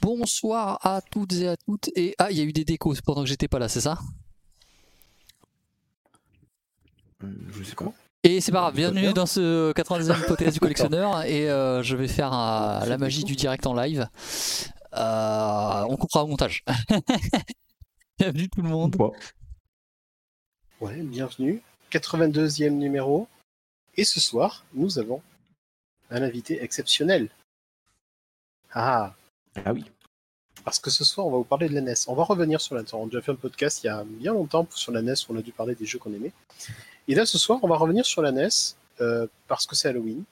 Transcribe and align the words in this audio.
Bonsoir 0.00 0.78
à 0.86 1.00
toutes 1.00 1.32
et 1.34 1.48
à 1.48 1.56
toutes. 1.56 1.90
Et 1.96 2.14
ah, 2.18 2.30
il 2.30 2.38
y 2.38 2.40
a 2.40 2.44
eu 2.44 2.52
des 2.52 2.64
décos 2.64 2.94
pendant 3.04 3.22
que 3.22 3.28
j'étais 3.28 3.48
pas 3.48 3.58
là, 3.58 3.68
c'est 3.68 3.80
ça? 3.80 3.98
Euh, 7.22 7.28
je 7.50 7.62
sais 7.62 7.74
pas. 7.74 7.92
Et 8.24 8.40
c'est 8.40 8.52
pas 8.52 8.60
grave, 8.60 8.76
bienvenue 8.76 9.12
dans 9.12 9.26
ce 9.26 9.72
90e 9.72 10.26
podcast 10.26 10.54
du 10.54 10.60
collectionneur. 10.60 11.24
Et 11.24 11.50
euh, 11.50 11.82
je 11.82 11.96
vais 11.96 12.06
faire 12.06 12.32
euh, 12.32 12.84
la 12.86 12.96
magie 12.96 13.24
du 13.24 13.34
direct 13.34 13.66
en 13.66 13.74
live. 13.74 14.08
Euh, 14.94 15.86
on 15.88 15.96
coupera 15.96 16.22
au 16.22 16.28
montage. 16.28 16.64
bienvenue 18.18 18.48
tout 18.48 18.62
le 18.62 18.68
monde. 18.68 18.96
Ouais, 20.80 21.02
bienvenue. 21.02 21.62
82e 21.90 22.70
numéro. 22.70 23.26
Et 23.96 24.04
ce 24.04 24.20
soir, 24.20 24.64
nous 24.72 25.00
avons 25.00 25.20
un 26.10 26.22
invité 26.22 26.62
exceptionnel. 26.62 27.28
Ah, 28.72 29.14
Ah 29.64 29.72
oui. 29.72 29.84
parce 30.64 30.78
que 30.78 30.90
ce 30.90 31.04
soir, 31.04 31.26
on 31.26 31.30
va 31.30 31.36
vous 31.38 31.44
parler 31.44 31.68
de 31.68 31.74
la 31.74 31.80
NES. 31.80 31.94
On 32.06 32.14
va 32.14 32.24
revenir 32.24 32.60
sur 32.60 32.74
la 32.74 32.82
NES. 32.82 32.88
On 32.94 33.04
a 33.04 33.06
déjà 33.06 33.20
fait 33.20 33.32
un 33.32 33.36
podcast 33.36 33.82
il 33.82 33.86
y 33.86 33.90
a 33.90 34.04
bien 34.04 34.32
longtemps 34.32 34.66
sur 34.70 34.92
la 34.92 35.02
NES 35.02 35.14
où 35.28 35.34
on 35.34 35.38
a 35.38 35.42
dû 35.42 35.52
parler 35.52 35.74
des 35.74 35.86
jeux 35.86 35.98
qu'on 35.98 36.12
aimait. 36.12 36.32
Et 37.08 37.14
là, 37.14 37.26
ce 37.26 37.38
soir, 37.38 37.58
on 37.62 37.68
va 37.68 37.76
revenir 37.76 38.04
sur 38.06 38.22
la 38.22 38.32
NES 38.32 38.48
euh, 39.00 39.26
parce 39.48 39.66
que 39.66 39.74
c'est 39.74 39.88
Halloween. 39.88 40.24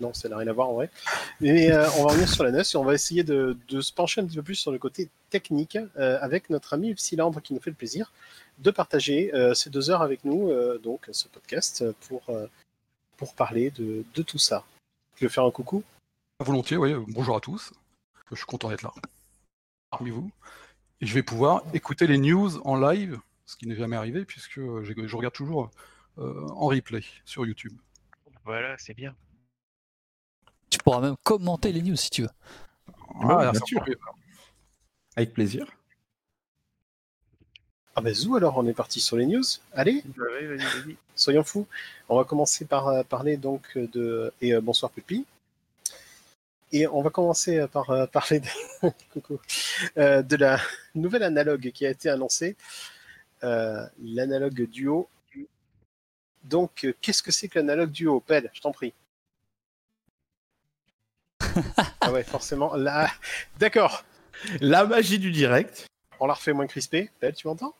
Non, 0.00 0.14
ça 0.14 0.28
n'a 0.28 0.36
rien 0.36 0.46
à 0.46 0.52
voir 0.52 0.68
en 0.68 0.74
vrai. 0.74 0.90
Mais 1.40 1.72
euh, 1.72 1.88
on 1.98 2.04
va 2.04 2.10
revenir 2.10 2.28
sur 2.28 2.44
la 2.44 2.52
NES 2.52 2.62
et 2.72 2.76
on 2.76 2.84
va 2.84 2.94
essayer 2.94 3.24
de, 3.24 3.56
de 3.68 3.80
se 3.80 3.92
pencher 3.92 4.20
un 4.20 4.26
petit 4.26 4.36
peu 4.36 4.42
plus 4.44 4.54
sur 4.54 4.70
le 4.70 4.78
côté 4.78 5.08
technique 5.30 5.76
euh, 5.96 6.18
avec 6.20 6.50
notre 6.50 6.74
ami 6.74 6.94
Cylindre 6.96 7.40
qui 7.42 7.52
nous 7.54 7.60
fait 7.60 7.70
le 7.70 7.76
plaisir 7.76 8.12
de 8.58 8.70
partager 8.70 9.32
euh, 9.34 9.54
ces 9.54 9.70
deux 9.70 9.90
heures 9.90 10.02
avec 10.02 10.24
nous, 10.24 10.50
euh, 10.50 10.78
donc 10.78 11.08
ce 11.12 11.28
podcast, 11.28 11.84
pour, 12.08 12.22
euh, 12.28 12.46
pour 13.16 13.34
parler 13.34 13.70
de, 13.70 14.04
de 14.14 14.22
tout 14.22 14.38
ça. 14.38 14.64
Tu 15.16 15.24
veux 15.24 15.30
faire 15.30 15.44
un 15.44 15.50
coucou 15.50 15.82
Volontiers, 16.40 16.76
oui. 16.76 16.94
Bonjour 17.08 17.36
à 17.36 17.40
tous. 17.40 17.72
Je 18.30 18.36
suis 18.36 18.46
content 18.46 18.68
d'être 18.68 18.82
là 18.82 18.92
parmi 19.90 20.10
vous. 20.10 20.30
Et 21.00 21.06
je 21.06 21.14
vais 21.14 21.22
pouvoir 21.22 21.62
écouter 21.72 22.06
les 22.06 22.18
news 22.18 22.58
en 22.66 22.76
live, 22.76 23.18
ce 23.46 23.56
qui 23.56 23.66
n'est 23.66 23.76
jamais 23.76 23.96
arrivé 23.96 24.24
puisque 24.24 24.58
euh, 24.58 24.84
je 24.84 25.16
regarde 25.16 25.34
toujours 25.34 25.70
euh, 26.18 26.46
en 26.48 26.66
replay 26.66 27.04
sur 27.24 27.46
YouTube. 27.46 27.72
Voilà, 28.44 28.76
c'est 28.78 28.94
bien. 28.94 29.14
Tu 30.70 30.78
pourras 30.78 31.00
même 31.00 31.16
commenter 31.22 31.72
les 31.72 31.82
news 31.82 31.96
si 31.96 32.10
tu 32.10 32.22
veux. 32.22 32.30
Ah, 33.22 33.50
bien 33.50 33.52
c'est 33.54 33.66
sûr. 33.66 33.84
Avec 35.16 35.32
plaisir. 35.32 35.66
Ah 37.94 38.00
ben 38.00 38.14
zou 38.14 38.36
alors, 38.36 38.56
on 38.56 38.66
est 38.66 38.74
parti 38.74 39.00
sur 39.00 39.16
les 39.16 39.26
news. 39.26 39.42
Allez, 39.72 40.04
soyons 41.16 41.42
fous. 41.42 41.66
On 42.08 42.16
va 42.16 42.24
commencer 42.24 42.64
par 42.64 42.86
euh, 42.86 43.02
parler 43.02 43.36
donc 43.36 43.76
de... 43.76 44.32
Et 44.40 44.54
euh, 44.54 44.60
bonsoir 44.60 44.92
Pupi. 44.92 45.26
Et 46.72 46.86
on 46.86 47.02
va 47.02 47.10
commencer 47.10 47.66
par 47.72 47.90
euh, 47.90 48.06
parler 48.12 48.40
de... 48.40 48.48
Coucou. 49.12 49.40
Euh, 49.96 50.22
de 50.22 50.36
la 50.36 50.60
nouvelle 50.94 51.22
analogue 51.22 51.70
qui 51.72 51.86
a 51.86 51.90
été 51.90 52.08
annoncée, 52.08 52.56
euh, 53.44 53.86
l'analogue 54.02 54.68
duo. 54.68 55.08
Donc, 56.44 56.84
euh, 56.84 56.94
qu'est-ce 57.00 57.22
que 57.22 57.32
c'est 57.32 57.48
que 57.48 57.58
l'analogue 57.58 57.90
duo 57.90 58.20
Pelle, 58.20 58.50
je 58.52 58.60
t'en 58.60 58.72
prie. 58.72 58.92
ah 62.00 62.12
ouais, 62.12 62.22
forcément. 62.24 62.74
Là... 62.74 63.10
D'accord, 63.58 64.04
La 64.60 64.84
magie 64.84 65.18
du 65.18 65.30
direct. 65.30 65.86
on 66.20 66.26
la 66.26 66.34
refait 66.34 66.52
moins 66.52 66.66
crispée. 66.66 67.10
Pelle, 67.20 67.34
tu 67.34 67.46
m'entends? 67.46 67.74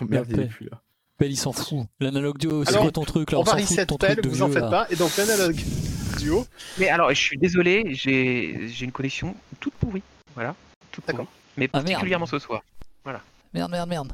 Oh, 0.00 0.04
merde, 0.04 0.26
il 0.30 0.40
est 0.40 0.46
plus 0.46 0.68
là. 0.68 0.80
Pelle, 1.18 1.30
il 1.30 1.36
s'en 1.36 1.52
fout. 1.52 1.86
L'analogue 2.00 2.38
duo, 2.38 2.64
c'est 2.64 2.76
quoi 2.76 2.90
ton 2.90 3.04
truc 3.04 3.30
là? 3.30 3.38
On 3.38 3.42
va 3.42 3.52
s'en 3.52 3.58
fout 3.58 3.66
de 3.66 3.70
reset 3.70 3.86
ton 3.86 3.96
Pelle, 3.96 4.20
vous 4.26 4.42
en 4.42 4.48
faites 4.50 4.62
là. 4.62 4.70
pas. 4.70 4.86
Et 4.90 4.96
donc, 4.96 5.16
l'analogue 5.16 5.60
duo. 6.24 6.46
Mais 6.78 6.88
alors, 6.88 7.10
je 7.10 7.20
suis 7.20 7.38
désolé, 7.38 7.94
j'ai 7.94 8.84
une 8.84 8.92
connexion 8.92 9.34
toute 9.60 9.74
pourrie. 9.74 10.02
Voilà. 10.34 10.54
Toute 10.90 11.06
D'accord. 11.06 11.26
pourrie. 11.26 11.38
Mais 11.56 11.68
Ah, 11.72 11.78
merde. 11.78 11.86
particulièrement 11.88 12.26
ce 12.26 12.38
soir. 12.38 12.62
Merde, 13.52 13.70
merde, 13.70 13.88
merde. 13.88 14.12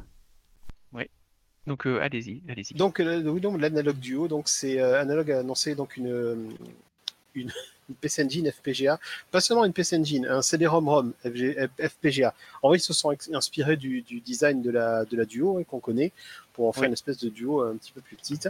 Donc 1.66 1.86
euh, 1.86 2.00
allez-y, 2.00 2.42
allez-y. 2.48 2.74
Donc, 2.74 3.00
euh, 3.00 3.22
oui, 3.22 3.40
donc 3.40 3.60
l'analogue 3.60 3.98
duo, 3.98 4.28
donc 4.28 4.48
c'est 4.48 4.80
euh, 4.80 4.98
analogue 5.00 5.30
a 5.30 5.40
annoncé 5.40 5.74
donc 5.74 5.98
une, 5.98 6.56
une, 7.34 7.52
une 7.88 7.94
PC 8.00 8.24
Engine 8.24 8.50
FPGA, 8.50 8.98
pas 9.30 9.40
seulement 9.42 9.66
une 9.66 9.72
PC 9.74 9.98
Engine, 9.98 10.26
un 10.26 10.40
CD-ROM-ROM 10.40 11.12
FG 11.22 11.68
FPGA. 11.78 12.34
En 12.62 12.68
vrai, 12.68 12.78
ils 12.78 12.80
se 12.80 12.94
sont 12.94 13.14
inspirés 13.34 13.76
du, 13.76 14.00
du 14.00 14.20
design 14.20 14.62
de 14.62 14.70
la, 14.70 15.04
de 15.04 15.16
la 15.16 15.26
duo 15.26 15.58
hein, 15.58 15.64
qu'on 15.64 15.80
connaît 15.80 16.12
pour 16.52 16.68
en 16.68 16.72
faire 16.72 16.82
Oui. 16.82 16.86
une 16.88 16.92
espèce 16.92 17.18
de 17.18 17.28
duo 17.28 17.62
un 17.62 17.76
petit 17.76 17.92
peu 17.92 18.00
plus 18.00 18.16
petite. 18.16 18.48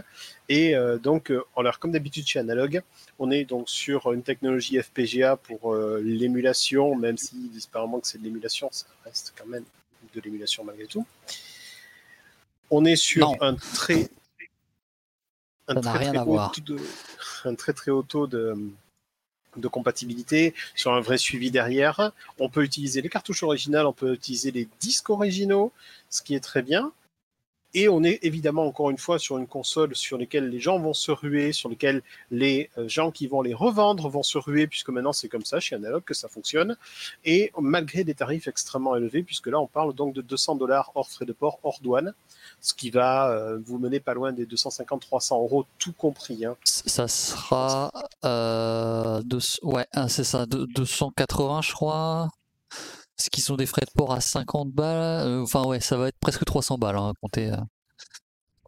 Et 0.49 0.75
euh, 0.75 0.97
donc, 0.97 1.31
euh, 1.31 1.43
alors 1.55 1.79
comme 1.79 1.91
d'habitude 1.91 2.25
chez 2.27 2.39
Analog, 2.39 2.81
on 3.19 3.31
est 3.31 3.45
donc 3.45 3.69
sur 3.69 4.11
une 4.13 4.23
technologie 4.23 4.81
FPGA 4.81 5.35
pour 5.37 5.73
euh, 5.73 6.01
l'émulation, 6.03 6.95
même 6.95 7.17
si 7.17 7.35
disent 7.35 7.67
apparemment 7.69 7.99
que 7.99 8.07
c'est 8.07 8.17
de 8.17 8.23
l'émulation, 8.23 8.69
ça 8.71 8.85
reste 9.05 9.33
quand 9.37 9.45
même 9.47 9.63
de 10.13 10.21
l'émulation 10.21 10.63
malgré 10.63 10.85
tout. 10.87 11.05
On 12.69 12.85
est 12.85 12.95
sur 12.95 13.29
Non. 13.31 13.37
un 13.41 13.55
très 13.55 14.09
un 15.67 15.75
très, 15.79 16.05
très 16.05 16.17
à 16.17 16.21
haut 16.23 16.25
voir. 16.25 16.51
taux 16.51 16.61
de- 16.61 16.79
un 17.45 17.55
très 17.55 17.73
très 17.73 17.91
haut 17.91 18.01
taux 18.03 18.27
de, 18.27 18.55
de 19.57 19.67
compatibilité, 19.67 20.53
sur 20.75 20.93
un 20.93 20.99
vrai 21.01 21.17
suivi 21.17 21.51
derrière. 21.51 22.11
On 22.39 22.49
peut 22.49 22.63
utiliser 22.63 23.01
les 23.01 23.09
cartouches 23.09 23.43
originales, 23.43 23.85
on 23.85 23.93
peut 23.93 24.13
utiliser 24.13 24.51
les 24.51 24.67
disques 24.79 25.09
originaux, 25.09 25.71
ce 26.09 26.21
qui 26.21 26.35
est 26.35 26.39
très 26.39 26.61
bien. 26.61 26.91
Et 27.73 27.87
on 27.87 28.03
est 28.03 28.19
évidemment 28.23 28.65
encore 28.65 28.89
une 28.89 28.97
fois 28.97 29.17
sur 29.17 29.37
une 29.37 29.47
console 29.47 29.95
sur 29.95 30.17
laquelle 30.17 30.49
les 30.49 30.59
gens 30.59 30.77
vont 30.79 30.93
se 30.93 31.11
ruer, 31.11 31.53
sur 31.53 31.69
lesquelles 31.69 32.01
les 32.29 32.69
euh, 32.77 32.87
gens 32.89 33.11
qui 33.11 33.27
vont 33.27 33.41
les 33.41 33.53
revendre 33.53 34.09
vont 34.09 34.23
se 34.23 34.37
ruer, 34.37 34.67
puisque 34.67 34.89
maintenant 34.89 35.13
c'est 35.13 35.29
comme 35.29 35.45
ça 35.45 35.59
chez 35.59 35.75
Analog 35.75 36.03
que 36.03 36.13
ça 36.13 36.27
fonctionne. 36.27 36.75
Et 37.23 37.51
malgré 37.59 38.03
des 38.03 38.13
tarifs 38.13 38.47
extrêmement 38.47 38.95
élevés, 38.95 39.23
puisque 39.23 39.47
là 39.47 39.59
on 39.59 39.67
parle 39.67 39.93
donc 39.93 40.13
de 40.13 40.21
200 40.21 40.55
dollars 40.55 40.91
hors 40.95 41.07
frais 41.09 41.25
de 41.25 41.33
port, 41.33 41.59
hors 41.63 41.79
douane, 41.81 42.13
ce 42.59 42.73
qui 42.73 42.89
va 42.89 43.29
euh, 43.31 43.59
vous 43.65 43.77
mener 43.79 43.99
pas 43.99 44.13
loin 44.13 44.33
des 44.33 44.45
250-300 44.45 45.35
euros 45.35 45.65
tout 45.79 45.93
compris. 45.93 46.45
hein. 46.45 46.55
Ça 46.65 47.07
sera. 47.07 47.91
Euh, 48.25 49.21
ouais, 49.63 49.85
ah, 49.93 50.09
c'est 50.09 50.23
ça, 50.23 50.45
deux- 50.45 50.67
280, 50.75 51.61
je 51.61 51.71
crois. 51.73 52.29
Ce 53.21 53.29
qui 53.29 53.41
sont 53.41 53.55
des 53.55 53.67
frais 53.67 53.85
de 53.85 53.91
port 53.91 54.13
à 54.13 54.19
50 54.21 54.71
balles. 54.71 55.27
euh, 55.27 55.43
Enfin, 55.43 55.63
ouais, 55.65 55.79
ça 55.79 55.95
va 55.95 56.07
être 56.07 56.17
presque 56.19 56.43
300 56.43 56.77
balles, 56.79 56.97
hein, 56.97 57.13
comptez. 57.21 57.51
euh. 57.51 57.57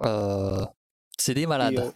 Euh, 0.03 0.66
c'est 1.18 1.34
des 1.34 1.47
malades. 1.47 1.74
Et, 1.74 1.80
euh, 1.80 1.90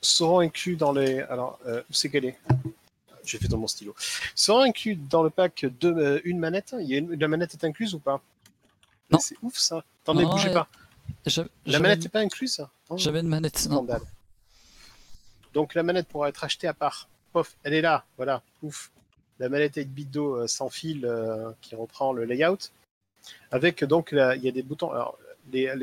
seront 0.00 0.38
inclus 0.40 0.76
dans 0.76 0.92
les. 0.92 1.20
Alors, 1.22 1.58
euh, 1.66 1.80
où 1.90 1.92
c'est 1.92 2.08
qu'elle 2.10 2.26
est? 2.26 2.38
J'ai 3.24 3.38
fait 3.38 3.48
dans 3.48 3.58
mon 3.58 3.66
stylo. 3.66 3.94
Seront 4.36 4.60
inclus 4.60 4.94
dans 4.94 5.22
le 5.24 5.30
pack 5.30 5.66
de, 5.80 6.20
une 6.24 6.38
manette? 6.38 6.74
Il 6.80 6.86
y 6.86 6.94
a 6.94 6.98
une- 6.98 7.14
La 7.18 7.26
manette 7.28 7.54
est 7.54 7.64
incluse 7.64 7.92
ou 7.94 7.98
pas? 7.98 8.20
Non. 9.10 9.18
C'est 9.18 9.36
ouf 9.42 9.56
ça. 9.58 9.82
Attendez, 10.04 10.24
Non, 10.24 10.30
bougez 10.30 10.50
pas. 10.52 10.68
Ja- 11.26 11.44
La 11.66 11.78
manette 11.80 12.02
n'est 12.02 12.08
pas 12.08 12.20
incluse 12.20 12.64
Oh, 12.90 12.96
jamais 12.96 13.22
de 13.22 13.28
manette. 13.28 13.66
Non. 13.68 13.86
Donc 15.54 15.74
la 15.74 15.82
manette 15.82 16.06
pourra 16.08 16.28
être 16.28 16.44
achetée 16.44 16.68
à 16.68 16.74
part. 16.74 17.08
Pof, 17.32 17.56
elle 17.64 17.74
est 17.74 17.80
là. 17.80 18.04
Voilà. 18.16 18.42
Ouf. 18.62 18.90
La 19.40 19.48
manette 19.48 19.76
8 19.76 19.84
bits 19.86 20.04
d'eau 20.04 20.36
euh, 20.36 20.46
sans 20.46 20.68
fil 20.68 21.04
euh, 21.06 21.50
qui 21.60 21.74
reprend 21.74 22.12
le 22.12 22.24
layout. 22.24 22.58
Avec 23.50 23.84
donc, 23.84 24.12
la- 24.12 24.36
il 24.36 24.42
y 24.44 24.48
a 24.48 24.52
des 24.52 24.62
boutons. 24.62 24.90
Alors, 24.90 25.18
euh, 25.54 25.74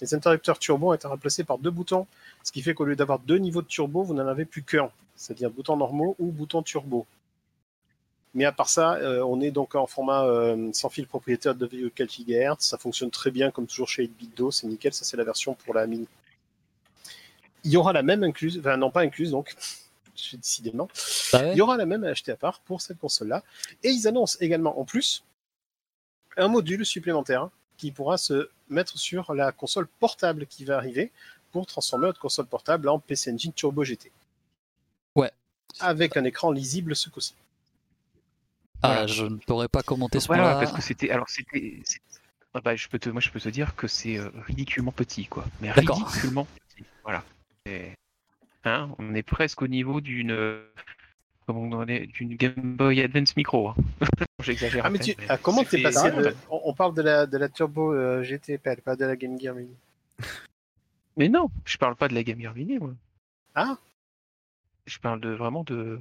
les 0.00 0.14
interrupteurs 0.14 0.58
turbo 0.58 0.90
ont 0.90 0.94
été 0.94 1.06
remplacés 1.06 1.44
par 1.44 1.58
deux 1.58 1.70
boutons, 1.70 2.06
ce 2.42 2.52
qui 2.52 2.62
fait 2.62 2.74
qu'au 2.74 2.84
lieu 2.84 2.96
d'avoir 2.96 3.18
deux 3.18 3.38
niveaux 3.38 3.62
de 3.62 3.66
turbo, 3.66 4.02
vous 4.02 4.14
n'en 4.14 4.26
avez 4.26 4.44
plus 4.44 4.62
qu'un, 4.62 4.90
c'est-à-dire 5.16 5.50
bouton 5.50 5.76
normaux 5.76 6.16
ou 6.18 6.30
bouton 6.32 6.62
turbo. 6.62 7.06
Mais 8.34 8.44
à 8.44 8.52
part 8.52 8.68
ça, 8.68 8.94
euh, 8.94 9.22
on 9.22 9.40
est 9.40 9.52
donc 9.52 9.74
en 9.76 9.86
format 9.86 10.24
euh, 10.24 10.70
sans 10.72 10.88
fil 10.88 11.06
propriétaire 11.06 11.54
de 11.54 11.66
2,4 11.66 12.24
GHz. 12.24 12.56
Ça 12.60 12.78
fonctionne 12.78 13.10
très 13.10 13.30
bien, 13.30 13.50
comme 13.52 13.66
toujours 13.66 13.88
chez 13.88 14.02
8 14.02 14.08
bits 14.18 14.30
d'eau, 14.36 14.50
c'est 14.50 14.66
nickel. 14.66 14.92
Ça, 14.92 15.04
c'est 15.04 15.16
la 15.16 15.22
version 15.24 15.54
pour 15.54 15.72
la 15.74 15.86
mini. 15.86 16.08
Il 17.62 17.70
y 17.70 17.76
aura 17.76 17.92
la 17.92 18.02
même 18.02 18.24
incluse, 18.24 18.58
enfin 18.58 18.76
non 18.76 18.90
pas 18.90 19.02
incluse 19.02 19.30
donc, 19.30 19.54
décidément. 20.32 20.88
Bah 21.32 21.40
ouais. 21.40 21.52
Il 21.52 21.56
y 21.56 21.60
aura 21.60 21.76
la 21.76 21.86
même 21.86 22.04
à 22.04 22.08
acheter 22.08 22.32
à 22.32 22.36
part 22.36 22.60
pour 22.60 22.80
cette 22.80 22.98
console-là. 22.98 23.42
Et 23.82 23.90
ils 23.90 24.06
annoncent 24.08 24.38
également 24.40 24.78
en 24.80 24.84
plus 24.84 25.24
un 26.36 26.48
module 26.48 26.84
supplémentaire 26.84 27.50
qui 27.76 27.90
pourra 27.92 28.16
se 28.18 28.48
mettre 28.68 28.98
sur 28.98 29.34
la 29.34 29.52
console 29.52 29.86
portable 30.00 30.46
qui 30.46 30.64
va 30.64 30.76
arriver 30.76 31.12
pour 31.52 31.66
transformer 31.66 32.06
notre 32.06 32.20
console 32.20 32.46
portable 32.46 32.88
en 32.88 32.98
PC 32.98 33.32
Engine 33.32 33.52
Turbo 33.52 33.84
GT. 33.84 34.10
Ouais. 35.14 35.30
Avec 35.80 36.16
un 36.16 36.24
écran 36.24 36.50
lisible 36.50 36.96
ce 36.96 37.08
coup-ci. 37.10 37.34
Ah, 38.82 38.88
Voilà. 38.88 39.06
je 39.06 39.24
ne 39.24 39.36
pourrais 39.38 39.68
pas 39.68 39.82
commenter 39.82 40.20
ce 40.20 40.26
Voilà, 40.26 40.42
point-là. 40.42 40.58
parce 40.60 40.72
que 40.76 40.82
c'était. 40.82 41.10
Alors 41.10 41.28
c'était. 41.28 41.82
Ah 42.52 42.60
bah, 42.60 42.76
je 42.76 42.86
peux 42.88 42.98
te, 43.00 43.08
moi, 43.08 43.20
je 43.20 43.30
peux 43.30 43.40
te 43.40 43.48
dire 43.48 43.74
que 43.74 43.88
c'est 43.88 44.16
euh, 44.16 44.30
ridiculement 44.46 44.92
petit, 44.92 45.26
quoi. 45.26 45.44
Mais 45.60 45.72
ridiculement 45.72 46.44
petit. 46.68 46.84
Voilà. 47.02 47.24
Et, 47.66 47.92
hein, 48.64 48.90
on 48.98 49.14
est 49.14 49.22
presque 49.22 49.62
au 49.62 49.66
niveau 49.68 50.00
d'une. 50.00 50.30
euh, 50.32 50.64
d'une 51.46 52.36
Game 52.36 52.76
Boy 52.76 53.00
Advance 53.02 53.36
Micro. 53.36 53.68
Hein. 53.68 53.74
J'exagère. 54.42 54.84
Ah, 54.86 54.90
mais 54.90 54.98
tu- 54.98 55.14
ah, 55.28 55.36
comment 55.38 55.62
t'es 55.64 55.82
passé 55.82 56.10
de- 56.10 56.34
on, 56.50 56.72
parle 56.74 56.94
de 56.94 57.02
la, 57.02 57.26
de 57.26 57.36
la 57.36 57.48
Turbo 57.48 57.92
euh, 57.92 58.22
GT, 58.22 58.56
pas 58.58 58.76
pas 58.76 58.96
de 58.96 59.04
la 59.04 59.14
Game 59.16 59.38
Gear 59.38 59.54
Mini. 59.54 59.74
Mais 61.16 61.28
non, 61.28 61.50
je 61.64 61.76
parle 61.76 61.96
pas 61.96 62.08
de 62.08 62.14
la 62.14 62.22
Game 62.22 62.40
Gear 62.40 62.54
Mini, 62.54 62.78
moi. 62.78 62.94
Ah 63.54 63.76
Je 64.86 64.98
parle 64.98 65.20
de 65.20 65.30
vraiment 65.30 65.64
de 65.64 66.00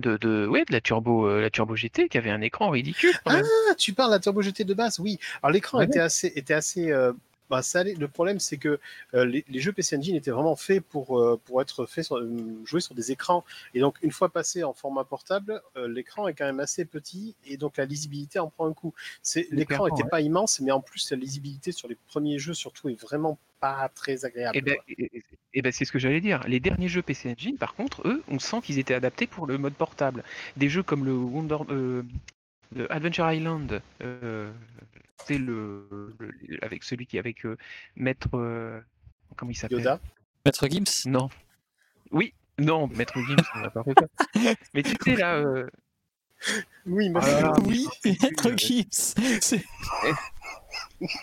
de, 0.00 0.16
de, 0.16 0.44
ouais, 0.48 0.64
de 0.64 0.72
la 0.72 0.80
Turbo, 0.80 1.28
euh, 1.28 1.40
la 1.40 1.50
Turbo 1.50 1.76
GT 1.76 2.08
qui 2.08 2.18
avait 2.18 2.30
un 2.30 2.40
écran 2.40 2.70
ridicule. 2.70 3.14
quand 3.24 3.32
même. 3.32 3.44
Ah, 3.70 3.74
tu 3.76 3.92
parles 3.92 4.10
de 4.10 4.16
la 4.16 4.20
Turbo 4.20 4.42
GT 4.42 4.64
de 4.64 4.74
base, 4.74 4.98
oui. 4.98 5.20
Alors 5.42 5.52
l'écran 5.52 5.78
Ouais. 5.78 5.84
était 5.84 6.00
assez, 6.00 6.32
était 6.34 6.54
assez. 6.54 6.90
euh, 6.90 7.12
bah, 7.50 7.62
ça. 7.62 7.84
Le 7.84 8.08
problème, 8.08 8.40
c'est 8.40 8.56
que 8.56 8.80
euh, 9.14 9.24
les, 9.24 9.44
les 9.48 9.60
jeux 9.60 9.72
PC 9.72 9.96
Engine 9.96 10.16
étaient 10.16 10.30
vraiment 10.30 10.56
faits 10.56 10.82
pour 10.82 11.18
euh, 11.20 11.40
pour 11.44 11.60
être 11.62 11.86
faits 11.86 12.04
sur, 12.04 12.16
euh, 12.16 12.36
jouer 12.64 12.80
sur 12.80 12.94
des 12.94 13.12
écrans. 13.12 13.44
Et 13.74 13.80
donc 13.80 13.96
une 14.02 14.12
fois 14.12 14.28
passé 14.28 14.64
en 14.64 14.72
format 14.72 15.04
portable, 15.04 15.60
euh, 15.76 15.86
l'écran 15.88 16.26
est 16.28 16.34
quand 16.34 16.46
même 16.46 16.60
assez 16.60 16.84
petit 16.84 17.34
et 17.46 17.56
donc 17.56 17.76
la 17.76 17.84
lisibilité 17.84 18.38
en 18.38 18.48
prend 18.48 18.66
un 18.66 18.72
coup. 18.72 18.94
L'écran 19.50 19.64
Clairement, 19.66 19.86
était 19.88 20.02
ouais. 20.04 20.08
pas 20.10 20.20
immense, 20.20 20.60
mais 20.60 20.72
en 20.72 20.80
plus 20.80 21.10
la 21.10 21.16
lisibilité 21.16 21.72
sur 21.72 21.88
les 21.88 21.96
premiers 22.06 22.38
jeux 22.38 22.54
surtout 22.54 22.88
est 22.88 23.00
vraiment 23.00 23.38
pas 23.60 23.88
très 23.94 24.24
agréable. 24.24 24.56
Et 24.58 24.60
ben, 24.60 24.74
quoi. 24.74 24.84
et- 24.88 25.10
et- 25.16 25.22
et 25.56 25.62
ben, 25.62 25.70
c'est 25.70 25.84
ce 25.84 25.92
que 25.92 25.98
j'allais 25.98 26.20
dire. 26.20 26.40
Les 26.48 26.60
derniers 26.60 26.88
jeux 26.88 27.02
PC 27.02 27.30
Engine, 27.30 27.56
par 27.56 27.74
contre, 27.74 28.06
eux, 28.08 28.22
on 28.28 28.38
sent 28.38 28.60
qu'ils 28.62 28.78
étaient 28.78 28.94
adaptés 28.94 29.26
pour 29.26 29.46
le 29.46 29.56
mode 29.56 29.74
portable. 29.74 30.24
Des 30.56 30.68
jeux 30.68 30.82
comme 30.82 31.04
le 31.04 31.12
Wonder, 31.14 31.58
Adventure 32.90 33.30
Island, 33.30 33.80
euh, 34.02 34.50
c'est 35.26 35.38
le, 35.38 35.86
le- 36.18 36.64
avec 36.64 36.82
celui 36.84 37.06
qui 37.06 37.18
avec 37.18 37.44
euh, 37.46 37.56
Maître, 37.96 38.28
euh, 38.34 38.80
comment 39.36 39.50
il 39.50 39.54
s'appelle 39.56 39.78
Yoda. 39.78 40.00
Maître 40.44 40.68
Gims? 40.68 41.06
Non. 41.10 41.28
Oui. 42.10 42.32
Non, 42.58 42.86
Maître 42.88 43.18
Gims, 43.26 43.36
on 43.56 43.60
n'a 43.60 43.70
pas 43.70 43.82
fait 43.82 43.94
ça. 43.98 44.54
Mais 44.74 44.82
tu 44.82 44.94
sais 45.02 45.16
là, 45.16 45.34
euh, 45.36 45.66
Oui, 46.86 47.08
mais 47.10 47.20
Ah. 47.22 47.52
Oui, 47.64 47.86
Maître 48.04 48.56
Gims 48.56 49.14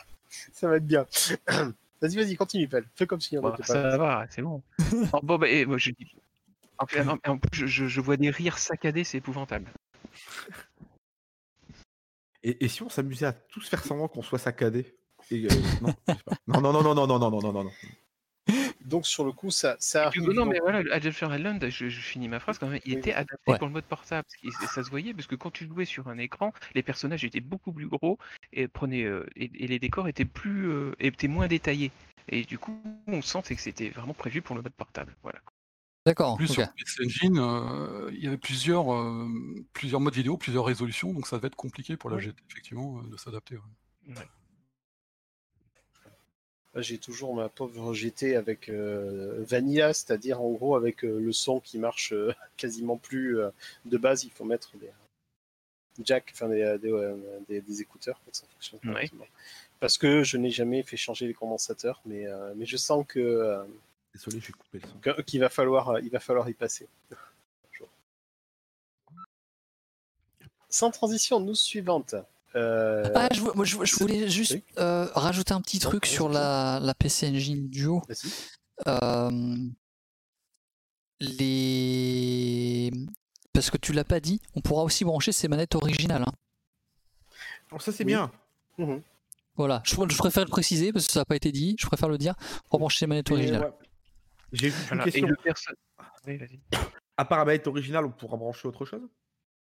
ça 0.53 0.67
va 0.67 0.77
être 0.77 0.85
bien. 0.87 1.05
vas-y, 2.01 2.15
vas-y, 2.15 2.35
continue, 2.35 2.67
Pelle. 2.67 2.85
Fais 2.95 3.07
comme 3.07 3.21
si 3.21 3.37
on 3.37 3.41
pas. 3.41 3.55
ça 3.63 3.97
va, 3.97 4.25
c'est 4.29 4.41
bon. 4.41 4.61
Oh, 5.13 5.19
bon, 5.23 5.37
bah, 5.37 5.47
et 5.49 5.65
moi, 5.65 5.77
je 5.77 5.91
dis. 5.91 6.15
En, 6.77 6.85
plus, 6.85 6.99
en- 7.01 7.19
en 7.25 7.37
plus, 7.37 7.49
je, 7.59 7.65
je- 7.67 7.87
je 7.87 8.01
vois 8.01 8.17
des 8.17 8.29
rires 8.29 8.57
saccadés, 8.57 9.03
c'est 9.03 9.17
épouvantable. 9.19 9.67
Et, 12.43 12.65
et 12.65 12.67
si 12.67 12.81
on 12.83 12.89
s'amusait 12.89 13.25
à 13.27 13.33
tous 13.33 13.67
faire 13.67 13.83
semblant 13.83 14.07
qu'on 14.07 14.21
soit 14.21 14.39
saccadé 14.39 14.95
Et, 15.29 15.45
euh, 15.45 15.49
non, 15.81 15.93
non, 16.47 16.61
non, 16.61 16.73
non, 16.73 16.83
non, 16.83 16.95
non, 16.95 17.07
non, 17.07 17.19
non, 17.19 17.29
non, 17.31 17.41
non, 17.41 17.53
non, 17.53 17.63
non. 17.65 17.71
Donc 18.85 19.05
sur 19.05 19.23
le 19.23 19.31
coup, 19.31 19.51
ça, 19.51 19.77
ça 19.79 20.09
non, 20.17 20.45
mais 20.45 20.59
voilà, 20.59 20.79
Adventure 20.93 21.33
Island, 21.33 21.63
je, 21.69 21.87
je 21.87 22.01
finis 22.01 22.27
ma 22.27 22.39
phrase 22.39 22.57
quand 22.57 22.67
même, 22.67 22.81
il 22.85 22.97
était 22.97 23.13
adapté 23.13 23.51
Ouais. 23.51 23.57
pour 23.57 23.67
le 23.67 23.73
mode 23.73 23.85
portable. 23.85 24.27
Et 24.43 24.49
ça 24.67 24.83
se 24.83 24.89
voyait 24.89 25.13
parce 25.13 25.27
que 25.27 25.35
quand 25.35 25.51
tu 25.51 25.67
jouais 25.67 25.85
sur 25.85 26.07
un 26.09 26.17
écran, 26.17 26.51
les 26.73 26.83
personnages 26.83 27.23
étaient 27.23 27.39
beaucoup 27.39 27.71
plus 27.71 27.87
gros 27.87 28.17
et, 28.51 28.67
prenaient, 28.67 29.03
euh, 29.05 29.25
et, 29.35 29.51
et 29.63 29.67
les 29.67 29.79
décors 29.79 30.07
étaient, 30.07 30.25
plus, 30.25 30.67
euh, 30.69 30.93
étaient 30.99 31.27
moins 31.27 31.47
détaillés. 31.47 31.91
Et 32.27 32.43
du 32.43 32.57
coup, 32.57 32.81
on 33.07 33.21
sentait 33.21 33.55
que 33.55 33.61
c'était 33.61 33.89
vraiment 33.89 34.13
prévu 34.13 34.41
pour 34.41 34.55
le 34.55 34.61
mode 34.63 34.73
portable. 34.73 35.15
Voilà. 35.21 35.39
D'accord, 36.05 36.33
En 36.33 36.35
plus, 36.37 36.47
sur 36.47 36.67
PC 36.73 37.05
Engine, 37.05 37.37
euh, 37.37 38.09
il 38.11 38.23
y 38.23 38.27
avait 38.27 38.37
plusieurs, 38.37 38.91
euh, 38.91 39.27
plusieurs 39.73 39.99
modes 39.99 40.15
vidéo, 40.15 40.35
plusieurs 40.35 40.65
résolutions, 40.65 41.13
donc 41.13 41.27
ça 41.27 41.37
va 41.37 41.47
être 41.47 41.55
compliqué 41.55 41.95
pour 41.95 42.09
la. 42.09 42.17
GT, 42.17 42.35
effectivement, 42.49 42.99
euh, 42.99 43.07
de 43.09 43.17
s'adapter. 43.17 43.55
ouais. 43.55 44.13
J'ai 46.77 46.97
toujours 46.97 47.35
ma 47.35 47.49
pauvre 47.49 47.93
GT 47.93 48.35
avec 48.37 48.69
euh, 48.69 49.43
Vanilla, 49.47 49.93
c'est-à-dire 49.93 50.41
en 50.41 50.51
gros 50.51 50.75
avec 50.77 51.03
euh, 51.03 51.19
le 51.19 51.33
son 51.33 51.59
qui 51.59 51.77
marche 51.77 52.13
euh, 52.13 52.33
quasiment 52.57 52.97
plus 52.97 53.39
euh, 53.39 53.49
de 53.85 53.97
base. 53.97 54.23
Il 54.23 54.31
faut 54.31 54.45
mettre 54.45 54.77
des 54.77 54.87
euh, 54.87 56.01
jack, 56.05 56.31
enfin 56.33 56.47
des, 56.47 56.77
des, 56.81 56.91
ouais, 56.93 57.13
des- 57.49 57.61
des 57.61 57.81
écouteurs 57.81 58.19
pour 58.21 58.31
que 58.31 58.37
ça 58.37 58.45
fonctionne 58.47 58.79
Ouais. 58.95 59.11
Parce 59.81 59.97
que 59.97 60.23
je 60.23 60.37
n'ai 60.37 60.49
jamais 60.49 60.81
fait 60.83 60.95
changer 60.97 61.27
les 61.27 61.33
condensateurs, 61.33 62.01
mais, 62.05 62.25
euh, 62.25 62.53
mais 62.55 62.65
je 62.65 62.77
sens 62.77 63.05
que 63.05 63.19
euh, 63.19 63.63
Désolé, 64.13 64.39
j'ai 64.39 64.51
coupé 64.53 64.79
le 64.79 64.87
son. 64.87 64.97
que- 64.99 65.21
qu'il 65.21 65.39
va 65.39 65.49
falloir 65.49 65.89
euh, 65.89 66.01
il 66.01 66.09
va 66.09 66.19
falloir 66.19 66.47
y 66.49 66.53
passer. 66.53 66.87
Sans 70.69 70.89
transition, 70.91 71.39
nous 71.39 71.55
suivante. 71.55 72.15
Euh, 72.55 73.03
Ah, 73.15 73.27
je, 73.33 73.41
vou- 73.41 73.51
moi, 73.55 73.65
je, 73.65 73.77
je 73.83 73.95
voulais 73.97 74.29
juste 74.29 74.51
Oui. 74.53 74.63
euh, 74.77 75.05
rajouter 75.15 75.53
un 75.53 75.61
petit 75.61 75.79
truc 75.79 76.05
sur 76.05 76.29
la, 76.29 76.79
la 76.81 76.93
PC 76.93 77.27
Engine 77.29 77.67
Duo. 77.69 78.01
Euh, 78.87 79.57
les... 81.19 82.91
Parce 83.53 83.69
que 83.69 83.77
tu 83.77 83.91
l'as 83.93 84.03
pas 84.05 84.19
dit, 84.19 84.41
on 84.55 84.61
pourra 84.61 84.83
aussi 84.83 85.03
brancher 85.03 85.31
ces 85.33 85.47
manettes 85.47 85.75
originales. 85.75 86.23
hein. 86.25 86.33
Alors 87.69 87.81
ça 87.81 87.91
c'est 87.91 88.03
Oui. 88.03 88.07
bien. 88.13 88.31
Mhm. 88.77 89.01
Voilà, 89.55 89.81
je, 89.85 89.93
je 89.95 90.17
préfère 90.17 90.43
le 90.45 90.49
préciser 90.49 90.91
parce 90.93 91.05
que 91.07 91.11
ça 91.11 91.19
n'a 91.21 91.25
pas 91.25 91.35
été 91.35 91.51
dit, 91.51 91.75
je 91.79 91.85
préfère 91.85 92.07
le 92.09 92.17
dire. 92.17 92.33
On 92.71 92.77
brancher 92.77 92.99
ces 92.99 93.07
manettes 93.07 93.29
originales. 93.31 93.61
ouais. 93.65 93.80
J'ai 94.51 94.69
juste 94.69 94.87
Voilà. 94.87 95.03
une 95.03 95.09
Et 95.09 95.11
question. 95.11 95.27
le 95.27 95.35
perso- 95.35 95.71
Oui. 96.27 96.39
À 97.17 97.25
part 97.25 97.39
la 97.39 97.45
manette 97.45 97.67
originale, 97.67 98.05
on 98.05 98.11
pourra 98.11 98.37
brancher 98.37 98.67
autre 98.67 98.85
chose? 98.85 99.01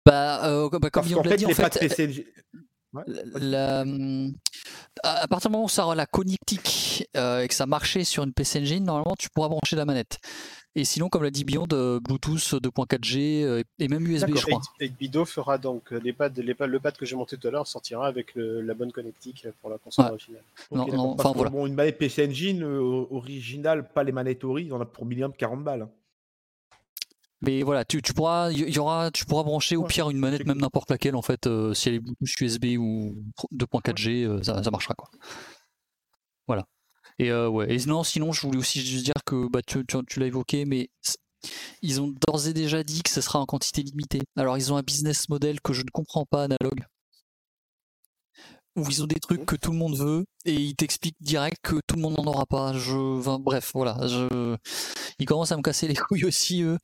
Bah, 0.04 0.46
euh, 0.46 0.68
bah, 0.70 0.78
comme 0.90 1.02
Parce 1.02 1.12
qu'en 1.14 1.22
fait, 1.22 1.36
dit, 1.36 1.42
il 1.42 1.46
en 1.46 1.48
n'est 1.48 1.54
pas 1.54 1.68
de 1.68 1.74
fait, 1.74 1.88
PC 1.88 2.06
Engine. 2.08 2.24
Ouais, 2.92 3.02
la- 3.06 3.22
vas-y. 3.24 3.50
la, 3.50 3.80
hum, 3.82 4.32
à 5.02 5.22
à 5.22 5.28
partir 5.28 5.50
du 5.50 5.52
moment 5.54 5.64
où 5.64 5.68
ça 5.68 5.84
aura 5.84 5.94
la 5.94 6.06
connectique 6.06 7.06
euh, 7.16 7.40
et 7.42 7.48
que 7.48 7.54
ça 7.54 7.66
marchait 7.66 8.04
sur 8.04 8.22
une 8.22 8.32
PC 8.32 8.60
Engine, 8.60 8.84
normalement 8.84 9.14
tu 9.18 9.28
pourras 9.30 9.48
brancher 9.48 9.74
la 9.76 9.84
manette. 9.84 10.18
Et 10.78 10.84
sinon, 10.84 11.08
comme 11.08 11.22
l'a 11.22 11.30
dit 11.30 11.44
Beyond, 11.44 11.66
euh, 11.72 11.98
Bluetooth 12.00 12.54
2.4G 12.60 13.42
euh, 13.42 13.62
et 13.78 13.88
même 13.88 14.06
USB, 14.06 14.28
je 14.36 14.44
crois. 14.46 14.60
Et, 14.78 14.84
et 14.84 14.88
Bido 14.90 15.24
fera 15.24 15.56
donc 15.56 15.90
euh, 15.92 15.98
les 16.04 16.12
pads, 16.12 16.28
les 16.36 16.54
pads- 16.54 16.66
le 16.66 16.78
pad 16.80 16.94
que 16.98 17.06
j'ai 17.06 17.16
monté 17.16 17.38
tout 17.38 17.48
à 17.48 17.50
l'heure 17.50 17.66
sortira 17.66 18.06
avec 18.06 18.34
le- 18.34 18.60
la 18.60 18.74
bonne 18.74 18.92
connectique 18.92 19.46
pour 19.62 19.70
la 19.70 19.78
console 19.78 20.04
Ouais. 20.04 20.10
originale. 20.10 20.42
Non, 20.72 20.86
non, 20.86 21.12
enfin, 21.18 21.32
voilà. 21.34 21.48
bon, 21.50 21.66
une 21.66 21.72
manette 21.74 21.96
PC 21.96 22.26
Engine 22.28 22.62
euh, 22.62 23.06
originale, 23.10 23.88
pas 23.88 24.04
les 24.04 24.12
manettes 24.12 24.44
Ori, 24.44 24.64
il 24.64 24.68
y 24.68 24.72
en 24.72 24.80
a 24.82 24.84
pour 24.84 25.06
minimum 25.06 25.32
40 25.32 25.64
balles. 25.64 25.82
hein. 25.82 25.90
Mais 27.40 27.62
voilà, 27.62 27.84
tu, 27.86 28.02
tu 28.02 28.12
pourras, 28.12 28.50
il 28.52 28.68
y 28.74 28.78
aura, 28.78 29.10
tu 29.10 29.24
pourras 29.24 29.44
brancher 29.44 29.76
au 29.76 29.82
Ouais, 29.82 29.88
pire 29.88 30.10
une 30.10 30.18
manette, 30.18 30.44
même 30.46 30.54
cool. 30.56 30.62
n'importe 30.62 30.90
laquelle 30.90 31.16
en 31.16 31.22
fait, 31.22 31.46
euh, 31.46 31.72
si 31.74 31.88
elle 31.88 31.94
est 31.96 32.00
Bluetooth 32.00 32.40
USB 32.40 32.64
ou 32.78 33.14
2.4G, 33.52 34.24
euh, 34.24 34.42
ça, 34.42 34.62
ça 34.62 34.70
marchera 34.70 34.94
quoi. 34.94 35.08
Voilà. 36.46 36.66
Et 37.18 37.30
euh, 37.30 37.48
ouais. 37.48 37.74
Et 37.74 37.86
non, 37.86 38.04
sinon, 38.04 38.32
je 38.32 38.42
voulais 38.42 38.58
aussi 38.58 38.84
juste 38.84 39.04
dire 39.04 39.14
que 39.24 39.48
bah, 39.48 39.60
tu, 39.66 39.84
tu- 39.86 40.04
tu 40.06 40.20
l'as 40.20 40.26
évoqué, 40.26 40.64
mais 40.64 40.90
ils 41.82 42.00
ont 42.00 42.12
d'ores 42.26 42.46
et 42.48 42.52
déjà 42.52 42.82
dit 42.82 43.02
que 43.02 43.10
ce 43.10 43.20
sera 43.20 43.38
en 43.40 43.46
quantité 43.46 43.82
limitée. 43.82 44.20
Alors 44.36 44.58
ils 44.58 44.72
ont 44.72 44.76
un 44.76 44.82
business 44.82 45.28
model 45.28 45.60
que 45.60 45.72
je 45.72 45.82
ne 45.82 45.90
comprends 45.92 46.24
pas 46.26 46.44
analogue. 46.44 46.84
Où 48.76 48.84
ils 48.90 49.02
ont 49.02 49.06
des 49.06 49.20
trucs 49.20 49.46
que 49.46 49.56
tout 49.56 49.70
le 49.72 49.78
monde 49.78 49.96
veut 49.96 50.26
et 50.44 50.52
ils 50.52 50.74
t'expliquent 50.76 51.16
direct 51.20 51.56
que 51.62 51.76
tout 51.86 51.96
le 51.96 52.02
monde 52.02 52.16
n'en 52.18 52.26
aura 52.26 52.44
pas. 52.44 52.74
Je, 52.74 52.92
enfin, 53.18 53.38
bref, 53.38 53.70
voilà. 53.74 53.96
Je, 54.06 54.56
ils 55.18 55.24
commencent 55.24 55.52
à 55.52 55.56
me 55.56 55.62
casser 55.62 55.88
les 55.88 55.94
couilles 55.96 56.26
aussi 56.26 56.60
eux, 56.62 56.76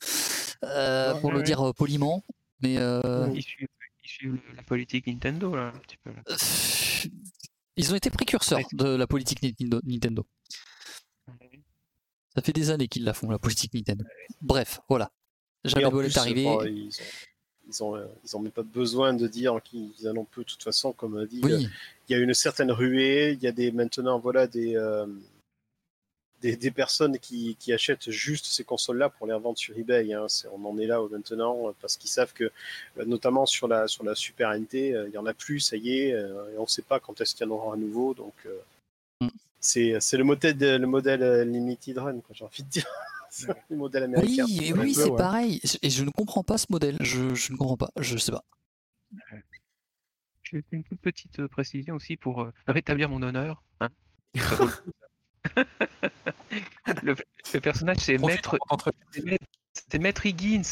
euh, 0.65 1.13
Ouais, 1.15 1.21
pour 1.21 1.29
ouais, 1.29 1.35
le 1.35 1.39
ouais. 1.41 1.45
dire 1.45 1.61
euh, 1.69 1.73
poliment. 1.75 2.25
Mais 2.63 2.79
euh, 2.79 3.29
Ils 3.35 3.43
suivent, 3.43 3.69
ils 4.05 4.09
suivent 4.09 4.41
la 4.57 4.63
politique 4.63 5.07
Nintendo, 5.07 5.55
là, 5.55 5.73
un 5.75 5.79
petit 5.81 5.99
peu. 5.99 6.11
là. 6.13 6.23
Ils 7.77 7.93
ont 7.93 7.97
été 7.97 8.11
précurseurs 8.11 8.61
de 8.73 8.97
la 8.97 9.07
politique 9.07 9.41
Nintendo. 9.85 10.27
Ça 12.35 12.41
fait 12.43 12.53
des 12.53 12.71
années 12.71 12.89
qu'ils 12.89 13.05
la 13.05 13.13
font, 13.13 13.31
la 13.31 13.39
politique 13.39 13.75
Nintendo. 13.75 14.05
Bref, 14.41 14.81
voilà. 14.89 15.11
Jamais 15.65 15.91
plus, 15.91 16.07
est 16.07 16.19
arrivé. 16.19 16.45
bon, 16.45 16.65
ils 16.65 16.89
ont, 16.89 16.89
ils 17.69 17.83
ont, 17.83 17.97
euh, 17.97 18.07
ils 18.25 18.37
ont 18.37 18.41
même 18.41 18.53
pas 18.53 18.63
besoin 18.63 19.15
de 19.15 19.27
dire 19.27 19.61
qu'ils 19.63 20.09
en 20.09 20.17
ont 20.17 20.25
peu. 20.25 20.43
De 20.43 20.49
toute 20.49 20.63
façon, 20.63 20.93
comme 20.93 21.17
a 21.19 21.27
dit, 21.27 21.41
euh, 21.45 21.59
Oui, 21.59 21.69
il 22.09 22.13
y 22.13 22.19
a 22.19 22.19
une 22.19 22.35
certaine 22.35 22.73
ruée. 22.73 23.33
Il 23.33 23.43
y 23.43 23.47
a 23.47 23.53
des 23.53 23.71
maintenant, 23.71 24.19
voilà, 24.19 24.47
des 24.47 24.77
euh, 24.77 25.07
des, 26.43 26.57
des 26.57 26.71
personnes 26.71 27.19
qui, 27.19 27.57
qui 27.59 27.73
achètent 27.73 28.11
juste 28.11 28.47
ces 28.47 28.65
consoles-là 28.65 29.09
pour 29.09 29.27
les 29.27 29.33
revendre 29.33 29.57
sur 29.57 29.77
eBay. 29.79 30.13
hein. 30.13 30.27
C'est- 30.29 30.49
On 30.49 30.63
en 30.67 30.77
est 30.79 30.87
là 30.87 30.99
euh, 31.01 31.09
maintenant 31.09 31.69
euh, 31.69 31.73
parce 31.81 31.97
qu'ils 31.97 32.11
savent 32.11 32.33
que, 32.35 32.45
euh, 32.99 33.05
notamment 33.07 33.47
sur 33.47 33.69
la 33.69 33.87
sur 33.89 34.05
la 34.05 34.15
Super 34.15 34.51
NT, 34.53 34.75
il 35.09 35.13
y 35.15 35.19
en 35.19 35.27
a 35.27 35.33
plus. 35.35 35.61
Ça 35.61 35.77
y 35.77 35.91
est, 35.99 36.09
et 36.11 36.59
on 36.59 36.63
ne 36.63 36.67
sait 36.67 36.83
pas 36.83 37.01
quand 37.01 37.21
est-ce 37.21 37.35
qu'il 37.35 37.47
y 37.47 37.49
en 37.49 37.53
aura 37.53 37.75
à 37.75 37.77
nouveau. 37.77 38.13
Donc 38.15 38.35
euh, 38.47 38.59
Mm. 39.21 39.29
c'est 39.61 40.01
c'est 40.01 40.17
le 40.17 40.25
modèle 40.25 40.59
le 40.59 40.87
modèle 40.87 41.49
limited 41.49 41.97
run, 41.99 42.21
j'ai 42.33 42.45
envie 42.45 42.63
de 42.65 42.69
dire. 42.69 42.87
C'est 43.35 43.49
le 43.71 43.77
modèle 43.79 44.03
oui, 44.11 44.41
américain. 44.41 44.45
et 44.63 44.73
oui, 44.75 44.93
peu, 44.93 45.01
c'est 45.05 45.11
ouais. 45.11 45.17
pareil. 45.17 45.59
Et 45.81 45.89
je 45.89 46.05
ne 46.05 46.11
comprends 46.11 46.43
pas 46.45 46.59
ce 46.59 46.67
modèle. 46.69 46.99
Je, 47.01 47.35
je 47.35 47.53
ne 47.53 47.57
comprends 47.57 47.79
pas. 47.79 47.91
Je 47.99 48.19
sais 48.19 48.31
pas. 48.31 48.45
Une 50.71 50.85
toute 50.85 51.01
petite 51.01 51.47
précision 51.47 51.95
aussi 51.95 52.19
pour 52.19 52.47
rétablir 52.67 53.09
mon 53.09 53.23
honneur. 53.23 53.63
hein. 53.81 53.89
Le 57.03 57.15
le, 57.55 57.61
personnage, 57.61 57.99
c'est 57.99 58.19
Maître, 58.19 58.57
très- 58.77 58.93
c'est 59.91 59.99
Maître- 59.99 60.27
Higgins. 60.27 60.63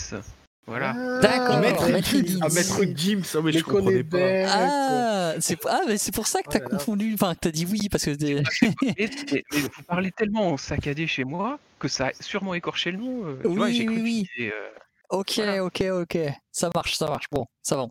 Voilà. 0.66 0.94
Ah, 0.96 1.20
D'accord, 1.20 1.58
Maître 1.60 1.88
Maître 1.88 2.14
Higgins. 2.14 2.38
Ah, 2.42 2.48
Maître 2.52 2.84
Gims, 2.94 3.22
ah, 3.34 3.40
mais 3.42 3.52
Je 3.52 3.64
comprenais 3.64 4.04
pas. 4.04 4.18
Ah, 4.48 5.34
c'est 5.40 5.58
ah, 5.66 5.80
mais 5.88 5.98
c'est 5.98 6.12
pour 6.14 6.26
ça 6.26 6.42
que 6.42 6.48
Oh 6.48 6.52
t'as 6.52 6.58
là. 6.60 6.66
confondu. 6.68 7.12
Enfin, 7.14 7.34
que 7.34 7.40
t'as 7.40 7.50
dit 7.50 7.66
oui 7.66 7.88
parce 7.90 8.04
que. 8.04 8.10
Mais, 8.98 9.44
vous 9.50 9.82
parlez 9.86 10.12
tellement 10.12 10.50
en 10.52 10.56
saccadé 10.56 11.06
chez 11.06 11.24
moi 11.24 11.58
que 11.78 11.88
ça 11.88 12.08
a 12.08 12.12
sûrement 12.22 12.54
écorché 12.54 12.92
le 12.92 12.98
nom. 12.98 13.26
euh, 13.26 13.38
tu 13.42 13.48
vois, 13.48 13.66
Oui, 13.66 13.84
cru 13.86 13.94
oui, 13.96 14.02
oui. 14.02 14.28
disais, 14.36 14.52
euh, 14.52 14.68
ok, 15.10 15.32
Voilà. 15.36 15.64
ok, 15.64 15.80
ok. 16.02 16.18
Ça 16.52 16.70
marche, 16.74 16.96
ça 16.96 17.06
marche. 17.08 17.26
Bon, 17.32 17.46
ça 17.62 17.76
va. 17.76 17.86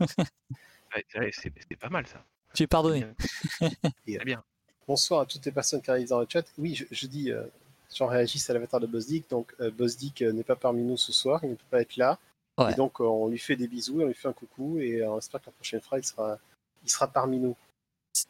ouais, 0.00 1.30
c'est 1.32 1.76
pas 1.78 1.88
mal 1.90 2.06
ça. 2.06 2.22
Tu 2.54 2.64
es 2.64 2.66
pardonné. 2.66 3.06
C'est 4.06 4.24
bien. 4.24 4.42
Bonsoir 4.90 5.20
à 5.20 5.24
toutes 5.26 5.46
les 5.46 5.52
personnes 5.52 5.80
qui 5.80 5.88
arrivent 5.88 6.08
dans 6.08 6.18
le 6.18 6.26
chat. 6.28 6.42
Oui, 6.58 6.74
je, 6.74 6.84
je 6.90 7.06
dis, 7.06 7.30
euh, 7.30 7.44
j'en 7.94 8.08
réagis 8.08 8.44
à 8.48 8.52
l'avatar 8.54 8.80
de 8.80 8.88
Bosdick. 8.88 9.30
Donc, 9.30 9.54
euh, 9.60 9.70
Bosdick 9.70 10.20
euh, 10.20 10.32
n'est 10.32 10.42
pas 10.42 10.56
parmi 10.56 10.82
nous 10.82 10.96
ce 10.96 11.12
soir, 11.12 11.38
il 11.44 11.50
ne 11.50 11.54
peut 11.54 11.62
pas 11.70 11.80
être 11.80 11.96
là. 11.96 12.18
Ouais. 12.58 12.72
Et 12.72 12.74
donc, 12.74 13.00
euh, 13.00 13.04
on 13.04 13.28
lui 13.28 13.38
fait 13.38 13.54
des 13.54 13.68
bisous, 13.68 14.00
on 14.02 14.06
lui 14.06 14.14
fait 14.14 14.26
un 14.26 14.32
coucou, 14.32 14.80
et 14.80 15.00
euh, 15.02 15.12
on 15.12 15.18
espère 15.18 15.40
que 15.42 15.46
la 15.46 15.52
prochaine 15.52 15.80
fois, 15.80 15.98
il 16.00 16.04
sera, 16.04 16.38
il 16.82 16.90
sera 16.90 17.06
parmi 17.06 17.38
nous. 17.38 17.54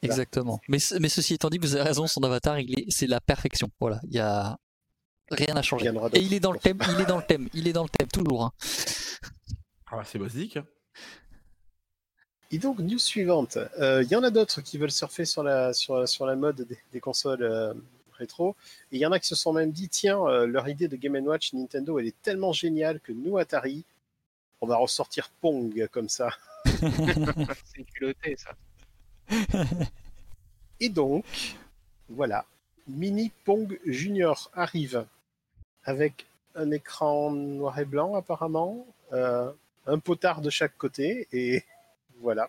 Exactement. 0.02 0.60
Mais, 0.68 0.78
ce- 0.78 0.96
mais 0.96 1.08
ceci 1.08 1.32
étant 1.32 1.48
dit, 1.48 1.56
vous 1.56 1.74
avez 1.76 1.84
raison, 1.84 2.06
son 2.06 2.22
avatar, 2.24 2.58
il 2.60 2.78
est, 2.78 2.90
c'est 2.90 3.06
la 3.06 3.22
perfection. 3.22 3.70
Voilà, 3.80 3.98
il 4.04 4.12
y 4.12 4.18
a 4.18 4.58
rien 5.30 5.56
à 5.56 5.60
Il 5.60 5.64
changer. 5.64 5.88
aura 5.88 6.10
Et 6.12 6.18
il 6.20 6.34
est 6.34 6.40
dans 6.40 6.52
le 6.52 6.58
thème, 6.58 6.78
il 6.94 7.00
est 7.00 7.06
dans 7.06 7.16
le 7.16 7.24
thème, 7.26 7.48
il 7.54 7.68
est 7.68 7.72
dans 7.72 7.84
le 7.84 7.88
thème 7.88 8.08
toujours. 8.08 8.44
hein. 8.44 8.52
Ah, 9.90 10.02
c'est 10.04 10.18
basique. 10.18 10.58
Et 12.50 12.58
donc, 12.58 12.78
news 12.80 12.98
suivante. 12.98 13.58
Euh, 13.78 14.02
Il 14.02 14.10
y 14.10 14.16
en 14.16 14.22
a 14.22 14.30
d'autres 14.30 14.60
qui 14.60 14.78
veulent 14.78 14.90
surfer 14.90 15.24
sur 15.24 15.42
la, 15.42 15.72
sur, 15.72 16.08
sur 16.08 16.26
la 16.26 16.36
mode 16.36 16.62
des, 16.62 16.78
des 16.92 17.00
consoles 17.00 17.42
euh, 17.42 17.72
rétro. 18.12 18.56
Et 18.90 18.96
il 18.96 19.00
y 19.00 19.06
en 19.06 19.12
a 19.12 19.18
qui 19.20 19.28
se 19.28 19.34
sont 19.36 19.52
même 19.52 19.70
dit 19.70 19.88
tiens, 19.88 20.20
euh, 20.26 20.46
leur 20.46 20.68
idée 20.68 20.88
de 20.88 20.96
Game 20.96 21.14
Watch 21.26 21.52
Nintendo, 21.52 21.98
elle 21.98 22.06
est 22.06 22.22
tellement 22.22 22.52
géniale 22.52 23.00
que 23.00 23.12
nous, 23.12 23.38
Atari, 23.38 23.84
on 24.60 24.66
va 24.66 24.76
ressortir 24.76 25.30
Pong 25.40 25.88
comme 25.92 26.08
ça. 26.08 26.30
C'est 26.64 27.84
culotté, 27.84 28.36
ça. 28.36 28.54
Et 30.80 30.88
donc, 30.88 31.24
voilà, 32.08 32.44
Mini 32.88 33.30
Pong 33.44 33.78
Junior 33.86 34.50
arrive 34.54 35.04
avec 35.84 36.26
un 36.54 36.70
écran 36.70 37.30
noir 37.30 37.78
et 37.78 37.84
blanc 37.84 38.14
apparemment, 38.14 38.86
euh, 39.12 39.50
un 39.86 39.98
potard 39.98 40.40
de 40.40 40.50
chaque 40.50 40.76
côté, 40.76 41.28
et 41.32 41.64
voilà. 42.20 42.48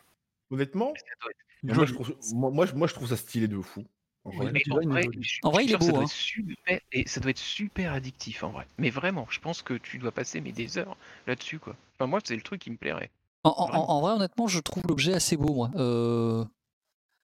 Honnêtement, 0.50 0.94
être- 0.94 1.76
moi 1.76 1.86
je, 1.86 1.94
trouve, 1.94 2.16
moi, 2.34 2.52
moi, 2.52 2.66
je- 2.66 2.76
moi, 2.76 2.88
je 2.88 2.94
trouve 2.94 3.08
ça 3.08 3.18
stylé 3.18 3.48
de 3.48 3.60
fou. 3.62 3.86
En 4.24 4.30
vrai. 4.32 4.48
en 4.48 4.52
je- 4.52 5.40
En 5.44 5.60
il 5.60 5.70
est 5.70 5.72
ça 5.72 5.78
beau, 5.80 5.88
doit 5.88 6.00
hein. 6.00 6.04
être 6.04 6.10
super- 6.12 6.80
et 6.92 7.08
ça 7.08 7.20
doit 7.22 7.32
être 7.32 7.38
super 7.40 7.94
addictif 7.94 8.44
en 8.44 8.52
vrai. 8.52 8.68
Mais 8.78 8.92
vraiment, 8.92 9.26
je 9.30 9.40
pense 9.40 9.62
que 9.64 9.74
tu 9.74 9.98
dois 9.98 10.12
passer 10.12 10.42
mais 10.42 10.52
des 10.52 10.78
heures 10.78 10.96
là-dessus 11.26 11.58
quoi. 11.58 11.76
Enfin 11.96 12.06
moi, 12.06 12.20
c'est 12.24 12.36
le 12.36 12.42
truc 12.44 12.62
qui 12.62 12.70
me 12.70 12.78
plairait. 12.78 13.10
En, 13.44 13.50
en- 13.50 13.68
Vraiment. 13.68 13.92
en 13.92 14.02
vrai, 14.02 14.14
honnêtement, 14.14 14.48
je 14.48 14.60
trouve 14.60 14.84
l'objet 14.88 15.14
assez 15.14 15.38
beau, 15.38 15.56
moi. 15.56 15.72
Euh, 15.76 16.46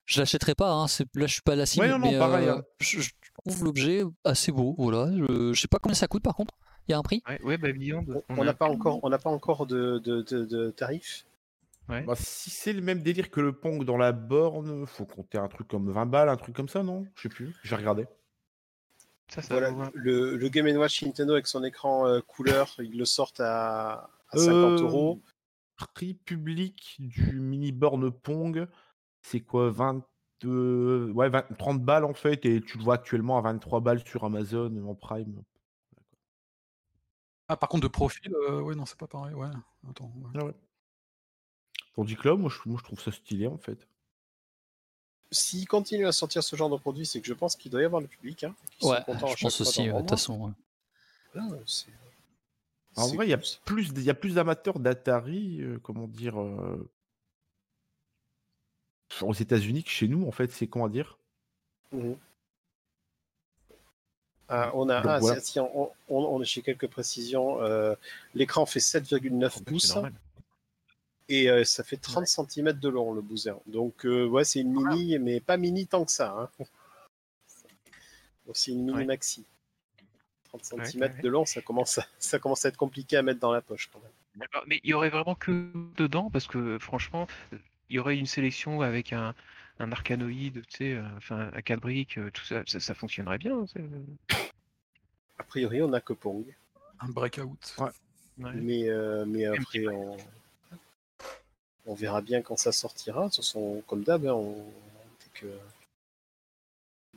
je 0.05 0.19
l'achèterai 0.19 0.55
pas, 0.55 0.71
hein, 0.71 0.87
c'est- 0.87 1.05
là 1.15 1.27
je 1.27 1.33
suis 1.33 1.41
pas 1.43 1.55
la 1.55 1.67
cible, 1.67 1.85
Ouais, 1.85 1.91
non, 1.91 1.99
non, 1.99 2.11
mais 2.11 2.17
pareil, 2.17 2.47
euh, 2.47 2.57
hein. 2.57 2.63
je, 2.79 3.01
je 3.01 3.11
trouve 3.43 3.63
l'objet 3.63 4.01
assez 4.23 4.51
beau. 4.51 4.73
Voilà, 4.79 5.11
je, 5.15 5.53
je 5.53 5.61
sais 5.61 5.67
pas 5.67 5.77
combien 5.79 5.95
ça 5.95 6.07
coûte 6.07 6.23
par 6.23 6.33
contre. 6.35 6.55
Il 6.87 6.93
y 6.93 6.95
a 6.95 6.97
un 6.97 7.03
prix? 7.03 7.21
Ouais, 7.27 7.41
ouais 7.43 7.57
bah 7.57 7.71
Beyond. 7.73 8.05
On 8.29 8.43
n'a 8.43 8.53
pas 8.53 8.67
encore, 8.69 9.01
on 9.03 9.09
n'a 9.09 9.19
pas 9.19 9.29
encore 9.29 9.67
de, 9.67 9.99
de, 9.99 10.21
de, 10.21 10.45
de 10.45 10.71
tarif. 10.71 11.25
Bah, 11.89 12.15
si 12.15 12.49
c'est 12.49 12.73
le 12.73 12.81
même 12.81 13.01
délire 13.01 13.29
que 13.29 13.39
le 13.39 13.53
Pong 13.53 13.83
dans 13.83 13.97
la 13.97 14.11
borne, 14.11 14.85
faut 14.85 15.05
compter 15.05 15.37
un 15.37 15.47
truc 15.47 15.67
comme 15.67 15.91
20 15.91 16.05
balles, 16.05 16.29
un 16.29 16.37
truc 16.37 16.55
comme 16.55 16.69
ça, 16.69 16.83
non? 16.83 17.05
Je 17.15 17.23
sais 17.23 17.29
plus, 17.29 17.53
j'ai 17.63 17.75
regardé. 17.75 18.05
Ça, 19.29 19.41
ça 19.41 19.53
Voilà, 19.53 19.71
vaut 19.71 19.81
un- 19.81 19.91
le, 19.93 20.37
le 20.37 20.49
Game 20.49 20.67
Watch 20.77 21.03
Nintendo 21.03 21.33
avec 21.33 21.47
son 21.47 21.63
écran 21.63 22.07
euh, 22.07 22.21
couleur, 22.21 22.73
ils 22.79 22.97
le 22.97 23.05
sortent 23.05 23.39
à, 23.41 24.09
à 24.29 24.37
50 24.37 24.81
Euh, 24.81 24.83
euros. 24.83 25.21
Prix 25.93 26.15
public 26.15 26.95
du 26.99 27.39
mini 27.39 27.71
borne 27.71 28.09
Pong, 28.11 28.67
c'est 29.21 29.41
quoi 29.41 29.69
20, 29.69 30.03
euh, 30.45 31.11
ouais, 31.11 31.29
20 31.29 31.43
30 31.57 31.83
balles 31.83 32.05
en 32.05 32.13
fait, 32.13 32.45
et 32.45 32.61
tu 32.61 32.77
le 32.77 32.83
vois 32.83 32.95
actuellement 32.95 33.37
à 33.37 33.41
23 33.41 33.79
balles 33.81 34.05
sur 34.07 34.23
Amazon 34.23 34.75
en 34.87 34.95
Prime. 34.95 35.43
Ah, 37.49 37.57
par 37.57 37.69
contre, 37.69 37.83
de 37.83 37.87
profil, 37.91 38.33
euh, 38.49 38.61
ouais, 38.61 38.75
non, 38.75 38.85
c'est 38.85 38.97
pas 38.97 39.07
pareil. 39.07 39.33
Ouais, 39.33 39.47
attends. 39.89 40.11
ouais. 40.17 40.31
Ah 40.35 40.45
ouais. 40.45 40.53
Tandis 41.97 42.15
que 42.15 42.27
là, 42.29 42.35
moi 42.35 42.49
je, 42.49 42.69
moi 42.69 42.77
je 42.79 42.83
trouve 42.85 43.01
ça 43.01 43.11
stylé 43.11 43.47
en 43.47 43.57
fait. 43.57 43.87
S'ils 45.31 45.67
continuent 45.67 46.05
à 46.07 46.11
sortir 46.11 46.43
ce 46.43 46.55
genre 46.55 46.69
de 46.69 46.77
produit, 46.77 47.07
c'est 47.07 47.19
que 47.19 47.27
je 47.27 47.33
pense 47.33 47.55
qu'il 47.55 47.71
doit 47.71 47.81
y 47.81 47.85
avoir 47.85 48.01
le 48.01 48.07
public. 48.07 48.43
Hein, 48.43 48.55
qui 48.71 48.81
sont 48.85 48.91
Ouais, 48.91 49.03
contents 49.03 49.25
à 49.25 49.29
je 49.31 49.31
chaque 49.31 49.41
pense 49.41 49.57
fois 49.57 49.67
aussi, 49.67 49.83
de 49.87 49.91
toute 49.91 50.09
façon. 50.11 50.53
ouais. 51.35 51.41
Ah, 52.95 53.01
En 53.03 53.07
vrai, 53.07 53.25
il 53.25 53.31
y 53.31 53.33
a 53.33 53.39
plus, 53.65 53.89
il 53.95 54.03
y 54.03 54.09
a 54.11 54.13
plus 54.13 54.35
d'amateurs 54.35 54.79
d'Atari, 54.79 55.61
euh, 55.61 55.79
comment 55.81 56.07
dire, 56.07 56.39
euh, 56.39 56.87
aux 59.21 59.33
États-Unis 59.33 59.83
que 59.83 59.89
chez 59.89 60.07
nous 60.07 60.27
en 60.27 60.31
fait. 60.31 60.51
C'est 60.51 60.67
comment 60.67 60.87
dire? 60.87 61.17
Mhm. 61.91 62.15
Ah, 64.49 64.71
on 64.75 64.87
a, 64.87 65.01
Donc, 65.01 65.11
ah, 65.11 65.19
voilà. 65.19 65.39
si- 65.41 65.53
si, 65.53 65.59
on, 65.59 65.87
on, 65.87 65.91
on- 66.09 66.43
j'ai 66.43 66.61
quelques 66.61 66.87
précisions. 66.87 67.59
euh, 67.61 67.95
L'écran 68.35 68.65
fait 68.67 68.79
7,9 68.79 69.55
C'est 69.55 69.65
pouces 69.65 69.93
normal. 69.95 70.13
Et 71.29 71.49
euh, 71.49 71.63
ça 71.63 71.83
fait 71.83 71.97
30 71.97 72.25
cm 72.27 72.73
de 72.73 72.89
long 72.89 73.13
le 73.13 73.21
boozer. 73.21 73.57
Donc 73.67 74.05
euh, 74.05 74.25
ouais, 74.27 74.43
c'est 74.43 74.59
une 74.61 74.73
mini, 74.73 75.17
mais 75.19 75.39
pas 75.39 75.57
mini 75.57 75.87
tant 75.87 76.05
que 76.05 76.11
ça. 76.11 76.49
Hein. 76.59 76.65
C'est 78.53 78.71
une 78.71 78.85
mini 78.85 78.97
Ouais. 78.99 79.05
maxi. 79.05 79.45
30 80.45 80.63
cm 80.63 80.79
Ouais, 80.79 80.85
ouais, 80.95 81.01
ouais. 81.15 81.21
de 81.21 81.29
long, 81.29 81.45
ça 81.45 81.61
commence, 81.61 81.97
à, 81.97 82.05
ça 82.19 82.39
commence 82.39 82.65
à 82.65 82.69
être 82.69 82.77
compliqué 82.77 83.17
à 83.17 83.21
mettre 83.21 83.39
dans 83.39 83.51
la 83.51 83.61
poche 83.61 83.89
quand 83.91 83.99
même. 84.01 84.47
Mais 84.67 84.79
il 84.83 84.89
y 84.91 84.93
aurait 84.93 85.09
vraiment 85.09 85.35
que 85.35 85.69
dedans 85.97 86.29
parce 86.29 86.47
que 86.47 86.77
franchement, 86.79 87.27
il 87.89 87.95
y 87.95 87.99
aurait 87.99 88.17
une 88.17 88.25
sélection 88.27 88.81
avec 88.81 89.11
un, 89.11 89.33
un 89.79 89.91
arcanoïde, 89.91 90.61
tu 90.67 90.77
sais, 90.77 90.93
euh, 90.93 91.03
enfin 91.17 91.49
un 91.53 91.61
4 91.61 91.79
briques, 91.81 92.17
euh, 92.19 92.29
tout 92.31 92.45
ça, 92.45 92.61
ça, 92.67 92.79
ça 92.79 92.93
fonctionnerait 92.93 93.39
bien. 93.39 93.65
c'est- 93.67 93.81
A 95.39 95.43
priori, 95.43 95.81
on 95.81 95.89
n'a 95.89 96.01
que 96.01 96.13
Pong. 96.13 96.45
Un 96.99 97.09
breakout. 97.09 97.75
Ouais. 97.79 97.89
Mais, 98.55 98.89
euh, 98.89 99.25
mais 99.25 99.45
après, 99.45 99.87
on, 99.87 100.15
on 101.87 101.93
verra 101.95 102.21
bien 102.21 102.41
quand 102.41 102.57
ça 102.57 102.71
sortira. 102.71 103.29
Comme 103.87 104.03
d'hab, 104.03 104.25
hein, 104.25 104.33
on- 104.33 104.65
dès 105.19 105.29
que, 105.39 105.59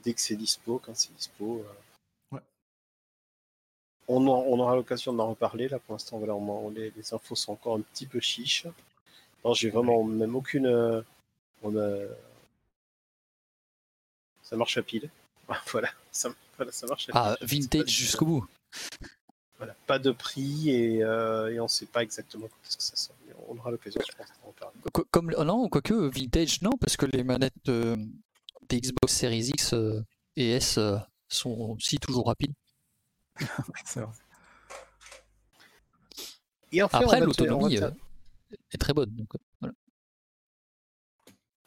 dès 0.02 0.14
que 0.14 0.20
c'est 0.20 0.36
dispo, 0.36 0.78
quand 0.82 0.96
c'est 0.96 1.12
dispo. 1.14 1.58
euh, 1.66 2.36
Ouais. 2.36 2.40
On, 4.08 4.26
aura 4.26 4.74
l'occasion 4.76 5.12
d'en 5.12 5.28
reparler. 5.30 5.68
Là, 5.68 5.78
pour 5.78 5.94
l'instant, 5.94 6.18
voilà, 6.18 6.34
on 6.34 6.40
m'en- 6.40 6.70
les, 6.70 6.90
les 6.92 7.14
infos 7.14 7.34
sont 7.36 7.52
encore 7.52 7.76
un 7.76 7.80
petit 7.82 8.06
peu 8.06 8.20
chiches. 8.20 8.66
Non, 9.44 9.54
j'ai 9.54 9.70
vraiment 9.70 10.02
même 10.04 10.36
aucune. 10.36 10.66
euh, 10.66 11.02
on 11.62 11.76
a- 11.76 12.06
Ça 14.42 14.56
marche 14.56 14.76
à 14.78 14.82
pile. 14.82 15.10
voilà, 15.72 15.90
ça, 16.12 16.30
voilà, 16.56 16.72
ça 16.72 16.86
marche 16.86 17.08
à 17.08 17.12
Ah, 17.14 17.36
pile. 17.40 17.62
Vintage 17.62 17.88
jusqu'au 17.88 18.26
bout. 18.26 18.46
voilà, 19.58 19.74
pas 19.86 19.98
de 19.98 20.10
prix 20.12 20.70
et, 20.70 21.02
euh, 21.04 21.52
et 21.52 21.60
on 21.60 21.64
ne 21.64 21.68
sait 21.68 21.86
pas 21.86 22.02
exactement 22.02 22.46
quand 22.48 22.56
est-ce 22.66 22.76
que 22.76 22.82
ça 22.82 22.96
sort. 22.96 23.16
On 23.52 23.58
aura 23.58 23.72
l'occasion, 23.72 24.00
je 24.08 24.16
pense, 24.16 24.28
d'en 24.44 24.52
parler. 24.52 24.76
Qu- 24.94 25.02
Comme, 25.10 25.30
non, 25.44 25.68
quoique 25.68 25.92
vintage, 25.92 26.62
non, 26.62 26.70
parce 26.80 26.96
que 26.96 27.04
les 27.06 27.24
manettes 27.24 27.52
euh, 27.68 27.96
des 28.68 28.80
Xbox 28.80 29.12
Series 29.12 29.48
X 29.48 29.74
euh, 29.74 30.04
et 30.36 30.50
S 30.52 30.78
euh, 30.78 30.96
sont 31.28 31.50
aussi 31.76 31.98
toujours 31.98 32.26
rapides. 32.28 32.54
C'est 33.84 34.00
vrai. 34.00 34.12
Et 36.72 36.80
enfin, 36.82 37.00
Après, 37.00 37.18
l'autonomie 37.20 37.78
euh, 37.78 37.90
est 38.72 38.78
très 38.78 38.92
bonne. 38.92 39.10
donc, 39.10 39.28
voilà. 39.60 39.74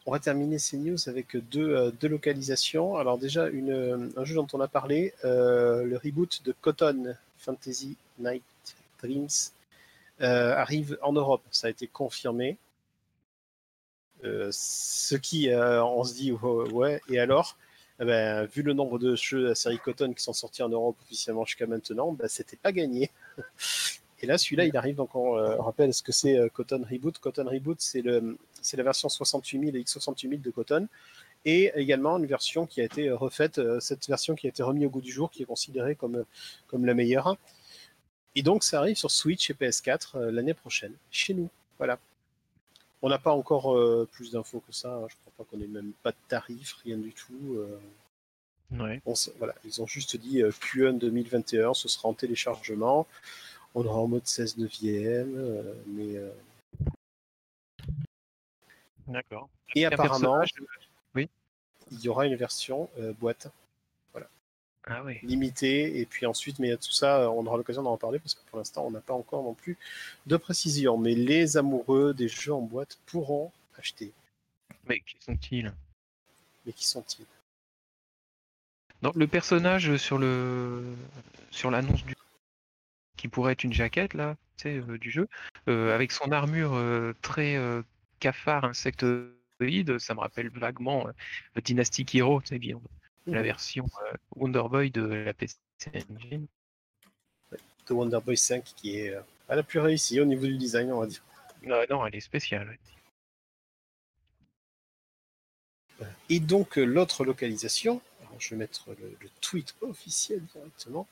on 0.05 0.11
va 0.13 0.19
terminer 0.19 0.59
ces 0.59 0.77
news 0.77 0.97
avec 1.07 1.35
deux, 1.49 1.75
euh, 1.75 1.91
deux 1.91 2.07
localisations. 2.07 2.95
Alors 2.95 3.17
déjà, 3.17 3.49
une, 3.49 3.71
euh, 3.71 4.09
un 4.15 4.23
jeu 4.23 4.35
dont 4.35 4.47
on 4.53 4.61
a 4.61 4.69
parlé, 4.69 5.13
euh, 5.25 5.83
le 5.83 5.97
reboot 5.97 6.41
de 6.45 6.53
Cotton 6.61 7.15
Fantasy 7.39 7.97
Night 8.19 8.43
Dreams 9.01 9.27
arrive 10.19 10.97
en 11.01 11.13
Europe. 11.13 11.43
Ça 11.51 11.67
a 11.67 11.69
été 11.69 11.87
confirmé. 11.87 12.57
Euh, 14.23 14.49
ce 14.51 15.15
qui, 15.15 15.49
euh, 15.49 15.83
on 15.83 16.03
se 16.03 16.13
dit, 16.13 16.31
ouais, 16.31 16.71
ouais, 16.71 17.01
et 17.09 17.19
alors 17.19 17.57
Eh 17.99 18.05
ben, 18.05 18.45
Vu 18.45 18.61
le 18.61 18.73
nombre 18.73 18.97
de 18.97 19.15
jeux 19.15 19.41
de 19.41 19.47
la 19.47 19.55
série 19.55 19.79
Cotton 19.79 20.13
qui 20.13 20.23
sont 20.23 20.33
sortis 20.33 20.63
en 20.63 20.69
Europe 20.69 20.95
officiellement 21.03 21.45
jusqu'à 21.45 21.67
maintenant, 21.67 22.13
ben, 22.13 22.27
c'était 22.27 22.57
pas 22.57 22.71
gagné. 22.71 23.11
Et 24.21 24.25
là, 24.25 24.37
celui-là, 24.37 24.63
il 24.63 24.77
arrive, 24.77 24.95
donc 24.95 25.13
on 25.15 25.37
euh, 25.37 25.57
rappelle 25.57 25.93
ce 25.93 26.01
que 26.01 26.13
c'est 26.13 26.37
euh, 26.37 26.47
Cotton 26.47 26.85
Reboot. 26.89 27.19
Cotton 27.19 27.45
Reboot, 27.45 27.81
c'est 27.81 28.01
la 28.01 28.83
version 28.83 29.09
68000 29.09 29.75
et 29.75 29.81
X68000 29.81 30.39
de 30.39 30.49
Cotton, 30.49 30.87
et 31.45 31.71
également 31.75 32.17
une 32.17 32.25
version 32.25 32.65
qui 32.65 32.81
a 32.81 32.85
été 32.85 33.09
euh, 33.09 33.17
refaite, 33.17 33.57
euh, 33.57 33.79
cette 33.79 34.07
version 34.07 34.35
qui 34.35 34.47
a 34.47 34.49
été 34.49 34.63
remise 34.63 34.85
au 34.85 34.89
goût 34.89 35.01
du 35.01 35.11
jour, 35.11 35.29
qui 35.29 35.43
est 35.43 35.45
considérée 35.45 35.95
comme, 35.95 36.15
euh, 36.15 36.25
comme 36.67 36.85
la 36.85 36.93
meilleure. 36.93 37.35
Et 38.35 38.41
donc 38.43 38.63
ça 38.63 38.79
arrive 38.79 38.95
sur 38.97 39.11
Switch 39.11 39.49
et 39.49 39.53
PS4 39.53 40.15
euh, 40.17 40.31
l'année 40.31 40.53
prochaine, 40.53 40.93
chez 41.11 41.33
nous. 41.33 41.49
Voilà. 41.77 41.99
On 43.01 43.09
n'a 43.09 43.19
pas 43.19 43.33
encore 43.33 43.75
euh, 43.77 44.07
plus 44.11 44.31
d'infos 44.31 44.61
que 44.65 44.71
ça, 44.73 44.95
hein. 44.95 45.07
je 45.09 45.15
crois 45.17 45.33
pas 45.37 45.43
qu'on 45.43 45.61
ait 45.61 45.67
même 45.67 45.91
pas 46.03 46.11
de 46.11 46.17
tarif, 46.29 46.73
rien 46.83 46.97
du 46.97 47.11
tout. 47.13 47.55
euh. 47.57 47.77
Ouais. 48.71 49.01
On 49.05 49.11
s- 49.13 49.31
voilà, 49.37 49.53
ils 49.65 49.81
ont 49.81 49.87
juste 49.87 50.15
dit 50.17 50.41
euh, 50.41 50.49
Q1 50.51 50.97
2021, 50.97 51.73
ce 51.73 51.87
sera 51.87 52.07
en 52.09 52.13
téléchargement. 52.13 53.05
On 53.75 53.85
aura 53.85 53.99
en 53.99 54.07
mode 54.07 54.25
16 54.25 54.57
neuvième, 54.57 55.63
mais 55.87 56.15
D'accord. 59.07 59.49
et 59.75 59.85
apparemment 59.85 60.39
personnage- 60.39 60.49
il 61.91 61.99
y 62.01 62.07
aura 62.07 62.25
une 62.25 62.35
version 62.35 62.89
boîte 63.19 63.47
Ah 64.85 65.03
ouais. 65.03 65.19
limitée 65.23 65.99
et 65.99 66.05
puis 66.05 66.25
ensuite, 66.25 66.59
mais 66.59 66.75
tout 66.75 66.91
ça, 66.91 67.21
euh, 67.21 67.27
on 67.27 67.45
aura 67.45 67.57
l'occasion 67.57 67.83
d'en 67.83 67.97
parler 67.97 68.19
parce 68.19 68.33
que 68.33 68.41
pour 68.49 68.57
l'instant, 68.57 68.85
on 68.85 68.91
n'a 68.91 68.99
pas 68.99 69.13
encore 69.13 69.43
non 69.43 69.53
plus 69.53 69.77
de 70.25 70.35
précision. 70.37 70.97
Mais 70.97 71.15
les 71.15 71.55
amoureux 71.57 72.13
des 72.13 72.27
jeux 72.27 72.53
en 72.53 72.61
boîte 72.61 72.99
pourront 73.05 73.51
acheter. 73.77 74.11
Mais 74.85 74.99
qui 74.99 75.15
sont-ils? 75.21 75.73
Mais 76.65 76.73
qui 76.73 76.85
sont-ils? 76.85 77.25
Donc 79.01 79.15
le 79.15 79.27
personnage 79.27 79.97
sur 79.97 80.17
le 80.17 80.95
sur 81.51 81.69
l'annonce 81.69 82.05
du 82.05 82.15
qui 83.17 83.27
pourrait 83.27 83.53
être 83.53 83.63
une 83.63 83.73
jaquette 83.73 84.13
là, 84.13 84.35
tu 84.57 84.63
sais, 84.63 84.77
euh, 84.77 84.97
du 84.97 85.11
jeu, 85.11 85.27
euh, 85.67 85.93
avec 85.93 86.11
son 86.11 86.31
armure 86.31 86.73
euh, 86.73 87.13
très 87.21 87.57
cafard 88.19 88.65
insectoïde, 88.65 89.99
ça 89.99 90.13
me 90.13 90.19
rappelle 90.19 90.49
vaguement 90.49 91.07
Dynastic 91.63 92.15
Hero, 92.15 92.41
tu 92.41 92.47
sais 92.47 92.59
la 93.25 93.39
Mhm. 93.39 93.43
version 93.43 93.85
euh, 94.03 94.13
Wonder 94.35 94.63
Boy 94.69 94.91
de 94.91 95.01
la 95.03 95.33
PC 95.33 95.55
Engine. 96.09 96.47
de 97.87 97.93
Wonder 97.93 98.19
Boy 98.23 98.37
5 98.37 98.63
qui 98.75 98.97
est 98.99 99.13
euh, 99.13 99.21
pas 99.47 99.55
la 99.55 99.63
plus 99.63 99.79
réussie 99.79 100.19
au 100.21 100.25
niveau 100.25 100.45
du 100.45 100.57
design, 100.57 100.91
on 100.91 100.99
va 101.01 101.07
dire. 101.07 101.23
Non, 101.63 101.81
non, 101.89 102.05
elle 102.05 102.15
est 102.15 102.19
spéciale. 102.21 102.77
ouais. 105.99 106.07
Et 106.29 106.39
donc 106.39 106.77
euh, 106.77 106.83
l'autre 106.83 107.23
localisation, 107.25 108.01
alors, 108.21 108.39
je 108.39 108.49
vais 108.51 108.55
mettre 108.57 108.89
le, 108.99 109.15
le 109.19 109.29
tweet 109.41 109.75
officiel 109.81 110.41
directement. 110.53 111.07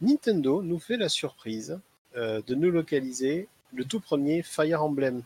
Nintendo 0.00 0.62
nous 0.62 0.78
fait 0.78 0.96
la 0.96 1.08
surprise 1.08 1.78
euh, 2.16 2.40
de 2.42 2.54
nous 2.54 2.70
localiser 2.70 3.48
le 3.72 3.84
tout 3.84 4.00
premier 4.00 4.42
Fire 4.42 4.82
Emblem, 4.82 5.22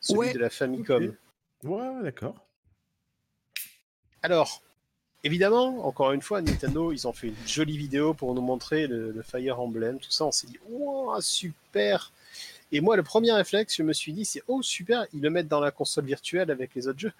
celui 0.00 0.18
Ouais. 0.20 0.32
de 0.32 0.38
la 0.38 0.50
Famicom. 0.50 1.04
Ok. 1.08 1.14
Ouais, 1.64 1.88
ouais, 1.88 2.02
d'accord. 2.02 2.34
Alors, 4.22 4.62
évidemment, 5.24 5.86
encore 5.86 6.12
une 6.12 6.22
fois, 6.22 6.40
Nintendo, 6.42 6.92
ils 6.92 7.06
ont 7.08 7.12
fait 7.12 7.28
une 7.28 7.46
jolie 7.46 7.76
vidéo 7.78 8.14
pour 8.14 8.34
nous 8.34 8.42
montrer 8.42 8.86
le, 8.86 9.10
le 9.10 9.22
Fire 9.22 9.60
Emblem, 9.60 9.98
tout 9.98 10.10
ça. 10.10 10.24
On 10.24 10.32
s'est 10.32 10.46
dit, 10.46 10.58
wow, 10.68 11.20
super! 11.20 12.12
Et 12.70 12.80
moi, 12.80 12.96
le 12.96 13.02
premier 13.02 13.32
réflexe, 13.32 13.76
je 13.76 13.82
me 13.82 13.92
suis 13.92 14.12
dit, 14.12 14.24
c'est 14.24 14.42
oh 14.48 14.62
super, 14.62 15.04
ils 15.12 15.20
le 15.20 15.28
mettent 15.30 15.48
dans 15.48 15.60
la 15.60 15.70
console 15.70 16.04
virtuelle 16.06 16.50
avec 16.50 16.74
les 16.74 16.88
autres 16.88 17.00
jeux. 17.00 17.12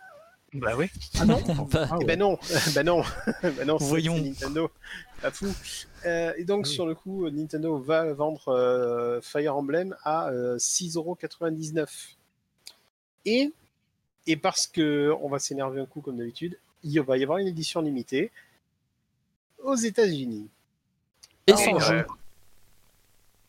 Bah 0.54 0.72
oui. 0.76 0.86
Ah 1.18 1.24
non 1.24 1.40
Bah, 1.70 1.88
Ah 1.90 1.94
Eh 1.94 1.96
ouais. 1.98 2.04
ben 2.06 2.18
non, 2.18 2.38
ben 2.74 2.82
non, 2.86 3.02
ben 3.42 3.66
non, 3.66 3.78
c'est- 3.78 3.84
Voyons. 3.86 4.16
c'est 4.16 4.22
Nintendo, 4.22 4.70
pas 5.20 5.30
fou. 5.30 5.46
Euh, 6.06 6.32
et 6.36 6.44
donc 6.44 6.64
Oui. 6.66 6.70
sur 6.72 6.86
le 6.86 6.94
coup, 6.94 7.28
Nintendo 7.30 7.78
va 7.78 8.12
vendre 8.12 8.48
euh, 8.48 9.20
Fire 9.20 9.56
Emblem 9.56 9.94
à 10.04 10.28
euh, 10.30 10.56
6,99€. 10.58 11.86
Et 13.24 13.52
et 14.26 14.36
parce 14.36 14.66
que 14.66 15.12
on 15.20 15.28
va 15.28 15.38
s'énerver 15.38 15.80
un 15.80 15.86
coup 15.86 16.00
comme 16.00 16.16
d'habitude, 16.18 16.58
il 16.84 17.00
va 17.00 17.16
y 17.18 17.22
avoir 17.22 17.38
une 17.38 17.48
édition 17.48 17.80
limitée 17.80 18.30
aux 19.62 19.74
États-Unis. 19.76 20.48
Et 21.46 21.52
Ah, 21.52 21.56
sans 21.56 21.78
jeu. 21.80 22.06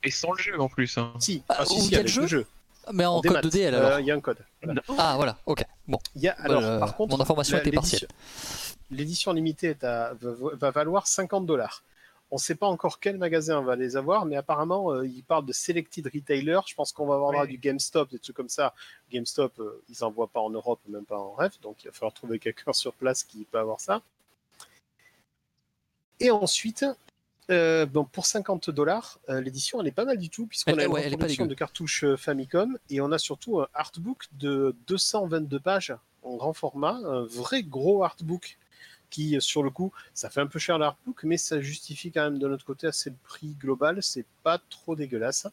Et 0.04 0.12
sans 0.12 0.32
le 0.34 0.38
jeu 0.42 0.60
en 0.60 0.68
plus. 0.70 0.98
Hein. 0.98 1.14
Si, 1.20 1.44
Ah, 1.50 1.58
ah, 1.60 1.66
si, 1.66 1.90
y 1.90 1.96
a 1.96 2.00
avec 2.00 2.14
le 2.16 2.22
le 2.22 2.28
jeu 2.28 2.40
jeu. 2.40 2.48
Mais 2.92 3.06
en 3.06 3.22
code 3.22 3.42
2DL 3.46 3.74
Euh, 3.74 3.86
alors. 3.86 4.00
Il 4.02 4.06
y 4.06 4.12
a 4.12 4.16
un 4.16 4.20
code. 4.20 4.38
Voilà. 4.62 4.82
Ah 4.98 5.14
voilà, 5.16 5.38
ok. 5.46 5.64
Bon, 5.88 5.98
y 6.16 6.28
a, 6.28 6.34
alors, 6.34 6.80
par 6.80 6.96
contre, 6.98 7.16
mon 7.16 7.22
information 7.22 7.56
la- 7.56 7.62
était 7.62 7.72
partielle. 7.72 8.02
l'édition- 8.02 8.78
L'édition 8.92 9.34
limitée 9.34 9.68
est 9.70 9.84
à- 9.86 10.14
va, 10.22 10.32
va 10.56 10.72
valoir 10.72 11.08
50 11.08 11.46
dollars. 11.46 11.84
On 12.32 12.38
ne 12.38 12.42
sait 12.42 12.56
pas 12.56 12.68
encore 12.68 13.00
quel 13.00 13.18
magasin 13.18 13.62
va 13.62 13.76
les 13.76 13.96
avoir, 13.96 14.26
mais 14.26 14.36
apparemment, 14.36 14.92
euh, 14.92 15.06
ils 15.06 15.24
parlent 15.24 15.46
de 15.46 15.54
selected 15.54 16.10
retailer. 16.12 16.60
Je 16.66 16.74
pense 16.74 16.92
qu'on 16.92 17.06
va 17.06 17.16
avoir 17.16 17.46
du 17.46 17.58
GameStop, 17.58 18.10
des 18.10 18.20
trucs 18.20 18.36
comme 18.36 18.50
ça. 18.50 18.74
GameStop, 19.12 19.60
euh, 19.60 19.84
ils 19.90 19.98
n'en 20.02 20.10
voient 20.10 20.28
pas 20.28 20.40
en 20.40 20.50
Europe, 20.50 20.80
même 20.88 21.06
pas 21.06 21.20
en 21.20 21.34
rêve, 21.34 21.54
donc 21.62 21.84
il 21.84 21.88
va 21.88 21.94
falloir 21.94 22.14
trouver 22.14 22.40
quelqu'un 22.40 22.74
sur 22.74 22.94
place 22.94 23.24
qui 23.24 23.46
peut 23.46 23.60
avoir 23.60 23.80
ça. 23.80 24.02
Et 26.20 26.32
ensuite, 26.32 26.86
euh, 27.50 27.86
bon, 27.86 28.06
pour 28.06 28.26
50 28.26 28.70
dollars, 28.70 29.20
l'édition 29.28 29.82
elle 29.82 29.88
est 29.88 29.92
pas 29.92 30.06
mal 30.06 30.18
du 30.18 30.30
tout, 30.30 30.48
puisqu'on 30.48 30.78
a 30.78 30.86
une 30.86 30.92
ouais, 30.92 31.10
dégueu. 31.10 31.48
de 31.48 31.54
cartouches 31.54 32.06
euh, 32.06 32.16
Famicom 32.16 32.78
et 32.90 33.02
on 33.02 33.12
a 33.12 33.18
surtout 33.18 33.60
un 33.60 33.68
artbook 33.74 34.26
de 34.34 34.76
222 34.88 35.60
pages 35.60 35.94
en 36.24 36.36
grand 36.38 36.54
format, 36.54 36.94
un 37.06 37.26
vrai 37.26 37.64
gros 37.64 38.04
artbook 38.04 38.58
qui, 39.14 39.40
sur 39.40 39.62
le 39.62 39.70
coup, 39.70 39.94
ça 40.16 40.30
fait 40.32 40.42
un 40.42 40.48
peu 40.48 40.58
cher 40.58 40.80
l'artbook, 40.80 41.24
mais 41.24 41.38
ça 41.38 41.62
justifie 41.62 42.12
quand 42.12 42.24
même 42.24 42.40
de 42.40 42.48
notre 42.48 42.66
côté 42.66 42.88
assez 42.88 43.12
le 43.12 43.16
prix 43.24 43.56
global, 43.60 44.02
c'est 44.02 44.26
pas 44.42 44.60
trop 44.72 44.96
dégueulasse. 44.96 45.48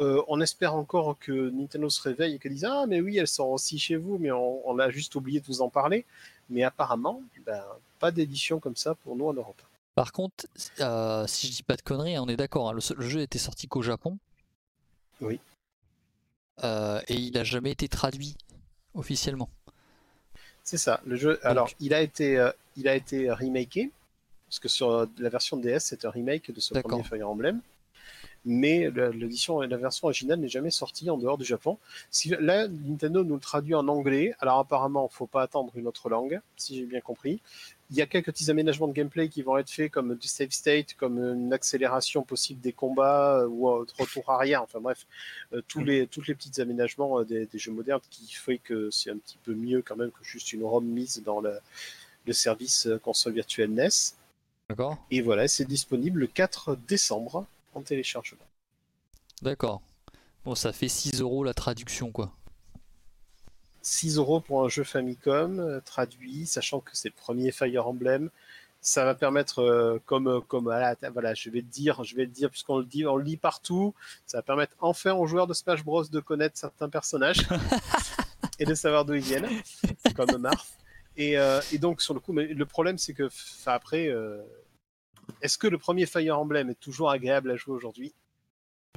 Euh, 0.00 0.22
on 0.28 0.40
espère 0.40 0.74
encore 0.74 1.18
que 1.18 1.50
Nintendo 1.50 1.88
se 1.88 2.02
réveille 2.02 2.34
et 2.34 2.38
qu'elle 2.38 2.52
dise 2.52 2.66
Ah, 2.66 2.84
mais 2.86 3.00
oui, 3.00 3.16
elle 3.16 3.26
sort 3.26 3.48
aussi 3.48 3.78
chez 3.78 3.96
vous, 3.96 4.18
mais 4.18 4.30
on, 4.30 4.68
on 4.68 4.78
a 4.78 4.90
juste 4.90 5.14
oublié 5.14 5.40
de 5.40 5.46
vous 5.46 5.62
en 5.62 5.70
parler. 5.70 6.04
Mais 6.50 6.62
apparemment, 6.62 7.22
ben, 7.46 7.62
pas 7.98 8.10
d'édition 8.10 8.60
comme 8.60 8.76
ça 8.76 8.94
pour 8.94 9.16
nous 9.16 9.26
en 9.26 9.32
Europe. 9.32 9.60
Par 9.94 10.12
contre, 10.12 10.46
euh, 10.80 11.26
si 11.26 11.46
je 11.48 11.52
dis 11.52 11.62
pas 11.62 11.76
de 11.76 11.82
conneries, 11.82 12.18
on 12.18 12.28
est 12.28 12.36
d'accord, 12.36 12.68
hein, 12.68 12.72
le, 12.72 12.80
le 12.96 13.08
jeu 13.08 13.20
était 13.20 13.38
sorti 13.38 13.66
qu'au 13.66 13.82
Japon. 13.82 14.18
Oui. 15.20 15.40
Euh, 16.64 17.00
et 17.08 17.14
il 17.14 17.36
a 17.38 17.44
jamais 17.44 17.70
été 17.70 17.88
traduit 17.88 18.36
officiellement. 18.94 19.48
C'est 20.64 20.78
ça, 20.78 21.00
le 21.04 21.16
jeu. 21.16 21.40
Alors, 21.42 21.70
il 21.80 21.94
a 21.94 22.02
été, 22.02 22.50
il 22.80 22.88
a 22.88 22.96
été 22.96 23.30
remaké, 23.30 23.90
parce 24.48 24.58
que 24.58 24.68
sur 24.68 25.06
la 25.18 25.28
version 25.28 25.56
DS, 25.56 25.80
c'est 25.80 26.04
un 26.04 26.10
remake 26.10 26.50
de 26.50 26.60
ce 26.60 26.74
premier 26.74 27.04
Fire 27.04 27.28
Emblem. 27.28 27.60
Mais 28.46 28.90
l'édition, 29.12 29.60
la 29.60 29.76
version 29.76 30.06
originale 30.06 30.40
n'est 30.40 30.48
jamais 30.48 30.70
sortie 30.70 31.10
en 31.10 31.18
dehors 31.18 31.36
du 31.36 31.44
Japon. 31.44 31.76
Si, 32.10 32.30
là, 32.40 32.68
Nintendo 32.68 33.22
nous 33.22 33.34
le 33.34 33.40
traduit 33.40 33.74
en 33.74 33.86
anglais. 33.88 34.34
Alors, 34.40 34.58
apparemment, 34.58 35.08
faut 35.08 35.26
pas 35.26 35.42
attendre 35.42 35.72
une 35.76 35.86
autre 35.86 36.08
langue, 36.08 36.40
si 36.56 36.78
j'ai 36.78 36.86
bien 36.86 37.00
compris. 37.00 37.40
Il 37.90 37.96
y 37.96 38.02
a 38.02 38.06
quelques 38.06 38.26
petits 38.26 38.50
aménagements 38.50 38.86
de 38.86 38.92
gameplay 38.92 39.28
qui 39.28 39.42
vont 39.42 39.58
être 39.58 39.68
faits, 39.68 39.90
comme 39.90 40.14
du 40.14 40.28
save 40.28 40.52
state, 40.52 40.94
comme 40.94 41.18
une 41.18 41.52
accélération 41.52 42.22
possible 42.22 42.60
des 42.60 42.72
combats 42.72 43.40
euh, 43.40 43.48
ou 43.48 43.68
un 43.68 43.84
retour 43.98 44.30
arrière. 44.30 44.62
Enfin 44.62 44.80
bref, 44.80 45.06
euh, 45.52 45.60
tous 45.66 45.82
les, 45.82 46.06
tous 46.06 46.22
les 46.26 46.34
petits 46.34 46.60
aménagements 46.60 47.18
euh, 47.18 47.24
des, 47.24 47.46
des 47.46 47.58
jeux 47.58 47.72
modernes 47.72 48.00
qui 48.08 48.32
fait 48.32 48.58
que 48.58 48.90
c'est 48.90 49.10
un 49.10 49.16
petit 49.16 49.38
peu 49.42 49.54
mieux 49.54 49.82
quand 49.82 49.96
même 49.96 50.12
que 50.12 50.22
juste 50.22 50.52
une 50.52 50.62
ROM 50.62 50.84
mise 50.84 51.20
dans 51.24 51.40
le, 51.40 51.58
le 52.26 52.32
service 52.32 52.86
euh, 52.86 52.98
console 52.98 53.34
virtuelle 53.34 53.72
NES. 53.72 53.88
D'accord 54.68 54.98
Et 55.10 55.20
voilà, 55.20 55.48
c'est 55.48 55.64
disponible 55.64 56.20
le 56.20 56.26
4 56.26 56.76
décembre 56.86 57.46
en 57.74 57.82
téléchargement. 57.82 58.44
D'accord. 59.42 59.80
Bon, 60.44 60.54
ça 60.54 60.72
fait 60.72 60.88
6 60.88 61.20
euros 61.20 61.44
la 61.44 61.54
traduction, 61.54 62.10
quoi. 62.12 62.32
6 63.82 64.16
euros 64.16 64.40
pour 64.40 64.64
un 64.64 64.68
jeu 64.68 64.84
Famicom 64.84 65.58
euh, 65.58 65.80
traduit, 65.80 66.46
sachant 66.46 66.80
que 66.80 66.90
c'est 66.94 67.08
le 67.08 67.14
premier 67.14 67.50
Fire 67.50 67.86
Emblem. 67.86 68.30
Ça 68.82 69.04
va 69.04 69.14
permettre, 69.14 69.60
euh, 69.60 69.98
comme, 70.06 70.26
euh, 70.26 70.40
comme 70.40 70.64
voilà, 70.64 70.96
voilà, 71.12 71.34
je 71.34 71.50
vais 71.50 71.60
te 71.60 71.66
dire, 71.66 72.02
je 72.04 72.16
vais 72.16 72.26
te 72.26 72.32
dire, 72.32 72.50
puisqu'on 72.50 72.78
le 72.78 72.84
dit, 72.84 73.06
on 73.06 73.16
le 73.16 73.24
lit 73.24 73.36
partout, 73.36 73.94
ça 74.26 74.38
va 74.38 74.42
permettre 74.42 74.74
enfin 74.80 75.12
aux 75.12 75.26
joueurs 75.26 75.46
de 75.46 75.54
Smash 75.54 75.84
Bros 75.84 76.04
de 76.04 76.20
connaître 76.20 76.56
certains 76.56 76.88
personnages 76.88 77.46
et 78.58 78.64
de 78.64 78.74
savoir 78.74 79.04
d'où 79.04 79.14
ils 79.14 79.22
viennent, 79.22 79.48
comme 80.14 80.36
Marth. 80.38 80.79
Et, 81.20 81.36
euh, 81.36 81.60
et 81.70 81.76
donc 81.78 82.00
sur 82.00 82.14
le 82.14 82.20
coup, 82.20 82.32
mais 82.32 82.46
le 82.46 82.64
problème 82.66 82.96
c'est 82.96 83.12
que, 83.12 83.28
après, 83.66 84.08
euh, 84.08 84.40
est-ce 85.42 85.58
que 85.58 85.66
le 85.66 85.76
premier 85.76 86.06
Fire 86.06 86.38
Emblem 86.38 86.70
est 86.70 86.80
toujours 86.80 87.10
agréable 87.10 87.50
à 87.50 87.56
jouer 87.56 87.74
aujourd'hui? 87.74 88.14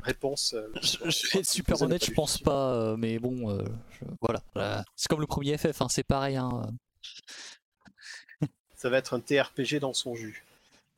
Réponse. 0.01 0.53
euh, 0.53 0.69
Je, 0.81 0.97
je 1.09 1.33
vais 1.33 1.39
être 1.39 1.45
super 1.45 1.81
honnête, 1.81 2.05
je 2.05 2.11
pense 2.11 2.37
pas, 2.37 2.73
euh, 2.75 2.95
mais 2.97 3.19
bon, 3.19 3.49
euh, 3.51 3.63
je- 3.91 4.05
voilà. 4.21 4.41
Euh, 4.55 4.81
C'est 4.95 5.09
comme 5.09 5.19
le 5.19 5.27
premier 5.27 5.57
FF, 5.57 5.81
hein, 5.81 5.87
c'est 5.89 6.03
pareil. 6.03 6.37
hein. 6.37 6.61
Ça 8.75 8.89
va 8.89 8.97
être 8.99 9.13
un 9.13 9.19
TRPG 9.19 9.79
dans 9.81 9.93
son 9.93 10.15
jus. 10.15 10.45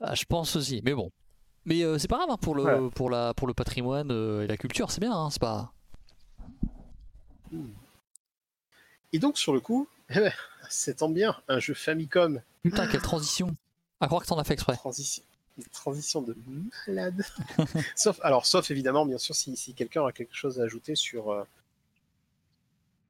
Ah, 0.01 0.13
je 0.13 0.25
pense 0.25 0.55
aussi, 0.55 0.81
mais 0.83 0.93
bon. 0.93 1.11
Mais 1.65 1.81
euh, 1.83 1.97
c'est 1.97 2.07
pas 2.07 2.17
grave 2.17 2.29
hein, 2.29 2.37
pour, 2.37 2.53
le, 2.53 2.61
Voilà. 2.61 2.89
pour, 2.91 3.09
la, 3.09 3.33
pour 3.33 3.47
le 3.47 3.55
patrimoine 3.55 4.11
euh, 4.11 4.43
et 4.43 4.47
la 4.47 4.57
culture, 4.57 4.91
c'est 4.91 5.01
bien, 5.01 5.13
hein, 5.15 5.29
c'est 5.31 5.41
pas. 5.41 5.71
Et 9.13 9.19
donc, 9.19 9.37
sur 9.37 9.53
le 9.53 9.59
coup, 9.59 9.87
eh 10.09 10.19
ben, 10.19 10.33
ça 10.69 10.93
tombe 10.93 11.13
bien, 11.13 11.35
un 11.47 11.59
jeu 11.59 11.73
Famicom, 11.73 12.41
Putain, 12.63 12.87
quelle 12.87 13.01
transition 13.01 13.55
À 13.99 14.07
croire 14.07 14.23
que 14.23 14.27
t'en 14.27 14.39
as 14.39 14.43
fait 14.43 14.53
exprès. 14.53 14.75
transition, 14.75 15.23
une 15.57 15.65
transition 15.65 16.21
de 16.21 16.35
malade. 16.87 17.23
sauf, 17.95 18.19
alors, 18.23 18.45
sauf 18.45 18.69
évidemment, 18.71 19.05
bien 19.05 19.17
sûr, 19.17 19.35
si, 19.35 19.55
si 19.55 19.73
quelqu'un 19.73 20.05
a 20.05 20.11
quelque 20.11 20.35
chose 20.35 20.59
à 20.59 20.63
ajouter 20.63 20.95
sur, 20.95 21.31
euh, 21.31 21.43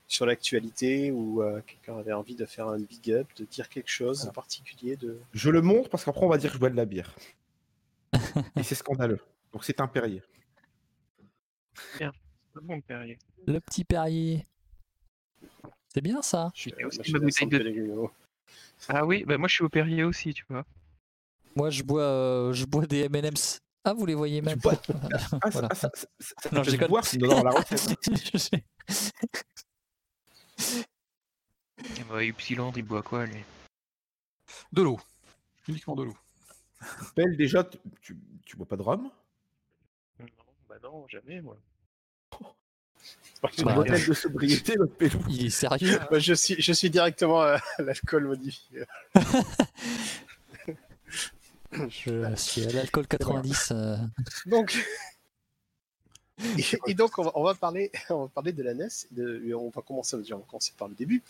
sur 0.08 0.26
l'actualité 0.26 1.12
ou 1.12 1.42
euh, 1.42 1.62
quelqu'un 1.66 1.98
avait 1.98 2.14
envie 2.14 2.36
de 2.36 2.46
faire 2.46 2.68
un 2.68 2.80
big 2.80 3.12
up, 3.12 3.28
de 3.38 3.46
dire 3.46 3.70
quelque 3.70 3.90
chose 3.90 4.28
en 4.28 4.32
particulier 4.32 4.96
de. 4.98 5.20
Je 5.34 5.50
le 5.50 5.62
montre 5.62 5.90
parce 5.90 6.04
qu'après 6.04 6.26
on 6.26 6.30
va 6.30 6.38
dire 6.38 6.50
que 6.50 6.56
je 6.56 6.60
bois 6.60 6.70
de 6.70 6.76
la 6.76 6.86
bière. 6.86 7.16
Et 8.56 8.64
c'est 8.64 8.76
scandaleux. 8.76 9.20
Donc 9.54 9.64
c'est 9.64 9.80
un 9.80 9.88
Perrier. 9.88 10.22
C'est 11.98 12.06
bon, 12.62 12.76
le 12.76 12.82
Perrier. 12.82 13.18
Le 13.48 13.60
petit 13.60 13.84
Perrier. 13.84 14.46
C'est 15.96 16.02
bien 16.02 16.22
ça. 16.22 16.52
Je, 16.54 16.72
Et 16.78 16.84
aussi 16.84 16.84
moi, 16.84 16.90
je 16.92 16.98
ma 16.98 17.04
suis 17.04 17.14
bouteille 17.14 17.32
San 17.32 17.48
de- 17.50 17.58
Pellegrino. 17.58 18.12
Ah 18.90 19.06
oui, 19.06 19.24
bah 19.24 19.38
moi 19.38 19.48
je 19.48 19.54
suis 19.54 19.64
au 19.64 19.70
Perrier 19.70 20.04
aussi, 20.04 20.34
tu 20.34 20.44
vois. 20.50 20.66
Moi, 21.56 21.70
je 21.70 21.84
bois, 21.84 22.02
euh, 22.02 22.52
je 22.52 22.66
bois 22.66 22.86
des 22.86 23.06
M&M's. 23.06 23.62
Ah, 23.86 23.94
vous 23.94 24.06
les 24.06 24.14
voyez 24.14 24.42
même 24.42 24.60
bois- 24.60 24.76
pas. 24.76 24.94
Ah, 25.42 25.50
Voilà. 25.52 25.74
ça, 25.74 25.90
ça, 25.96 26.06
Non, 26.52 26.64
je 26.64 26.76
boire, 26.86 27.06
c'est 27.06 27.18
dans 27.18 27.42
la 27.44 27.52
recette. 27.52 27.96
Sais. 28.38 28.66
Et 31.98 32.04
bah, 32.10 32.26
Ypsiland, 32.26 32.74
il 32.76 32.84
boit 32.84 33.02
quoi 33.02 33.26
lui? 33.26 33.42
De 34.74 34.82
l'eau. 34.82 35.00
Uniquement 35.70 35.96
de 35.96 36.04
l'eau. 36.04 36.18
Belle, 37.16 37.38
déjà, 37.38 37.64
tu, 37.64 37.78
tu, 38.02 38.18
tu 38.46 38.58
bois 38.58 38.66
pas 38.68 38.76
de 38.76 38.82
rhum? 38.82 39.10
Non, 40.20 40.26
bah 40.68 40.76
non, 40.84 41.08
jamais 41.08 41.40
moi. 41.40 41.56
Parce 42.32 42.44
que 43.42 43.62
Une 43.62 43.66
Bah, 43.68 43.76
bouteille 43.76 43.98
je- 44.02 44.10
de 44.10 44.14
sobriété, 44.14 44.76
notre 44.78 44.96
pélou. 44.96 45.20
Il 45.30 45.46
est 45.46 45.50
sérieux 45.50 46.00
Moi, 46.10 46.20
je, 46.20 46.34
suis, 46.34 46.56
je 46.62 46.74
suis 46.74 46.90
directement 46.90 47.42
à 47.42 47.60
l'alcool 47.80 48.26
modifié. 48.26 48.86
Je 51.90 52.34
suis 52.38 52.66
à 52.66 52.72
l'alcool 52.72 53.06
90. 53.08 53.72
euh. 53.72 53.98
Donc, 54.46 54.78
Et, 56.58 56.66
et 56.88 56.94
donc, 56.94 57.18
on 57.18 57.24
va, 57.24 57.32
on 57.36 57.44
va 57.44 57.54
parler, 57.56 57.92
on 58.10 58.24
va 58.24 58.28
parler 58.30 58.52
de 58.54 58.62
la 58.64 58.74
NES. 58.74 58.88
De, 59.12 59.54
on 59.54 59.70
va 59.70 59.82
commencer, 59.82 60.16
on 60.16 60.38
va 60.38 60.44
commencer 60.48 60.74
par 60.78 60.88
le 60.88 60.96
début. 60.96 61.22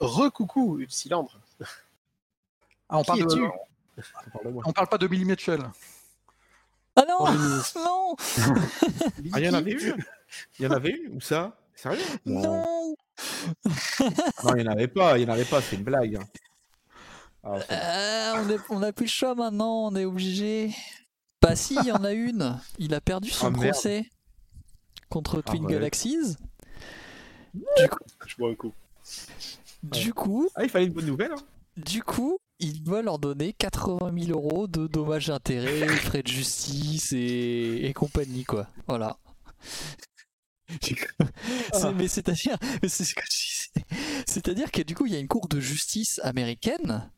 Recoucou, 0.00 0.78
une 0.80 0.88
cylindre. 0.90 1.38
Ah, 2.88 2.98
on, 2.98 3.04
parle 3.04 3.20
de- 3.26 3.48
on 4.64 4.72
parle 4.72 4.88
pas 4.88 4.98
de 4.98 5.06
Billy 5.06 5.24
Mitchell. 5.24 5.60
Ah 7.00 7.04
non. 7.08 7.24
Non 7.76 8.16
Ah, 9.32 9.40
il 9.40 9.44
y 9.46 9.48
en 9.48 9.54
avait 9.54 9.72
une 9.72 9.96
Il 10.58 10.64
y 10.64 10.66
en 10.66 10.70
avait 10.72 10.90
une 10.90 11.16
Où 11.16 11.20
ça? 11.20 11.56
Sérieux? 11.74 12.02
Non 12.26 12.94
Non, 14.44 14.54
il 14.56 14.62
n'y 14.62 14.68
en 14.68 14.72
avait 14.72 14.88
pas, 14.88 15.16
il 15.18 15.24
n'y 15.24 15.30
en 15.30 15.34
avait 15.34 15.44
pas, 15.44 15.62
c'est 15.62 15.76
une 15.76 15.82
blague. 15.84 16.16
hein. 16.16 16.26
Ah, 17.42 17.54
Euh, 17.70 18.44
on, 18.44 18.50
est- 18.50 18.60
on 18.68 18.82
a 18.82 18.92
plus 18.92 19.06
le 19.06 19.10
choix 19.10 19.34
maintenant, 19.34 19.86
on 19.86 19.96
est 19.96 20.04
obligé. 20.04 20.74
Bah 21.40 21.56
si, 21.56 21.74
il 21.76 21.86
y 21.86 21.92
en 21.92 22.04
a 22.04 22.12
une. 22.12 22.58
Il 22.78 22.92
a 22.94 23.00
perdu 23.00 23.30
son 23.30 23.46
Ah, 23.46 23.50
merde. 23.50 23.64
procès 23.72 24.04
contre 25.08 25.40
Twin 25.40 25.64
ouais. 25.64 25.72
Galaxies. 25.72 26.36
Je 27.54 28.36
bois 28.36 28.50
un 28.50 28.54
coup. 28.54 28.72
Du 29.82 30.12
coup, 30.12 30.48
Ah, 30.54 30.64
il 30.64 30.68
fallait 30.70 30.84
une 30.86 30.92
bonne 30.92 31.06
nouvelle. 31.06 31.32
hein. 31.32 31.42
Du 31.80 32.02
coup, 32.02 32.38
il 32.58 32.82
doit 32.82 33.02
leur 33.02 33.18
donner 33.18 33.52
80 33.54 34.12
000 34.26 34.38
euros 34.38 34.66
de 34.66 34.86
dommages 34.86 35.28
et 35.30 35.32
intérêts, 35.32 35.86
frais 35.96 36.22
de 36.22 36.28
justice 36.28 37.12
et, 37.12 37.86
et 37.86 37.92
compagnie, 37.92 38.44
quoi. 38.44 38.68
Voilà. 38.86 39.18
Mais 41.96 42.08
c'est-à-dire, 42.08 42.56
c'est-à-dire 44.26 44.70
que 44.70 44.82
du 44.82 44.94
coup, 44.94 45.06
il 45.06 45.12
y 45.12 45.16
a 45.16 45.18
une 45.18 45.28
cour 45.28 45.48
de 45.48 45.58
justice 45.60 46.20
américaine 46.22 47.10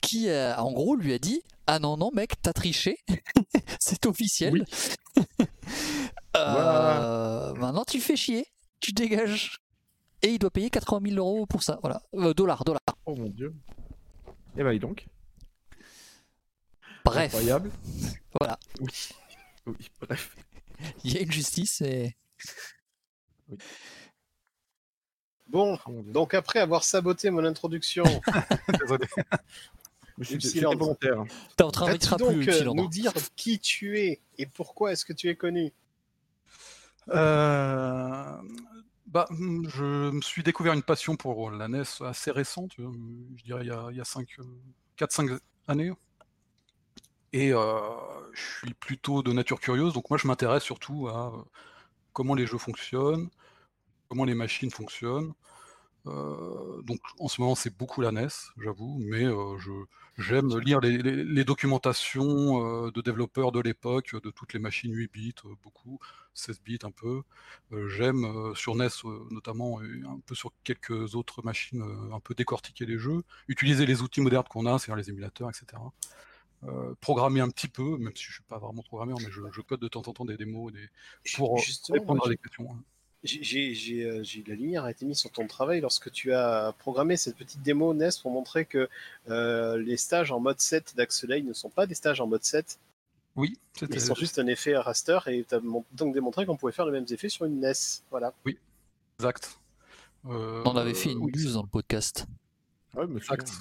qui, 0.00 0.28
euh, 0.28 0.56
en 0.56 0.72
gros, 0.72 0.94
lui 0.96 1.12
a 1.12 1.18
dit 1.18 1.42
Ah 1.66 1.78
non, 1.78 1.96
non, 1.96 2.10
mec, 2.14 2.40
t'as 2.42 2.52
triché, 2.52 2.98
c'est 3.80 4.06
officiel. 4.06 4.52
Oui. 4.52 4.62
Euh, 6.36 6.52
Voilà. 6.52 7.54
Maintenant, 7.56 7.84
tu 7.84 8.00
fais 8.00 8.16
chier, 8.16 8.46
tu 8.80 8.92
dégages. 8.92 9.58
Et 10.22 10.28
il 10.34 10.38
doit 10.38 10.50
payer 10.50 10.70
80 10.70 11.10
000 11.14 11.16
euros 11.18 11.46
pour 11.46 11.62
ça. 11.62 11.78
Voilà, 11.82 12.02
Euh, 12.14 12.34
dollars, 12.34 12.64
dollars. 12.64 12.80
Oh 13.06 13.14
mon 13.16 13.28
dieu. 13.28 13.54
Et 14.56 14.62
bah, 14.62 14.72
dis 14.72 14.78
donc. 14.78 15.06
Bref, 17.04 17.34
Incroyable. 17.34 17.70
voilà, 18.38 18.58
Oui, 19.66 19.76
bref. 20.02 20.36
il 21.04 21.14
y 21.14 21.18
a 21.18 21.22
une 21.22 21.32
justice 21.32 21.80
et. 21.80 22.14
Bon, 25.48 25.78
Oh 25.86 26.02
donc 26.06 26.34
après 26.34 26.60
avoir 26.60 26.84
saboté 26.84 27.30
mon 27.30 27.44
introduction, 27.44 28.04
Désolé. 28.80 29.06
Je 30.18 30.38
suis 30.38 30.60
volontaire. 30.60 31.24
T'es 31.56 31.64
en 31.64 31.70
train 31.70 31.94
de 31.94 32.16
donc 32.18 32.34
plus 32.34 32.48
euh, 32.50 32.64
nous 32.74 32.88
dire 32.88 33.12
qui 33.36 33.58
tu 33.58 33.98
es 33.98 34.20
et 34.38 34.46
pourquoi 34.46 34.92
est-ce 34.92 35.04
que 35.04 35.12
tu 35.14 35.28
es 35.28 35.34
connu? 35.34 35.72
Euh, 37.08 38.36
bah, 39.10 39.26
hmm, 39.30 39.68
je 39.68 40.10
me 40.10 40.20
suis 40.20 40.42
découvert 40.44 40.72
une 40.72 40.82
passion 40.82 41.16
pour 41.16 41.50
la 41.50 41.66
NES 41.68 41.82
assez 42.00 42.30
récente, 42.30 42.78
euh, 42.78 42.92
je 43.36 43.44
dirais 43.44 43.62
il 43.62 43.68
y 43.68 43.72
a, 43.72 43.88
il 43.90 43.96
y 43.96 44.00
a 44.00 44.04
4-5 44.96 45.38
années. 45.66 45.92
Et 47.32 47.52
euh, 47.52 47.80
je 48.32 48.42
suis 48.58 48.74
plutôt 48.74 49.22
de 49.22 49.32
nature 49.32 49.60
curieuse, 49.60 49.94
donc 49.94 50.10
moi 50.10 50.18
je 50.18 50.26
m'intéresse 50.28 50.62
surtout 50.62 51.08
à 51.08 51.32
euh, 51.34 51.42
comment 52.12 52.34
les 52.34 52.46
jeux 52.46 52.58
fonctionnent, 52.58 53.28
comment 54.08 54.24
les 54.24 54.34
machines 54.34 54.70
fonctionnent. 54.70 55.32
Euh, 56.06 56.80
donc 56.82 57.00
en 57.18 57.28
ce 57.28 57.40
moment 57.40 57.54
c'est 57.54 57.76
beaucoup 57.76 58.00
la 58.00 58.08
NES, 58.10 58.52
j'avoue, 58.58 58.98
mais 59.00 59.24
euh, 59.24 59.58
je, 59.58 59.70
j'aime 60.16 60.58
lire 60.58 60.80
les, 60.80 60.96
les- 60.98 61.24
les 61.24 61.44
documentations 61.44 62.86
euh, 62.86 62.90
de 62.90 63.00
développeurs 63.02 63.52
de 63.52 63.60
l'époque, 63.60 64.14
de 64.22 64.30
toutes 64.30 64.54
les 64.54 64.60
machines 64.60 64.94
8 64.94 65.12
bits, 65.12 65.34
beaucoup, 65.62 65.98
16 66.34 66.60
bits 66.62 66.78
un 66.84 66.90
peu. 66.90 67.22
J'aime 67.88 68.26
sur 68.54 68.74
NES 68.74 69.04
notamment, 69.30 69.82
et 69.82 69.86
un 70.06 70.20
peu 70.26 70.34
sur 70.34 70.52
quelques 70.64 71.14
autres 71.14 71.42
machines, 71.42 71.82
un 72.12 72.20
peu 72.20 72.34
décortiquer 72.34 72.86
les 72.86 72.98
jeux, 72.98 73.22
utiliser 73.48 73.86
les 73.86 74.02
outils 74.02 74.20
modernes 74.20 74.44
qu'on 74.48 74.66
a, 74.66 74.78
c'est-à-dire 74.78 74.96
les 75.02 75.10
émulateurs, 75.10 75.50
etc. 75.50 75.92
Euh, 76.64 76.94
programmer 77.00 77.40
un 77.40 77.48
petit 77.50 77.68
peu, 77.68 77.96
même 77.98 78.14
si 78.16 78.24
je 78.24 78.32
suis 78.34 78.42
pas 78.44 78.58
vraiment 78.58 78.82
programmeur, 78.82 79.20
mais 79.20 79.30
je, 79.30 79.42
je 79.50 79.60
code 79.62 79.80
de 79.80 79.88
temps 79.88 80.02
en 80.08 80.12
temps 80.12 80.24
des 80.26 80.36
démos 80.36 80.72
des, 80.72 80.88
pour 81.32 81.68
répondre 81.92 82.24
à 82.26 82.28
des 82.28 82.36
questions. 82.36 82.70
hein. 82.72 82.82
J'ai- 83.24 83.42
j'ai 83.42 83.74
j'ai, 83.74 84.04
euh, 84.04 84.22
j'ai- 84.22 84.42
la 84.46 84.54
lumière 84.54 84.84
a 84.84 84.90
été 84.90 85.04
mise 85.04 85.18
sur 85.18 85.30
ton 85.30 85.46
travail 85.46 85.80
lorsque 85.80 86.10
tu 86.10 86.32
as 86.32 86.72
programmé 86.78 87.16
cette 87.16 87.36
petite 87.36 87.62
démo 87.62 87.92
NES 87.94 88.10
pour 88.22 88.30
montrer 88.30 88.64
que 88.64 88.88
euh, 89.28 89.76
les 89.78 89.96
stages 89.96 90.32
en 90.32 90.40
mode 90.40 90.60
7 90.60 90.94
d'Axelay 90.96 91.42
ne 91.42 91.52
sont 91.52 91.70
pas 91.70 91.86
des 91.86 91.94
stages 91.94 92.20
en 92.20 92.26
mode 92.26 92.44
7, 92.44 92.78
Oui, 93.36 93.50
mais 93.52 93.80
c'était 93.80 93.94
ils 93.96 94.00
sont 94.00 94.14
juste 94.14 94.38
un 94.38 94.46
effet 94.46 94.76
raster 94.76 95.18
et 95.28 95.44
tu 95.48 95.54
as 95.54 95.60
donc 95.92 96.14
démontré 96.14 96.46
qu'on 96.46 96.56
pouvait 96.56 96.72
faire 96.72 96.86
les 96.86 96.92
mêmes 96.92 97.06
effets 97.10 97.28
sur 97.28 97.44
une 97.46 97.60
NES. 97.60 97.72
Voilà. 98.10 98.32
exact. 99.18 99.56
Euh, 100.26 100.62
On 100.66 100.76
avait 100.76 100.94
fait 100.94 101.12
une 101.12 101.18
oui, 101.18 101.32
news 101.34 101.52
dans 101.52 101.62
le 101.62 101.68
podcast. 101.68 102.26
Ouais, 102.94 103.06
monsieur. 103.06 103.32
Exact. 103.34 103.52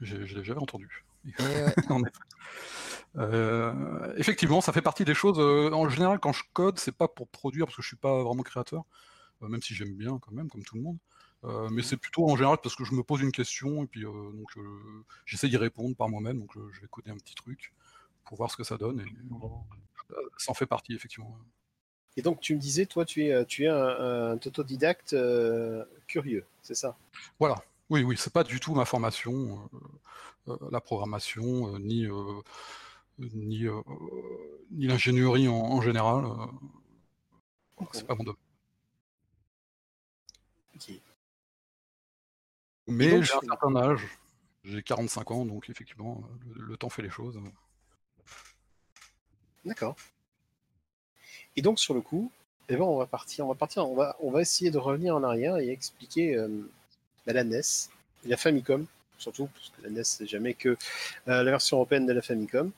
J'ai- 0.00 0.26
Je 0.26 0.38
l'ai 0.38 0.44
jamais 0.44 0.60
entendu. 0.62 1.04
Ouais. 1.38 1.74
Effet. 1.78 2.12
Euh, 3.16 4.14
effectivement, 4.16 4.60
ça 4.60 4.72
fait 4.72 4.82
partie 4.82 5.04
des 5.04 5.14
choses. 5.14 5.38
euh, 5.38 5.70
en 5.72 5.88
général, 5.88 6.20
quand 6.20 6.32
je 6.32 6.44
code, 6.52 6.78
c'est 6.78 6.92
pas 6.92 7.08
pour 7.08 7.28
produire 7.28 7.66
parce 7.66 7.76
que 7.76 7.82
je 7.82 7.88
suis 7.88 7.96
pas 7.96 8.22
vraiment 8.22 8.42
créateur, 8.42 8.84
euh, 9.42 9.48
même 9.48 9.62
si 9.62 9.74
j'aime 9.74 9.94
bien 9.94 10.18
quand 10.18 10.32
même, 10.32 10.48
comme 10.48 10.62
tout 10.62 10.76
le 10.76 10.82
monde. 10.82 10.98
Euh, 11.44 11.68
mais 11.70 11.82
c'est 11.82 11.96
plutôt 11.96 12.28
en 12.28 12.36
général 12.36 12.58
parce 12.62 12.74
que 12.74 12.84
je 12.84 12.92
me 12.94 13.02
pose 13.04 13.20
une 13.20 13.30
question 13.30 13.84
et 13.84 13.86
puis 13.86 14.04
euh, 14.04 14.32
donc 14.32 14.56
euh, 14.56 15.04
j'essaie 15.24 15.48
d'y 15.48 15.56
répondre 15.56 15.94
par 15.96 16.08
moi-même. 16.08 16.40
Donc 16.40 16.56
euh, 16.56 16.68
je 16.72 16.80
vais 16.80 16.88
coder 16.88 17.10
un 17.10 17.16
petit 17.16 17.34
truc 17.34 17.72
pour 18.24 18.36
voir 18.36 18.50
ce 18.50 18.56
que 18.56 18.64
ça 18.64 18.76
donne. 18.76 19.00
Et, 19.00 19.04
euh, 19.04 20.16
ça 20.36 20.50
en 20.50 20.54
fait 20.54 20.66
partie 20.66 20.94
effectivement. 20.94 21.38
Et 22.16 22.22
donc 22.22 22.40
tu 22.40 22.54
me 22.56 22.60
disais, 22.60 22.86
toi, 22.86 23.04
tu 23.04 23.24
es, 23.26 23.44
tu 23.46 23.64
es 23.64 23.68
un, 23.68 23.76
un 23.76 24.34
autodidacte 24.34 25.12
euh, 25.12 25.84
curieux, 26.08 26.44
c'est 26.62 26.74
ça? 26.74 26.96
Voilà. 27.38 27.62
Oui, 27.90 28.02
oui, 28.02 28.16
c'est 28.18 28.32
pas 28.32 28.44
du 28.44 28.60
tout 28.60 28.74
ma 28.74 28.84
formation, 28.84 29.68
euh, 30.48 30.52
euh, 30.52 30.68
la 30.70 30.80
programmation, 30.80 31.74
euh, 31.74 31.78
ni, 31.78 32.04
euh, 32.06 32.42
ni, 33.18 33.66
ni 34.70 34.86
l'ingénierie 34.86 35.48
en, 35.48 35.54
en 35.56 35.80
général. 35.82 36.24
euh, 36.24 36.46
c'est 37.92 38.06
pas 38.06 38.14
mon 38.14 38.24
domaine. 38.24 38.38
Mais 42.88 43.22
j'ai 43.22 43.34
un 43.34 43.40
certain 43.40 43.76
âge, 43.76 44.08
j'ai 44.64 44.82
45 44.82 45.30
ans, 45.30 45.44
donc 45.44 45.70
effectivement, 45.70 46.22
le, 46.56 46.62
le 46.64 46.76
temps 46.76 46.88
fait 46.88 47.02
les 47.02 47.10
choses. 47.10 47.38
D'accord. 49.64 49.96
Et 51.56 51.62
donc 51.62 51.78
sur 51.78 51.94
le 51.94 52.00
coup, 52.00 52.30
eh 52.68 52.76
ben, 52.76 52.82
on 52.84 52.96
va 52.98 53.06
partir, 53.06 53.44
on 53.44 53.48
va 53.48 53.54
partir, 53.54 53.88
on 53.88 53.94
va, 53.94 54.16
on 54.20 54.30
va 54.30 54.40
essayer 54.42 54.70
de 54.70 54.78
revenir 54.78 55.14
en 55.16 55.22
arrière 55.22 55.58
et 55.58 55.68
expliquer 55.70 56.34
euh, 56.36 56.48
la 57.32 57.44
NES 57.44 57.90
la 58.26 58.36
Famicom, 58.36 58.86
surtout 59.18 59.48
parce 59.54 59.70
que 59.70 59.82
la 59.82 59.90
NES 59.90 60.04
c'est 60.04 60.26
jamais 60.26 60.54
que 60.54 60.70
euh, 60.70 61.42
la 61.42 61.50
version 61.50 61.76
européenne 61.76 62.06
de 62.06 62.12
la 62.12 62.22
Famicom. 62.22 62.72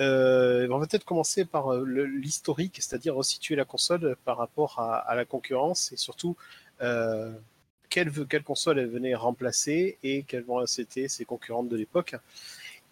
Euh, 0.00 0.66
on 0.70 0.78
va 0.78 0.86
peut-être 0.86 1.04
commencer 1.04 1.44
par 1.44 1.72
euh, 1.72 1.84
l'historique, 1.84 2.76
c'est-à-dire 2.76 3.14
resituer 3.14 3.56
la 3.56 3.64
console 3.64 4.16
par 4.24 4.38
rapport 4.38 4.80
à, 4.80 5.14
la 5.14 5.24
concurrence 5.24 5.92
et 5.92 5.96
surtout 5.96 6.36
quelle, 7.90 8.10
console 8.44 8.78
elle 8.78 8.88
venait 8.88 9.14
remplacer 9.14 9.98
et 10.02 10.22
quelles 10.22 10.46
c'était 10.66 11.08
ses 11.08 11.24
concurrentes 11.24 11.68
de 11.68 11.76
l'époque. 11.76 12.16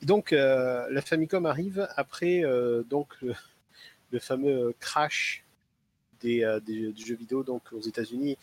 Donc 0.02 0.30
la 0.32 1.02
Famicom 1.02 1.46
arrive 1.46 1.88
après 1.96 2.42
donc 2.88 3.08
le, 3.22 4.18
fameux 4.18 4.74
crash 4.78 5.42
des, 6.20 6.58
des- 6.64 6.92
du 6.92 7.06
jeu 7.06 7.16
vidéo 7.16 7.42
donc 7.42 7.62
aux 7.72 7.80
États-Unis 7.80 8.36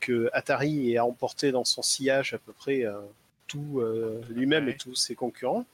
que 0.00 0.30
Atari 0.32 0.96
a 0.96 1.04
emporté 1.04 1.52
dans 1.52 1.64
son 1.64 1.82
sillage 1.82 2.34
à 2.34 2.38
peu 2.38 2.52
près 2.52 2.84
euh, 2.84 3.00
tout 3.46 3.80
euh, 3.80 4.20
lui-même 4.30 4.66
Ouais. 4.66 4.72
et 4.72 4.76
tous 4.76 4.94
ses 4.94 5.14
concurrents. 5.14 5.64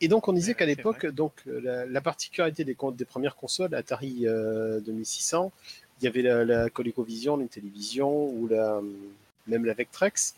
Et 0.00 0.08
donc 0.08 0.28
on 0.28 0.32
disait 0.32 0.52
Ouais, 0.52 0.58
qu'à 0.58 0.66
l'époque, 0.66 1.06
donc 1.06 1.32
euh, 1.46 1.60
la, 1.60 1.86
la 1.86 2.00
particularité 2.00 2.64
des, 2.64 2.76
des 2.92 3.04
premières 3.04 3.36
consoles 3.36 3.74
Atari 3.74 4.26
euh, 4.26 4.80
2600, 4.80 5.52
il 6.00 6.04
y 6.04 6.08
avait 6.08 6.22
la, 6.22 6.44
la 6.44 6.68
ColecoVision, 6.70 7.36
les 7.36 7.48
télévisions 7.48 8.28
ou 8.30 8.48
la, 8.48 8.80
même 9.46 9.64
la 9.64 9.74
Vectrex, 9.74 10.34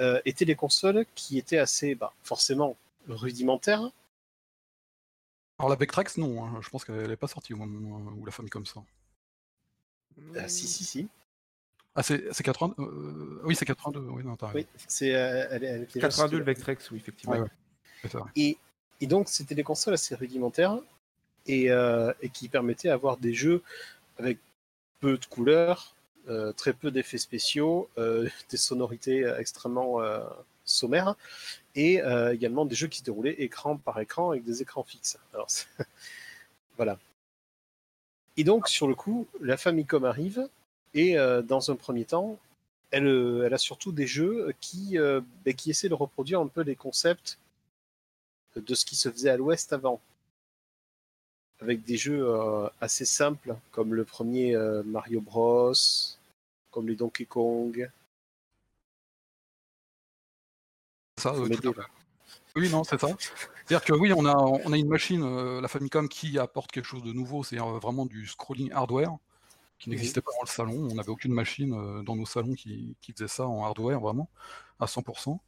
euh, 0.00 0.20
étaient 0.24 0.44
des 0.44 0.54
consoles 0.54 1.04
qui 1.14 1.38
étaient 1.38 1.58
assez, 1.58 1.94
bah, 1.94 2.12
forcément 2.22 2.76
rudimentaires, 3.08 3.90
Alors 5.58 5.68
la 5.70 5.76
Vectrex, 5.76 6.16
non, 6.16 6.44
hein, 6.44 6.60
je 6.62 6.68
pense 6.70 6.84
qu'elle 6.84 7.08
n'est 7.08 7.16
pas 7.16 7.28
sortie 7.28 7.52
au 7.54 7.56
moment 7.58 8.12
où 8.16 8.24
la 8.24 8.32
Famicom 8.32 8.64
sort. 8.64 8.84
Ah, 10.36 10.48
si, 10.48 10.66
si, 10.66 10.84
si. 10.84 11.08
Ah, 11.96 12.02
c'est 12.02 12.24
c'est 12.32 12.42
82 12.42 12.74
euh, 12.82 13.40
Oui, 13.44 13.54
c'est 13.54 13.64
82, 13.64 14.00
oui, 14.00 14.24
non, 14.24 14.36
t'as 14.36 14.48
raison. 14.48 14.58
Oui, 14.58 14.66
c'est 14.88 15.14
euh, 15.14 15.46
elle, 15.50 15.64
elle 15.64 15.82
était 15.82 15.94
déjà 15.94 16.08
82 16.08 16.38
le. 16.38 16.44
Vectrex, 16.44 16.90
oui, 16.90 16.98
effectivement. 16.98 17.36
Ouais, 17.36 17.40
ouais. 18.12 18.20
Et, 18.36 18.58
et 19.00 19.06
donc, 19.06 19.28
c'était 19.28 19.54
des 19.54 19.62
consoles 19.62 19.94
assez 19.94 20.14
rudimentaires 20.14 20.78
et, 21.46 21.70
euh, 21.70 22.12
et 22.20 22.28
qui 22.30 22.48
permettaient 22.48 22.88
d'avoir 22.88 23.16
des 23.16 23.32
jeux 23.32 23.62
avec 24.18 24.38
peu 25.00 25.18
de 25.18 25.24
couleurs, 25.26 25.94
euh, 26.28 26.52
très 26.52 26.72
peu 26.72 26.90
d'effets 26.90 27.18
spéciaux, 27.18 27.88
euh, 27.98 28.28
des 28.50 28.56
sonorités 28.56 29.24
extrêmement 29.38 30.00
euh, 30.00 30.20
sommaires 30.64 31.14
et 31.74 32.02
euh, 32.02 32.32
également 32.32 32.64
des 32.64 32.74
jeux 32.74 32.88
qui 32.88 32.98
se 32.98 33.04
déroulaient 33.04 33.34
écran 33.42 33.76
par 33.76 34.00
écran 34.00 34.30
avec 34.30 34.44
des 34.44 34.62
écrans 34.62 34.82
fixes. 34.82 35.18
Alors, 35.32 35.48
voilà. 36.76 36.98
Et 38.36 38.44
donc, 38.44 38.68
sur 38.68 38.88
le 38.88 38.94
coup, 38.94 39.26
la 39.40 39.56
Famicom 39.56 40.04
arrive, 40.04 40.48
et 40.94 41.18
euh, 41.18 41.42
dans 41.42 41.70
un 41.70 41.76
premier 41.76 42.04
temps, 42.04 42.38
elle, 42.90 43.06
euh, 43.06 43.44
elle 43.46 43.54
a 43.54 43.58
surtout 43.58 43.92
des 43.92 44.06
jeux 44.06 44.52
qui, 44.60 44.98
euh, 44.98 45.20
ben, 45.44 45.54
qui 45.54 45.70
essaient 45.70 45.88
de 45.88 45.94
reproduire 45.94 46.40
un 46.40 46.46
peu 46.46 46.62
les 46.62 46.76
concepts 46.76 47.38
de 48.56 48.74
ce 48.74 48.84
qui 48.84 48.96
se 48.96 49.10
faisait 49.10 49.30
à 49.30 49.36
l'Ouest 49.36 49.72
avant. 49.72 50.00
Avec 51.60 51.84
des 51.84 51.96
jeux 51.96 52.28
assez 52.80 53.04
simples, 53.04 53.56
comme 53.70 53.94
le 53.94 54.04
premier 54.04 54.56
Mario 54.84 55.20
Bros, 55.20 55.72
comme 56.70 56.88
les 56.88 56.96
Donkey 56.96 57.24
Kong. 57.24 57.88
Ça, 61.18 61.32
euh, 61.32 61.48
tout 61.48 61.74
à. 61.80 61.86
Oui, 62.56 62.68
non, 62.70 62.84
c'est 62.84 63.00
ça. 63.00 63.08
C'est-à-dire 63.66 63.84
que 63.84 63.92
oui, 63.92 64.12
on 64.12 64.26
a, 64.26 64.36
on 64.36 64.72
a 64.72 64.76
une 64.76 64.88
machine, 64.88 65.22
euh, 65.22 65.60
la 65.60 65.68
Famicom, 65.68 66.08
qui 66.08 66.38
apporte 66.38 66.70
quelque 66.72 66.86
chose 66.86 67.02
de 67.02 67.12
nouveau, 67.12 67.42
c'est-à-dire 67.44 67.76
euh, 67.76 67.78
vraiment 67.78 68.06
du 68.06 68.26
scrolling 68.26 68.72
hardware, 68.72 69.16
qui 69.78 69.90
Mhm. 69.90 69.96
n'existait 69.96 70.20
pas 70.20 70.30
dans 70.32 70.42
le 70.44 70.48
salon. 70.48 70.88
On 70.90 70.94
n'avait 70.94 71.10
aucune 71.10 71.32
machine 71.32 71.72
euh, 71.74 72.02
dans 72.02 72.16
nos 72.16 72.26
salons 72.26 72.54
qui, 72.54 72.96
qui 73.00 73.12
faisait 73.12 73.28
ça 73.28 73.46
en 73.46 73.64
hardware, 73.64 74.00
vraiment, 74.00 74.30
à 74.80 74.86
100%. 74.86 75.40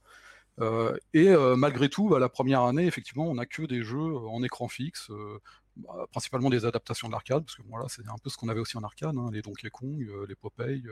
Euh, 0.61 0.97
et 1.13 1.29
euh, 1.29 1.55
malgré 1.55 1.89
tout, 1.91 2.09
bah, 2.09 2.19
la 2.19 2.29
première 2.31 2.63
année, 2.63 2.87
effectivement, 2.87 3.27
on 3.29 3.35
n'a 3.35 3.45
que 3.47 3.63
des 3.63 3.83
jeux 3.83 4.17
en 4.17 4.43
écran 4.43 4.69
fixe, 4.69 5.11
euh, 5.11 5.39
bah, 5.77 6.07
principalement 6.11 6.49
des 6.49 6.65
adaptations 6.65 7.09
de 7.09 7.13
l'arcade, 7.13 7.45
parce 7.45 7.57
que 7.57 7.63
voilà, 7.69 7.87
c'est 7.89 8.07
un 8.09 8.17
peu 8.23 8.31
ce 8.31 8.39
qu'on 8.39 8.49
avait 8.49 8.61
aussi 8.61 8.77
en 8.79 8.83
arcade, 8.83 9.15
hein, 9.19 9.29
les 9.33 9.43
Donkey 9.43 9.69
Kong, 9.69 10.11
les 10.27 10.35
Popeye, 10.35 10.83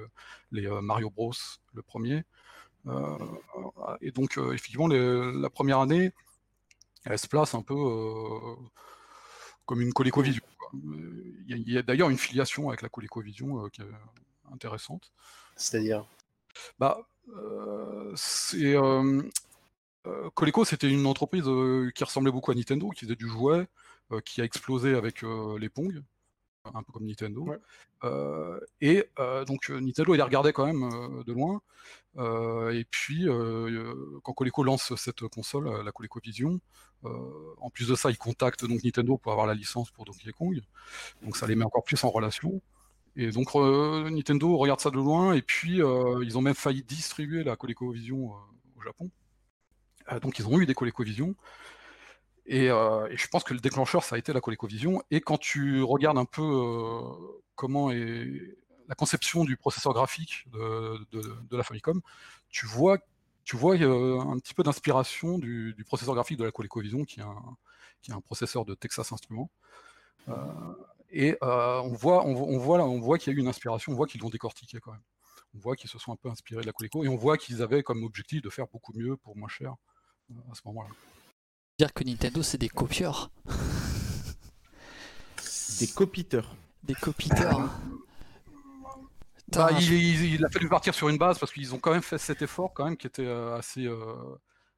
les 0.52 0.68
Mario 0.82 1.08
Bros, 1.10 1.32
le 1.72 1.82
premier. 1.82 2.24
Et 4.02 4.10
donc, 4.10 4.36
effectivement, 4.52 4.86
les- 4.86 5.32
la 5.32 5.48
première 5.48 5.80
année, 5.80 6.12
elle 7.06 7.18
se 7.18 7.26
place 7.26 7.54
un 7.54 7.62
peu 7.62 7.74
comme 9.66 9.80
une 9.80 9.92
ColecoVision. 9.92 10.42
quoi. 10.58 10.70
Euh, 10.74 11.34
Il 11.46 11.68
y 11.68 11.76
a, 11.76 11.80
il 11.80 11.82
d'ailleurs 11.84 12.10
une 12.10 12.18
filiation 12.18 12.68
avec 12.68 12.82
la 12.82 12.88
ColecoVision 12.88 13.64
euh, 13.64 13.68
qui 13.68 13.82
est 13.82 13.86
intéressante. 14.52 15.12
C'est-à-dire? 15.56 16.04
Bah, 16.78 17.06
euh, 17.36 18.12
c'est 18.16 18.74
Coleco, 20.34 20.64
c'était 20.64 20.90
une 20.90 21.06
entreprise 21.06 21.44
qui 21.94 22.04
ressemblait 22.04 22.30
beaucoup 22.30 22.50
à 22.50 22.54
Nintendo, 22.54 22.90
qui 22.90 23.06
faisait 23.06 23.16
du 23.16 23.28
jouet, 23.28 23.66
qui 24.24 24.42
a 24.42 24.44
explosé 24.44 24.94
avec 24.94 25.22
les 25.22 25.68
Pong, 25.70 26.02
un 26.72 26.82
peu 26.82 26.92
comme 26.92 27.06
Nintendo. 27.06 27.42
Ouais. 27.42 27.58
Euh, 28.04 28.58
et 28.80 29.04
euh, 29.18 29.44
donc 29.44 29.70
euh, 29.70 29.80
Nintendo, 29.80 30.14
il 30.14 30.18
les 30.18 30.22
regardait 30.22 30.52
quand 30.52 30.66
même 30.66 30.82
euh, 30.82 31.24
de 31.24 31.32
loin. 31.32 31.60
Et 32.72 32.84
puis, 32.90 33.26
quand 34.22 34.32
Coleco 34.34 34.62
lance 34.62 34.94
cette 34.94 35.26
console, 35.26 35.82
la 35.84 35.90
ColecoVision, 35.90 36.60
en 37.02 37.70
plus 37.70 37.88
de 37.88 37.96
ça, 37.96 38.08
ils 38.10 38.16
contactent 38.16 38.64
donc 38.64 38.84
Nintendo 38.84 39.18
pour 39.18 39.32
avoir 39.32 39.48
la 39.48 39.54
licence 39.54 39.90
pour 39.90 40.04
Donkey 40.04 40.30
Kong. 40.30 40.62
Donc 41.22 41.36
ça 41.36 41.48
les 41.48 41.56
met 41.56 41.64
encore 41.64 41.82
plus 41.82 42.02
en 42.04 42.10
relation. 42.10 42.62
Et 43.16 43.32
donc 43.32 43.52
Nintendo 43.56 44.56
regarde 44.56 44.78
ça 44.78 44.90
de 44.90 44.96
loin, 44.96 45.32
et 45.34 45.42
puis 45.42 45.78
ils 45.78 46.38
ont 46.38 46.40
même 46.40 46.54
failli 46.54 46.84
distribuer 46.84 47.42
la 47.42 47.56
ColecoVision 47.56 48.32
au 48.76 48.82
Japon. 48.82 49.10
Donc 50.22 50.38
ils 50.38 50.46
ont 50.46 50.60
eu 50.60 50.66
des 50.66 50.74
ColecoVision. 50.74 51.34
Et, 52.46 52.70
euh, 52.70 53.06
et 53.08 53.16
je 53.16 53.26
pense 53.28 53.44
que 53.44 53.54
le 53.54 53.60
déclencheur, 53.60 54.04
ça 54.04 54.16
a 54.16 54.18
été 54.18 54.32
la 54.32 54.40
ColecoVision. 54.40 55.02
Et 55.10 55.20
quand 55.20 55.38
tu 55.38 55.82
regardes 55.82 56.18
un 56.18 56.24
peu 56.24 56.42
euh, 56.42 57.00
comment 57.54 57.90
est 57.90 58.56
la 58.88 58.94
conception 58.94 59.44
du 59.44 59.56
processeur 59.56 59.94
graphique 59.94 60.46
de, 60.52 61.56
la 61.56 61.62
Famicom, 61.62 62.02
tu 62.50 62.66
vois, 62.66 62.98
tu 63.44 63.56
vois 63.56 63.76
euh, 63.76 64.20
un 64.20 64.38
petit 64.38 64.52
peu 64.52 64.62
d'inspiration 64.62 65.38
du, 65.38 65.74
processeur 65.86 66.14
graphique 66.14 66.38
de 66.38 66.44
la 66.44 66.52
ColecoVision, 66.52 67.04
qui 67.04 67.20
est 67.20 67.22
un, 67.22 67.56
qui 68.02 68.10
est 68.10 68.14
un 68.14 68.20
processeur 68.20 68.66
de 68.66 68.74
Texas 68.74 69.10
Instruments. 69.12 69.50
Euh, 70.28 70.34
et 71.10 71.38
on 71.40 71.92
voit, 71.92 72.26
on, 72.26 72.34
voit- 72.58 72.82
on 72.84 73.00
voit, 73.00 73.18
qu'il 73.18 73.32
y 73.32 73.36
a 73.36 73.38
eu 73.38 73.40
une 73.40 73.48
inspiration, 73.48 73.92
on 73.92 73.94
voit 73.94 74.06
qu'ils 74.06 74.20
l'ont 74.20 74.30
décortiqué 74.30 74.80
quand 74.80 74.92
même. 74.92 75.02
On 75.54 75.60
voit 75.60 75.76
qu'ils 75.76 75.88
se 75.88 75.98
sont 75.98 76.12
un 76.12 76.16
peu 76.16 76.28
inspirés 76.28 76.62
de 76.62 76.66
la 76.66 76.72
Coleco, 76.72 77.04
et 77.04 77.08
on 77.08 77.16
voit 77.16 77.38
qu'ils 77.38 77.62
avaient 77.62 77.82
comme 77.82 78.02
objectif 78.02 78.42
de 78.42 78.50
faire 78.50 78.66
beaucoup 78.66 78.92
mieux 78.94 79.16
pour 79.16 79.36
moins 79.36 79.48
cher 79.48 79.76
à 80.50 80.54
ce 80.54 80.60
moment-là. 80.66 80.90
Dire 81.78 81.92
que 81.92 82.04
Nintendo 82.04 82.40
c'est 82.42 82.58
des 82.58 82.68
copieurs, 82.68 83.30
Des 85.80 85.88
copiteurs. 85.88 86.54
des 86.84 86.94
copiteurs. 86.94 87.68
Bah, 89.48 89.70
il, 89.72 89.80
je- 89.80 89.94
il- 89.94 90.34
il 90.36 90.44
a 90.44 90.48
fallu 90.50 90.68
partir 90.68 90.94
sur 90.94 91.08
une 91.08 91.18
base 91.18 91.38
parce 91.40 91.52
qu'ils 91.52 91.74
ont 91.74 91.78
quand 91.80 91.90
même 91.92 92.02
fait 92.02 92.18
cet 92.18 92.42
effort 92.42 92.72
quand 92.74 92.84
même 92.84 92.96
qui 92.96 93.08
était 93.08 93.26
euh, 93.26 93.56
assez, 93.56 93.86
euh, 93.86 94.14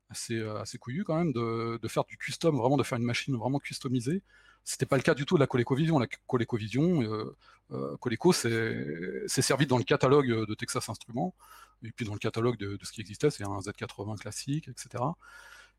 assez, 0.09 0.37
euh, 0.37 0.59
assez 0.61 0.79
couillu 0.79 1.05
quand 1.05 1.17
même 1.17 1.33
de, 1.35 1.79
de 1.81 1.89
faire 1.89 2.05
du 2.05 2.17
custom, 2.17 2.57
vraiment 2.57 2.79
de 2.79 2.83
faire 2.83 2.97
une 2.97 3.05
machine 3.05 3.37
vraiment 3.37 3.59
customisée. 3.59 4.23
C'était 4.65 4.87
pas 4.87 4.97
le 4.97 5.03
cas 5.03 5.15
du 5.15 5.27
tout 5.27 5.35
de 5.35 5.41
la 5.41 5.47
ColecoVision. 5.47 5.99
La 5.99 6.07
ColecoVision, 6.27 7.03
euh, 7.03 7.37
euh, 7.73 7.97
Coleco 7.99 8.33
s'est 8.33 9.23
s'est 9.27 9.43
servi 9.43 9.67
dans 9.67 9.77
le 9.79 9.85
catalogue 9.85 10.47
de 10.49 10.55
Texas 10.55 10.89
Instruments 10.89 11.35
et 11.83 11.93
puis 11.93 12.07
dans 12.07 12.15
le 12.15 12.19
catalogue 12.19 12.57
de, 12.57 12.77
de 12.77 12.85
ce 12.87 12.93
qui 12.93 13.03
existait, 13.03 13.29
c'est 13.31 13.45
un 13.45 13.59
Z80 13.61 14.19
classique, 14.19 14.69
etc. 14.69 15.05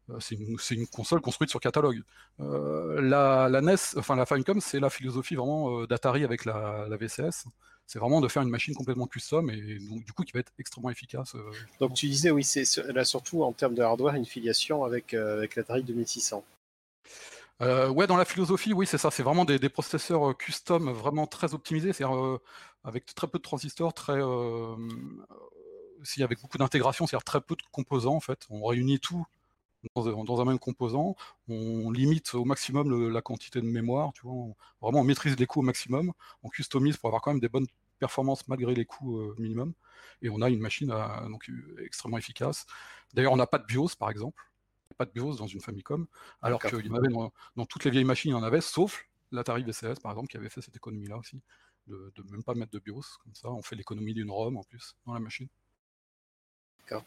Euh, 0.10 0.20
C'est 0.20 0.36
une, 0.36 0.88
console 0.88 1.22
construite 1.22 1.50
sur 1.50 1.60
catalogue. 1.60 2.02
Euh, 2.40 3.02
la, 3.02 3.50
la 3.50 3.62
NES, 3.62 3.76
enfin 3.98 4.16
la 4.16 4.26
Famicom, 4.26 4.62
c'est 4.62 4.80
la 4.80 4.90
philosophie 4.90 5.36
vraiment 5.36 5.82
euh, 5.82 5.88
d'Atari 5.88 6.24
avec 6.24 6.46
la, 6.46 6.88
la 6.90 6.98
VCS 6.98 7.46
c'est 7.90 8.00
vraiment 8.00 8.20
de 8.20 8.28
faire 8.28 8.44
une 8.44 8.50
machine 8.50 8.76
complètement 8.76 9.08
custom 9.08 9.50
et 9.50 9.80
donc 9.80 10.04
du 10.04 10.12
coup 10.12 10.24
qui 10.24 10.34
va 10.34 10.42
être 10.42 10.52
extrêmement 10.60 10.90
efficace. 10.90 11.36
euh, 11.36 11.52
Donc 11.80 11.94
tu 11.94 12.08
disais, 12.08 12.32
oui, 12.32 12.44
c'est 12.44 12.66
a 12.80 13.06
surtout 13.06 13.44
en 13.44 13.54
termes 13.54 13.76
de 13.76 13.82
hardware 13.82 14.16
une 14.16 14.26
filiation 14.26 14.84
avec, 14.84 15.14
avec 15.14 15.56
l'Atari 15.56 15.84
2600. 15.84 16.44
Euh, 17.62 17.88
ouais, 17.90 18.06
dans 18.06 18.18
la 18.18 18.26
philosophie, 18.26 18.74
oui, 18.74 18.86
c'est 18.86 18.98
ça. 18.98 19.10
C'est 19.10 19.24
vraiment 19.24 19.46
des, 19.46 19.58
des 19.58 19.70
processeurs 19.70 20.36
custom 20.38 20.92
vraiment 20.92 21.28
très 21.28 21.54
optimisés, 21.54 21.94
c'est-à-dire 21.94 22.40
avec 22.84 23.16
très 23.16 23.28
peu 23.28 23.38
de 23.38 23.44
transistors, 23.44 23.94
très 23.94 24.22
aussi 26.02 26.24
avec 26.24 26.42
beaucoup 26.42 26.58
d'intégration, 26.58 27.08
c'est-à-dire 27.08 27.24
très 27.24 27.42
peu 27.42 27.56
de 27.56 27.64
composants 27.72 28.16
en 28.16 28.20
fait. 28.20 28.46
On 28.50 28.66
réunit 28.66 29.00
tout 29.00 29.26
dans, 29.96 30.08
un- 30.08 30.24
dans 30.24 30.42
un 30.42 30.46
même 30.46 30.60
composant, 30.60 31.16
on 31.48 31.92
limite 31.92 32.34
au 32.34 32.46
maximum 32.46 32.90
le- 32.90 33.10
la 33.10 33.22
quantité 33.22 33.62
de 33.62 33.66
mémoire, 33.68 34.12
tu 34.14 34.22
vois. 34.24 34.34
on- 34.34 34.56
vraiment, 34.82 35.02
on 35.02 35.04
maîtrise 35.04 35.38
les 35.38 35.46
coûts 35.46 35.60
au 35.60 35.64
maximum, 35.64 36.14
on 36.44 36.50
customise 36.50 36.98
pour 36.98 37.10
avoir 37.10 37.22
quand 37.22 37.32
même 37.32 37.40
des 37.40 37.50
bonnes 37.50 37.68
performances 38.00 38.48
malgré 38.48 38.74
les 38.76 38.86
coûts 38.86 39.18
euh, 39.20 39.36
minimum, 39.40 39.74
et 40.22 40.30
on 40.30 40.42
a 40.42 40.50
une 40.50 40.60
machine 40.60 40.88
donc 41.30 41.50
euh, 41.50 41.84
extrêmement 41.84 42.18
efficace. 42.18 42.66
D'ailleurs, 43.14 43.34
on 43.34 43.38
n'a 43.38 43.48
pas 43.48 43.58
de 43.60 43.66
BIOS 43.66 43.90
par 43.98 44.10
exemple, 44.10 44.44
pas 44.98 45.06
de 45.06 45.12
BIOS 45.12 45.36
dans 45.36 45.48
une 45.48 45.62
Famicom, 45.62 46.08
alors 46.42 46.60
D'accord. 46.62 46.80
qu'il 46.80 46.90
y 46.90 46.92
en 46.92 46.96
avait 46.96 47.10
dans, 47.10 47.32
dans 47.56 47.66
toutes 47.66 47.84
les 47.86 47.92
vieilles 47.92 48.04
machines, 48.04 48.32
il 48.32 48.34
y 48.34 48.38
en 48.38 48.44
avait, 48.44 48.62
sauf 48.62 49.06
l'Atari 49.32 49.64
VCS 49.64 50.00
par 50.02 50.12
exemple, 50.12 50.28
qui 50.28 50.38
avait 50.38 50.50
fait 50.50 50.62
cette 50.62 50.76
économie-là 50.76 51.18
aussi, 51.18 51.42
de, 51.88 52.12
de 52.16 52.24
même 52.32 52.44
pas 52.44 52.54
mettre 52.56 52.72
de 52.72 52.80
BIOS, 52.80 53.04
comme 53.24 53.34
ça, 53.34 53.50
on 53.50 53.62
fait 53.62 53.76
l'économie 53.76 54.14
d'une 54.14 54.30
ROM 54.32 54.58
en 54.58 54.64
plus 54.64 54.96
dans 55.06 55.14
la 55.14 55.20
machine. 55.20 55.48
Bon, 56.90 57.04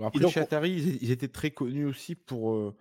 après, 0.00 0.20
donc, 0.20 0.32
chez 0.32 0.40
on- 0.40 0.44
Atari, 0.44 0.72
ils, 0.72 1.02
ils 1.02 1.10
étaient 1.10 1.28
très 1.28 1.50
connus 1.50 1.84
aussi 1.86 2.14
pour. 2.14 2.54
euh, 2.54 2.76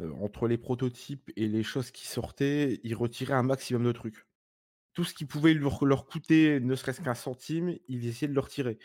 euh, 0.00 0.12
entre 0.22 0.46
les 0.48 0.58
prototypes 0.58 1.30
et 1.36 1.48
les 1.48 1.62
choses 1.64 1.90
qui 1.90 2.06
sortaient, 2.06 2.80
ils 2.84 2.94
retiraient 2.94 3.34
un 3.34 3.42
maximum 3.42 3.84
de 3.84 3.92
trucs. 3.92 4.26
Tout 4.94 5.04
ce 5.04 5.14
qui 5.14 5.24
pouvait 5.26 5.54
leur, 5.54 5.84
leur 5.84 6.06
coûter 6.06 6.60
ne 6.60 6.74
serait-ce 6.76 7.00
qu'un 7.00 7.14
centime, 7.14 7.76
ils 7.88 8.06
essayaient 8.06 8.28
de 8.28 8.34
le 8.34 8.40
retirer. 8.40 8.78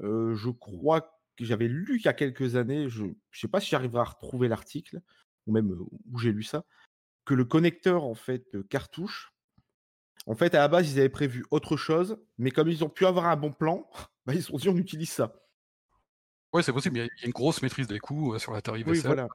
Euh, 0.00 0.34
je 0.34 0.50
crois 0.50 1.20
que 1.36 1.44
j'avais 1.44 1.68
lu 1.68 1.98
il 1.98 2.04
y 2.04 2.08
a 2.08 2.12
quelques 2.14 2.56
années, 2.56 2.88
je 2.88 3.04
ne 3.06 3.12
sais 3.32 3.48
pas 3.48 3.60
si 3.60 3.70
j'arriverai 3.70 4.00
à 4.00 4.04
retrouver 4.04 4.48
l'article, 4.48 5.00
ou 5.46 5.52
même 5.52 5.72
où 6.12 6.18
j'ai 6.18 6.32
lu 6.32 6.42
ça, 6.44 6.64
que 7.24 7.34
le 7.34 7.44
connecteur 7.44 8.04
en 8.04 8.14
fait 8.14 8.54
euh, 8.54 8.62
cartouche, 8.64 9.32
en 10.26 10.34
fait 10.36 10.54
à 10.54 10.58
la 10.60 10.68
base 10.68 10.92
ils 10.92 10.98
avaient 11.00 11.08
prévu 11.08 11.44
autre 11.50 11.76
chose, 11.76 12.18
mais 12.38 12.50
comme 12.52 12.68
ils 12.68 12.84
ont 12.84 12.90
pu 12.90 13.06
avoir 13.06 13.26
un 13.26 13.36
bon 13.36 13.52
plan, 13.52 13.88
bah, 14.26 14.34
ils 14.34 14.42
se 14.42 14.48
sont 14.48 14.58
dit 14.58 14.68
on 14.68 14.76
utilise 14.76 15.10
ça. 15.10 15.41
Oui, 16.52 16.62
c'est 16.62 16.72
possible, 16.72 16.98
il 16.98 17.00
y, 17.00 17.02
a 17.02 17.06
il 17.06 17.20
y 17.20 17.24
a 17.24 17.26
une 17.26 17.32
grosse 17.32 17.62
maîtrise 17.62 17.86
des 17.86 17.98
coûts 17.98 18.34
euh, 18.34 18.38
sur 18.38 18.52
l'Atari 18.52 18.84
Oui, 18.86 18.98
voilà. 19.00 19.28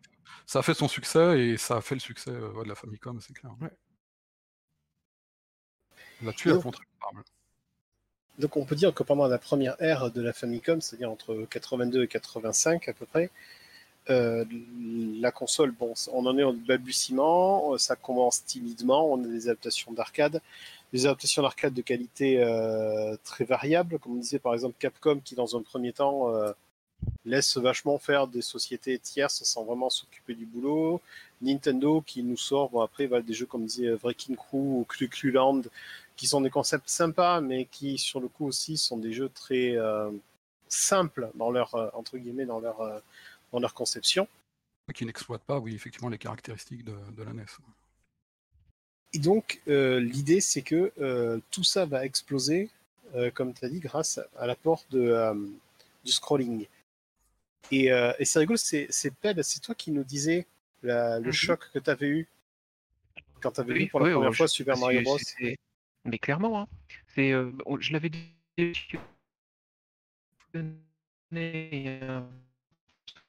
Ça 0.46 0.60
a 0.60 0.62
fait 0.62 0.74
son 0.74 0.88
succès 0.88 1.40
et 1.40 1.58
ça 1.58 1.78
a 1.78 1.82
fait 1.82 1.96
le 1.96 2.00
succès 2.00 2.32
euh, 2.32 2.52
ouais, 2.52 2.64
de 2.64 2.70
la 2.70 2.76
Famicom, 2.76 3.20
c'est 3.20 3.34
clair. 3.34 3.52
Ouais. 3.62 3.70
Là-dessus, 6.24 6.50
très 6.50 6.62
comparable. 6.62 7.24
Donc 8.40 8.56
on 8.56 8.66
peut 8.66 8.76
dire 8.76 8.94
que 8.94 9.02
pendant 9.02 9.28
la 9.28 9.40
première 9.40 9.76
ère 9.82 10.12
de 10.12 10.22
la 10.22 10.32
Famicom, 10.32 10.80
c'est-à-dire 10.80 11.10
entre 11.10 11.48
82 11.50 12.04
et 12.04 12.08
85 12.08 12.88
à 12.88 12.94
peu 12.94 13.06
près, 13.06 13.32
euh, 14.10 14.46
la 15.20 15.32
console, 15.32 15.72
bon, 15.72 15.94
on 16.14 16.26
en 16.28 16.38
est 16.38 16.44
au 16.44 16.54
balbutiement, 16.54 17.78
ça 17.78 17.96
commence 17.96 18.46
timidement, 18.46 19.12
on 19.12 19.24
a 19.24 19.28
des 19.28 19.50
adaptations 19.50 19.92
d'arcade, 19.92 20.40
des 20.94 21.06
adaptations 21.06 21.42
d'arcade 21.42 21.74
de 21.74 21.82
qualité 21.82 22.42
euh, 22.42 23.18
très 23.24 23.44
variable, 23.44 24.00
comme 24.00 24.14
on 24.14 24.20
disait 24.20 24.40
par 24.40 24.54
exemple 24.54 24.76
Capcom 24.80 25.20
qui 25.20 25.36
dans 25.36 25.58
un 25.58 25.62
premier 25.62 25.92
temps 25.94 26.34
euh, 26.34 26.52
laisse 27.26 27.58
vachement 27.58 27.98
faire 28.00 28.28
des 28.28 28.42
sociétés 28.42 28.98
tierces 29.00 29.44
sans 29.44 29.64
vraiment 29.64 29.90
s'occuper 29.90 30.34
du 30.34 30.46
boulot, 30.46 31.02
Nintendo 31.42 32.02
qui 32.02 32.24
nous 32.24 32.38
sort, 32.38 32.70
bon 32.70 32.82
après 32.82 33.08
voilà, 33.08 33.24
des 33.24 33.34
jeux 33.34 33.46
comme 33.46 33.66
disait 33.66 33.92
Wrecking 33.92 34.36
Crew 34.36 34.80
ou 34.80 34.86
Clu 34.88 35.32
Land, 35.32 35.64
qui 36.16 36.28
sont 36.28 36.42
des 36.42 36.50
concepts 36.50 36.90
sympas, 36.90 37.42
mais 37.42 37.66
qui 37.66 37.98
sur 37.98 38.20
le 38.20 38.28
coup 38.28 38.48
aussi 38.48 38.78
sont 38.78 38.98
des 38.98 39.14
jeux 39.14 39.30
très 39.30 39.78
euh, 39.78 40.10
simples 40.68 41.30
dans 41.36 41.52
leur 41.52 41.76
euh, 41.76 41.90
entre 41.94 42.18
guillemets 42.18 42.46
dans 42.46 42.60
leur 42.60 42.82
euh, 42.82 43.00
dans 43.52 43.60
leur 43.60 43.74
conception. 43.74 44.28
Qui 44.94 45.06
n'exploitent 45.06 45.44
pas, 45.44 45.60
oui, 45.60 45.76
effectivement, 45.76 46.10
les 46.10 46.18
caractéristiques 46.18 46.86
de, 46.86 46.96
de 47.16 47.24
la 47.24 47.34
NES. 47.34 47.46
Et 49.14 49.20
donc, 49.20 49.62
euh, 49.68 50.00
l'idée, 50.00 50.42
c'est 50.42 50.62
que 50.62 50.92
euh, 51.00 51.40
tout 51.52 51.64
ça 51.64 51.86
va 51.86 52.06
exploser, 52.06 52.70
euh, 53.16 53.32
comme 53.32 53.54
tu 53.54 53.66
as 53.66 53.70
dit, 53.70 53.80
grâce 53.80 54.20
à 54.38 54.48
l'apport 54.48 54.84
de, 54.92 55.02
euh, 55.02 55.34
du 56.06 56.12
scrolling. 56.12 56.66
Et, 57.72 57.92
euh, 57.92 58.14
et 58.20 58.26
c'est 58.26 58.40
rigolo, 58.40 58.58
c'est 58.58 59.12
Ped, 59.22 59.42
c'est 59.44 59.60
toi 59.60 59.76
qui 59.76 59.92
nous 59.92 60.04
disais 60.04 60.48
la- 60.84 61.20
le 61.20 61.28
Mhm. 61.28 61.32
choc 61.34 61.70
que 61.74 61.80
tu 61.80 61.90
avais 61.90 62.08
eu 62.08 62.28
quand 63.42 63.52
tu 63.52 63.60
avais 63.62 63.74
Oui, 63.74 63.80
vu 63.80 63.88
pour 63.90 64.00
la 64.00 64.06
oui, 64.08 64.14
première 64.14 64.34
fois 64.36 64.48
je- 64.48 64.52
Super 64.52 64.78
Mario 64.78 65.02
Bros. 65.02 65.18
Mais 66.06 66.18
clairement, 66.20 66.62
hein. 66.62 66.68
c'est, 67.08 67.32
euh, 67.34 67.52
je 67.80 67.92
l'avais 67.92 68.10
dit 68.10 68.34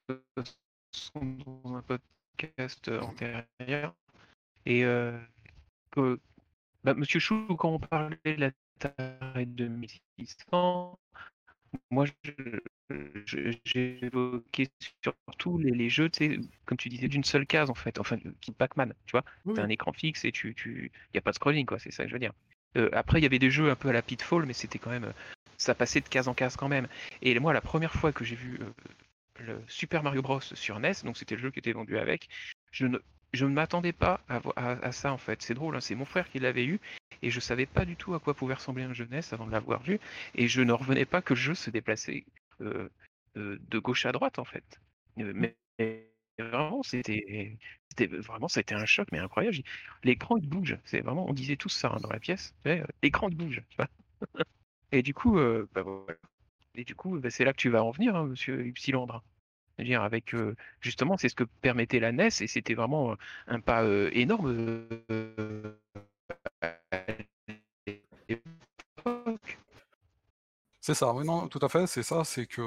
peu 0.06 0.22
dans 1.14 1.74
un 1.76 1.82
podcast 1.82 2.88
antérieur. 2.88 3.94
Et 4.66 4.84
euh, 4.84 5.18
que 5.90 6.20
bah, 6.84 6.94
Monsieur 6.94 7.20
Chou, 7.20 7.46
quand 7.56 7.70
on 7.70 7.78
parlait 7.80 8.18
de 8.24 8.34
la 8.34 8.50
Atari 8.80 9.46
2600, 9.46 10.98
moi 11.90 12.06
évoqué 13.74 14.68
surtout 15.02 15.58
les, 15.58 15.70
les 15.70 15.90
jeux, 15.90 16.10
comme 16.64 16.78
tu 16.78 16.88
disais, 16.88 17.08
d'une 17.08 17.24
seule 17.24 17.46
case 17.46 17.70
en 17.70 17.74
fait, 17.74 17.98
enfin, 17.98 18.16
qui 18.40 18.52
Pac-Man, 18.52 18.94
tu 19.06 19.12
vois. 19.12 19.24
Oui, 19.44 19.54
T'as 19.54 19.62
un 19.62 19.68
écran 19.68 19.92
fixe 19.92 20.24
et 20.24 20.32
tu, 20.32 20.54
tu, 20.54 20.92
y 21.14 21.18
a 21.18 21.20
pas 21.20 21.30
de 21.30 21.36
scrolling 21.36 21.66
quoi, 21.66 21.78
c'est 21.78 21.90
ça 21.90 22.04
que 22.04 22.08
je 22.08 22.14
veux 22.14 22.20
dire. 22.20 22.32
Euh, 22.76 22.88
après, 22.92 23.20
il 23.20 23.22
y 23.22 23.26
avait 23.26 23.38
des 23.38 23.50
jeux 23.50 23.70
un 23.70 23.76
peu 23.76 23.88
à 23.88 23.92
la 23.92 24.02
Pitfall, 24.02 24.46
mais 24.46 24.52
c'était 24.52 24.78
quand 24.78 24.90
même, 24.90 25.04
euh, 25.04 25.12
ça 25.56 25.74
passait 25.74 26.00
de 26.00 26.08
case 26.08 26.28
en 26.28 26.34
case 26.34 26.56
quand 26.56 26.68
même. 26.68 26.88
Et 27.22 27.38
moi, 27.38 27.52
la 27.52 27.60
première 27.60 27.94
fois 27.94 28.12
que 28.12 28.24
j'ai 28.24 28.36
vu 28.36 28.58
euh, 28.60 28.72
le 29.40 29.62
Super 29.68 30.02
Mario 30.02 30.22
Bros 30.22 30.40
sur 30.40 30.78
NES, 30.80 30.92
donc 31.04 31.16
c'était 31.16 31.34
le 31.36 31.42
jeu 31.42 31.50
qui 31.50 31.58
était 31.58 31.72
vendu 31.72 31.98
avec, 31.98 32.28
je 32.70 32.86
ne, 32.86 32.98
je 33.32 33.44
ne 33.46 33.52
m'attendais 33.52 33.92
pas 33.92 34.20
à, 34.28 34.40
à- 34.56 34.92
ça 34.92 35.12
en 35.12 35.18
fait. 35.18 35.42
C'est 35.42 35.54
drôle, 35.54 35.76
hein, 35.76 35.80
c'est 35.80 35.94
mon 35.94 36.04
frère 36.04 36.28
qui 36.30 36.38
l'avait 36.38 36.64
eu 36.66 36.80
et 37.22 37.30
je 37.30 37.40
savais 37.40 37.66
pas 37.66 37.84
du 37.84 37.96
tout 37.96 38.14
à 38.14 38.20
quoi 38.20 38.34
pouvait 38.34 38.54
ressembler 38.54 38.84
un 38.84 38.92
jeu 38.92 39.06
NES 39.10 39.32
avant 39.32 39.46
de 39.46 39.52
l'avoir 39.52 39.82
vu 39.82 40.00
et 40.34 40.48
je 40.48 40.62
ne 40.62 40.72
revenais 40.72 41.04
pas 41.04 41.22
que 41.22 41.34
le 41.34 41.40
jeu 41.40 41.54
se 41.54 41.70
déplaçait 41.70 42.24
euh, 42.60 42.88
euh, 43.36 43.58
de 43.68 43.78
gauche 43.78 44.06
à 44.06 44.12
droite 44.12 44.38
en 44.38 44.44
fait. 44.44 44.80
Euh, 45.20 45.32
mais, 45.34 45.56
vraiment, 46.38 46.82
c'était, 46.84 47.58
vraiment, 47.98 48.48
ça 48.48 48.60
a 48.60 48.62
été 48.62 48.74
un 48.74 48.86
choc 48.86 49.08
mais 49.12 49.18
incroyable. 49.18 49.56
L'écran 50.04 50.36
il 50.38 50.48
bouge, 50.48 50.78
c'est 50.84 51.00
vraiment, 51.00 51.28
on 51.28 51.32
disait 51.34 51.56
tous 51.56 51.68
ça 51.70 51.90
hein, 51.94 52.00
dans 52.00 52.10
la 52.10 52.20
pièce. 52.20 52.54
L'écran 53.02 53.28
il 53.28 53.36
bouge. 53.36 53.62
Et 54.92 55.02
du 55.02 55.14
coup, 55.14 55.38
bah, 55.74 55.84
du 56.74 56.94
coup, 56.94 57.18
bah, 57.20 57.30
c'est 57.30 57.44
là 57.44 57.52
que 57.52 57.58
tu 57.58 57.68
vas 57.70 57.84
en 57.84 57.90
venir, 57.90 58.16
hein, 58.16 58.26
Monsieur 58.26 58.66
Ypsilandre. 58.66 59.22
C'est-à-dire 59.78 60.02
avec 60.02 60.34
euh, 60.34 60.56
justement, 60.80 61.16
c'est 61.16 61.28
ce 61.28 61.36
que 61.36 61.44
permettait 61.44 62.00
la 62.00 62.10
NES 62.10 62.26
et 62.40 62.48
c'était 62.48 62.74
vraiment 62.74 63.12
euh, 63.12 63.14
un 63.46 63.60
pas 63.60 63.84
euh, 63.84 64.10
énorme. 64.12 64.90
C'est 70.80 70.94
ça, 70.94 71.12
oui, 71.12 71.24
non, 71.24 71.46
tout 71.46 71.60
à 71.62 71.68
fait, 71.68 71.86
c'est 71.86 72.02
ça, 72.02 72.24
c'est 72.24 72.46
que 72.46 72.60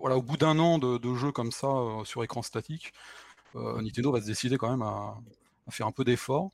voilà, 0.00 0.16
au 0.16 0.22
bout 0.22 0.36
d'un 0.36 0.58
an 0.58 0.78
de, 0.78 1.14
jeux 1.14 1.30
comme 1.30 1.52
ça 1.52 1.68
sur 2.04 2.24
écran 2.24 2.42
statique, 2.42 2.92
Nintendo 3.54 4.10
va 4.10 4.20
se 4.20 4.26
décider 4.26 4.56
quand 4.56 4.70
même 4.70 4.82
à, 4.82 5.16
faire 5.70 5.86
un 5.86 5.92
peu 5.92 6.02
d'effort 6.02 6.50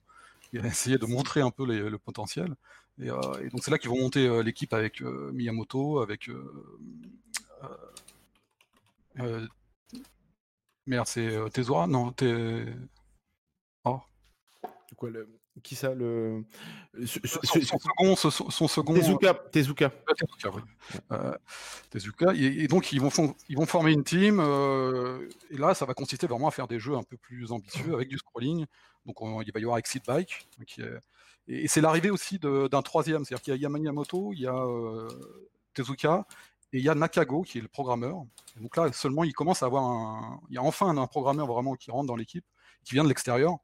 et 0.53 0.59
à 0.59 0.67
essayer 0.67 0.99
de 0.99 1.07
montrer 1.07 1.41
un 1.41 1.51
peu 1.51 1.65
le 1.65 1.99
potentiel. 1.99 2.57
Et, 3.01 3.07
donc 3.09 3.63
c'est 3.63 3.71
là 3.71 3.79
qu'ils 3.79 3.91
vont 3.91 4.01
monter 4.01 4.43
l'équipe 4.43 4.75
avec 4.75 5.01
Miyamoto, 5.03 6.01
avec 6.01 6.29
merde, 10.87 11.07
c'est 11.07 11.27
euh, 11.27 11.49
non, 11.87 12.13
Te- 12.13 12.67
oh, 13.85 14.01
Quoi, 14.97 15.11
le... 15.11 15.29
Qui 15.63 15.77
ça 15.77 15.95
le... 15.95 16.45
son, 17.07 17.61
second, 17.79 18.17
son, 18.17 18.31
son 18.51 18.67
second, 18.69 18.93
Tezuka, 18.95 19.35
Tezuka. 19.53 19.93
Euh, 20.09 20.15
Tezuka, 20.15 20.51
oui. 20.51 20.63
Euh, 21.13 21.33
Tezuka. 21.91 22.35
Et, 22.35 22.65
et 22.65 22.67
donc 22.69 22.91
ils 22.93 23.01
vont, 23.01 23.11
ils 23.49 23.57
vont 23.57 23.65
former 23.67 23.93
une 23.93 24.03
team. 24.03 24.41
euh, 24.41 25.29
et 25.51 25.57
là, 25.57 25.75
ça 25.75 25.87
va 25.87 25.95
consister 25.95 26.27
vraiment 26.27 26.49
à 26.49 26.51
faire 26.51 26.67
des 26.67 26.81
jeux 26.81 26.97
un 26.97 27.05
peu 27.05 27.17
plus 27.17 27.53
ambitieux 27.53 27.95
avec 27.95 28.09
du 28.09 28.19
scrolling. 28.19 28.67
Donc 29.07 29.23
on- 29.23 29.43
il 29.43 29.53
va 29.53 29.61
y 29.61 29.63
avoir 29.63 29.79
Exit 29.79 30.05
Bike. 30.05 30.49
qui 30.67 30.81
est- 30.83 30.99
et, 31.47 31.69
c'est 31.69 31.81
l'arrivée 31.81 32.11
aussi 32.11 32.41
de- 32.41 32.67
d'un 32.67 32.83
troisième. 32.83 33.25
C'est-à-dire 33.25 33.43
qu'il 33.45 33.55
y 33.55 33.57
a 33.57 33.61
Yamamoto, 33.61 34.33
il 34.33 34.41
y 34.41 34.47
a 34.49 34.57
euh, 34.57 35.09
Tezuka 35.73 36.27
et 36.75 36.79
il 36.79 36.85
y 36.85 36.89
a 36.89 36.95
Nakago 36.95 37.43
qui 37.43 37.59
est 37.59 37.61
le 37.61 37.69
programmeur. 37.69 38.25
Donc 38.61 38.77
là, 38.77 38.93
seulement, 38.93 39.23
il 39.25 39.33
commence 39.33 39.63
à 39.63 39.67
avoir 39.67 39.85
un. 39.85 40.41
Il 40.51 40.57
y 40.57 40.59
a 40.59 40.63
enfin 40.63 40.97
un 40.97 41.07
programmeur 41.07 41.47
vraiment 41.47 41.77
qui 41.77 41.93
rentre 41.93 42.09
dans 42.09 42.17
l'équipe, 42.17 42.45
qui 42.85 42.95
vient 42.95 43.05
de 43.05 43.09
l'extérieur. 43.09 43.59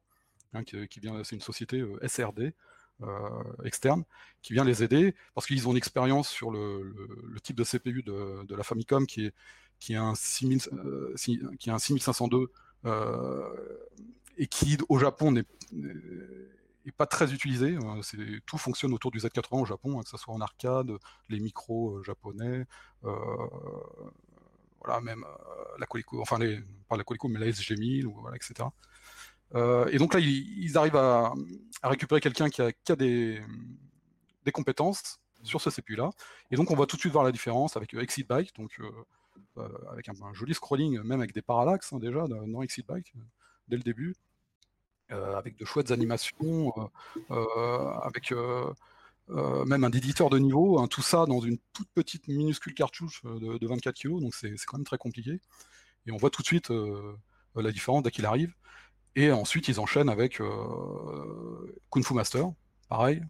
hein, 0.53 0.63
qui, 0.63 0.99
vient, 1.01 1.21
c'est 1.23 1.35
une 1.35 1.41
société 1.41 1.79
euh, 1.81 1.99
SRD 2.07 2.53
euh, 3.03 3.63
externe 3.65 4.03
qui 4.41 4.53
vient 4.53 4.63
les 4.63 4.83
aider 4.83 5.15
parce 5.33 5.47
qu'ils 5.47 5.67
ont 5.67 5.71
une 5.71 5.77
expérience 5.77 6.29
sur 6.29 6.51
le, 6.51 6.93
type 7.43 7.55
de 7.55 7.63
CPU 7.63 8.03
de, 8.03 8.55
la 8.55 8.63
Famicom 8.63 9.07
qui 9.07 9.25
est, 9.25 9.33
qui 9.79 9.93
est 9.93 9.97
un, 9.97 10.13
6000, 10.15 10.61
euh, 10.73 11.15
qui 11.59 11.69
est 11.69 11.73
un 11.73 11.79
6502 11.79 12.51
euh, 12.85 13.49
et 14.37 14.45
qui 14.47 14.77
au 14.87 14.99
Japon 14.99 15.31
n'est 15.31 15.45
pas 16.89 17.05
très 17.05 17.31
utilisé. 17.33 17.77
C'est- 18.01 18.43
Tout 18.45 18.57
fonctionne 18.57 18.93
autour 18.93 19.11
du 19.11 19.19
Z80 19.19 19.61
au 19.61 19.65
Japon, 19.65 19.99
hein, 19.99 20.03
que 20.03 20.09
ce 20.09 20.17
soit 20.17 20.33
en 20.33 20.41
arcade, 20.41 20.91
les 21.29 21.39
micros 21.39 21.97
euh, 21.97 22.03
japonais, 22.03 22.65
euh, 23.03 23.15
voilà, 24.83 24.99
même 25.01 25.23
euh, 25.23 25.63
la 25.77 25.85
Coleco, 25.85 26.19
enfin 26.21 26.39
les, 26.39 26.59
pas 26.89 26.97
la 26.97 27.03
Coleco, 27.03 27.27
mais 27.27 27.39
la 27.39 27.47
SG1000, 27.47 28.05
ou, 28.05 28.13
voilà, 28.19 28.35
etc. 28.37 28.69
Et 29.91 29.97
donc 29.97 30.13
là, 30.13 30.21
ils, 30.21 30.77
arrivent 30.77 30.95
à, 30.95 31.33
récupérer 31.83 32.21
quelqu'un 32.21 32.49
qui 32.49 32.61
a, 32.61 32.95
des, 32.95 33.41
compétences 34.53 35.19
sur 35.43 35.59
ce 35.59 35.69
CPU-là. 35.69 36.09
Et 36.51 36.55
donc, 36.55 36.71
on 36.71 36.75
va 36.75 36.85
tout 36.85 36.95
de 36.95 37.01
suite 37.01 37.11
voir 37.11 37.25
la 37.25 37.33
différence 37.33 37.75
avec 37.75 37.93
Exit 37.93 38.25
Bike, 38.25 38.55
donc 38.55 38.79
avec 39.91 40.07
un, 40.07 40.33
joli 40.33 40.53
scrolling, 40.53 41.01
même 41.01 41.19
avec 41.19 41.33
des 41.33 41.41
parallaxes 41.41 41.91
hein, 41.91 41.99
déjà 41.99 42.27
dans 42.27 42.61
Exit 42.61 42.87
Bike, 42.87 43.13
dès 43.67 43.75
le 43.75 43.83
début, 43.83 44.15
avec 45.11 45.57
de 45.57 45.65
chouettes 45.65 45.91
animations, 45.91 46.73
euh, 46.77 47.35
euh, 47.35 47.89
avec 48.03 48.31
euh, 48.31 48.71
euh, 49.29 49.63
même 49.65 49.83
un 49.83 49.91
éditeur 49.91 50.29
de 50.29 50.37
niveau, 50.39 50.79
hein, 50.79 50.87
tout 50.87 51.01
ça 51.01 51.25
dans 51.25 51.39
une 51.41 51.57
toute 51.73 51.89
petite 51.93 52.27
minuscule 52.27 52.73
cartouche 52.73 53.21
euh, 53.25 53.39
de, 53.39 53.57
de 53.57 53.67
24 53.67 53.95
kg, 53.95 54.19
donc 54.19 54.33
c'est 54.35 54.53
quand 54.67 54.77
même 54.77 54.85
très 54.85 54.97
compliqué. 54.97 55.39
Et 56.07 56.11
on 56.11 56.17
voit 56.17 56.29
tout 56.31 56.41
de 56.41 56.47
suite 56.47 56.71
euh, 56.71 57.13
la 57.55 57.71
différence 57.71 58.03
dès 58.03 58.11
qu'il 58.11 58.25
arrive. 58.25 58.53
Et 59.15 59.31
ensuite, 59.31 59.67
ils 59.67 59.79
enchaînent 59.79 60.09
avec 60.09 60.41
euh, 60.41 61.81
Kung 61.89 62.03
Fu 62.03 62.13
Master, 62.13 62.51
pareil, 62.89 63.21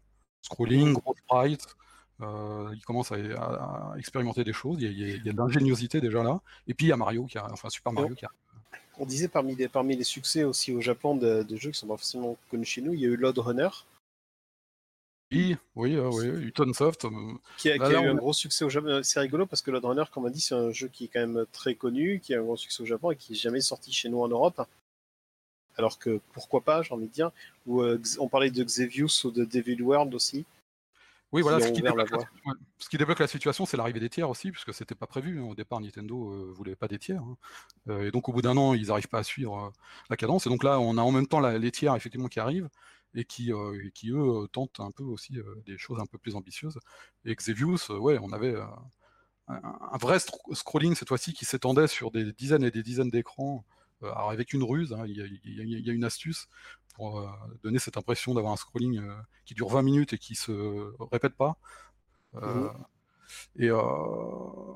scrolling, 0.42 0.94
gros 0.94 1.16
sprite. 1.16 1.68
Euh, 2.22 2.70
ils 2.76 2.84
commencent 2.86 3.12
à, 3.12 3.16
à- 3.16 3.92
à 3.94 3.98
expérimenter 3.98 4.44
des 4.44 4.54
choses. 4.54 4.78
Il 4.80 4.84
y 4.84 4.88
a, 4.88 4.92
il 4.92 5.00
y 5.00 5.04
a- 5.12 5.16
il 5.16 5.26
y 5.26 5.30
a 5.30 5.34
de 5.34 5.38
l'ingéniosité 5.38 6.02
déjà 6.02 6.24
là. 6.24 6.40
Et 6.68 6.74
puis 6.76 6.86
il 6.88 6.90
y 6.90 6.92
a 6.92 6.98
Mario 6.98 7.26
qui 7.26 7.38
a, 7.40 7.48
enfin 7.52 7.70
Super 7.70 7.94
Mario 7.94 8.14
qui 8.16 8.26
a. 8.26 8.30
On 8.98 9.06
disait 9.06 9.28
parmi 9.28 9.56
les, 9.56 9.68
parmi 9.68 9.96
les 9.96 10.04
succès 10.04 10.44
aussi 10.44 10.72
au 10.72 10.82
Japon 10.82 11.16
de, 11.16 11.44
de 11.44 11.56
jeux 11.56 11.72
qui 11.72 11.80
sont 11.80 11.88
pas 11.88 11.98
forcément 11.98 12.38
connus 12.50 12.66
chez 12.66 12.82
nous, 12.82 12.94
il 12.94 13.00
y 13.00 13.06
a 13.06 13.10
eu 13.10 13.16
Load 13.16 13.38
Runner, 13.40 13.70
Oui, 15.32 15.56
oui, 15.76 15.96
euh, 15.96 16.10
oui, 16.12 16.26
Uton 16.48 16.74
Soft. 16.74 17.06
euh, 17.06 17.10
qui 17.58 17.70
a, 17.72 17.78
Là, 17.78 17.88
qui 17.88 17.96
a 17.96 18.02
là, 18.02 18.06
eu 18.06 18.10
on 18.10 18.12
un 18.12 18.16
gros 18.16 18.34
succès 18.34 18.66
au 18.66 18.70
Japon. 18.70 19.02
C'est 19.02 19.20
rigolo 19.22 19.46
parce 19.46 19.62
que 19.62 19.72
Load 19.72 19.86
Runner, 19.86 20.04
comme 20.12 20.26
on 20.26 20.30
dit, 20.30 20.42
c'est 20.42 20.56
un 20.56 20.72
jeu 20.72 20.90
qui 20.90 21.06
est 21.06 21.08
quand 21.08 21.26
même 21.26 21.46
très 21.54 21.76
connu, 21.76 22.20
qui 22.20 22.36
a 22.36 22.40
un 22.40 22.44
gros 22.44 22.58
succès 22.58 22.84
au 22.84 22.86
Japon 22.86 23.12
et 23.12 23.16
qui 23.16 23.32
n'est 23.32 23.38
jamais 23.38 23.62
sorti 23.62 23.94
chez 23.94 24.10
nous 24.10 24.22
en 24.22 24.28
Europe. 24.28 24.62
Alors 25.78 25.98
que 25.98 26.20
pourquoi 26.34 26.62
pas, 26.62 26.82
j'ai 26.82 26.94
envie 26.94 27.08
de 27.08 27.14
dire. 27.14 27.32
Ou 27.66 27.82
euh, 27.82 27.98
on 28.20 28.28
parlait 28.28 28.52
de 28.52 28.62
Xevious 28.62 29.26
ou 29.26 29.32
de 29.32 29.46
Devil 29.46 29.82
World 29.82 30.14
aussi. 30.14 30.46
Oui, 31.32 31.42
voilà, 31.42 31.62
ce 31.62 31.72
qui, 31.72 31.82
la 31.82 31.92
débloque 31.92 32.12
la, 32.12 32.18
ouais, 32.18 32.26
ce 32.78 32.90
qui 32.90 32.98
débloque 32.98 33.20
la 33.20 33.28
situation, 33.28 33.66
c'est 33.66 33.78
l'arrivée 33.78 34.02
des 34.02 34.10
tiers 34.10 34.30
aussi, 34.30 34.52
puisque 34.52 34.74
c'était 34.74 34.96
pas 34.96 35.08
prévu. 35.08 35.40
hein. 35.40 35.44
Au 35.44 35.56
départ, 35.56 35.80
Nintendo 35.80 36.30
euh, 36.30 36.52
voulait 36.54 36.76
pas 36.76 36.90
des 36.90 37.00
tiers. 37.00 37.22
hein. 37.22 37.38
Euh, 37.90 38.08
et 38.08 38.12
donc, 38.12 38.28
au 38.28 38.34
bout 38.34 38.42
d'un 38.42 38.58
an, 38.58 38.74
ils 38.74 38.88
n'arrivent 38.88 39.08
pas 39.08 39.20
à 39.20 39.24
suivre 39.24 39.58
euh, 39.58 39.70
la 40.10 40.18
cadence. 40.18 40.46
Et 40.46 40.50
donc 40.50 40.64
là, 40.64 40.80
on 40.80 40.98
a 40.98 41.02
en 41.02 41.12
même 41.12 41.28
temps 41.28 41.40
la- 41.40 41.58
les 41.58 41.72
tiers, 41.72 41.96
effectivement, 41.96 42.28
qui 42.28 42.42
arrivent, 42.42 42.70
et 43.16 43.24
qui, 43.24 43.54
euh, 43.54 43.82
et 43.86 43.92
qui 43.92 44.10
eux, 44.12 44.48
tentent 44.52 44.82
un 44.82 44.92
peu 44.92 45.04
aussi 45.04 45.38
des 45.66 45.78
choses 45.78 46.00
un 46.00 46.06
peu 46.06 46.18
plus 46.18 46.36
ambitieuses. 46.36 46.80
Et 47.24 47.34
Xevious, 47.34 47.90
ouais, 47.92 48.18
on 48.22 48.32
avait 48.34 48.56
un, 49.48 49.98
vrai 50.00 50.18
scrolling 50.54 50.96
cette 50.96 51.08
fois-ci 51.10 51.34
qui 51.34 51.46
s'étendait 51.46 51.88
sur 51.88 52.12
des 52.12 52.32
dizaines 52.34 52.64
et 52.64 52.72
des 52.72 52.84
dizaines 52.84 53.10
d'écrans, 53.10 53.66
alors 54.02 54.32
avec 54.32 54.54
une 54.54 54.64
ruse, 54.64 54.94
hein, 54.94 55.06
y, 55.06 55.12
y 55.12 55.42
il 55.46 55.86
y 55.86 55.90
a 55.90 55.94
une 55.94 56.04
astuce 56.04 56.48
pour 56.94 57.20
euh, 57.20 57.28
donner 57.64 57.80
cette 57.80 57.98
impression 57.98 58.34
d'avoir 58.34 58.54
un 58.54 58.58
scrolling 58.58 59.00
euh, 59.00 59.14
qui 59.46 59.54
dure 59.54 59.70
20 59.70 59.82
minutes 59.82 60.14
et 60.14 60.18
qui 60.18 60.36
se 60.36 60.52
répète 61.12 61.36
pas. 61.36 61.58
Euh, 62.36 62.70
Et 63.56 63.70
euh, 63.70 63.82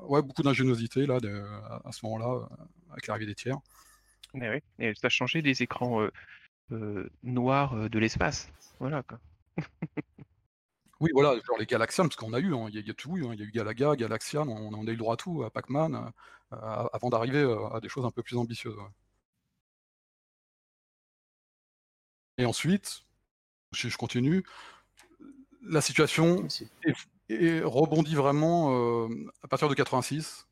ouais, 0.08 0.22
beaucoup 0.22 0.42
d'ingéniosité 0.42 1.06
là 1.06 1.20
de- 1.20 1.44
à, 1.84 1.92
ce 1.92 2.04
moment-là, 2.06 2.48
avec 2.90 3.06
l'arrivée 3.06 3.26
des 3.26 3.34
tiers. 3.34 3.58
Mais 4.34 4.50
oui, 4.50 4.62
et 4.78 4.94
ça 4.94 5.06
a 5.06 5.10
changé 5.10 5.42
des 5.42 5.62
écrans 5.62 6.00
euh, 6.02 6.10
euh, 6.72 7.10
noirs 7.22 7.88
de 7.90 7.98
l'espace. 7.98 8.50
Voilà 8.80 9.02
quoi. 9.02 9.18
Oui, 11.00 11.10
voilà, 11.12 11.38
genre 11.44 11.58
les 11.58 11.66
Galaxian, 11.66 12.04
parce 12.04 12.16
qu'on 12.16 12.32
a 12.32 12.38
eu, 12.40 12.54
hein, 12.54 12.66
il 12.70 12.74
y, 12.74 12.78
a- 12.78 12.80
il 12.80 12.86
y 12.86 12.90
a 12.90 12.94
tout 12.94 13.18
eu, 13.18 13.26
hein, 13.26 13.30
il 13.34 13.40
y 13.40 13.42
a 13.42 13.46
eu 13.46 13.50
Galaga, 13.50 13.94
Galaxian, 13.96 14.48
on, 14.48 14.72
on 14.72 14.80
a 14.86 14.88
eu 14.88 14.92
le 14.92 14.96
droit 14.96 15.12
à 15.14 15.16
tout, 15.18 15.42
à 15.44 15.50
Pac-Man, 15.50 16.10
avant 16.50 17.10
d'arriver 17.10 17.40
euh, 17.42 17.68
à 17.68 17.80
des 17.80 17.88
choses 17.90 18.06
un 18.06 18.10
peu 18.10 18.22
plus 18.22 18.36
ambitieuses. 18.38 18.74
ouais. 18.76 18.88
Et 22.38 22.44
ensuite, 22.44 23.02
si 23.72 23.90
je 23.90 23.96
continue, 23.96 24.44
la 25.62 25.80
situation 25.80 26.46
et 27.28 27.60
rebondit 27.60 28.14
vraiment 28.14 29.06
euh, 29.06 29.08
à 29.42 29.48
partir 29.48 29.68
de 29.68 29.74
86. 29.74 30.46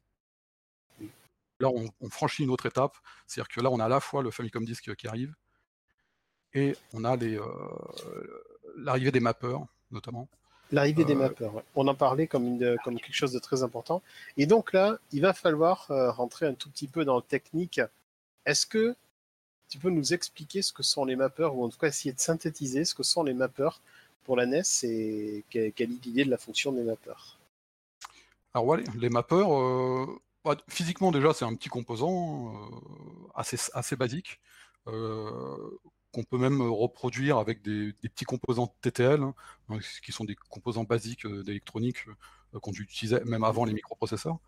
Là, 1.61 1.69
on, 1.69 1.89
on 2.01 2.11
franchit 2.11 2.43
une 2.43 2.51
autre 2.51 2.67
étape, 2.67 2.97
c'est-à-dire 3.27 3.49
que 3.49 3.61
là, 3.61 3.71
on 3.71 3.79
a 3.79 3.85
à 3.85 3.89
la 3.89 4.01
fois 4.01 4.23
le 4.23 4.31
Famicom 4.31 4.65
Disk 4.65 4.95
qui 4.97 5.07
arrive 5.07 5.35
et 6.53 6.77
on 6.93 7.05
a 7.05 7.17
euh, 7.17 7.41
l'arrivée 8.77 9.13
des 9.13 9.21
mappeurs, 9.21 9.65
notamment. 9.91 10.29
L'arrivée 10.73 11.05
des 11.05 11.15
Euh, 11.15 11.19
mappeurs, 11.19 11.55
ouais. 11.55 11.63
on 11.77 11.87
en 11.87 11.95
parlait 11.95 12.27
comme, 12.27 12.45
une, 12.47 12.77
comme 12.83 12.99
quelque 12.99 13.15
chose 13.15 13.33
de 13.33 13.39
très 13.39 13.63
important. 13.63 14.03
Et 14.37 14.47
donc 14.47 14.73
là, 14.73 14.99
il 15.13 15.21
va 15.21 15.33
falloir 15.33 15.87
rentrer 16.17 16.47
un 16.47 16.55
tout 16.55 16.71
petit 16.71 16.89
peu 16.89 17.05
dans 17.05 17.17
le 17.17 17.23
technique. 17.23 17.81
Est-ce 18.47 18.67
que 18.67 18.97
tu 19.69 19.79
peux 19.79 19.91
nous 19.91 20.15
expliquer 20.15 20.63
ce 20.63 20.73
que 20.73 20.83
sont 20.83 21.05
les 21.05 21.17
mappeurs, 21.17 21.57
ou 21.57 21.65
en 21.65 21.69
tout 21.69 21.79
cas 21.79 21.89
essayer 21.89 22.13
de 22.13 22.21
synthétiser 22.21 22.85
ce 22.85 22.95
que 22.95 23.03
sont 23.03 23.23
les 23.23 23.35
mappeurs 23.35 23.81
pour 24.25 24.37
la 24.37 24.47
NES 24.47 24.63
et 24.85 25.45
que- 25.51 25.71
quelle 25.71 25.93
est 25.93 26.05
l'idée 26.05 26.25
de 26.25 26.31
la 26.31 26.39
fonction 26.39 26.73
des 26.73 26.83
mappeurs 26.83 27.39
Alors 28.55 28.67
ouais, 28.67 28.85
les 28.97 29.11
mappeurs, 29.11 29.55
euh, 29.59 30.07
bah, 30.45 30.57
physiquement 30.69 31.11
déjà 31.11 31.33
c'est 31.33 31.45
un 31.45 31.55
petit 31.55 31.69
composant 31.69 32.55
euh, 32.55 33.31
assez, 33.35 33.57
assez 33.73 33.97
basique, 33.97 34.41
euh, 34.89 35.79
qu'on 36.13 36.23
peut 36.23 36.39
même 36.39 36.63
reproduire 36.63 37.39
avec 37.39 37.63
des, 37.63 37.93
petits 38.03 38.25
composants 38.25 38.75
TTL, 38.83 39.23
hein, 39.23 39.35
hein, 39.71 39.79
qui 40.05 40.13
sont 40.13 40.25
des 40.25 40.37
composants 40.51 40.85
basiques 40.85 41.27
euh, 41.27 41.43
d'électronique 41.43 42.07
qu'on 42.63 42.73
utilisait 42.73 43.25
même 43.25 43.43
avant 43.43 43.65
les 43.65 43.73
microprocesseurs. 43.73 44.39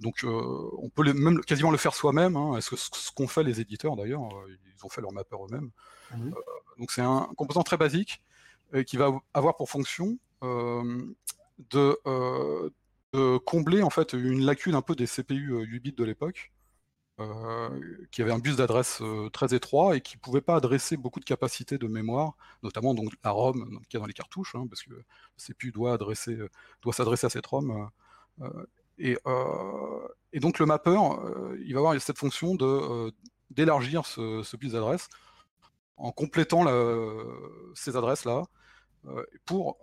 Donc 0.00 0.24
euh, 0.24 0.70
on 0.78 0.88
peut 0.88 1.02
les- 1.04 1.14
même 1.14 1.40
quasiment 1.42 1.70
le 1.70 1.76
faire 1.78 1.94
soi-même, 1.94 2.36
hein, 2.36 2.60
ce 2.60 2.76
ce 2.76 3.12
qu'ont 3.12 3.28
fait 3.28 3.42
les 3.44 3.60
éditeurs 3.60 3.96
d'ailleurs, 3.96 4.22
euh, 4.24 4.56
ils 4.76 4.84
ont 4.84 4.88
fait 4.88 5.00
leur 5.00 5.12
mapper 5.12 5.36
eux-mêmes. 5.36 5.70
Mhm. 6.16 6.28
Euh, 6.36 6.40
donc 6.78 6.90
c'est 6.90 7.02
un 7.02 7.28
composant 7.36 7.62
très 7.62 7.76
basique 7.76 8.22
qui 8.86 8.96
va 8.96 9.10
avoir 9.34 9.56
pour 9.56 9.68
fonction 9.68 10.16
de, 10.42 11.98
de 13.12 13.36
combler 13.38 13.82
en 13.82 13.90
fait 13.90 14.12
une 14.14 14.44
lacune 14.44 14.74
un 14.74 14.82
peu 14.82 14.94
des 14.94 15.06
CPU 15.06 15.52
euh, 15.52 15.60
8 15.64 15.80
bits 15.80 15.92
de 15.92 16.04
l'époque, 16.04 16.52
euh, 17.20 17.68
qui 18.10 18.22
avait 18.22 18.32
un 18.32 18.38
bus 18.38 18.56
d'adresse 18.56 19.00
euh, 19.02 19.28
très 19.30 19.54
étroit 19.54 19.96
et 19.96 20.00
qui 20.00 20.16
pouvait 20.16 20.40
pas 20.40 20.56
adresser 20.56 20.96
beaucoup 20.96 21.20
de 21.20 21.24
capacités 21.26 21.76
de 21.78 21.86
mémoire, 21.86 22.32
notamment 22.62 22.94
donc 22.94 23.12
la 23.22 23.30
ROM 23.30 23.80
qui 23.88 23.96
est 23.96 24.00
dans 24.00 24.06
les 24.06 24.14
cartouches, 24.14 24.54
hein, 24.54 24.66
parce 24.68 24.82
que 24.82 24.90
le 24.90 25.04
CPU 25.36 25.70
doit 25.72 25.92
adresser, 25.92 26.32
euh, 26.34 26.48
doit 26.82 26.94
s'adresser 26.94 27.26
à 27.26 27.30
cette 27.30 27.46
ROM. 27.46 27.90
Euh, 29.00 30.08
et, 30.32 30.40
donc 30.40 30.58
le 30.58 30.66
mapper, 30.66 30.90
euh, 30.90 31.56
il 31.64 31.72
va 31.74 31.80
avoir 31.80 32.00
cette 32.00 32.18
fonction 32.18 32.56
euh, 32.60 33.10
d'élargir 33.50 34.06
ce, 34.06 34.42
ce 34.42 34.56
d'adresse 34.56 35.08
en 35.96 36.10
complétant 36.10 36.64
ces 37.74 37.96
adresses 37.96 38.24
là 38.24 38.44
pour 39.44 39.76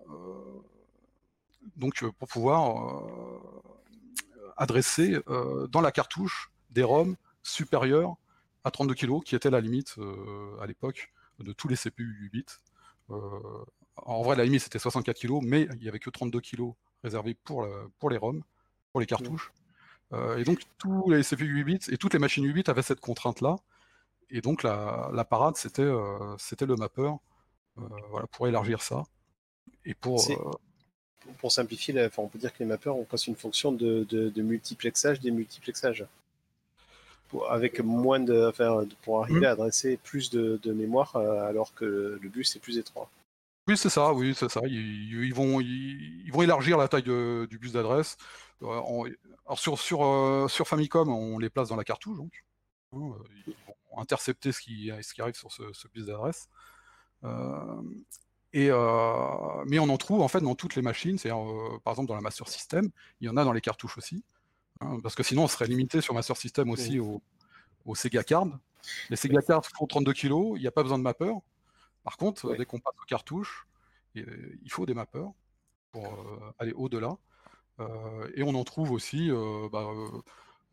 pour 2.17 2.27
pouvoir 2.27 3.03
adresser 4.57 5.17
dans 5.69 5.81
la 5.81 5.91
cartouche 5.91 6.51
des 6.71 6.83
ROM 6.83 7.15
supérieurs 7.43 8.15
à 8.63 8.71
32 8.71 8.95
kg, 8.95 9.23
qui 9.23 9.35
était 9.35 9.51
la 9.51 9.61
limite 9.61 9.95
à 10.61 10.65
l'époque 10.65 11.13
de 11.39 11.53
tous 11.53 11.67
les 11.67 11.75
CPU 11.75 12.17
8 12.21 12.29
bits. 12.29 12.45
En 13.95 14.21
vrai, 14.23 14.35
la 14.35 14.43
limite 14.43 14.63
c'était 14.63 14.79
64 14.79 15.19
kg, 15.19 15.39
mais 15.43 15.69
il 15.75 15.79
n'y 15.83 15.87
avait 15.87 15.99
que 15.99 16.09
32 16.09 16.41
kg 16.41 16.73
réservés 17.03 17.35
pour, 17.35 17.67
pour 17.99 18.09
les 18.09 18.17
ROM, 18.17 18.43
pour 18.91 19.01
les 19.01 19.07
cartouches. 19.07 19.51
Euh, 20.13 20.37
et 20.37 20.43
donc 20.43 20.59
tous 20.77 21.09
les 21.11 21.21
CPU 21.23 21.45
8 21.45 21.63
bits 21.63 21.79
et 21.91 21.97
toutes 21.97 22.13
les 22.13 22.19
machines 22.19 22.43
8 22.45 22.53
bits 22.53 22.63
avaient 22.67 22.81
cette 22.81 22.99
contrainte-là. 22.99 23.57
Et 24.31 24.41
donc 24.41 24.63
la, 24.63 25.09
la 25.13 25.25
parade, 25.25 25.55
c'était 25.57 25.81
euh, 25.81 26.35
c'était 26.37 26.65
le 26.65 26.75
mapper, 26.75 27.11
euh, 27.77 27.81
voilà, 28.09 28.27
pour 28.27 28.47
élargir 28.47 28.81
ça. 28.81 29.03
Et 29.85 29.93
pour 29.93 30.19
pour, 31.37 31.51
simplifier, 31.51 31.93
enfin, 32.05 32.23
on 32.23 32.27
peut 32.27 32.39
dire 32.39 32.51
que 32.51 32.59
les 32.59 32.65
mappeurs 32.65 32.95
ont 32.95 33.03
presque 33.03 33.27
une 33.27 33.35
fonction 33.35 33.71
de, 33.71 34.03
de, 34.09 34.29
de 34.29 34.41
multiplexage 34.41 35.19
des 35.19 35.29
multiplexages. 35.29 36.05
Pour, 37.27 37.51
avec 37.51 37.79
moins 37.81 38.19
de, 38.19 38.47
enfin, 38.49 38.83
pour 39.03 39.21
arriver 39.21 39.41
Mhm. 39.41 39.45
à 39.45 39.51
adresser 39.51 39.97
plus 39.97 40.31
de, 40.31 40.59
de 40.63 40.73
mémoire 40.73 41.15
alors 41.15 41.73
que 41.75 42.17
le 42.19 42.29
bus 42.29 42.55
est 42.55 42.59
plus 42.59 42.79
étroit. 42.79 43.09
Oui, 43.67 43.77
c'est 43.77 43.89
ça, 43.89 44.13
oui, 44.13 44.33
c'est 44.35 44.49
ça. 44.49 44.61
Ils, 44.65 45.23
ils 45.25 45.33
vont, 45.33 45.59
ils, 45.61 46.23
ils 46.25 46.31
vont 46.31 46.41
élargir 46.41 46.77
la 46.77 46.87
taille 46.87 47.03
du 47.03 47.57
bus 47.59 47.71
d'adresse. 47.73 48.17
Euh, 48.61 48.65
en- 48.67 49.05
alors 49.45 49.59
sur, 49.59 49.79
sur, 49.79 50.03
euh, 50.03 50.47
sur 50.47 50.67
Famicom, 50.67 51.09
on 51.09 51.39
les 51.39 51.49
place 51.49 51.69
dans 51.69 51.75
la 51.75 51.83
cartouche, 51.83 52.17
donc. 52.17 52.43
Hein, 52.93 53.11
ils 53.47 53.53
vont 53.91 53.99
intercepter 54.01 54.51
ce 54.51 54.61
qui, 54.61 54.91
ce 55.01 55.13
qui 55.13 55.21
arrive 55.21 55.35
sur 55.35 55.51
ce, 55.51 55.71
ce 55.73 55.87
bus 55.87 56.05
d'adresse. 56.05 56.49
Euh, 57.23 57.81
et, 58.53 58.69
euh, 58.71 59.63
mais 59.67 59.77
on 59.79 59.89
en 59.89 59.97
trouve 59.97 60.21
en 60.21 60.27
fait 60.27 60.41
dans 60.41 60.55
toutes 60.55 60.75
les 60.75 60.81
machines, 60.81 61.17
c'est-à-dire 61.17 61.43
euh, 61.43 61.79
par 61.83 61.93
exemple 61.93 62.07
dans 62.07 62.15
la 62.15 62.21
Master 62.21 62.47
System, 62.47 62.89
il 63.21 63.27
y 63.27 63.29
en 63.29 63.37
a 63.37 63.43
dans 63.43 63.51
les 63.53 63.61
cartouches 63.61 63.97
aussi. 63.97 64.23
hein, 64.81 64.97
parce 65.03 65.13
que 65.15 65.21
sinon 65.23 65.43
on 65.43 65.47
serait 65.47 65.67
limité 65.67 66.01
sur 66.01 66.13
Master 66.15 66.35
System 66.37 66.69
aussi 66.71 66.99
au, 66.99 67.21
au 67.85 67.93
Sega 67.95 68.23
Card. 68.23 68.47
Les 69.09 69.15
Sega 69.17 69.41
Card 69.41 69.63
font 69.65 69.85
32 69.85 70.13
kg, 70.13 70.55
il 70.55 70.61
n'y 70.61 70.67
a 70.67 70.71
pas 70.71 70.81
besoin 70.83 70.97
de 70.97 71.03
mapper. 71.03 71.31
Par 72.03 72.17
contre, 72.17 72.55
dès 72.57 72.65
qu'on 72.65 72.79
passe 72.79 72.95
aux 72.99 73.05
cartouches, 73.05 73.67
il 74.15 74.71
faut 74.71 74.85
des 74.87 74.93
mappers 74.95 75.29
pour 75.91 76.05
euh, 76.05 76.53
aller 76.57 76.71
au-delà. 76.71 77.17
Euh, 77.79 78.31
et 78.35 78.43
on 78.43 78.55
en 78.55 78.63
trouve 78.63 78.91
aussi 78.91 79.31
euh, 79.31 79.69
bah, 79.71 79.87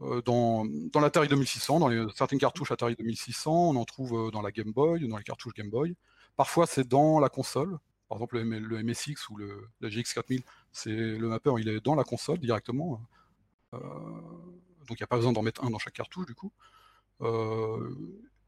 euh, 0.01 0.23
dans, 0.23 0.65
dans 0.93 1.01
l'Atari 1.01 1.29
2600, 1.29 1.81
dans 1.81 1.89
les, 1.89 2.05
certaines 2.15 2.39
cartouches 2.39 2.73
Atari 2.73 2.97
2600, 2.97 3.53
on 3.53 3.77
en 3.77 3.85
trouve 3.85 4.31
dans 4.31 4.43
la 4.43 4.51
Game 4.51 4.73
Boy, 4.73 5.07
dans 5.09 5.17
les 5.17 5.25
cartouches 5.25 5.55
Game 5.55 5.71
Boy. 5.71 5.97
Parfois, 6.37 6.67
c'est 6.67 6.87
dans 6.87 7.19
la 7.19 7.29
console. 7.29 7.79
Par 8.09 8.19
exemple, 8.19 8.39
le, 8.39 8.83
MSX 8.83 9.29
ou 9.31 9.37
le, 9.37 9.69
la 9.81 9.89
GX4000, 9.89 10.43
c'est 10.73 10.91
le 10.91 11.29
mapper, 11.29 11.53
il 11.59 11.69
est 11.69 11.85
dans 11.85 11.95
la 11.95 12.05
console 12.05 12.39
directement. 12.39 13.01
Euh, 13.75 13.79
donc, 13.79 14.91
il 14.91 15.01
n'y 15.01 15.05
a 15.05 15.09
pas 15.09 15.17
besoin 15.17 15.33
d'en 15.33 15.43
mettre 15.43 15.65
un 15.65 15.71
dans 15.71 15.79
chaque 15.79 15.95
cartouche, 15.95 16.27
du 16.27 16.35
coup. 16.35 16.53
Euh, 17.23 17.95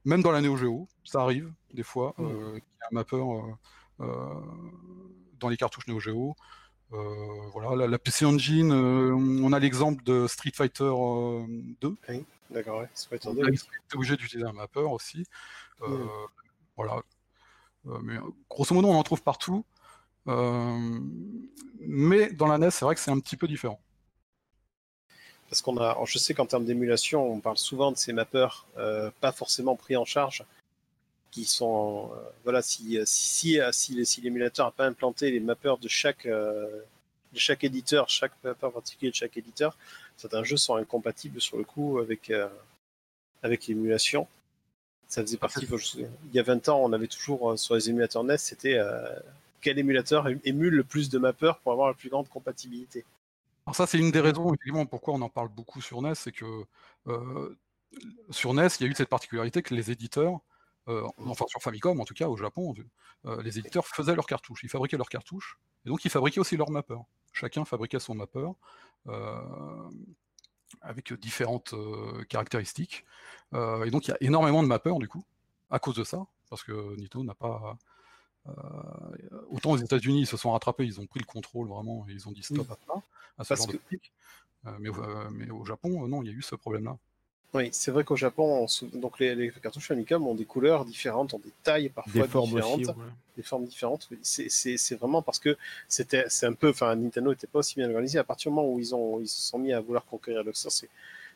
même 0.05 0.23
dans 0.23 0.31
la 0.31 0.41
Neo 0.41 0.57
Geo, 0.57 0.89
ça 1.05 1.23
arrive 1.23 1.53
des 1.73 1.83
fois 1.83 2.15
euh, 2.21 2.53
qu'il 2.53 2.77
y 2.81 2.85
a 2.85 2.89
un 2.91 2.95
mapper 2.95 3.25
dans 3.99 5.49
les 5.49 5.57
cartouches 5.57 5.89
Neo 5.89 5.99
Geo. 5.99 6.37
Euh, 6.93 7.47
voilà, 7.53 7.77
la, 7.77 7.87
la 7.87 7.99
PC 7.99 8.25
Engine, 8.25 8.73
euh, 8.73 9.13
on 9.15 9.53
a 9.53 9.59
l'exemple 9.59 10.03
de 10.05 10.27
Street 10.27 10.53
Fighter 10.55 10.85
euh, 10.85 11.45
2. 11.81 11.97
D'accord, 12.51 12.81
ouais. 12.81 12.89
A 13.13 13.15
été 13.17 13.29
obligé 13.95 14.17
d'utiliser 14.17 14.49
un 14.49 14.53
mapper 14.53 14.81
aussi. 14.81 15.25
Euh, 15.83 15.87
Mm. 15.87 16.09
Voilà. 16.77 17.03
Mais 18.03 18.17
grosso 18.49 18.75
modo, 18.75 18.89
on 18.89 18.95
en 18.95 19.03
trouve 19.03 19.23
partout. 19.23 19.65
Mais 21.81 22.33
dans 22.33 22.47
la 22.47 22.59
NES, 22.59 22.71
c'est 22.71 22.85
vrai 22.85 22.95
que 22.95 23.01
c'est 23.01 23.11
un 23.11 23.19
petit 23.21 23.37
peu 23.37 23.49
différent. 23.49 23.81
Parce 25.49 25.63
qu'on 25.63 25.79
a, 25.79 25.97
je 26.05 26.19
sais 26.19 26.35
qu'en 26.35 26.47
termes 26.47 26.65
d'émulation, 26.65 27.27
on 27.27 27.41
parle 27.41 27.57
souvent 27.57 27.91
de 27.91 27.97
ces 27.97 28.13
mappeurs 28.13 28.67
euh, 28.77 29.11
pas 29.21 29.33
forcément 29.33 29.77
pris 29.77 29.97
en 29.97 30.05
charge, 30.05 30.45
qui 31.31 31.45
sont, 31.45 32.11
euh, 32.13 32.17
voilà, 32.45 32.63
si 32.63 32.99
si 33.05 33.61
si, 33.73 34.07
si 34.07 34.21
l'émulateur 34.21 34.67
n'a 34.67 34.73
pas 34.73 34.87
implanté 34.87 35.31
les 35.31 35.41
mappeurs 35.41 35.79
de 35.79 35.89
chaque 35.89 36.27
euh, 36.27 36.67
de 37.33 37.39
chaque 37.39 37.65
éditeur, 37.65 38.09
chaque 38.09 38.33
mapper 38.45 38.71
particulier 38.71 39.11
de 39.11 39.17
chaque 39.17 39.37
éditeur, 39.37 39.77
certains 40.17 40.45
jeux 40.45 40.57
sont 40.57 40.77
incompatibles 40.77 41.41
sur 41.41 41.57
le 41.57 41.65
coup 41.65 41.99
avec 41.99 42.31
euh, 42.31 42.49
avec 43.43 43.67
l'émulation. 43.67 44.27
Ça 45.09 45.23
faisait 45.23 45.39
partie. 45.39 45.67
il 45.67 46.35
y 46.35 46.39
a 46.39 46.43
20 46.43 46.69
ans, 46.69 46.81
on 46.83 46.93
avait 46.93 47.07
toujours 47.07 47.53
euh, 47.53 47.57
sur 47.57 47.75
les 47.75 47.89
émulateurs 47.89 48.25
NES, 48.25 48.37
c'était 48.37 48.77
euh, 48.77 49.09
quel 49.63 49.79
émulateur 49.79 50.29
émule 50.45 50.75
le 50.75 50.85
plus 50.85 51.09
de 51.09 51.19
mappeurs 51.19 51.59
pour 51.59 51.73
avoir 51.73 51.89
la 51.89 51.95
plus 51.95 52.11
grande 52.11 52.29
compatibilité. 52.29 53.05
Alors 53.67 53.75
ça, 53.75 53.87
c'est 53.87 53.99
une 53.99 54.11
des 54.11 54.21
raisons, 54.21 54.49
effectivement, 54.49 54.85
pourquoi 54.85 55.15
on 55.15 55.23
en 55.23 55.29
parle 55.31 55.49
beaucoup 55.49 55.81
sur 55.81 56.03
NES, 56.03 56.15
c'est 56.15 56.33
que 56.33 56.45
euh, 57.07 57.57
sur 58.31 58.53
NES, 58.53 58.69
il 58.81 58.85
y 58.85 58.89
a 58.89 58.93
eu 58.93 58.95
cette 58.95 59.09
particularité 59.09 59.63
que 59.63 59.75
les 59.75 59.91
éditeurs, 59.91 60.35
euh, 60.35 60.39
enfin 61.27 61.45
sur 61.49 61.61
Famicom 61.61 62.01
en 62.01 62.05
tout 62.05 62.15
cas, 62.15 62.29
au 62.29 62.37
Japon, 62.37 62.75
euh, 63.27 63.43
les 63.43 63.59
éditeurs 63.59 63.87
faisaient 63.87 64.15
leurs 64.15 64.27
cartouches, 64.27 64.63
ils 64.63 64.69
fabriquaient 64.69 64.97
leurs 64.97 65.09
cartouches, 65.09 65.59
et 65.85 65.89
donc 65.89 66.05
ils 66.05 66.11
fabriquaient 66.11 66.41
aussi 66.41 66.57
leurs 66.57 66.71
mappers. 66.71 67.03
Chacun 67.33 67.65
fabriquait 67.65 68.01
son 68.01 68.15
mapper, 68.15 68.49
euh, 69.07 69.91
avec 70.81 71.13
différentes 71.15 71.73
euh, 71.75 72.25
caractéristiques. 72.29 73.05
Euh, 73.55 73.85
et 73.85 73.91
donc 73.91 74.07
il 74.07 74.11
y 74.11 74.15
a 74.15 74.19
énormément 74.21 74.63
de 74.63 74.69
mappers, 74.69 74.99
du 74.99 75.09
coup, 75.09 75.25
à 75.71 75.79
cause 75.79 75.95
de 75.97 76.05
ça, 76.05 76.27
parce 76.51 76.63
que 76.65 76.97
Nito 76.97 77.23
n'a 77.23 77.35
pas... 77.35 77.77
euh, 78.49 78.53
autant 79.51 79.73
aux 79.73 79.77
États-Unis, 79.77 80.21
ils 80.23 80.27
se 80.27 80.37
sont 80.37 80.53
rattrapés, 80.53 80.85
ils 80.85 81.01
ont 81.01 81.07
pris 81.07 81.21
le 81.21 81.27
contrôle 81.27 81.69
vraiment, 81.69 82.07
et 82.09 82.13
ils 82.13 82.29
ont 82.29 82.33
dit 82.33 82.43
stop 82.43 82.71
à 82.71 82.77
ça, 82.87 83.03
à 83.39 83.45
ce 83.45 83.49
Parce 83.49 83.61
genre 83.61 83.69
que- 83.73 83.97
de. 83.97 84.01
Euh, 84.67 84.77
mais, 84.81 84.89
au- 84.89 85.03
euh, 85.03 85.29
mais 85.31 85.51
au 85.51 85.65
Japon, 85.65 86.05
euh, 86.05 86.09
non, 86.09 86.23
il 86.23 86.27
y 86.27 86.31
a 86.31 86.33
eu 86.33 86.43
ce 86.43 86.57
problème-là. 86.57 86.99
Oui, 87.55 87.71
c'est 87.73 87.91
vrai 87.91 88.05
qu'au 88.05 88.17
Japon, 88.17 88.45
on 88.63 88.69
se- 88.69 88.85
donc 88.85 89.19
les, 89.19 89.35
les 89.35 89.51
cartouches 89.51 89.87
Famicom 89.89 90.27
ont 90.27 90.35
des 90.35 90.45
couleurs 90.45 90.85
différentes, 90.85 91.33
ont 91.33 91.39
des 91.39 91.53
tailles 91.63 91.89
parfois 91.89 92.23
Des 92.23 92.29
formes 92.29 92.51
différentes, 92.51 92.81
aussi. 92.81 92.89
ouais. 92.91 92.95
des 93.39 93.43
formes 93.43 93.65
différentes. 93.65 94.09
C'est- 94.23 94.95
vraiment 94.97 95.23
parce 95.23 95.39
que 95.39 95.57
c'était, 95.89 96.25
c'est 96.29 96.45
un 96.47 96.53
peu, 96.53 96.69
enfin, 96.71 96.95
Nintendo 96.95 97.31
n'était 97.31 97.47
pas 97.47 97.61
aussi 97.61 97.77
bien 97.77 97.89
organisé. 97.89 98.19
À 98.19 98.25
partir 98.25 98.51
du 98.51 98.57
moment 98.57 98.69
où 98.71 98.79
ils 98.79 98.95
ont, 98.95 99.19
ils 99.21 99.29
se 99.29 99.41
sont 99.41 99.59
mis 99.59 99.73
à 99.73 99.81
vouloir 99.81 100.05
conquérir 100.05 100.45
le 100.45 100.53
c'est 100.53 100.91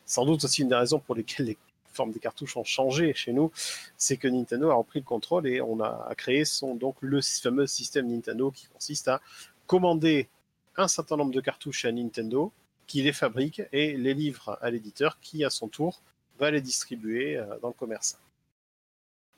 sans 0.05 0.25
doute 0.25 0.43
aussi 0.43 0.61
une 0.61 0.69
des 0.69 0.75
raisons 0.75 0.99
pour 0.99 1.15
lesquelles 1.15 1.45
les 1.47 1.57
forme 1.93 2.11
des 2.11 2.19
cartouches 2.19 2.57
ont 2.57 2.63
changé 2.63 3.13
chez 3.13 3.33
nous, 3.33 3.51
c'est 3.97 4.17
que 4.17 4.27
Nintendo 4.27 4.69
a 4.71 4.73
repris 4.75 4.99
le 4.99 5.05
contrôle 5.05 5.47
et 5.47 5.61
on 5.61 5.79
a 5.79 6.11
créé 6.17 6.43
son, 6.43 6.73
donc 6.75 6.95
le 7.01 7.21
fameux 7.21 7.67
système 7.67 8.07
Nintendo 8.07 8.49
qui 8.51 8.65
consiste 8.67 9.07
à 9.07 9.21
commander 9.67 10.27
un 10.75 10.87
certain 10.87 11.17
nombre 11.17 11.31
de 11.31 11.39
cartouches 11.39 11.85
à 11.85 11.91
Nintendo, 11.91 12.51
qui 12.93 13.01
les 13.01 13.11
fabrique 13.11 13.63
et 13.71 13.97
les 13.97 14.13
livre 14.13 14.55
à 14.61 14.69
l'éditeur 14.69 15.19
qui, 15.19 15.43
à 15.43 15.49
son 15.49 15.67
tour, 15.67 16.03
va 16.37 16.51
les 16.51 16.61
distribuer 16.61 17.37
euh, 17.37 17.57
dans 17.57 17.69
le 17.69 17.73
commerce. 17.73 18.19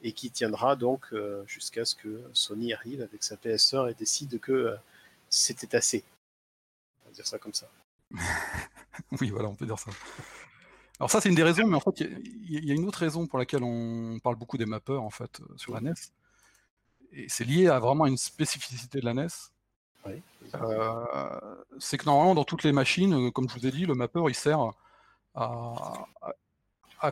Et 0.04 0.12
qui 0.12 0.30
tiendra 0.30 0.76
donc 0.76 1.06
euh, 1.14 1.42
jusqu'à 1.48 1.86
ce 1.86 1.96
que 1.96 2.22
Sony 2.34 2.74
arrive 2.74 3.02
avec 3.02 3.24
sa 3.24 3.38
PS1 3.38 3.90
et 3.90 3.94
décide 3.94 4.42
que 4.42 4.52
euh, 4.52 4.76
c'était 5.30 5.74
assez. 5.74 6.04
On 7.06 7.08
va 7.08 7.14
dire 7.14 7.26
ça 7.26 7.40
comme 7.40 7.54
ça. 7.54 7.70
oui, 9.22 9.30
voilà, 9.30 9.48
on 9.48 9.56
peut 9.56 9.66
dire 9.66 9.80
ça. 9.80 9.92
Alors 11.00 11.10
ça, 11.10 11.22
c'est 11.22 11.30
une 11.30 11.36
des 11.36 11.44
raisons, 11.44 11.66
mais 11.66 11.78
en 11.78 11.80
fait, 11.80 12.02
il 12.02 12.66
y, 12.66 12.72
a 12.72 12.76
une 12.76 12.84
autre 12.84 13.00
raison 13.00 13.26
pour 13.26 13.40
laquelle 13.40 13.64
on 13.64 14.20
parle 14.20 14.36
beaucoup 14.36 14.58
des 14.58 14.66
mappeurs, 14.66 15.02
en 15.04 15.10
fait, 15.10 15.40
sur 15.56 15.74
la 15.74 15.80
NES. 15.80 15.94
Et 17.14 17.30
c'est 17.30 17.46
lié 17.46 17.70
à 17.70 17.80
vraiment 17.80 18.06
une 18.06 18.18
spécificité 18.18 19.00
de 19.00 19.06
la 19.06 19.14
NES. 19.14 19.28
Euh, 20.54 21.40
c'est 21.80 21.98
que 21.98 22.06
normalement, 22.06 22.36
dans 22.36 22.44
toutes 22.44 22.64
les 22.64 22.72
machines, 22.72 23.14
euh, 23.14 23.32
comme 23.32 23.50
je 23.50 23.56
vous 23.56 23.68
ai 23.68 23.72
dit, 23.72 23.86
le 23.86 23.96
mapper, 23.96 24.22
il 24.28 24.36
sert 24.36 24.60
à, 25.34 26.06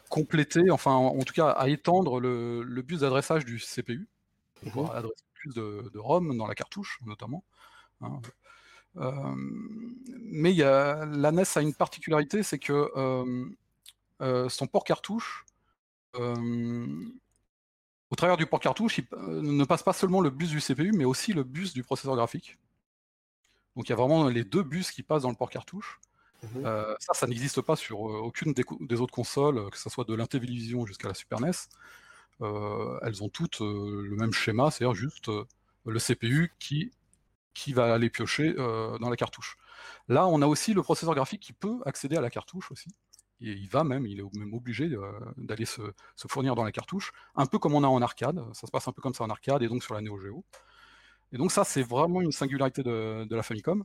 compléter, 0.09 0.71
enfin, 0.71 0.93
en, 0.93 1.23
tout 1.23 1.33
cas, 1.33 1.49
à 1.49 1.67
étendre 1.67 2.19
le, 2.19 2.81
bus 2.81 3.01
d'adressage 3.01 3.45
du 3.45 3.59
CPU, 3.59 4.07
pour 4.71 4.85
mhm. 4.85 4.95
adresser 4.95 5.23
plus 5.33 5.53
de, 5.53 5.99
ROM 5.99 6.37
dans 6.37 6.47
la 6.47 6.55
cartouche, 6.55 6.99
notamment. 7.05 7.43
Hein. 8.01 8.21
Euh, 8.97 9.11
mais 9.35 10.53
y 10.53 10.63
a, 10.63 11.05
la 11.05 11.31
NES 11.31 11.43
a 11.55 11.61
une 11.61 11.73
particularité, 11.73 12.43
c'est 12.43 12.59
que 12.59 12.89
son 14.49 14.67
port 14.67 14.83
cartouche, 14.83 15.45
au 16.15 18.15
travers 18.15 18.37
du 18.37 18.45
port 18.45 18.59
cartouche, 18.59 18.99
il 18.99 19.05
ne 19.11 19.65
passe 19.65 19.83
pas 19.83 19.93
seulement 19.93 20.21
le 20.21 20.29
bus 20.29 20.49
du 20.49 20.61
CPU, 20.61 20.91
mais 20.93 21.05
aussi 21.05 21.33
le 21.33 21.43
bus 21.43 21.73
du 21.73 21.83
processeur 21.83 22.15
graphique. 22.15 22.57
Donc 23.75 23.87
il 23.87 23.91
y 23.91 23.93
a 23.93 23.95
vraiment 23.95 24.27
les 24.27 24.43
deux 24.43 24.63
bus 24.63 24.91
qui 24.91 25.03
passent 25.03 25.23
dans 25.23 25.29
le 25.29 25.35
port 25.35 25.49
cartouche. 25.49 25.99
Mhm. 26.43 26.65
Euh, 26.65 26.95
ça, 26.99 27.13
ça 27.13 27.27
n'existe 27.27 27.61
pas 27.61 27.75
sur 27.75 28.07
euh, 28.07 28.19
aucune 28.19 28.53
des, 28.53 29.01
autres 29.01 29.13
consoles, 29.13 29.69
que 29.69 29.77
ce 29.77 29.89
soit 29.89 30.03
de 30.03 30.13
l'Intellivision 30.13 30.85
jusqu'à 30.85 31.07
la 31.07 31.13
Super 31.13 31.39
NES. 31.39 31.51
Euh, 32.41 32.99
elles 33.03 33.23
ont 33.23 33.29
toutes 33.29 33.59
le 33.61 34.15
même 34.15 34.33
schéma, 34.33 34.71
c'est-à-dire 34.71 34.95
juste 34.95 35.29
le 35.85 35.99
CPU 35.99 36.51
qui, 36.59 36.91
qui 37.53 37.73
va 37.73 37.93
aller 37.93 38.09
piocher 38.09 38.53
dans 38.53 39.09
la 39.09 39.15
cartouche. 39.15 39.57
Là, 40.07 40.27
on 40.27 40.41
a 40.41 40.47
aussi 40.47 40.73
le 40.73 40.81
processeur 40.81 41.15
graphique 41.15 41.41
qui 41.41 41.53
peut 41.53 41.79
accéder 41.85 42.17
à 42.17 42.21
la 42.21 42.29
cartouche 42.29 42.71
aussi. 42.71 42.89
Et 43.41 43.51
il 43.51 43.67
va 43.67 43.83
même, 43.83 44.05
il 44.05 44.19
est 44.19 44.37
même 44.37 44.53
obligé 44.53 44.89
d'aller 45.37 45.65
se, 45.65 45.81
se, 46.15 46.27
fournir 46.27 46.55
dans 46.55 46.63
la 46.63 46.71
cartouche, 46.71 47.11
un 47.35 47.45
peu 47.45 47.59
comme 47.59 47.73
on 47.75 47.83
a 47.83 47.87
en 47.87 48.01
arcade. 48.01 48.41
Ça 48.53 48.67
se 48.67 48.71
passe 48.71 48.87
un 48.87 48.93
peu 48.93 49.01
comme 49.01 49.13
ça 49.13 49.23
en 49.23 49.29
arcade 49.29 49.63
et 49.63 49.67
donc 49.67 49.83
sur 49.83 49.93
la 49.93 50.01
Neo 50.01 50.17
Geo. 50.17 50.43
Et 51.33 51.37
donc 51.37 51.51
ça, 51.51 51.63
c'est 51.63 51.81
vraiment 51.81 52.21
une 52.21 52.31
singularité 52.31 52.83
de, 52.83 53.27
la 53.35 53.43
Famicom. 53.43 53.83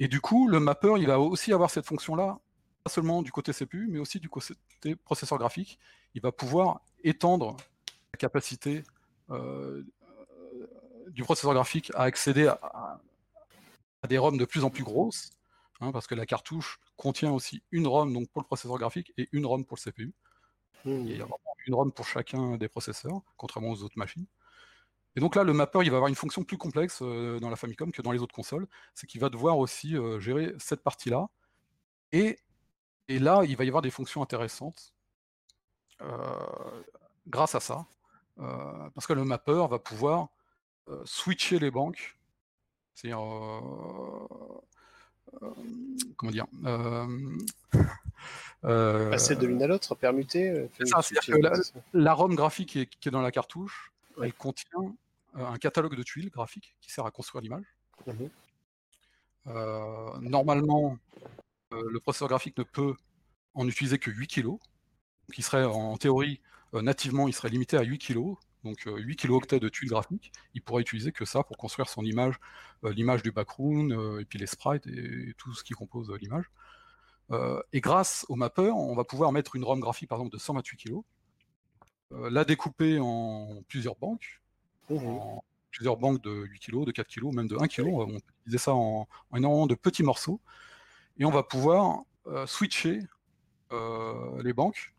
Et 0.00 0.08
du 0.08 0.20
coup, 0.20 0.48
le 0.48 0.58
mapper, 0.58 0.94
il 0.98 1.06
va 1.06 1.20
aussi 1.20 1.52
avoir 1.52 1.70
cette 1.70 1.86
fonction-là, 1.86 2.40
pas 2.82 2.90
seulement 2.90 3.22
du 3.22 3.30
côté 3.30 3.52
CPU, 3.52 3.86
mais 3.90 3.98
aussi 3.98 4.18
du 4.18 4.30
côté 4.30 4.56
processeur 5.04 5.38
graphique. 5.38 5.78
Il 6.14 6.22
va 6.22 6.32
pouvoir 6.32 6.80
étendre 7.04 7.58
la 8.12 8.16
capacité 8.16 8.82
euh, 9.30 9.84
du 11.08 11.22
processeur 11.22 11.52
graphique 11.52 11.92
à 11.94 12.04
accéder 12.04 12.46
à, 12.46 13.00
des 14.08 14.16
ROM 14.16 14.36
de 14.38 14.44
plus 14.46 14.64
en 14.64 14.70
plus 14.70 14.82
grosses, 14.82 15.30
hein, 15.80 15.92
parce 15.92 16.06
que 16.06 16.14
la 16.14 16.26
cartouche 16.26 16.80
contient 16.96 17.32
aussi 17.32 17.62
une 17.70 17.86
ROM 17.86 18.12
donc 18.12 18.28
pour 18.30 18.40
le 18.40 18.46
processeur 18.46 18.78
graphique 18.78 19.12
et 19.18 19.28
une 19.32 19.44
ROM 19.44 19.64
pour 19.64 19.76
le 19.76 19.90
CPU. 19.90 20.14
Mmh. 20.86 20.90
Il 20.90 21.16
y 21.18 21.20
a 21.20 21.24
vraiment 21.24 21.38
une 21.66 21.74
ROM 21.74 21.92
pour 21.92 22.06
chacun 22.06 22.56
des 22.56 22.68
processeurs, 22.68 23.20
contrairement 23.36 23.70
aux 23.70 23.82
autres 23.82 23.98
machines. 23.98 24.26
Et 25.14 25.20
donc 25.20 25.36
là, 25.36 25.44
le 25.44 25.52
mapper, 25.52 25.80
il 25.82 25.90
va 25.90 25.98
avoir 25.98 26.08
une 26.08 26.14
fonction 26.14 26.42
plus 26.42 26.56
complexe 26.56 27.00
euh, 27.02 27.38
dans 27.38 27.50
la 27.50 27.56
Famicom 27.56 27.92
que 27.92 28.00
dans 28.00 28.12
les 28.12 28.20
autres 28.20 28.34
consoles. 28.34 28.66
C'est 28.94 29.06
qu'il 29.06 29.20
va 29.20 29.28
devoir 29.28 29.58
aussi 29.58 29.96
euh, 29.96 30.18
gérer 30.20 30.54
cette 30.58 30.82
partie-là. 30.82 31.28
Et, 32.12 32.38
là, 33.08 33.42
il 33.44 33.56
va 33.56 33.64
y 33.64 33.68
avoir 33.68 33.82
des 33.82 33.90
fonctions 33.90 34.22
intéressantes 34.22 34.94
euh, 36.00 36.82
grâce 37.26 37.54
à 37.54 37.60
ça. 37.60 37.84
parce 38.36 39.06
que 39.06 39.12
le 39.12 39.24
mapper 39.24 39.66
va 39.68 39.78
pouvoir 39.78 40.28
switcher 41.04 41.58
les 41.58 41.70
banques. 41.70 42.16
C'est-à-dire. 42.94 43.18
comment 46.16 46.32
dire 46.32 46.46
Passer 48.62 49.36
de 49.36 49.46
l'une 49.46 49.62
à 49.62 49.66
l'autre, 49.66 49.94
permuter. 49.94 50.70
la, 51.92 52.14
ROM 52.14 52.34
graphique 52.34 52.88
qui 52.98 53.08
est, 53.08 53.10
dans 53.10 53.20
la 53.20 53.30
cartouche, 53.30 53.92
elle 54.22 54.32
contient 54.32 54.94
euh, 55.36 55.46
un 55.46 55.56
catalogue 55.56 55.96
de 55.96 56.02
tuiles 56.02 56.30
graphiques 56.30 56.76
qui 56.80 56.92
sert 56.92 57.06
à 57.06 57.10
construire 57.10 57.42
l'image. 57.42 57.64
Mhm. 58.06 58.30
Euh, 59.48 60.18
normalement, 60.20 60.98
euh, 61.72 61.90
le 61.90 62.00
processeur 62.00 62.28
graphique 62.28 62.58
ne 62.58 62.64
peut 62.64 62.94
en 63.54 63.66
utiliser 63.66 63.98
que 63.98 64.10
8 64.10 64.26
kg. 64.28 64.56
Qui 65.32 65.42
serait 65.42 65.64
en 65.64 65.96
théorie, 65.96 66.40
nativement, 66.74 67.28
il 67.28 67.32
serait 67.32 67.48
limité 67.48 67.76
à 67.76 67.82
8 67.82 67.98
kg, 67.98 68.34
donc 68.64 68.82
8 68.86 69.16
kilooctets 69.16 69.60
de 69.60 69.68
tuiles 69.68 69.88
graphiques. 69.88 70.32
Il 70.52 70.62
pourrait 70.62 70.82
utiliser 70.82 71.12
que 71.12 71.24
ça 71.24 71.42
pour 71.44 71.56
construire 71.56 71.88
son 71.88 72.04
image, 72.04 72.34
l'image 72.82 73.22
du 73.22 73.30
background, 73.30 73.92
et 74.20 74.24
puis 74.24 74.38
les 74.38 74.46
sprites 74.46 74.86
et, 74.88 75.32
tout 75.38 75.54
ce 75.54 75.62
qui 75.62 75.74
compose 75.74 76.10
l'image. 76.20 76.50
et 77.72 77.80
grâce 77.80 78.26
au 78.28 78.34
mapper, 78.34 78.68
on 78.70 78.94
va 78.94 79.04
pouvoir 79.04 79.32
mettre 79.32 79.54
une 79.56 79.64
ROM 79.64 79.80
graphique 79.80 80.08
par 80.08 80.18
exemple 80.18 80.34
de 80.34 80.40
128 80.40 80.76
kg, 80.76 81.02
la 82.30 82.44
découper 82.44 82.98
en 83.00 83.62
plusieurs 83.68 83.96
banques, 83.96 84.40
en 84.90 85.42
plusieurs 85.70 85.96
banques 85.96 86.22
de 86.22 86.30
8 86.30 86.58
kg, 86.60 86.84
de 86.84 86.92
4 86.92 87.08
kg, 87.08 87.34
même 87.34 87.48
de 87.48 87.56
1 87.56 87.66
kg. 87.66 87.86
On 87.88 88.06
peut 88.06 88.20
utiliser 88.40 88.58
ça 88.58 88.74
en, 88.74 89.08
énormément 89.34 89.66
de 89.66 89.74
petits 89.74 90.02
morceaux. 90.02 90.40
Et 91.18 91.24
on 91.24 91.30
va 91.30 91.42
pouvoir 91.42 92.02
euh, 92.26 92.46
switcher 92.46 93.00
euh, 93.72 94.42
les 94.42 94.52
banques. 94.52 94.94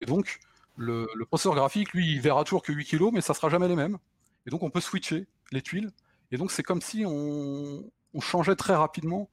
Et 0.00 0.06
donc, 0.06 0.40
le, 0.76 1.06
processeur 1.26 1.54
graphique, 1.54 1.92
lui, 1.92 2.12
il 2.12 2.20
verra 2.20 2.44
toujours 2.44 2.62
que 2.62 2.72
8 2.72 2.84
kg, 2.86 3.10
mais 3.12 3.20
ça 3.20 3.34
sera 3.34 3.48
jamais 3.48 3.68
les 3.68 3.76
mêmes. 3.76 3.98
Et 4.46 4.50
donc, 4.50 4.62
on 4.62 4.70
peut 4.70 4.80
switcher 4.80 5.26
les 5.52 5.62
tuiles. 5.62 5.90
Et 6.32 6.36
donc, 6.36 6.50
c'est 6.50 6.62
comme 6.62 6.80
si 6.80 7.04
on, 7.06 7.84
changeait 8.20 8.56
très 8.56 8.74
rapidement 8.74 9.28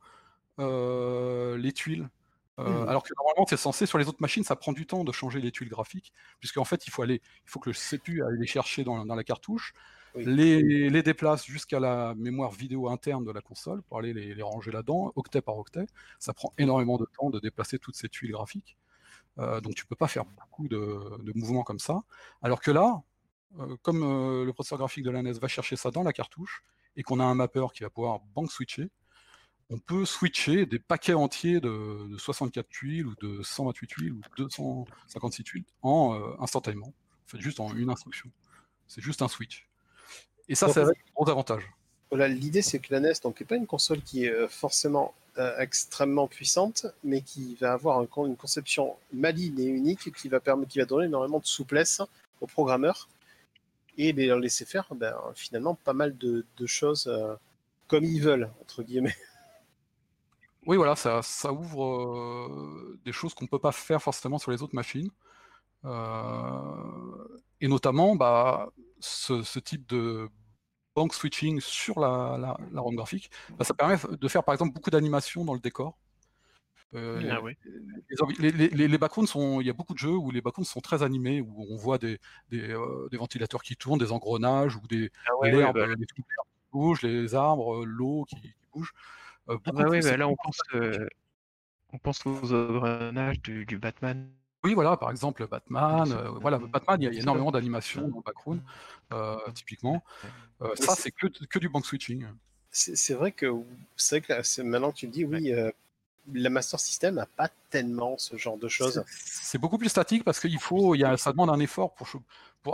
euh, 0.60 1.58
les 1.58 1.72
tuiles. 1.72 2.10
Mmh. 2.58 2.88
Alors 2.88 3.04
que 3.04 3.14
normalement, 3.18 3.46
c'est 3.48 3.58
censé, 3.58 3.86
sur 3.86 3.98
les 3.98 4.08
autres 4.08 4.22
machines, 4.22 4.44
ça 4.44 4.56
prend 4.56 4.74
du 4.74 4.86
temps 4.86 5.04
de 5.04 5.12
changer 5.12 5.40
les 5.40 5.52
tuiles 5.52 5.70
graphiques, 5.70 6.14
puisqu'en 6.40 6.66
fait, 6.66 6.86
il 6.86 6.92
faut, 6.92 7.02
aller, 7.02 7.22
il 7.46 7.50
faut 7.50 7.60
que 7.60 7.70
le 7.70 7.76
CPU 7.76 8.24
aille 8.24 8.38
les 8.40 8.46
chercher 8.48 8.84
dans, 8.84 9.04
la 9.04 9.24
cartouche, 9.24 9.74
les, 10.16 10.90
les, 10.90 11.04
déplace 11.04 11.46
jusqu'à 11.46 11.80
la 11.80 12.14
mémoire 12.16 12.52
vidéo 12.52 12.90
interne 12.90 13.24
de 13.24 13.32
la 13.32 13.42
console 13.42 13.82
pour 13.84 14.00
aller 14.00 14.14
les, 14.14 14.42
ranger 14.44 14.72
là-dedans, 14.72 15.14
octet 15.16 15.42
par 15.42 15.58
octet. 15.58 15.86
Ça 16.20 16.34
prend 16.34 16.54
énormément 16.58 16.98
de 16.98 17.08
temps 17.18 17.30
de 17.30 17.40
déplacer 17.40 17.80
toutes 17.80 17.96
ces 17.96 18.10
tuiles 18.10 18.32
graphiques. 18.32 18.78
Euh, 19.40 19.62
donc 19.62 19.76
tu 19.76 19.86
peux 19.86 19.96
pas 19.96 20.08
faire 20.08 20.26
beaucoup 20.26 20.68
de, 20.68 21.32
mouvements 21.36 21.64
comme 21.64 21.80
ça. 21.80 22.02
Alors 22.42 22.62
que 22.62 22.72
là, 22.72 23.02
euh, 23.60 23.76
comme 23.82 24.04
euh, 24.04 24.46
le 24.46 24.54
processeur 24.54 24.78
graphique 24.78 25.04
de 25.04 25.12
la 25.12 25.22
NES 25.24 25.34
va 25.34 25.48
chercher 25.48 25.76
ça 25.76 25.92
dans 25.92 26.04
la 26.04 26.14
cartouche, 26.14 26.64
et 26.96 27.04
qu'on 27.04 27.20
a 27.20 27.24
un 27.24 27.36
mapper 27.36 27.66
qui 27.74 27.84
va 27.84 27.90
pouvoir 27.90 28.20
bank 28.36 28.52
switcher, 28.52 28.90
on 29.72 29.78
peut 29.78 30.06
switcher 30.06 30.66
des 30.66 30.80
paquets 30.80 31.14
entiers 31.14 31.62
de, 31.62 32.16
64 32.18 32.68
tuiles 32.70 33.08
ou 33.08 33.16
de 33.22 33.42
128 33.42 33.88
tuiles 33.88 34.12
ou 34.12 34.22
256 34.38 35.44
tuiles 35.44 35.64
en 35.82 36.22
instantanément. 36.40 36.88
En 36.88 37.28
fait, 37.30 37.40
juste 37.40 37.60
en 37.60 37.74
une 37.74 37.90
instruction. 37.90 38.30
C'est 38.88 39.02
juste 39.02 39.22
un 39.22 39.30
switch. 39.30 39.66
Et 40.50 40.56
ça, 40.56 40.68
c'est 40.68 40.82
un 40.82 40.92
gros 41.16 41.30
avantage. 41.30 41.64
Voilà, 42.10 42.28
l'idée 42.28 42.62
c'est 42.62 42.80
que 42.80 42.94
la 42.94 43.00
NES 43.00 43.14
n'est 43.24 43.46
pas 43.46 43.56
une 43.56 43.66
console 43.66 44.02
qui 44.02 44.26
est 44.26 44.32
euh, 44.32 44.50
forcément 44.50 45.14
euh, 45.38 45.58
extrêmement 45.60 46.28
puissante, 46.28 46.86
mais 47.06 47.22
qui 47.22 47.56
va 47.56 47.72
avoir 47.72 48.02
une 48.02 48.36
conception 48.36 48.98
maligne 49.14 49.58
et 49.62 49.68
unique 49.68 50.12
qui 50.14 50.28
va 50.28 50.42
permettre, 50.42 50.70
qui 50.70 50.80
va 50.80 50.86
donner 50.86 51.06
énormément 51.06 51.40
de 51.40 51.46
souplesse 51.46 52.02
aux 52.42 52.48
programmeurs 52.48 53.08
et 53.98 54.12
les 54.12 54.38
laisser 54.42 54.66
faire 54.66 54.94
ben, 54.94 55.16
finalement 55.36 55.76
pas 55.76 55.94
mal 55.94 56.18
de, 56.18 56.44
choses 56.66 57.08
euh, 57.08 57.34
comme 57.88 58.04
ils 58.04 58.22
veulent 58.22 58.50
entre 58.60 58.84
guillemets. 58.84 59.16
Oui, 60.66 60.78
voilà, 60.78 60.96
ça, 60.96 61.22
ça 61.22 61.52
ouvre 61.52 62.98
des 63.04 63.12
choses 63.12 63.34
qu'on 63.34 63.46
ne 63.46 63.50
peut 63.50 63.60
pas 63.60 63.72
faire 63.72 64.02
forcément 64.02 64.38
sur 64.38 64.52
les 64.52 64.62
autres 64.62 64.76
machines. 64.76 65.10
et 65.86 67.68
notamment, 67.68 68.16
bah, 68.16 68.70
ce, 69.00 69.42
ce, 69.42 69.60
type 69.60 69.88
de 69.88 70.30
bank 70.96 71.14
switching 71.14 71.60
sur 71.62 72.00
la, 72.00 72.38
la, 72.72 72.82
ROM 72.82 72.96
graphique, 72.96 73.32
bah, 73.58 73.66
ça 73.66 73.74
permet 73.74 73.98
de 74.10 74.28
faire 74.28 74.44
par 74.44 74.54
exemple 74.54 74.74
beaucoup 74.74 74.90
d'animations 74.90 75.46
dans 75.46 75.54
le 75.54 75.60
décor. 75.60 75.98
Euh, 76.94 77.22
ah 77.32 77.40
les, 78.40 78.52
les, 78.52 78.88
les, 78.88 78.98
backgrounds 78.98 79.30
sont, 79.30 79.62
il 79.62 79.68
y 79.68 79.70
a 79.70 79.74
beaucoup 79.74 79.94
de 79.94 80.00
jeux 80.00 80.16
où 80.16 80.30
les 80.30 80.42
backgrounds 80.42 80.70
sont 80.70 80.82
très 80.82 81.04
animés, 81.04 81.40
où 81.40 81.66
on 81.70 81.78
voit 81.78 81.98
des, 81.98 82.20
des, 82.50 82.72
euh, 82.72 83.08
ventilateurs 83.14 83.64
qui 83.64 83.78
tournent, 83.78 84.00
des 84.00 84.12
engrenages, 84.12 84.76
ou 84.76 84.86
des, 84.90 85.10
ah 85.28 85.48
l'herbe, 85.48 85.78
bah 85.78 85.88
qui 85.96 86.24
bougent, 86.74 87.02
les 87.02 87.34
arbres, 87.34 87.86
l'eau 87.86 88.26
qui, 88.26 88.54
bougent. 88.74 88.94
Euh, 89.52 89.58
ah 89.66 89.72
bah 89.72 89.86
oui, 89.90 90.02
bah 90.02 90.18
là 90.18 90.28
on 90.28 90.36
pense, 90.36 90.62
on 91.94 91.98
pense 91.98 92.26
aux 92.26 92.54
engrenages 92.54 93.42
du, 93.42 93.66
du 93.66 93.78
Batman 93.78 94.30
Oui, 94.64 94.74
voilà, 94.74 94.98
par 94.98 95.12
exemple 95.12 95.46
Batman. 95.48 96.12
euh, 96.12 96.30
voilà, 96.40 96.58
Batman, 96.58 97.02
il 97.02 97.14
y 97.14 97.18
a 97.18 97.22
énormément 97.22 97.52
d'animations 97.52 98.08
dans 98.08 98.18
le 98.18 98.24
background, 98.24 98.62
euh, 99.14 99.38
typiquement. 99.54 100.04
Euh, 100.62 100.76
ça, 100.76 100.96
c'est- 100.96 101.12
que, 101.12 101.28
que 101.28 101.60
du 101.60 101.70
bank 101.70 101.86
switching. 101.86 102.26
C'est 102.72 103.14
vrai 103.16 103.32
que 103.34 103.52
c'est 103.98 104.20
vrai 104.20 104.28
que 104.28 104.34
là, 104.34 104.44
c'est- 104.44 104.64
maintenant 104.64 104.92
que 104.92 104.98
tu 104.98 105.06
le 105.08 105.12
dis, 105.12 105.26
oui, 105.26 105.52
euh, 105.52 105.72
la 106.34 106.50
Master 106.50 106.80
System 106.80 107.16
n'a 107.16 107.26
pas 107.26 107.50
tellement 107.70 108.18
ce 108.18 108.38
genre 108.38 108.58
de 108.58 108.68
choses. 108.68 109.04
C'est 109.08 109.58
beaucoup 109.58 109.78
plus 109.78 109.90
statique 109.90 110.24
parce 110.24 110.40
qu'il 110.40 110.60
faut, 110.60 110.96
il 110.96 111.00
y 111.00 111.04
a, 111.04 111.18
ça 111.18 111.32
demande 111.32 111.50
un 111.50 111.60
effort 111.60 111.94
pour, 111.96 112.08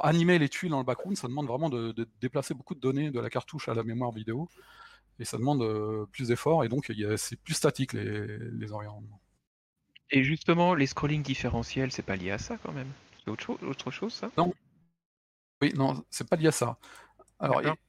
animer 0.06 0.38
les 0.38 0.50
tuiles 0.50 0.72
dans 0.72 0.80
le 0.80 0.84
background. 0.84 1.18
Ça 1.18 1.28
demande 1.28 1.48
vraiment 1.48 1.70
de, 1.70 1.94
de 1.94 2.08
déplacer 2.22 2.54
beaucoup 2.54 2.76
de 2.76 2.80
données 2.80 3.10
de 3.10 3.20
la 3.20 3.30
cartouche 3.30 3.70
à 3.70 3.74
la 3.74 3.84
mémoire 3.84 4.12
vidéo. 4.12 4.50
Et 5.20 5.26
ça 5.26 5.38
demande 5.38 5.62
euh, 5.64 6.06
plus 6.12 6.28
d'efforts. 6.28 6.64
Et 6.64 6.70
donc, 6.70 6.92
c'est 7.18 7.36
plus 7.38 7.54
statique 7.54 7.94
les, 7.94 8.38
les 8.38 8.74
environnements. 8.74 9.20
Et 10.12 10.24
justement, 10.24 10.74
les 10.74 10.86
scrollings 10.88 11.24
différentiels, 11.24 11.92
c'est 11.92 12.02
pas 12.04 12.16
lié 12.16 12.32
à 12.32 12.38
ça 12.38 12.58
quand 12.64 12.72
même? 12.72 12.92
C'est 13.24 13.32
autre 13.32 13.44
chose, 13.44 13.58
autre 13.64 13.92
chose 13.92 14.14
ça? 14.14 14.30
Oui, 15.62 15.74
non, 15.76 16.04
c'est 16.10 16.30
pas 16.30 16.36
lié 16.36 16.48
à 16.48 16.52
ça. 16.52 16.78
Alors, 17.40 17.58
D'accord. 17.62 17.76
et- 17.76 17.80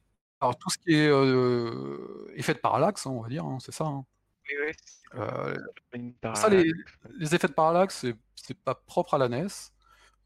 alors 0.41 0.57
tout 0.57 0.69
ce 0.69 0.77
qui 0.77 0.93
est 0.93 1.07
euh, 1.07 2.31
effet 2.35 2.53
de 2.53 2.59
parallaxe, 2.59 3.05
hein, 3.05 3.11
on 3.11 3.21
va 3.21 3.29
dire, 3.29 3.45
hein, 3.45 3.57
c'est 3.59 3.73
ça. 3.73 3.85
hein. 3.85 4.05
Oui, 4.49 4.55
oui. 4.67 4.71
Euh, 5.15 5.57
ça, 6.35 6.49
les, 6.49 6.71
les 7.17 7.35
effets 7.35 7.47
de 7.47 7.53
parallaxe, 7.53 7.97
c'est- 8.01 8.15
c'est 8.35 8.57
pas 8.57 8.75
propre 8.75 9.15
à 9.15 9.17
la 9.17 9.25
NES. 9.27 9.71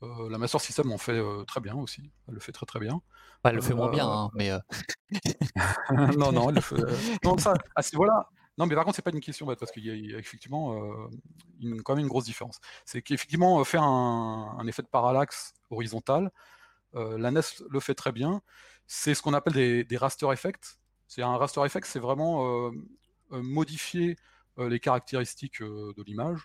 Euh, 0.04 0.30
la 0.30 0.38
Master 0.38 0.60
System 0.62 0.92
en 0.92 0.98
fait 0.98 1.14
euh, 1.18 1.44
très 1.46 1.62
bien 1.62 1.76
aussi. 1.76 2.12
Elle 2.28 2.34
le 2.36 2.40
fait 2.40 2.52
très 2.52 2.66
très 2.66 2.80
bien. 2.80 3.02
Bah, 3.44 3.50
elle 3.50 3.56
le 3.58 3.62
fait 3.62 3.74
moins 3.74 3.90
bien, 3.90 4.08
Euh, 4.08 4.14
hein, 4.14 4.30
mais 4.36 4.52
euh, 4.52 4.60
non, 6.18 6.32
non, 6.32 6.50
elle 6.50 6.56
le 6.56 6.62
fait. 6.62 6.76
Non, 7.24 7.38
ça, 7.38 7.54
à 7.76 7.82
ce 7.82 7.96
niveau-là. 7.96 8.30
Non, 8.58 8.66
mais 8.68 8.76
par 8.76 8.84
contre, 8.86 8.96
c'est 8.98 9.02
pas 9.02 9.12
une 9.12 9.20
question 9.20 9.46
bête 9.48 9.60
parce 9.60 9.72
qu'il 9.72 9.86
y, 9.86 9.90
a- 9.90 9.96
il 9.96 10.12
y 10.12 10.16
a 10.16 10.20
effectivement 10.20 10.76
une, 11.60 11.82
quand 11.82 11.96
même 11.96 12.04
une 12.04 12.10
grosse 12.10 12.26
différence. 12.26 12.60
C'est 12.86 13.02
qu'effectivement, 13.02 13.64
faire 13.64 13.82
un, 13.84 14.56
un 14.60 14.68
effet 14.68 14.84
de 14.84 14.88
parallaxe 14.88 15.54
horizontal, 15.72 16.32
la 16.94 17.32
NES 17.32 17.42
le 17.70 17.80
fait 17.80 17.96
très 17.96 18.12
bien. 18.12 18.42
C'est 18.86 19.16
ce 19.16 19.24
qu'on 19.24 19.34
appelle 19.34 19.54
des, 19.54 19.84
des 19.84 19.98
raster 19.98 20.32
effects. 20.32 20.78
C'est 21.08 21.24
un 21.24 21.36
raster 21.38 21.66
effect, 21.66 21.88
c'est 21.88 22.00
vraiment 22.00 22.72
modifier 23.32 24.18
les 24.58 24.80
caractéristiques 24.80 25.62
de 25.64 26.04
l'image, 26.04 26.42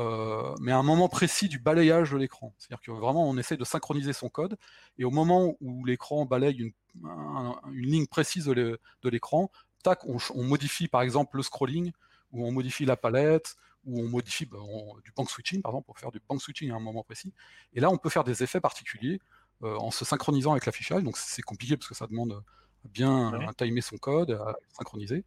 euh, 0.00 0.54
mais 0.60 0.72
à 0.72 0.78
un 0.78 0.82
moment 0.82 1.08
précis 1.08 1.48
du 1.48 1.58
balayage 1.58 2.10
de 2.12 2.16
l'écran. 2.18 2.52
C'est-à-dire 2.58 2.82
que 2.82 2.90
vraiment, 2.90 3.28
on 3.28 3.36
essaie 3.38 3.56
de 3.56 3.64
synchroniser 3.64 4.12
son 4.12 4.28
code, 4.28 4.56
et 4.98 5.04
au 5.04 5.10
moment 5.10 5.56
où 5.60 5.84
l'écran 5.84 6.26
balaye 6.26 6.56
une, 6.58 6.72
un- 7.08 7.58
une 7.72 7.86
ligne 7.86 8.06
précise 8.06 8.44
de 8.46 8.52
l'é- 8.52 8.76
de 9.02 9.08
l'écran, 9.08 9.50
tac, 9.82 10.00
on, 10.06 10.42
modifie 10.42 10.88
par 10.88 11.02
exemple 11.02 11.36
le 11.36 11.42
scrolling, 11.42 11.92
ou 12.32 12.46
on 12.46 12.52
modifie 12.52 12.84
la 12.84 12.96
palette, 12.96 13.56
ou 13.86 14.00
on 14.00 14.08
modifie 14.08 14.46
ben, 14.46 14.58
on- 14.60 14.98
du 15.04 15.12
bank 15.16 15.30
switching, 15.30 15.62
par 15.62 15.70
exemple, 15.72 15.86
pour 15.86 15.98
faire 15.98 16.10
du 16.10 16.20
bank 16.28 16.40
switching 16.42 16.70
à 16.72 16.74
un 16.74 16.80
moment 16.80 17.02
précis. 17.04 17.32
Et 17.72 17.80
là, 17.80 17.88
on 17.90 17.96
peut 17.98 18.10
faire 18.10 18.24
des 18.24 18.42
effets 18.42 18.60
particuliers 18.60 19.20
euh, 19.62 19.76
en 19.76 19.90
se 19.90 20.04
synchronisant 20.04 20.52
avec 20.52 20.66
l'affichage. 20.66 21.02
Donc 21.02 21.16
c'est 21.16 21.40
compliqué 21.42 21.76
parce 21.76 21.88
que 21.88 21.94
ça 21.94 22.06
demande 22.06 22.32
à 22.32 22.88
bien 22.88 23.32
Ouais. 23.32 23.46
à 23.48 23.54
timer 23.54 23.80
son 23.80 23.96
code, 23.96 24.32
à 24.32 24.54
synchroniser. 24.76 25.24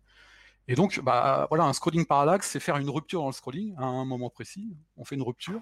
Et 0.70 0.76
donc, 0.76 1.00
bah, 1.02 1.48
voilà, 1.50 1.66
un 1.66 1.74
scrolling 1.74 2.06
parallaxe, 2.06 2.52
c'est 2.52 2.60
faire 2.60 2.78
une 2.78 2.92
rupture 2.92 3.22
dans 3.22 3.28
le 3.28 3.34
scrolling 3.34 3.76
à 3.78 3.86
un 3.86 4.06
moment 4.06 4.30
précis. 4.30 4.78
On 4.98 5.04
fait 5.04 5.16
une 5.16 5.24
rupture. 5.24 5.62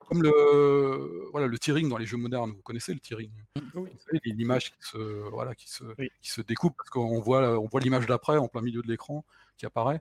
Comme 0.00 0.20
le, 0.22 1.28
voilà, 1.30 1.46
le 1.46 1.58
tearing 1.58 1.88
dans 1.88 1.96
les 1.96 2.06
jeux 2.06 2.16
modernes, 2.16 2.50
vous 2.52 2.62
connaissez 2.62 2.92
le 2.92 2.98
tearing 2.98 3.30
Oui. 3.56 3.90
Vous 3.92 3.98
savez, 4.04 4.20
l'image 4.24 4.72
qui 4.72 4.78
se, 4.80 4.96
voilà, 5.30 5.54
qui 5.54 5.70
se, 5.70 5.84
Oui. 5.96 6.10
qui 6.20 6.30
se 6.30 6.40
découpe 6.40 6.74
parce 6.76 6.90
qu'on 6.90 7.20
voit, 7.20 7.56
on 7.60 7.66
voit 7.66 7.80
l'image 7.80 8.06
d'après 8.06 8.36
en 8.36 8.48
plein 8.48 8.62
milieu 8.62 8.82
de 8.82 8.88
l'écran 8.88 9.24
qui 9.58 9.66
apparaît. 9.66 10.00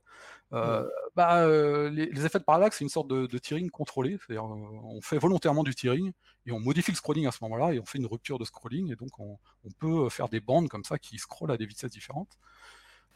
Euh, 0.54 0.88
bah, 1.16 1.44
euh, 1.44 1.92
les, 1.92 2.08
les 2.08 2.26
effets 2.26 2.40
de 2.40 2.44
parallaxe, 2.46 2.78
c'est 2.78 2.84
une 2.84 2.90
sorte 2.90 3.10
de, 3.10 3.28
de 3.28 3.38
tearing 3.38 3.70
contrôlé. 3.70 4.18
C'est-à-dire, 4.26 4.46
euh, 4.46 4.80
on 4.86 5.02
fait 5.02 5.20
volontairement 5.20 5.64
du 5.64 5.76
tearing 5.76 6.14
et 6.48 6.52
on 6.52 6.60
modifie 6.60 6.92
le 6.92 6.98
scrolling 6.98 7.28
à 7.28 7.32
ce 7.32 7.40
moment-là 7.44 7.74
et 7.74 7.80
on 7.80 7.86
fait 7.86 8.00
une 8.00 8.08
rupture 8.08 8.40
de 8.40 8.46
scrolling 8.46 8.92
et 8.92 8.96
donc 8.96 9.20
on, 9.20 9.38
on 9.66 9.70
peut 9.72 10.10
faire 10.10 10.30
des 10.30 10.40
bandes 10.40 10.68
comme 10.70 10.84
ça 10.84 10.98
qui 10.98 11.20
scrollent 11.20 11.52
à 11.52 11.58
des 11.58 11.66
vitesses 11.68 11.92
différentes. 11.92 12.40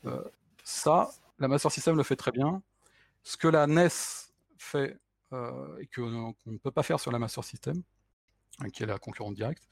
Euh, 0.06 0.22
ça, 0.64 1.10
la 1.42 1.48
Master 1.48 1.72
System 1.72 1.98
le 1.98 2.04
fait 2.04 2.16
très 2.16 2.32
bien. 2.32 2.62
Ce 3.24 3.36
que 3.36 3.48
la 3.48 3.66
NES 3.68 3.90
fait 4.58 4.98
euh, 5.34 5.78
et 5.80 5.88
que- 5.88 6.02
qu'on 6.02 6.52
ne 6.52 6.58
peut 6.58 6.72
pas 6.72 6.84
faire 6.84 7.00
sur 7.00 7.12
la 7.12 7.20
Master 7.20 7.44
System, 7.44 7.82
qui 8.74 8.84
est 8.84 8.86
la 8.86 9.00
concurrente 9.00 9.34
directe, 9.34 9.68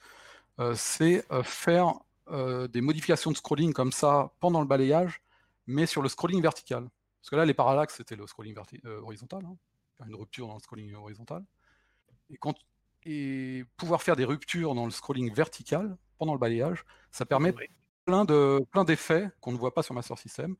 euh, 0.60 0.74
c'est 0.76 1.26
euh, 1.32 1.44
faire 1.44 1.94
euh, 2.30 2.68
des 2.68 2.82
modifications 2.82 3.32
de 3.32 3.36
scrolling 3.38 3.74
comme 3.74 3.92
ça 3.92 4.32
pendant 4.40 4.62
le 4.62 4.68
balayage, 4.68 5.22
mais 5.68 5.86
sur 5.86 6.02
le 6.02 6.10
scrolling 6.10 6.42
vertical. 6.42 6.90
Parce 7.22 7.30
que 7.30 7.36
là, 7.36 7.46
les 7.46 7.54
parallaxes, 7.54 7.96
c'était 7.98 8.16
le 8.16 8.26
scrolling 8.26 8.56
euh, 8.86 9.02
horizontal, 9.02 9.44
hein, 9.46 9.58
une 10.08 10.16
rupture 10.16 10.48
dans 10.48 10.54
le 10.56 10.60
scrolling 10.62 10.94
horizontal. 10.96 11.44
Et, 12.30 12.38
quand, 12.38 12.56
et 13.04 13.66
pouvoir 13.78 14.02
faire 14.02 14.16
des 14.16 14.26
ruptures 14.26 14.76
dans 14.76 14.86
le 14.86 14.92
scrolling 14.92 15.34
vertical 15.34 15.98
pendant 16.18 16.34
le 16.34 16.40
balayage, 16.40 16.86
ça 17.12 17.26
permet 17.26 17.54
Oui. 17.58 17.66
plein 18.06 18.26
de 18.26 18.60
plein 18.72 18.86
d'effets 18.86 19.30
qu'on 19.42 19.52
ne 19.52 19.58
voit 19.58 19.74
pas 19.74 19.84
sur 19.84 19.94
Master 19.94 20.18
System, 20.18 20.56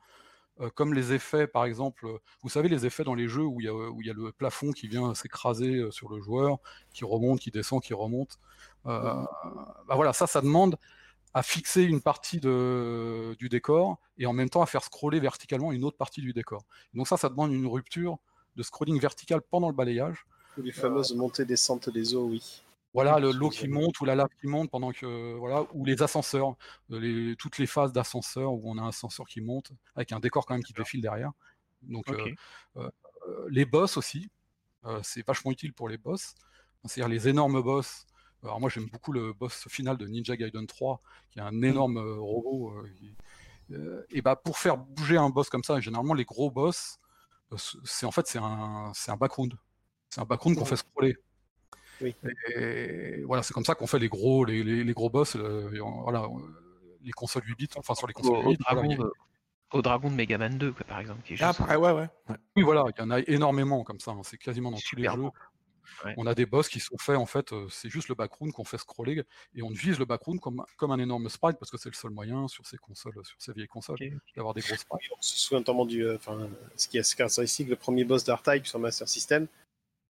euh, 0.60 0.70
comme 0.70 0.94
les 0.94 1.14
effets, 1.14 1.48
par 1.48 1.66
exemple, 1.66 2.06
vous 2.42 2.50
savez 2.50 2.70
les 2.70 2.86
effets 2.86 3.04
dans 3.04 3.16
les 3.16 3.28
jeux 3.28 3.46
où 3.46 3.62
il 3.62 3.66
y 3.66 3.68
a, 3.70 3.74
où 3.74 4.02
il 4.02 4.08
y 4.08 4.10
a 4.10 4.14
le 4.14 4.32
plafond 4.32 4.72
qui 4.72 4.88
vient 4.88 5.14
s'écraser 5.16 5.88
sur 5.92 6.10
le 6.10 6.22
joueur, 6.22 6.58
qui 6.94 7.06
remonte, 7.06 7.40
qui 7.40 7.52
descend, 7.52 7.82
qui 7.82 7.94
remonte. 7.94 8.40
Euh, 8.86 9.14
bah 9.88 9.96
voilà, 9.96 10.14
ça, 10.14 10.28
ça 10.28 10.42
demande 10.42 10.78
à 11.34 11.44
fixer 11.44 11.84
une 11.84 12.02
partie 12.02 12.40
de, 12.40 13.36
du 13.38 13.50
décor 13.50 14.00
et 14.18 14.26
en 14.26 14.34
même 14.34 14.50
temps 14.50 14.62
à 14.62 14.66
faire 14.66 14.84
scroller 14.84 15.20
verticalement 15.20 15.72
une 15.72 15.84
autre 15.84 15.98
partie 15.98 16.22
du 16.22 16.34
décor. 16.34 16.64
Donc 16.94 17.08
ça, 17.08 17.18
ça 17.18 17.30
demande 17.30 17.54
une 17.54 17.68
rupture 17.68 18.18
de 18.56 18.64
scrolling 18.64 19.00
vertical 19.00 19.42
pendant 19.42 19.70
le 19.70 19.76
balayage. 19.76 20.26
Les 20.58 20.72
fameuses 20.72 21.16
montées 21.16 21.46
descentes 21.46 21.90
des 21.90 22.16
eaux, 22.16 22.26
oui. 22.26 22.64
Voilà, 22.94 23.20
le- 23.20 23.32
l'eau 23.32 23.50
qui 23.50 23.68
monte 23.68 24.00
ou 24.02 24.06
la 24.06 24.16
lave 24.16 24.30
qui 24.40 24.48
monte 24.48 24.72
pendant 24.72 24.92
que 24.92 25.36
voilà, 25.36 25.66
ou 25.74 25.86
les 25.86 26.02
ascenseurs, 26.02 26.56
euh, 26.92 27.00
les, 27.00 27.36
toutes 27.36 27.58
les 27.60 27.68
phases 27.68 27.94
d'ascenseur 27.94 28.52
où 28.54 28.62
on 28.66 28.78
a 28.78 28.82
un 28.82 28.88
ascenseur 28.90 29.28
qui 29.28 29.42
monte 29.42 29.72
avec 29.96 30.12
un 30.12 30.20
décor 30.20 30.46
quand 30.46 30.56
même 30.56 30.64
qui 30.64 30.74
défile 30.74 31.02
derrière. 31.02 31.32
Donc 31.84 32.10
euh, 32.10 32.34
euh, 32.78 32.90
les 33.50 33.66
boss 33.66 33.96
aussi, 33.98 34.30
euh, 34.86 35.00
c'est 35.04 35.26
vachement 35.26 35.52
utile 35.52 35.74
pour 35.74 35.88
les 35.88 35.98
boss. 35.98 36.34
C'est-à-dire 36.86 37.10
les 37.10 37.28
énormes 37.28 37.62
boss. 37.62 38.06
Alors 38.44 38.60
moi 38.60 38.70
j'aime 38.70 38.88
beaucoup 38.88 39.12
le 39.12 39.34
boss 39.34 39.68
final 39.68 39.98
de 39.98 40.08
Ninja 40.08 40.36
Gaiden 40.36 40.66
3, 40.66 41.02
qui 41.30 41.40
est 41.40 41.42
un 41.44 41.62
énorme 41.62 41.98
euh, 41.98 42.16
robot. 42.20 42.74
qui- 42.98 43.16
et 44.10 44.22
bah 44.24 44.36
pour 44.36 44.58
faire 44.58 44.78
bouger 44.78 45.18
un 45.18 45.30
boss 45.30 45.48
comme 45.50 45.64
ça, 45.64 45.80
généralement 45.80 46.16
les 46.16 46.26
gros 46.26 46.50
boss, 46.50 46.98
c'est 47.84 48.06
en 48.08 48.12
fait 48.12 48.26
c'est 48.26 48.40
un 48.40 48.92
c'est 48.96 49.12
un 49.12 49.16
background. 49.18 49.54
C'est 50.10 50.22
un 50.22 50.26
background 50.26 50.58
qu'on 50.58 50.64
Mhm. 50.64 50.70
fait 50.70 50.76
scroller. 50.78 51.16
Oui. 52.02 52.16
Et 52.56 53.22
voilà, 53.24 53.44
c'est 53.44 53.54
comme 53.54 53.66
ça 53.66 53.76
qu'on 53.76 53.88
fait 53.88 54.00
les 54.00 54.10
gros 54.10 54.46
les, 54.46 54.64
les, 54.64 54.84
les 54.84 54.94
gros 54.94 55.10
boss. 55.10 55.36
euh, 55.36 55.70
voilà, 56.04 56.24
euh, 56.24 56.28
les 57.04 57.12
consoles 57.12 57.44
8 57.46 57.56
bits, 57.58 57.68
enfin 57.78 57.96
sur 57.96 58.08
les 58.08 58.14
Au, 58.14 58.22
consoles 58.22 58.38
au 58.46 58.50
8 58.52 58.58
bits. 58.58 58.64
voilà, 58.70 58.82
dragon, 58.82 58.94
a- 58.94 59.06
de, 59.08 59.14
au 59.74 59.82
dragon 59.82 60.10
de 60.10 60.16
Mega 60.16 60.38
Man 60.38 60.58
2, 60.58 60.72
quoi, 60.72 60.86
par 60.86 61.00
exemple. 61.00 61.22
Qui 61.24 61.34
est 61.34 61.38
juste- 61.38 61.60
Après, 61.60 61.76
ouais, 61.76 61.92
ouais. 61.92 62.08
ouais. 62.30 62.36
oui, 62.56 62.64
voilà, 62.64 62.84
il 62.96 63.00
y 63.00 63.04
en 63.04 63.12
a 63.12 63.20
énormément 63.22 63.84
comme 63.84 64.00
ça. 64.00 64.12
hein, 64.12 64.22
C'est 64.24 64.38
quasiment 64.38 64.72
dans 64.72 64.78
tous 64.78 64.96
les 64.96 65.04
Super 65.04 65.16
jeux. 65.16 65.30
Ouais. 66.06 66.14
On 66.18 66.28
a 66.28 66.36
des 66.36 66.46
boss 66.46 66.70
qui 66.70 66.80
sont 66.80 66.98
faits, 67.00 67.18
en 67.18 67.26
fait, 67.26 67.52
euh, 67.52 67.68
c'est 67.70 67.90
juste 67.90 68.10
le 68.10 68.16
background 68.16 68.54
qu'on 68.54 68.64
fait 68.64 68.78
scroller 68.78 69.24
et 69.56 69.64
on 69.64 69.72
utilise 69.72 69.98
le 69.98 70.06
background 70.06 70.40
comme, 70.40 70.64
comme 70.78 70.92
un 70.92 71.00
énorme 71.00 71.28
sprite 71.30 71.58
parce 71.58 71.72
que 71.72 71.78
c'est 71.78 71.90
le 71.90 71.96
seul 71.96 72.12
moyen 72.12 72.48
sur 72.48 72.66
ces 72.68 72.78
consoles, 72.78 73.14
sur 73.24 73.36
ces 73.40 73.54
vieilles 73.54 73.68
consoles, 73.68 73.98
Ok. 74.00 74.12
d'avoir 74.36 74.54
des 74.54 74.62
gros 74.62 74.76
sprites. 74.76 75.02
On 75.18 75.22
se 75.22 75.38
souvient 75.40 75.60
notamment 75.60 75.86
du. 75.88 76.04
euh, 76.06 76.16
Enfin, 76.16 76.48
ce 76.76 76.88
qui 76.88 77.00
est 77.00 77.16
caractéristique, 77.16 77.70
le 77.70 77.76
premier 77.76 78.04
boss 78.06 78.24
d'R-Type 78.24 78.68
sur 78.68 78.78
Master 78.80 79.08
System, 79.10 79.48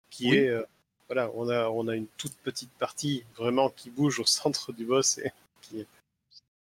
qui 0.10 0.30
Oui. 0.32 0.38
est. 0.38 0.48
euh, 0.50 0.64
voilà, 1.08 1.30
on 1.36 1.50
a, 1.50 1.70
on 1.70 1.88
a 1.88 1.96
une 1.96 2.08
toute 2.18 2.36
petite 2.38 2.72
partie 2.72 3.24
vraiment 3.38 3.70
qui 3.70 3.90
bouge 3.90 4.20
au 4.20 4.26
centre 4.26 4.72
du 4.72 4.86
boss 4.86 5.20
et 5.20 5.32
qui 5.62 5.86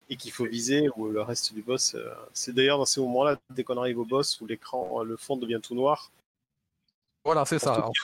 et 0.07 0.17
qu'il 0.17 0.31
faut 0.31 0.45
viser, 0.45 0.87
ou 0.95 1.07
le 1.07 1.21
reste 1.21 1.53
du 1.53 1.63
boss. 1.63 1.95
euh, 1.95 2.13
c'est 2.31 2.53
d'ailleurs 2.53 2.77
dans 2.77 2.85
ces 2.85 3.01
moments-là, 3.01 3.39
dès 3.49 3.63
qu'on 3.63 3.77
arrive 3.77 3.97
au 3.97 4.05
boss, 4.05 4.39
où 4.39 4.45
l'écran, 4.45 5.01
euh, 5.01 5.03
le 5.03 5.17
fond 5.17 5.35
devient 5.35 5.59
tout 5.61 5.73
noir. 5.73 6.11
Voilà, 7.23 7.43
c'est 7.45 7.57
ça. 7.57 7.87
On 7.87 7.91
se 7.91 8.01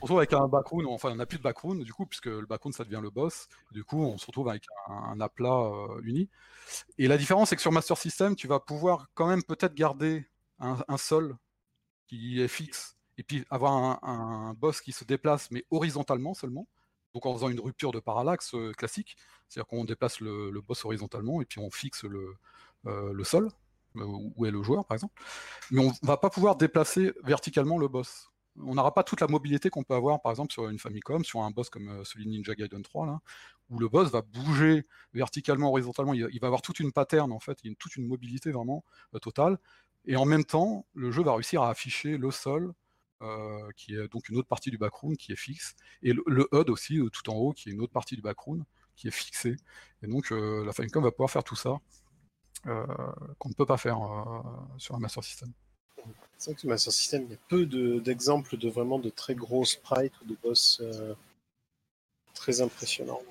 retrouve 0.00 0.18
avec 0.18 0.32
un 0.32 0.48
background, 0.48 0.86
enfin, 0.88 1.12
on 1.12 1.16
n'a 1.16 1.26
plus 1.26 1.36
de 1.36 1.42
background, 1.42 1.82
du 1.82 1.92
coup, 1.92 2.06
puisque 2.06 2.26
le 2.26 2.46
background, 2.46 2.74
ça 2.74 2.84
devient 2.84 3.00
le 3.02 3.10
boss. 3.10 3.46
Du 3.72 3.84
coup, 3.84 4.02
on 4.02 4.16
se 4.16 4.26
retrouve 4.26 4.48
avec 4.48 4.64
un, 4.88 4.94
un 4.94 5.20
aplat 5.20 5.66
euh, 5.66 6.00
uni. 6.02 6.30
Et 6.96 7.06
la 7.06 7.18
différence, 7.18 7.50
c'est 7.50 7.56
que 7.56 7.62
sur 7.62 7.72
Master 7.72 7.98
System, 7.98 8.36
tu 8.36 8.48
vas 8.48 8.60
pouvoir 8.60 9.08
quand 9.12 9.26
même 9.26 9.42
peut-être 9.42 9.74
garder 9.74 10.26
un, 10.60 10.78
un 10.88 10.96
sol 10.96 11.36
qui 12.06 12.40
est 12.40 12.48
fixe, 12.48 12.96
et 13.18 13.22
puis 13.22 13.44
avoir 13.50 14.02
un, 14.04 14.54
boss 14.54 14.80
qui 14.80 14.92
se 14.92 15.04
déplace, 15.04 15.50
mais 15.50 15.64
horizontalement 15.70 16.34
seulement. 16.34 16.68
Donc 17.14 17.26
en 17.26 17.34
faisant 17.34 17.48
une 17.48 17.60
rupture 17.60 17.92
de 17.92 18.00
parallaxe 18.00 18.54
euh, 18.54 18.72
classique, 18.72 19.16
c'est-à-dire 19.48 19.68
qu'on 19.68 19.84
déplace 19.84 20.20
le, 20.20 20.50
boss 20.60 20.84
horizontalement, 20.84 21.40
et 21.40 21.44
puis 21.44 21.60
on 21.60 21.70
fixe 21.70 22.04
le, 22.04 22.34
euh, 22.86 23.24
sol, 23.24 23.50
euh, 23.96 24.04
où 24.04 24.46
est 24.46 24.50
le 24.50 24.62
joueur, 24.62 24.84
par 24.84 24.96
exemple. 24.96 25.14
Mais 25.70 25.80
on 25.80 25.92
va 26.02 26.16
pas 26.16 26.30
pouvoir 26.30 26.56
déplacer 26.56 27.12
verticalement 27.22 27.78
le 27.78 27.88
boss 27.88 28.30
on 28.56 28.74
n'aura 28.74 28.94
pas 28.94 29.02
toute 29.02 29.20
la 29.20 29.26
mobilité 29.26 29.68
qu'on 29.68 29.82
peut 29.82 29.94
avoir, 29.94 30.22
par 30.22 30.30
exemple, 30.30 30.52
sur 30.52 30.68
une 30.68 30.78
Famicom, 30.78 31.24
sur 31.24 31.40
un 31.42 31.50
boss 31.50 31.70
comme 31.70 32.04
celui 32.04 32.24
de 32.24 32.30
Ninja 32.30 32.54
Gaiden 32.54 32.82
3, 32.82 33.06
là, 33.06 33.20
où 33.68 33.78
le 33.78 33.88
boss 33.88 34.10
va 34.10 34.22
bouger 34.22 34.86
verticalement, 35.12 35.70
horizontalement. 35.70 36.14
Il, 36.14 36.38
va 36.40 36.46
avoir 36.46 36.62
toute 36.62 36.78
une 36.80 36.92
pattern, 36.92 37.32
en 37.32 37.40
fait, 37.40 37.58
toute 37.78 37.96
une 37.96 38.06
mobilité 38.06 38.52
vraiment 38.52 38.84
totale. 39.20 39.58
Et 40.06 40.16
en 40.16 40.24
même 40.24 40.44
temps, 40.44 40.86
le 40.94 41.10
jeu 41.10 41.22
va 41.22 41.34
réussir 41.34 41.62
à 41.62 41.70
afficher 41.70 42.16
le 42.16 42.30
sol 42.30 42.74
euh, 43.22 43.70
qui 43.76 43.94
est 43.94 44.08
donc 44.08 44.28
une 44.28 44.36
autre 44.36 44.48
partie 44.48 44.70
du 44.70 44.78
background 44.78 45.16
qui 45.16 45.32
est 45.32 45.36
fixe, 45.36 45.74
et 46.02 46.12
le, 46.12 46.22
le 46.26 46.48
HUD 46.52 46.70
aussi, 46.70 46.98
euh, 46.98 47.08
tout 47.10 47.28
en 47.30 47.34
haut, 47.34 47.52
qui 47.52 47.68
est 47.68 47.72
une 47.72 47.80
autre 47.80 47.92
partie 47.92 48.16
du 48.16 48.22
background 48.22 48.64
qui 48.96 49.08
est 49.08 49.12
fixée. 49.12 49.56
Et 50.02 50.06
donc 50.06 50.32
euh, 50.32 50.64
la 50.64 50.72
Famicom 50.72 51.02
va 51.02 51.10
pouvoir 51.10 51.30
faire 51.30 51.44
tout 51.44 51.56
ça, 51.56 51.78
euh, 52.66 52.86
qu'on 53.38 53.48
ne 53.48 53.54
peut 53.54 53.66
pas 53.66 53.76
faire 53.76 53.98
sur 54.78 54.94
un 54.94 54.98
Master 54.98 55.22
System. 55.24 55.52
C'est 56.36 56.50
vrai 56.50 56.54
que 56.54 56.60
sur 56.60 56.68
Master 56.68 56.92
System, 56.92 57.24
il 57.24 57.30
y 57.30 57.34
a 57.34 57.38
peu 57.48 57.66
de- 57.66 57.98
d'exemples 57.98 58.56
de, 58.56 58.68
vraiment 58.68 58.98
de 58.98 59.10
très 59.10 59.34
gros 59.34 59.64
sprites 59.64 60.12
ou 60.20 60.26
de 60.26 60.36
boss 60.42 60.82
très 62.34 62.60
impressionnants. 62.60 63.22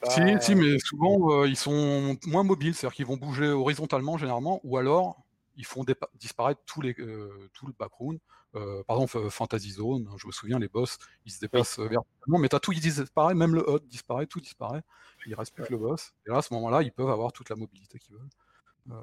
Pas... 0.00 0.10
Si, 0.10 0.46
si, 0.46 0.54
mais 0.54 0.78
souvent 0.78 1.44
ils 1.44 1.56
sont 1.56 2.16
moins 2.26 2.42
mobiles, 2.42 2.74
c'est-à-dire 2.74 2.94
qu'ils 2.94 3.06
vont 3.06 3.16
bouger 3.16 3.48
horizontalement 3.48 4.18
généralement, 4.18 4.60
ou 4.64 4.76
alors 4.76 5.22
ils 5.62 5.66
font 5.66 5.84
disparaître 6.14 6.60
tous 6.66 6.80
les, 6.80 6.94
euh, 6.98 7.48
tout 7.54 7.66
le 7.66 7.72
background. 7.72 8.18
Euh, 8.54 8.82
par 8.84 8.96
exemple, 8.96 9.30
Fantasy 9.30 9.70
Zone, 9.70 10.08
je 10.16 10.26
me 10.26 10.32
souviens, 10.32 10.58
les 10.58 10.68
boss, 10.68 10.98
ils 11.24 11.32
se 11.32 11.40
déplacent 11.40 11.78
euh, 11.78 11.88
verticalement, 11.88 12.38
mais 12.38 12.48
t'as 12.48 12.60
tout 12.60 12.72
qui 12.72 12.80
disparaît, 12.80 13.34
même 13.34 13.54
le 13.54 13.64
HUD 13.68 13.86
disparaît, 13.88 14.26
tout 14.26 14.40
disparaît. 14.40 14.82
Il 15.26 15.34
reste 15.34 15.54
plus 15.54 15.64
que 15.64 15.70
le 15.70 15.78
boss. 15.78 16.12
Et 16.26 16.30
là, 16.30 16.38
à 16.38 16.42
ce 16.42 16.52
moment-là, 16.54 16.82
ils 16.82 16.92
peuvent 16.92 17.08
avoir 17.08 17.32
toute 17.32 17.48
la 17.48 17.56
mobilité 17.56 17.98
qu'ils 17.98 18.14
veulent. 18.14 18.96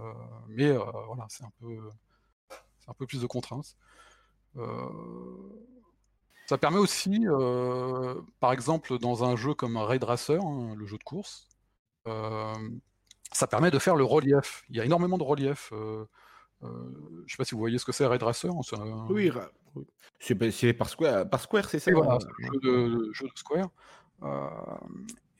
Mais 0.50 0.74
voilà, 0.74 1.26
c'est 1.30 1.46
un 1.46 1.52
peu, 1.60 1.80
c'est 2.80 2.90
un 2.90 2.94
peu 2.94 3.08
plus 3.08 3.22
de 3.22 3.28
contraintes. 3.28 3.78
Ça 6.50 6.58
permet 6.58 6.80
aussi, 6.80 7.28
euh, 7.28 8.16
par 8.40 8.52
exemple, 8.52 8.98
dans 8.98 9.24
un 9.24 9.36
jeu 9.36 9.54
comme 9.54 9.78
Raid 9.78 10.04
Racer, 10.04 10.42
hein, 10.44 10.74
le 10.76 10.88
jeu 10.88 10.98
de 10.98 11.04
course, 11.04 11.48
euh, 12.08 12.56
ça 13.32 13.46
permet 13.46 13.70
de 13.70 13.78
faire 13.78 13.96
le 13.96 14.04
relief. 14.04 14.64
Il 14.70 14.76
y 14.76 14.82
a 14.82 14.86
énormément 14.86 15.20
de 15.20 15.24
relief. 15.24 15.70
Euh, 15.74 16.06
euh, 16.64 17.24
je 17.26 17.34
sais 17.34 17.38
pas 17.38 17.46
si 17.46 17.54
vous 17.56 17.60
voyez 17.60 17.78
ce 17.78 17.86
que 17.86 17.92
c'est 17.92 18.06
Raid 18.06 18.22
Racer. 18.24 18.50
hein, 18.52 18.62
un- 18.76 19.08
Oui, 19.10 19.32
c'est 20.52 20.74
par 20.74 20.90
Square, 20.90 21.30
par 21.30 21.40
Square, 21.42 21.70
c'est 21.70 21.80
ça 21.80 21.92
voilà, 21.92 22.14
hein 22.16 22.18
un 22.44 22.52
jeu 22.54 22.60
de, 22.62 22.70
le 22.98 23.14
jeu 23.14 23.26
de 23.28 23.38
Square. 23.38 23.70
Euh, 24.24 24.50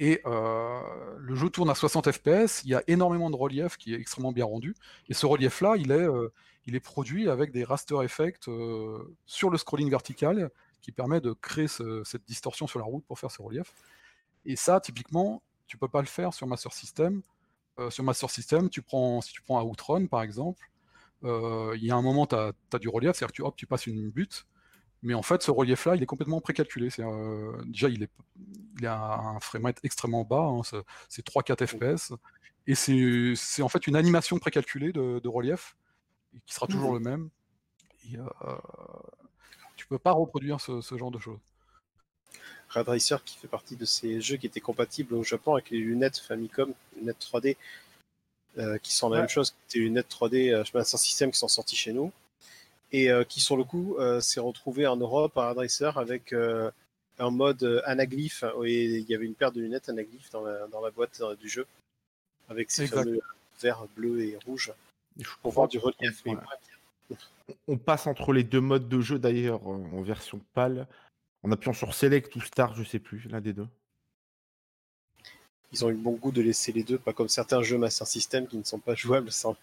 et 0.02 0.22
euh, 0.26 0.80
le 1.18 1.36
jeu 1.36 1.50
tourne 1.50 1.70
à 1.70 1.76
60 1.76 2.10
FPS, 2.12 2.62
il 2.64 2.70
y 2.70 2.76
a 2.76 2.84
énormément 2.88 3.30
de 3.30 3.36
relief 3.36 3.76
qui 3.78 3.94
est 3.94 4.00
extrêmement 4.00 4.32
bien 4.32 4.46
rendu. 4.46 4.74
Et 5.10 5.14
ce 5.14 5.26
relief-là, 5.26 5.76
il, 5.78 5.92
est, 5.92 6.08
il 6.66 6.76
est 6.76 6.80
produit 6.80 7.30
avec 7.30 7.52
des 7.52 7.66
raster 7.66 8.02
effects 8.04 8.50
sur 9.26 9.50
le 9.50 9.58
scrolling 9.58 9.90
vertical 9.90 10.50
qui 10.82 10.94
permet 10.94 11.20
de 11.20 11.34
créer 11.34 11.68
ce- 11.68 12.04
cette 12.06 12.24
distorsion 12.26 12.68
sur 12.68 12.80
la 12.80 12.86
route 12.86 13.04
pour 13.06 13.20
faire 13.20 13.32
ce 13.32 13.42
relief. 13.42 13.74
Et 14.46 14.56
ça, 14.56 14.80
typiquement, 14.80 15.44
tu 15.68 15.78
peux 15.78 15.90
pas 15.90 16.00
le 16.00 16.08
faire 16.08 16.34
sur 16.34 16.48
Master 16.48 16.72
System. 16.72 17.22
Euh, 17.80 17.90
sur 17.90 18.06
Master 18.06 18.30
System, 18.30 18.70
tu 18.70 18.82
prends, 18.82 19.20
si 19.20 19.34
tu 19.34 19.42
prends 19.42 19.60
un 19.60 19.64
Outrun, 19.64 20.06
par 20.06 20.22
exemple, 20.22 20.66
il 21.24 21.84
y 21.84 21.92
a 21.92 21.96
un 21.96 22.02
moment, 22.02 22.26
tu 22.28 22.36
as, 22.36 22.80
du 22.80 22.90
relief, 22.90 23.16
c'est-à-dire 23.16 23.28
que 23.28 23.36
tu, 23.36 23.42
hop, 23.44 23.56
tu 23.56 23.66
passes 23.66 23.88
une 23.88 24.10
butte, 24.10 24.46
mais 25.02 25.14
en 25.14 25.22
fait, 25.22 25.42
ce 25.42 25.52
relief-là, 25.52 25.96
il 25.96 26.04
est 26.04 26.06
complètement 26.06 26.42
précalculé. 26.42 26.90
Euh, 27.00 27.62
déjà, 27.66 27.90
il, 27.90 28.04
est, 28.04 28.10
il 28.80 28.86
a 28.88 29.16
un 29.16 29.40
framerate 29.40 29.80
extrêmement 29.84 30.24
bas, 30.26 30.42
hein, 30.42 30.62
c'est- 30.64 30.84
c'est 31.08 31.24
3-4 31.24 31.66
FPS, 31.66 32.14
et 32.68 32.76
c'est 32.76 33.62
en 33.62 33.70
fait 33.70 33.88
une 33.88 33.96
animation 33.96 34.38
précalculée 34.40 34.92
de, 34.92 35.20
de 35.20 35.28
relief, 35.30 35.76
qui 36.46 36.54
sera 36.54 36.68
toujours 36.68 36.94
le 36.94 37.00
même. 37.00 37.30
Et, 38.12 38.18
euh, 38.18 38.56
tu 39.76 39.88
peux 39.88 40.00
pas 40.00 40.12
reproduire 40.12 40.60
ce, 40.60 40.82
ce 40.82 40.98
genre 40.98 41.12
de 41.12 41.20
choses. 41.20 41.40
Rad 42.70 42.88
Racer 42.88 43.24
qui 43.24 43.38
fait 43.38 43.48
partie 43.48 43.76
de 43.76 43.86
ces 43.86 44.22
jeux 44.22 44.38
qui 44.38 44.46
étaient 44.46 44.60
compatibles 44.60 45.16
au 45.16 45.24
Japon 45.24 45.54
avec 45.54 45.72
les 45.72 45.80
lunettes 45.80 46.20
Famicom, 46.20 46.72
lunettes 46.98 47.20
3D, 47.20 47.50
euh, 47.50 47.56
qui 48.84 48.94
sont 48.94 49.10
la 49.10 49.16
Ouais. 49.16 49.22
même 49.22 49.30
chose 49.30 49.52
que 49.52 49.58
les 49.78 49.82
lunettes 49.82 50.10
3D 50.10 50.52
euh, 50.54 50.64
Master 50.74 51.00
System 51.00 51.32
qui 51.32 51.38
sont 51.38 51.48
sorties 51.48 51.76
chez 51.76 51.94
nous, 51.94 52.12
et 52.92 53.12
euh, 53.12 53.24
qui 53.24 53.40
sur 53.40 53.56
le 53.58 53.64
coup 53.64 53.96
euh, 54.00 54.20
s'est 54.20 54.40
retrouvé 54.40 54.88
en 54.88 54.98
Europe 54.98 55.38
à 55.38 55.54
Racer 55.54 55.98
avec 55.98 56.34
euh, 56.34 56.72
un 57.20 57.30
mode 57.32 57.64
euh, 57.64 57.82
anaglyphe, 57.86 58.44
et 58.66 58.86
il 58.98 59.10
y 59.10 59.14
avait 59.16 59.26
une 59.26 59.36
paire 59.36 59.52
de 59.52 59.62
lunettes 59.62 59.90
anaglyphe 59.90 60.30
dans 60.32 60.42
la, 60.42 60.68
dans 60.68 60.82
la 60.82 60.90
boîte 60.92 61.20
euh, 61.22 61.36
du 61.36 61.48
jeu, 61.50 61.68
avec 62.50 62.72
ces 62.72 62.84
Exact. 62.84 63.04
fameux 63.04 63.20
verts 63.62 63.86
bleus 63.96 64.22
et 64.22 64.38
je 64.46 64.72
pour 65.42 65.52
voir 65.52 65.68
du 65.68 65.80
relief. 65.80 66.22
voilà. 66.26 66.44
On 67.68 67.78
passe 67.78 68.08
entre 68.08 68.32
les 68.32 68.44
deux 68.44 68.62
modes 68.62 68.88
de 68.88 69.02
jeu 69.02 69.20
d'ailleurs 69.20 69.62
euh, 69.70 69.84
en 69.94 70.02
version 70.02 70.40
PAL, 70.54 70.88
en 71.44 71.52
appuyant 71.52 71.74
sur 71.74 71.94
Select 71.94 72.36
ou 72.36 72.42
Start, 72.42 72.76
je 72.76 72.84
sais 72.84 73.00
plus, 73.00 73.28
l'un 73.30 73.42
des 73.42 73.54
deux. 73.54 73.68
Ils 75.72 75.86
ont 75.86 75.90
eu 75.90 75.94
le 75.94 76.00
bon 76.00 76.14
goût 76.14 76.32
de 76.32 76.42
laisser 76.42 76.72
les 76.72 76.84
deux, 76.84 76.98
pas 76.98 77.14
comme 77.14 77.30
certains 77.30 77.62
jeux 77.62 77.78
Master 77.78 78.08
System 78.08 78.48
qui 78.48 78.58
ne 78.58 78.64
sont 78.64 78.80
pas 78.80 78.96
jouables 78.96 79.32
sans 79.32 79.56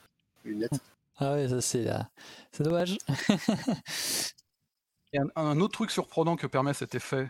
lunettes. 0.44 0.70
Ah 1.18 1.34
ouais, 1.34 1.48
ça 1.48 1.60
c'est 1.60 1.82
là. 1.82 2.08
C'est 2.52 2.62
dommage. 2.62 2.96
Et 5.12 5.18
un, 5.18 5.26
un 5.36 5.60
autre 5.60 5.72
truc 5.72 5.90
surprenant 5.90 6.36
que 6.36 6.46
permet 6.46 6.74
cet 6.74 6.94
effet 6.94 7.28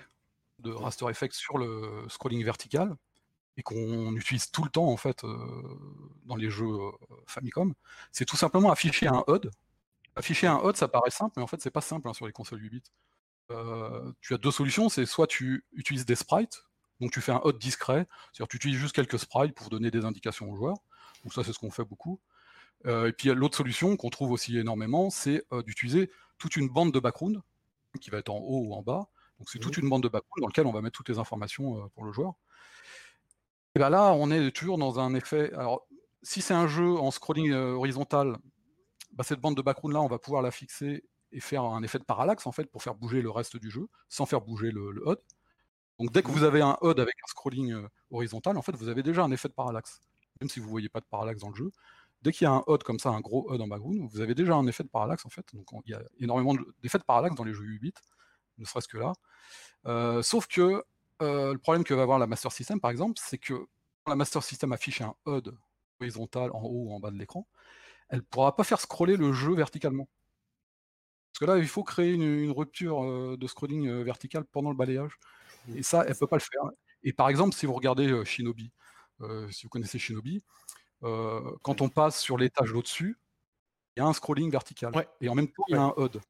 de 0.58 0.72
raster 0.72 1.08
effect 1.08 1.34
sur 1.34 1.58
le 1.58 2.04
scrolling 2.08 2.44
vertical, 2.44 2.96
et 3.56 3.62
qu'on 3.62 4.14
utilise 4.16 4.50
tout 4.50 4.64
le 4.64 4.70
temps 4.70 4.88
en 4.88 4.96
fait 4.96 5.24
euh, 5.24 5.36
dans 6.24 6.36
les 6.36 6.50
jeux 6.50 6.66
euh, 6.66 6.90
Famicom, 7.26 7.74
c'est 8.12 8.24
tout 8.24 8.36
simplement 8.36 8.70
afficher 8.70 9.08
un 9.08 9.24
HUD. 9.28 9.50
Afficher 10.14 10.46
un 10.46 10.60
HUD, 10.62 10.76
ça 10.76 10.88
paraît 10.88 11.10
simple, 11.10 11.34
mais 11.36 11.42
en 11.42 11.46
fait 11.46 11.60
c'est 11.60 11.70
pas 11.70 11.80
simple 11.80 12.08
hein, 12.08 12.12
sur 12.12 12.26
les 12.26 12.32
consoles 12.32 12.62
8 12.62 12.70
bits. 12.70 12.82
Euh, 13.50 14.12
tu 14.20 14.34
as 14.34 14.38
deux 14.38 14.50
solutions, 14.50 14.88
c'est 14.88 15.06
soit 15.06 15.26
tu 15.26 15.64
utilises 15.72 16.04
des 16.04 16.16
sprites, 16.16 16.64
donc 17.00 17.12
tu 17.12 17.20
fais 17.20 17.32
un 17.32 17.40
HUD 17.44 17.58
discret, 17.58 18.06
c'est-à-dire 18.32 18.48
tu 18.48 18.56
utilises 18.56 18.78
juste 18.78 18.94
quelques 18.94 19.18
sprites 19.18 19.54
pour 19.54 19.68
donner 19.68 19.90
des 19.90 20.04
indications 20.04 20.50
aux 20.50 20.56
joueurs, 20.56 20.78
donc 21.24 21.32
ça 21.32 21.44
c'est 21.44 21.52
ce 21.52 21.58
qu'on 21.58 21.70
fait 21.70 21.84
beaucoup. 21.84 22.20
Euh, 22.86 23.08
et 23.08 23.12
puis 23.12 23.28
l'autre 23.28 23.56
solution 23.56 23.96
qu'on 23.96 24.10
trouve 24.10 24.30
aussi 24.32 24.56
énormément, 24.58 25.10
c'est 25.10 25.44
euh, 25.52 25.62
d'utiliser 25.62 26.10
toute 26.38 26.56
une 26.56 26.68
bande 26.68 26.92
de 26.92 27.00
background 27.00 27.40
qui 28.00 28.10
va 28.10 28.18
être 28.18 28.28
en 28.28 28.38
haut 28.38 28.66
ou 28.66 28.74
en 28.74 28.82
bas. 28.82 29.08
Donc 29.38 29.48
c'est 29.50 29.58
toute 29.58 29.76
une 29.76 29.88
bande 29.88 30.02
de 30.02 30.08
background 30.08 30.40
dans 30.40 30.46
laquelle 30.46 30.66
on 30.66 30.72
va 30.72 30.82
mettre 30.82 30.96
toutes 30.96 31.08
les 31.08 31.18
informations 31.18 31.78
euh, 31.78 31.88
pour 31.94 32.04
le 32.04 32.12
joueur. 32.12 32.34
Et 33.74 33.78
bien 33.78 33.90
là, 33.90 34.12
on 34.12 34.30
est 34.30 34.50
toujours 34.52 34.78
dans 34.78 35.00
un 35.00 35.14
effet. 35.14 35.52
Alors, 35.54 35.86
si 36.22 36.40
c'est 36.40 36.54
un 36.54 36.66
jeu 36.66 36.96
en 36.96 37.10
scrolling 37.10 37.52
horizontal, 37.52 38.36
bah, 39.12 39.24
cette 39.24 39.40
bande 39.40 39.56
de 39.56 39.62
background 39.62 39.94
là, 39.94 40.02
on 40.02 40.08
va 40.08 40.18
pouvoir 40.18 40.42
la 40.42 40.50
fixer 40.50 41.04
et 41.32 41.40
faire 41.40 41.64
un 41.64 41.82
effet 41.82 41.98
de 41.98 42.04
parallaxe 42.04 42.46
en 42.46 42.52
fait 42.52 42.70
pour 42.70 42.82
faire 42.82 42.94
bouger 42.94 43.20
le 43.20 43.30
reste 43.30 43.56
du 43.56 43.70
jeu 43.70 43.88
sans 44.08 44.26
faire 44.26 44.40
bouger 44.40 44.70
le, 44.70 44.92
le 44.92 45.02
HUD. 45.10 45.18
Donc 45.98 46.12
dès 46.12 46.22
que 46.22 46.28
vous 46.30 46.42
avez 46.44 46.60
un 46.60 46.76
HUD 46.82 47.00
avec 47.00 47.14
un 47.24 47.26
scrolling 47.28 47.72
euh, 47.72 47.88
horizontal, 48.10 48.56
en 48.58 48.62
fait, 48.62 48.74
vous 48.76 48.88
avez 48.88 49.02
déjà 49.02 49.22
un 49.24 49.30
effet 49.30 49.48
de 49.48 49.54
parallaxe. 49.54 50.00
Même 50.40 50.48
si 50.50 50.60
vous 50.60 50.68
voyez 50.68 50.88
pas 50.88 51.00
de 51.00 51.06
parallaxe 51.06 51.40
dans 51.40 51.48
le 51.50 51.54
jeu, 51.54 51.70
dès 52.22 52.32
qu'il 52.32 52.44
y 52.44 52.48
a 52.48 52.52
un 52.52 52.64
HUD 52.68 52.82
comme 52.82 52.98
ça, 52.98 53.10
un 53.10 53.20
gros 53.20 53.52
HUD 53.54 53.60
en 53.60 53.68
background, 53.68 54.08
vous 54.10 54.20
avez 54.20 54.34
déjà 54.34 54.54
un 54.54 54.66
effet 54.66 54.84
de 54.84 54.88
parallaxe 54.88 55.24
en 55.26 55.30
fait. 55.30 55.46
Donc 55.54 55.72
on- 55.72 55.82
il 55.86 55.92
y 55.92 55.94
a 55.94 56.02
énormément 56.20 56.54
de- 56.54 56.74
d'effets 56.82 56.98
de 56.98 57.04
parallaxe 57.04 57.34
dans 57.36 57.44
les 57.44 57.54
jeux 57.54 57.64
8 57.64 57.78
bits, 57.80 57.92
ne 58.58 58.64
serait-ce 58.66 58.88
que 58.88 58.98
là. 58.98 59.12
Euh, 59.86 60.22
sauf 60.22 60.46
que 60.46 60.84
euh, 61.22 61.52
le 61.54 61.58
problème 61.58 61.84
que 61.84 61.94
va 61.94 62.02
avoir 62.02 62.18
la 62.18 62.26
Master 62.26 62.52
System, 62.52 62.80
par 62.80 62.90
exemple, 62.90 63.14
c'est 63.22 63.38
que 63.38 63.54
quand 63.54 64.10
la 64.10 64.16
Master 64.16 64.42
System 64.42 64.72
affiche 64.72 65.00
un 65.00 65.14
HUD 65.26 65.52
horizontal 66.00 66.50
en 66.52 66.60
haut 66.62 66.84
ou 66.90 66.92
en 66.94 67.00
bas 67.00 67.10
de 67.10 67.16
l'écran, 67.18 67.46
elle 68.10 68.18
ne 68.18 68.24
pourra 68.24 68.56
pas 68.56 68.64
faire 68.64 68.80
scroller 68.80 69.16
le 69.16 69.32
jeu 69.32 69.54
verticalement. 69.54 70.08
Parce 71.32 71.40
que 71.40 71.44
là, 71.44 71.58
il 71.58 71.68
faut 71.68 71.84
créer 71.84 72.12
une, 72.12 72.22
une 72.22 72.50
rupture 72.50 73.02
euh, 73.04 73.36
de 73.38 73.46
scrolling 73.46 74.02
vertical 74.02 74.44
pendant 74.44 74.70
le 74.70 74.76
balayage. 74.76 75.18
Et 75.74 75.82
ça, 75.82 76.02
elle 76.04 76.12
ne 76.12 76.18
peut 76.18 76.26
pas 76.26 76.36
le 76.36 76.40
faire. 76.40 76.70
Et 77.02 77.12
par 77.12 77.28
exemple, 77.28 77.54
si 77.54 77.66
vous 77.66 77.74
regardez 77.74 78.08
euh, 78.08 78.24
Shinobi, 78.24 78.72
euh, 79.20 79.48
si 79.50 79.64
vous 79.64 79.70
connaissez 79.70 79.98
Shinobi, 79.98 80.42
euh, 81.02 81.40
quand 81.62 81.80
on 81.80 81.88
passe 81.88 82.20
sur 82.20 82.38
l'étage 82.38 82.72
d'au-dessus, 82.72 83.18
il 83.96 84.00
y 84.00 84.02
a 84.02 84.06
un 84.06 84.12
scrolling 84.12 84.50
vertical. 84.50 84.94
Ouais. 84.94 85.08
Et 85.20 85.28
en 85.28 85.34
même 85.34 85.48
temps, 85.48 85.64
il 85.68 85.74
y 85.74 85.78
a 85.78 85.82
un 85.82 85.94
HUD. 85.96 86.20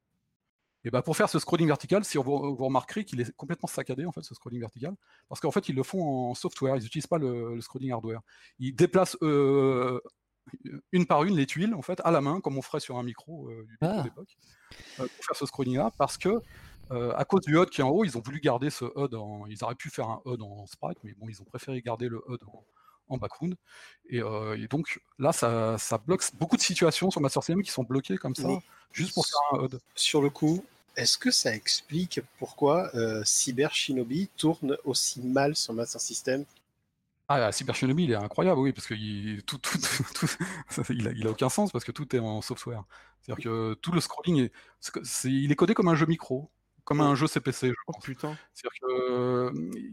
Et 0.87 0.91
ben 0.91 1.03
pour 1.03 1.17
faire 1.17 1.29
ce 1.29 1.41
scrolling 1.41 1.67
vertical, 1.67 2.05
si 2.05 2.17
vous, 2.17 2.23
vous 2.23 2.65
remarquerez 2.65 3.05
qu'il 3.05 3.21
est 3.21 3.35
complètement 3.35 3.67
saccadé 3.67 4.07
en 4.07 4.13
fait 4.13 4.23
ce 4.23 4.37
scrolling 4.37 4.61
vertical, 4.61 4.95
parce 5.29 5.41
qu'en 5.41 5.51
fait 5.51 5.69
ils 5.69 5.75
le 5.75 5.83
font 5.83 6.31
en 6.31 6.35
software, 6.35 6.77
ils 6.77 6.83
n'utilisent 6.85 7.09
pas 7.09 7.19
le, 7.19 7.57
le 7.57 7.61
scrolling 7.61 7.91
hardware. 7.91 8.21
Ils 8.61 8.73
déplacent 8.73 9.17
euh, 9.23 10.01
une 10.93 11.07
par 11.07 11.25
une 11.25 11.35
les 11.35 11.47
tuiles 11.47 11.75
en 11.75 11.83
fait 11.83 12.01
à 12.05 12.13
la 12.13 12.21
main, 12.21 12.41
comme 12.41 12.57
on 12.57 12.63
ferait 12.63 12.79
sur 12.79 12.99
un 12.99 13.03
micro 13.03 13.49
euh, 13.49 13.65
du 13.65 13.73
micro 13.73 13.79
Ah. 13.81 14.05
euh, 15.01 15.09
pour 15.09 15.25
faire 15.25 15.35
ce 15.35 15.47
scrolling 15.47 15.77
là, 15.77 15.91
parce 15.99 16.17
que 16.19 16.41
euh, 16.91 17.13
à 17.17 17.25
cause 17.25 17.43
du 17.43 17.57
HUD 17.59 17.71
qui 17.71 17.81
est 17.81 17.85
en 17.85 17.91
haut, 17.91 18.05
ils 18.05 18.17
ont 18.17 18.23
voulu 18.25 18.41
garder 18.41 18.71
ce 18.71 18.85
HUD. 18.85 19.15
En... 19.15 19.47
Ils 19.47 19.63
auraient 19.65 19.75
pu 19.75 19.91
faire 19.91 20.09
un 20.09 20.23
HUD 20.27 20.43
en 20.43 20.67
sprite, 20.67 20.99
mais 21.03 21.13
bon, 21.15 21.29
ils 21.29 21.41
ont 21.43 21.45
préféré 21.45 21.81
garder 21.83 22.09
le 22.09 22.23
HUD 22.29 22.41
en, 22.47 22.65
en 23.09 23.17
background. 23.19 23.55
Et, 24.09 24.21
euh, 24.23 24.57
et 24.57 24.69
donc 24.69 25.01
là, 25.19 25.33
ça, 25.33 25.77
ça 25.79 25.99
bloque 25.99 26.23
beaucoup 26.35 26.57
de 26.57 26.63
situations 26.63 27.11
sur 27.11 27.21
Master 27.21 27.43
System 27.43 27.63
qui 27.63 27.71
sont 27.71 27.83
bloquées 27.85 28.19
comme 28.19 28.35
ça, 28.35 28.49
Oui. 28.49 28.59
juste 28.93 29.15
pour 29.15 29.27
faire 29.27 29.61
un 29.61 29.65
HUD. 29.65 29.81
Sur 29.95 30.23
le 30.23 30.31
coup, 30.31 30.65
est-ce 30.97 31.19
que 31.19 31.31
ça 31.31 31.55
explique 31.55 32.21
pourquoi 32.39 32.91
euh, 32.95 33.23
Cyber 33.25 33.75
Shinobi 33.75 34.29
tourne 34.37 34.77
aussi 34.85 35.21
mal 35.21 35.55
sur 35.57 35.75
Master 35.75 36.01
System? 36.01 36.45
Ah, 37.29 37.51
Cyber 37.51 37.75
Shinobi, 37.75 38.05
il 38.05 38.13
est 38.13 38.17
incroyable, 38.17 38.61
oui, 38.61 38.73
parce 38.73 38.87
qu'il 38.87 39.43
tout, 39.45 39.59
tout, 39.59 39.77
tout, 40.15 40.27
il, 40.91 41.09
a, 41.09 41.13
il 41.13 41.27
a 41.27 41.31
aucun 41.31 41.49
sens 41.49 41.73
parce 41.73 41.85
que 41.85 41.91
tout 41.93 42.15
est 42.15 42.21
en 42.21 42.41
software. 42.41 42.85
C'est-à-dire 43.21 43.45
que 43.45 43.75
tout 43.83 43.91
le 43.91 44.01
scrolling, 44.01 44.45
est, 44.45 44.53
il 45.25 45.51
est 45.51 45.57
codé 45.57 45.75
comme 45.75 45.89
un 45.89 45.97
jeu 45.97 46.07
micro. 46.07 46.49
Comme 46.87 47.03
un 47.03 47.15
jeu 47.15 47.27
CPC, 47.27 47.69
je 47.69 47.75
Oh 47.89 47.93
putain. 48.03 48.35
C'est-à-dire 48.55 48.81
que 48.81 48.87
euh, 49.13 49.51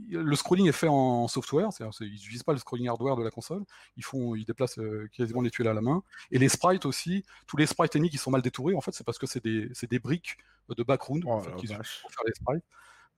le 0.10 0.36
scrolling 0.38 0.68
est 0.70 0.72
fait 0.72 0.88
en 0.88 1.28
software, 1.28 1.74
c'est-à-dire 1.74 1.94
c'est- 1.94 2.06
ils 2.06 2.12
n'utilisent 2.14 2.44
pas 2.44 2.54
le 2.54 2.60
scrolling 2.60 2.88
hardware 2.88 3.18
de 3.18 3.24
la 3.24 3.32
console, 3.32 3.64
ils 3.98 4.04
font, 4.06 4.36
ils 4.36 4.46
déplacent 4.46 4.80
euh, 4.80 5.10
quasiment 5.12 5.42
les 5.42 5.52
tuiles 5.52 5.68
à 5.68 5.74
la 5.74 5.82
main. 5.82 6.04
Et 6.32 6.40
les 6.40 6.48
sprites 6.50 6.86
aussi, 6.86 7.26
tous 7.48 7.58
les 7.58 7.66
sprites 7.66 7.96
ennemis 7.98 8.10
qui 8.10 8.18
sont 8.18 8.32
mal 8.32 8.42
détourés, 8.42 8.76
en 8.76 8.82
fait, 8.82 8.94
c'est 8.94 9.04
parce 9.04 9.18
que 9.18 9.28
c'est 9.28 9.44
des, 9.44 9.70
c'est 9.74 9.90
des 9.90 10.00
briques 10.00 10.38
de 10.70 10.82
background 10.84 11.24
Oh 11.26 11.32
en 11.32 11.42
fait, 11.42 11.50
qu'ils 11.58 11.70
utilisent 11.82 12.02
pour 12.02 12.12
faire 12.12 12.24
les 12.26 12.34
sprites. 12.34 12.64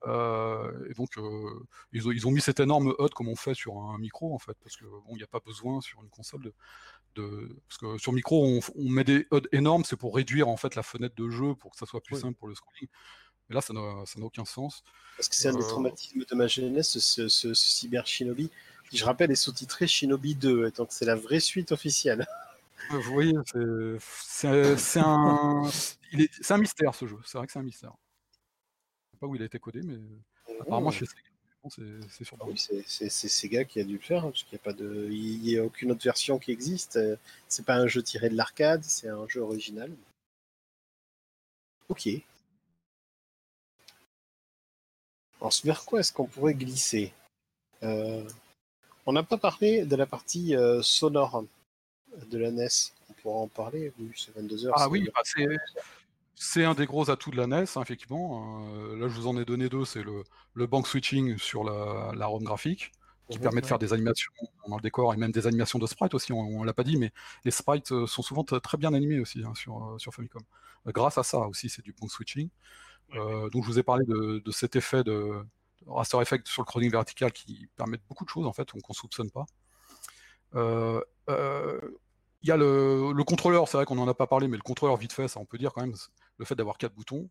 Euh, 0.07 0.88
et 0.89 0.93
donc, 0.93 1.17
euh, 1.17 1.49
ils, 1.91 2.07
ont, 2.07 2.11
ils 2.11 2.28
ont 2.28 2.32
mis 2.32 2.41
cette 2.41 2.59
énorme 2.59 2.93
HUD 2.99 3.13
comme 3.13 3.28
on 3.28 3.36
fait 3.36 3.53
sur 3.55 3.78
un 3.78 3.97
micro, 3.97 4.34
en 4.36 4.39
fait, 4.39 4.55
parce 4.61 4.76
que 4.78 4.86
bon, 4.86 5.11
il 5.11 5.17
n'y 5.17 5.23
a 5.23 5.28
pas 5.28 5.39
besoin 5.43 5.82
sur 5.82 6.01
une 6.03 6.09
console 6.09 6.41
de, 6.43 6.53
de- 7.15 7.57
parce 7.67 7.78
que 7.80 7.97
sur 7.97 8.13
micro, 8.13 8.45
on, 8.45 8.59
on 8.76 8.89
met 8.89 9.03
des 9.03 9.26
HUD 9.32 9.47
énormes, 9.51 9.84
c'est 9.84 9.95
pour 9.95 10.15
réduire 10.15 10.47
en 10.47 10.57
fait 10.57 10.76
la 10.76 10.84
fenêtre 10.84 11.15
de 11.15 11.30
jeu 11.30 11.55
pour 11.55 11.71
que 11.71 11.78
ça 11.78 11.86
soit 11.86 12.01
plus 12.01 12.15
simple 12.21 12.38
pour 12.38 12.47
le 12.47 12.55
scrolling. 12.55 12.88
Mais 13.49 13.55
là, 13.55 13.61
ça 13.61 13.73
n'a 13.73 14.25
aucun 14.25 14.45
sens. 14.45 14.83
Parce 15.17 15.29
que 15.29 15.35
c'est 15.35 15.47
un 15.49 15.53
des 15.55 15.63
Euh. 15.63 15.67
traumatismes 15.67 16.25
de 16.25 16.35
ma 16.35 16.47
jeunesse, 16.47 16.97
ce, 16.97 17.27
ce- 17.29 17.53
ce 17.53 17.53
Cyber 17.53 18.05
Shinobi. 18.07 18.49
Je 18.93 19.03
rappelle, 19.05 19.31
est 19.31 19.35
sous-titré 19.35 19.87
Shinobi 19.87 20.35
2, 20.35 20.71
donc 20.71 20.87
c'est 20.91 21.05
la 21.05 21.15
vraie 21.15 21.39
suite 21.39 21.71
officielle. 21.71 22.25
Vous 22.89 23.01
voyez, 23.13 23.33
c'est- 23.45 24.99
un, 24.99 25.67
est- 26.13 26.57
mystère 26.57 26.93
ce 26.95 27.07
jeu. 27.07 27.17
C'est 27.25 27.37
vrai 27.37 27.47
que 27.47 27.53
c'est 27.53 27.59
un 27.59 27.63
mystère. 27.63 27.93
Je 27.93 29.15
sais 29.15 29.19
pas 29.19 29.27
où 29.27 29.35
il 29.35 29.41
a 29.41 29.45
été 29.45 29.59
codé, 29.59 29.81
mais 29.81 29.97
apparemment 30.61 30.91
chez 30.91 31.05
Sega. 31.05 31.21
C'est 31.67 31.81
c'est 32.11 32.23
sur 32.25 32.37
Ah 32.39 32.45
oui, 32.45 32.59
c'est- 32.59 33.09
Sega 33.09 33.63
qui 33.65 33.79
a 33.79 33.83
dû 33.83 33.93
le 33.93 33.99
faire, 33.99 34.23
hein, 34.25 34.29
parce 34.29 34.43
qu'il 34.43 34.53
n'y 34.55 34.61
a 34.61 34.63
pas 34.63 34.73
de, 34.73 35.07
il 35.09 35.49
y 35.49 35.57
a 35.57 35.63
aucune 35.63 35.91
autre 35.91 36.03
version 36.03 36.37
qui 36.37 36.51
existe. 36.51 36.99
C'est 37.47 37.65
pas 37.65 37.77
un 37.77 37.87
jeu 37.87 38.03
tiré 38.03 38.29
de 38.29 38.35
l'arcade, 38.35 38.83
c'est 38.83 39.09
un 39.09 39.27
jeu 39.27 39.41
original. 39.41 39.91
Ok. 41.89 42.07
Alors, 45.45 45.53
vers 45.63 45.85
quoi 45.85 45.99
est-ce 45.99 46.11
qu'on 46.11 46.25
pourrait 46.25 46.55
glisser 46.55 47.13
Euh, 47.83 48.27
On 49.05 49.13
n'a 49.13 49.21
pas 49.21 49.37
parlé 49.37 49.85
de 49.85 49.95
la 49.95 50.07
partie 50.07 50.55
euh, 50.55 50.81
sonore 50.81 51.43
de 52.31 52.37
la 52.39 52.49
NES. 52.51 52.67
On 53.09 53.13
pourra 53.13 53.39
en 53.41 53.47
parler. 53.47 53.93
Oui, 53.99 54.09
c'est 54.15 54.33
22 54.35 54.65
heures. 54.65 54.73
Ah 54.75 54.83
c'est- 54.85 54.89
oui, 54.89 55.07
bah, 55.13 55.21
c'est 55.23 55.45
c'est 56.37 56.63
un 56.65 56.73
des 56.73 56.85
gros 56.87 57.09
atouts 57.11 57.29
de 57.31 57.37
la 57.37 57.43
NES, 57.47 57.65
hein, 57.75 57.81
effectivement. 57.81 58.67
Euh, 58.73 58.97
là, 58.97 59.07
je 59.07 59.13
vous 59.13 59.27
en 59.27 59.37
ai 59.37 59.45
donné 59.45 59.69
deux. 59.69 59.85
C'est 59.85 60.01
le, 60.03 60.23
le 60.55 60.67
bank 60.67 60.87
switching 60.87 61.37
sur 61.37 61.63
la, 61.63 62.11
la 62.15 62.25
ROM 62.25 62.43
graphique, 62.43 62.91
qui 63.29 63.37
permet 63.43 63.61
de 63.61 63.67
faire 63.67 63.79
des 63.79 63.93
animations 63.93 64.31
dans 64.67 64.77
le 64.77 64.81
décor 64.81 65.13
et 65.13 65.17
même 65.17 65.31
des 65.31 65.45
animations 65.47 65.77
de 65.79 65.85
sprites 65.87 66.13
aussi. 66.15 66.33
On, 66.33 66.39
on 66.39 66.63
l'a 66.63 66.73
pas 66.73 66.83
dit, 66.83 66.97
mais 66.97 67.11
les 67.45 67.51
sprites 67.51 68.05
sont 68.07 68.21
souvent 68.23 68.43
t- 68.43 68.59
très 68.59 68.77
bien 68.77 68.93
animés 68.95 69.19
aussi 69.19 69.43
hein, 69.45 69.53
sur, 69.55 69.95
sur 69.99 70.11
Famicom. 70.13 70.41
Grâce 70.87 71.17
à 71.19 71.23
ça 71.23 71.39
aussi, 71.47 71.69
c'est 71.69 71.83
du 71.83 71.93
bank 71.93 72.09
switching. 72.11 72.49
Euh, 73.14 73.49
donc, 73.49 73.64
je 73.64 73.68
vous 73.70 73.80
ai 73.80 73.84
parlé 73.84 74.06
de, 74.06 74.39
de 74.39 74.51
cet 74.51 74.76
effet 74.76 75.03
de, 75.03 75.12
de 75.86 75.89
raster 75.89 76.20
effect 76.22 76.47
sur 76.47 76.62
le 76.64 76.66
crawling 76.66 76.91
vertical 76.91 77.32
qui 77.32 77.68
permet 77.78 77.97
beaucoup 78.10 78.26
de 78.26 78.30
choses 78.30 78.45
en 78.45 78.53
fait, 78.53 78.70
qu'on 78.72 78.80
ne 78.89 78.93
soupçonne 78.93 79.30
pas. 79.32 79.45
Euh, 80.56 81.01
euh, 81.30 81.80
il 82.41 82.49
y 82.49 82.51
a 82.51 82.58
le, 82.58 83.12
le 83.14 83.24
contrôleur, 83.24 83.68
c'est 83.68 83.78
vrai 83.78 83.86
qu'on 83.86 83.95
n'en 83.95 84.08
a 84.08 84.14
pas 84.14 84.28
parlé, 84.28 84.47
mais 84.47 84.58
le 84.58 84.64
contrôleur 84.64 84.95
vite 84.97 85.14
fait, 85.14 85.28
ça 85.28 85.39
on 85.39 85.45
peut 85.45 85.58
dire 85.58 85.74
quand 85.74 85.82
même, 85.82 85.95
le 86.38 86.45
fait 86.45 86.56
d'avoir 86.56 86.78
quatre 86.78 86.93
boutons, 86.93 87.30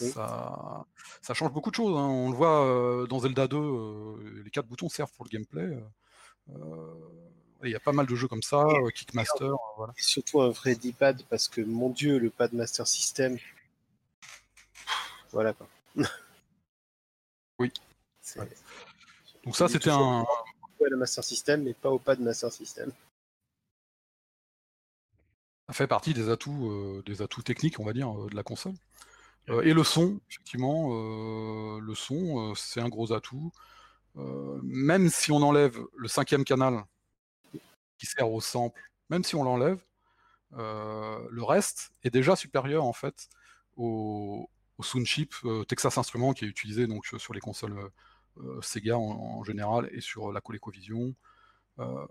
Oui. 0.00 0.08
ça, 0.10 0.84
ça 1.22 1.34
change 1.34 1.52
beaucoup 1.52 1.70
de 1.70 1.76
choses. 1.76 1.96
hein. 1.96 2.06
On 2.06 2.30
le 2.30 2.36
voit 2.36 3.06
dans 3.08 3.20
Zelda 3.20 3.46
2, 3.48 3.56
euh, 3.56 4.42
les 4.44 4.50
quatre 4.50 4.66
boutons 4.66 4.88
servent 4.88 5.12
pour 5.12 5.24
le 5.24 5.30
gameplay. 5.30 5.78
Il 7.64 7.70
y 7.70 7.74
a 7.74 7.80
pas 7.80 7.92
mal 7.92 8.06
de 8.06 8.14
jeux 8.14 8.28
comme 8.28 8.42
ça, 8.42 8.64
Kickmaster, 8.94 9.50
voilà. 9.76 9.92
Et 9.98 10.02
surtout 10.02 10.40
un 10.42 10.50
vrai 10.50 10.74
D-pad, 10.76 11.22
parce 11.28 11.48
que 11.48 11.60
mon 11.60 11.90
dieu, 11.90 12.18
le 12.18 12.30
pad 12.30 12.52
Master 12.52 12.86
System. 12.86 13.36
Voilà 15.32 15.52
quoi. 15.52 15.68
Oui. 17.60 17.72
Ouais. 18.36 18.48
Donc 19.44 19.56
ça, 19.56 19.66
c'était 19.68 19.90
un, 19.90 20.24
le 20.86 20.96
Master 20.96 21.24
System, 21.24 21.62
mais 21.62 21.74
pas 21.74 21.90
au 21.90 21.98
pad 21.98 22.20
Master 22.20 22.52
System. 22.52 22.92
ça 25.66 25.72
fait 25.74 25.86
partie 25.86 26.14
des 26.14 26.30
atouts, 26.30 26.70
euh, 26.70 27.02
des 27.04 27.20
atouts 27.20 27.42
techniques, 27.42 27.78
on 27.78 27.84
va 27.84 27.92
dire, 27.92 28.10
euh, 28.10 28.28
de 28.28 28.36
la 28.36 28.42
console. 28.42 28.74
Euh, 29.50 29.62
et 29.62 29.72
le 29.72 29.84
son, 29.84 30.20
effectivement, 30.30 30.88
le 31.78 31.94
son, 31.94 32.54
c'est 32.54 32.80
un 32.80 32.88
gros 32.88 33.12
atout. 33.12 33.50
Même 34.62 35.08
si 35.08 35.32
on 35.32 35.42
enlève 35.42 35.78
le 35.96 36.08
cinquième 36.08 36.44
canal 36.44 36.84
qui 37.98 38.06
sert 38.06 38.30
au 38.30 38.40
sample, 38.40 38.80
même 39.08 39.24
si 39.24 39.36
on 39.36 39.44
l'enlève, 39.44 39.78
le 40.52 41.42
reste 41.42 41.92
est 42.02 42.10
déjà 42.10 42.36
supérieur 42.36 42.84
en 42.84 42.92
fait 42.92 43.28
au, 43.76 44.50
au 44.78 44.82
sound 44.82 45.06
chip 45.06 45.34
euh, 45.44 45.64
Texas 45.64 45.98
Instruments 45.98 46.32
qui 46.32 46.44
est 46.44 46.48
utilisé 46.48 46.86
donc 46.86 47.06
sur 47.06 47.34
les 47.34 47.40
consoles 47.40 47.78
euh, 47.78 47.88
euh, 48.38 48.62
Sega 48.62 48.96
en, 48.96 49.02
en 49.02 49.44
général 49.44 49.88
et 49.92 50.00
sur 50.00 50.32
la 50.32 50.40
ColecoVision. 50.40 51.14
Euh, 51.80 52.06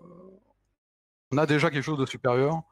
on 1.30 1.38
a 1.38 1.46
déjà 1.46 1.70
quelque 1.70 1.82
chose 1.82 1.98
de 1.98 2.06
supérieur, 2.06 2.62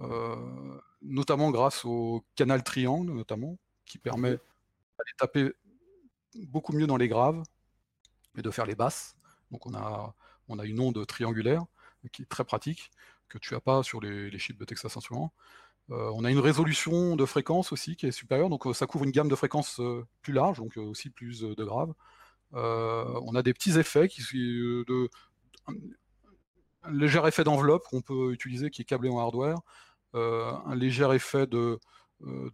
euh, 0.00 0.80
notamment 1.02 1.50
grâce 1.50 1.84
au 1.84 2.24
canal 2.34 2.62
triangle, 2.62 3.12
notamment, 3.12 3.58
qui 3.86 3.98
permet 3.98 4.30
d'aller 4.32 5.12
taper 5.18 5.52
beaucoup 6.34 6.72
mieux 6.72 6.86
dans 6.86 6.96
les 6.96 7.08
graves 7.08 7.42
et 8.36 8.42
de 8.42 8.50
faire 8.50 8.66
les 8.66 8.74
basses. 8.74 9.16
Donc 9.50 9.66
on 9.66 9.74
a, 9.74 10.14
on 10.48 10.58
a 10.58 10.64
une 10.64 10.80
onde 10.80 11.06
triangulaire 11.06 11.64
qui 12.12 12.22
est 12.22 12.26
très 12.26 12.44
pratique, 12.44 12.90
que 13.28 13.38
tu 13.38 13.54
n'as 13.54 13.60
pas 13.60 13.82
sur 13.82 14.00
les, 14.00 14.30
les 14.30 14.38
chips 14.38 14.58
de 14.58 14.64
Texas 14.64 14.96
Instruments. 14.96 15.32
Euh, 15.92 16.10
on 16.14 16.24
a 16.24 16.30
une 16.30 16.38
résolution 16.38 17.16
de 17.16 17.26
fréquence 17.26 17.72
aussi 17.72 17.96
qui 17.96 18.06
est 18.06 18.12
supérieure, 18.12 18.48
donc 18.48 18.66
euh, 18.66 18.72
ça 18.72 18.86
couvre 18.86 19.04
une 19.04 19.10
gamme 19.10 19.28
de 19.28 19.34
fréquences 19.34 19.78
euh, 19.80 20.06
plus 20.22 20.32
large, 20.32 20.58
donc 20.58 20.76
aussi 20.78 21.10
plus 21.10 21.40
de 21.42 21.64
graves. 21.64 21.92
On 22.52 23.34
a 23.34 23.42
des 23.42 23.52
petits 23.54 23.78
effets 23.78 24.08
qui 24.08 24.22
de 24.22 25.08
un, 25.66 25.74
léger 26.92 27.20
effet 27.26 27.44
d'enveloppe 27.44 27.84
qu'on 27.88 28.02
peut 28.02 28.32
utiliser 28.32 28.70
qui 28.70 28.82
est 28.82 28.84
câblé 28.84 29.08
en 29.08 29.18
hardware, 29.18 29.58
un 30.14 30.74
léger 30.74 31.08
effet 31.14 31.46
de, 31.46 31.78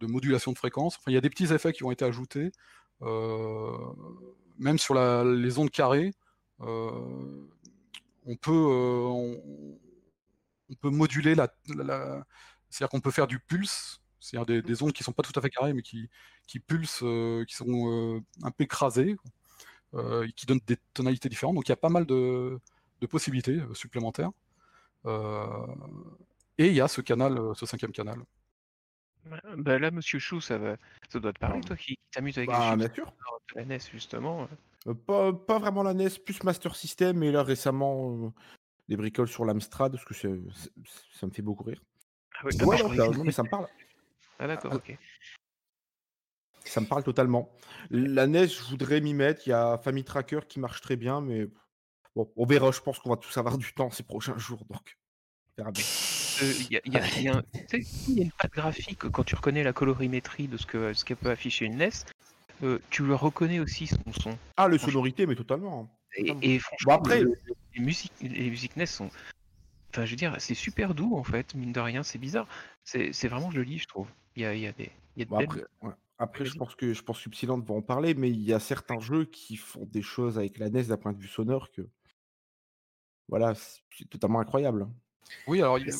modulation 0.01 0.51
de 0.53 0.57
fréquence. 0.57 0.97
Il 1.07 1.13
y 1.13 1.17
a 1.17 1.21
des 1.21 1.29
petits 1.29 1.53
effets 1.53 1.73
qui 1.73 1.83
ont 1.83 1.91
été 1.91 2.05
ajoutés, 2.05 2.51
même 3.01 4.77
sur 4.77 4.95
les 4.95 5.59
ondes 5.59 5.71
carrées. 5.71 6.13
on 6.59 8.35
peut, 8.41 9.29
moduler 10.83 11.35
la- 11.35 11.53
c'est-à-dire 12.69 12.89
qu'on 12.89 13.01
peut 13.01 13.11
faire 13.11 13.27
du 13.27 13.39
pulse, 13.39 14.01
c'est-à-dire 14.19 14.45
des, 14.45 14.61
des 14.61 14.83
ondes 14.83 14.93
qui 14.93 15.03
sont 15.03 15.11
pas 15.13 15.23
tout 15.23 15.37
à 15.37 15.41
fait 15.41 15.49
carrées, 15.49 15.73
mais 15.73 15.81
qui, 15.81 16.09
qui 16.47 16.59
pulsent, 16.59 17.03
euh, 17.03 17.45
qui 17.45 17.55
sont 17.55 17.65
euh, 17.67 18.19
un 18.43 18.51
peu 18.51 18.63
écrasées, 18.63 19.15
euh, 19.93 20.27
et 20.27 20.31
qui 20.31 20.45
donnent 20.45 20.59
des 20.67 20.77
tonalités 20.93 21.29
différentes. 21.29 21.55
Donc 21.55 21.67
il 21.67 21.71
y 21.71 21.73
a 21.73 21.77
pas 21.77 21.89
mal 21.89 22.05
de, 22.05 22.59
de 23.01 23.07
possibilités 23.07 23.61
supplémentaires. 23.73 24.31
Euh, 25.05 25.45
et 26.57 26.67
il 26.67 26.73
y 26.73 26.81
a 26.81 26.87
ce 26.87 27.01
canal, 27.01 27.39
ce 27.55 27.65
cinquième 27.65 27.91
canal. 27.91 28.19
Bah 29.57 29.79
là, 29.79 29.91
Monsieur 29.91 30.19
Chou, 30.19 30.41
ça, 30.41 30.57
va... 30.57 30.75
ça 31.09 31.19
doit 31.19 31.33
te 31.33 31.39
parler, 31.39 31.61
toi 31.61 31.75
qui, 31.75 31.95
qui 31.95 31.99
t'amuses 32.11 32.37
avec 32.37 32.49
Bah, 32.49 32.71
les 32.71 32.77
bien 32.77 32.87
chips 32.87 32.95
sûr. 32.95 33.05
de 33.05 33.55
la 33.55 33.61
NES, 33.63 33.79
justement. 33.91 34.47
Euh, 34.87 34.93
pas, 34.93 35.33
pas 35.33 35.59
vraiment 35.59 35.83
la 35.83 35.91
NES, 35.93 36.09
plus 36.25 36.41
Master 36.43 36.75
System, 36.75 37.21
et 37.23 37.31
là 37.31 37.43
récemment, 37.43 38.25
euh, 38.25 38.29
des 38.87 38.97
bricoles 38.97 39.27
sur 39.27 39.45
l'Amstrad, 39.45 39.91
parce 39.91 40.05
que 40.05 40.13
c'est- 40.13 40.39
c'est- 40.55 40.71
ça 41.13 41.27
me 41.27 41.31
fait 41.31 41.41
beaucoup 41.41 41.63
rire. 41.63 41.81
Ah. 42.41 42.45
Ouais, 42.65 42.77
non, 42.77 42.95
ça, 42.95 43.23
mais 43.23 43.31
ça 43.31 43.43
me 43.43 43.49
parle. 43.49 43.67
Ah, 44.39 44.47
d'accord, 44.47 44.73
ok. 44.73 44.97
Ça 46.65 46.81
me 46.81 46.85
parle 46.85 47.03
totalement. 47.03 47.49
La 47.89 48.27
NES, 48.27 48.47
je 48.47 48.61
voudrais 48.63 49.01
m'y 49.01 49.13
mettre. 49.13 49.47
Il 49.47 49.49
y 49.51 49.53
a 49.53 49.77
Family 49.77 50.03
Tracker 50.03 50.41
qui 50.47 50.59
marche 50.59 50.81
très 50.81 50.95
bien, 50.95 51.19
mais 51.19 51.47
bon, 52.15 52.31
on 52.35 52.45
verra. 52.45 52.71
Je 52.71 52.79
pense 52.79 52.99
qu'on 52.99 53.09
va 53.09 53.17
tous 53.17 53.35
avoir 53.37 53.57
du 53.57 53.73
temps 53.73 53.89
ces 53.91 54.03
prochains 54.03 54.37
jours, 54.37 54.63
donc 54.69 54.97
on 55.57 55.61
verra 55.61 55.71
bien. 55.71 55.83
Euh, 56.41 56.53
Il 56.69 56.71
y 56.71 56.77
a, 56.77 56.81
y 56.85 57.23
y 57.23 58.13
y 58.19 58.21
une 58.21 58.31
patte 58.31 58.51
graphique 58.53 59.09
quand 59.09 59.23
tu 59.23 59.35
reconnais 59.35 59.63
la 59.63 59.73
colorimétrie 59.73 60.47
de 60.47 60.57
ce 60.57 60.65
que 60.65 60.93
ce 60.93 61.03
qu'elle 61.03 61.17
peut 61.17 61.31
afficher 61.31 61.65
une 61.65 61.73
NES. 61.81 61.89
euh, 62.63 62.79
tu 62.89 63.03
le 63.05 63.15
reconnais 63.15 63.59
aussi 63.59 63.87
son 63.87 63.97
son. 64.21 64.37
Ah, 64.57 64.67
les 64.69 64.77
sonorités, 64.77 65.25
mais 65.25 65.35
totalement. 65.35 65.89
Et, 66.15 66.21
Totalement. 66.27 66.41
et 66.43 66.59
franchement, 66.59 66.93
Bon, 66.93 66.99
après, 66.99 67.21
le- 67.21 67.33
les 67.75 67.81
musiques, 67.81 68.13
les 68.21 68.49
musiques 68.49 68.77
NES 68.77 68.85
sont. 68.85 69.09
Enfin, 69.91 70.05
je 70.05 70.11
veux 70.11 70.17
dire, 70.17 70.35
c'est 70.39 70.53
super 70.55 70.93
doux 70.93 71.15
en 71.17 71.23
fait, 71.23 71.55
mine 71.55 71.71
de 71.71 71.79
rien, 71.79 72.03
c'est 72.03 72.19
bizarre. 72.19 72.47
C'est 72.83 73.27
vraiment 73.27 73.51
joli, 73.51 73.79
je 73.79 73.87
trouve. 73.87 74.07
Il 74.35 74.43
y 74.43 74.45
a, 74.45 74.53
il 74.53 74.61
y 74.61 74.67
a 74.67 74.71
des, 74.71 74.91
il 75.15 75.19
y 75.19 75.21
a 75.23 75.25
de 75.25 75.29
Bon, 75.29 75.37
belles- 75.37 75.47
après, 75.47 75.63
ouais. 75.81 75.93
Après, 76.21 76.45
je 76.45 76.53
pense 76.55 76.75
que 76.75 76.93
je 76.93 77.01
pense 77.01 77.17
que 77.17 77.23
Subsilent 77.23 77.59
va 77.59 77.75
en 77.75 77.81
parler, 77.81 78.13
mais 78.13 78.29
il 78.29 78.41
y 78.41 78.53
a 78.53 78.59
certains 78.59 78.99
jeux 78.99 79.25
qui 79.25 79.55
font 79.55 79.85
des 79.85 80.01
choses 80.01 80.37
avec 80.37 80.57
la 80.59 80.67
NES 80.67 80.83
d'un 80.83 80.97
point 80.97 81.13
de 81.13 81.17
vue 81.17 81.29
sonore 81.29 81.71
que 81.71 81.87
voilà, 83.27 83.53
c'est 83.55 84.09
totalement 84.09 84.39
incroyable. 84.39 84.87
Oui, 85.47 85.61
alors 85.61 85.79
il- 85.79 85.93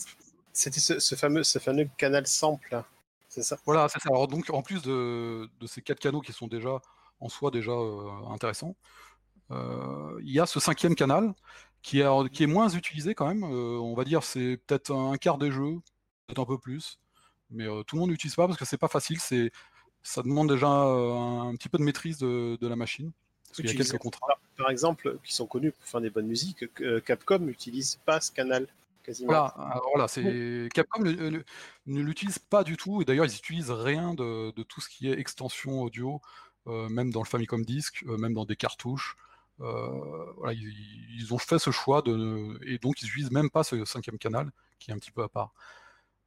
C'était 0.52 0.80
ce, 0.80 1.00
ce 1.00 1.16
fameux, 1.16 1.44
ce 1.44 1.60
fameux 1.60 1.88
canal 1.98 2.26
sample. 2.28 2.84
C'est 3.30 3.44
ça? 3.44 3.58
Voilà, 3.66 3.88
c'est 3.88 4.00
ça. 4.02 4.10
Alors 4.10 4.28
donc, 4.28 4.50
en 4.50 4.62
plus 4.62 4.82
de, 4.82 5.48
de 5.60 5.68
ces 5.68 5.82
quatre 5.82 6.00
canaux 6.00 6.22
qui 6.22 6.34
sont 6.34 6.48
déjà 6.48 6.82
en 7.20 7.30
soi 7.30 7.52
déjà 7.52 7.72
euh, 7.72 8.10
intéressants, 8.32 8.76
euh, 9.52 10.20
il 10.24 10.32
y 10.32 10.40
a 10.40 10.46
ce 10.46 10.60
cinquième 10.60 10.96
canal 10.96 11.34
qui 11.82 12.02
est, 12.02 12.30
qui 12.30 12.44
est 12.44 12.48
moins 12.48 12.70
utilisé 12.70 13.16
quand 13.16 13.28
même. 13.28 13.44
Euh, 13.44 13.78
on 13.80 13.94
va 13.94 14.04
dire 14.04 14.24
c'est 14.24 14.58
peut-être 14.66 14.92
un 14.94 15.18
quart 15.18 15.38
des 15.38 15.52
jeux, 15.52 15.80
peut-être 16.28 16.40
un 16.40 16.46
peu 16.46 16.58
plus, 16.58 17.00
mais 17.50 17.66
euh, 17.66 17.84
tout 17.84 17.96
le 17.96 18.02
monde 18.02 18.10
n'utilise 18.12 18.36
pas 18.36 18.48
parce 18.48 18.60
que 18.60 18.66
c'est 18.66 18.78
pas 18.78 18.88
facile. 18.88 19.20
C'est 19.20 19.52
ça 20.02 20.22
demande 20.22 20.52
déjà 20.52 20.68
un, 20.68 21.54
petit 21.56 21.68
peu 21.68 21.78
de 21.78 21.84
maîtrise 21.84 22.20
de, 22.20 22.58
la 22.62 22.76
machine. 22.78 23.12
Parce 23.48 23.58
qu'il 23.58 23.68
y 23.68 23.70
a 23.70 23.74
quelques 23.74 23.98
contrats. 23.98 24.28
Par, 24.58 24.70
exemple, 24.70 25.18
qui 25.24 25.34
sont 25.34 25.46
connus 25.46 25.72
pour 25.72 25.86
faire 25.86 26.02
des 26.02 26.10
bonnes 26.10 26.28
musiques, 26.28 26.66
Capcom 27.06 27.40
n'utilise 27.40 28.00
pas 28.06 28.22
ce 28.22 28.32
canal. 28.32 28.68
Quasiment. 29.04 29.28
Voilà, 29.28 29.82
voilà 29.90 30.08
c'est 30.08 30.70
Capcom 30.74 31.04
ne, 31.04 31.42
l'utilise 31.86 32.40
pas 32.40 32.64
du 32.64 32.78
tout, 32.78 33.02
et 33.02 33.06
d'ailleurs 33.06 33.26
ils 33.26 33.32
n'utilisent 33.32 33.72
rien 33.72 34.14
de, 34.14 34.52
tout 34.64 34.80
ce 34.80 34.88
qui 34.88 35.10
est 35.10 35.20
extension 35.20 35.82
audio, 35.82 36.22
même 36.66 37.12
dans 37.12 37.22
le 37.22 37.28
Famicom 37.28 37.66
Disc, 37.66 38.04
même 38.06 38.34
dans 38.34 38.46
des 38.46 38.56
cartouches. 38.56 39.18
Voilà, 39.60 40.54
ils, 40.54 41.34
ont 41.34 41.38
fait 41.38 41.60
ce 41.60 41.72
choix 41.72 42.02
de, 42.02 42.60
et 42.66 42.78
donc 42.78 43.02
ils 43.02 43.06
n'utilisent 43.06 43.32
même 43.32 43.50
pas 43.50 43.64
ce 43.64 43.86
cinquième 43.86 44.18
canal 44.18 44.52
qui 44.80 44.92
est 44.92 44.94
un 44.94 44.98
petit 44.98 45.12
peu 45.12 45.24
à 45.24 45.30
part. 45.30 45.54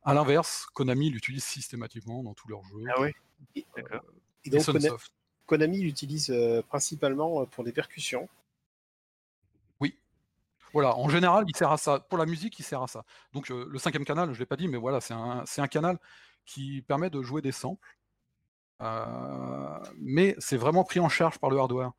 À 0.04 0.14
l'inverse, 0.14 0.66
Konami 0.74 1.10
l'utilise 1.10 1.44
systématiquement 1.44 2.22
dans 2.22 2.34
tous 2.34 2.48
leurs 2.48 2.64
jeux. 2.64 2.84
Ah 2.94 3.00
oui 3.00 3.12
D'accord. 3.76 4.02
Et 4.44 4.50
donc, 4.50 4.62
Konami 5.46 5.80
l'utilise 5.80 6.30
euh, 6.30 6.62
principalement 6.62 7.42
euh, 7.42 7.46
pour 7.46 7.64
des 7.64 7.72
percussions. 7.72 8.28
Oui. 9.80 9.96
Voilà, 10.72 10.96
en 10.96 11.08
général, 11.08 11.44
il 11.46 11.56
sert 11.56 11.70
à 11.70 11.76
ça. 11.76 12.00
Pour 12.00 12.18
la 12.18 12.26
musique, 12.26 12.58
il 12.58 12.64
sert 12.64 12.82
à 12.82 12.88
ça. 12.88 13.04
Donc, 13.32 13.50
euh, 13.50 13.68
le 13.70 13.78
cinquième 13.78 14.04
canal, 14.04 14.30
je 14.30 14.34
ne 14.34 14.38
l'ai 14.38 14.46
pas 14.46 14.56
dit, 14.56 14.68
mais 14.68 14.78
voilà, 14.78 15.00
c'est 15.00 15.14
un, 15.14 15.44
un, 15.56 15.68
canal 15.68 15.98
qui 16.46 16.82
permet 16.82 17.10
de 17.10 17.22
jouer 17.22 17.42
des 17.42 17.52
samples. 17.52 17.96
mais 19.98 20.34
c'est 20.38 20.56
vraiment 20.56 20.84
pris 20.84 20.98
en 21.00 21.08
charge 21.08 21.38
par 21.38 21.50
le 21.50 21.58
hardware. 21.58 21.92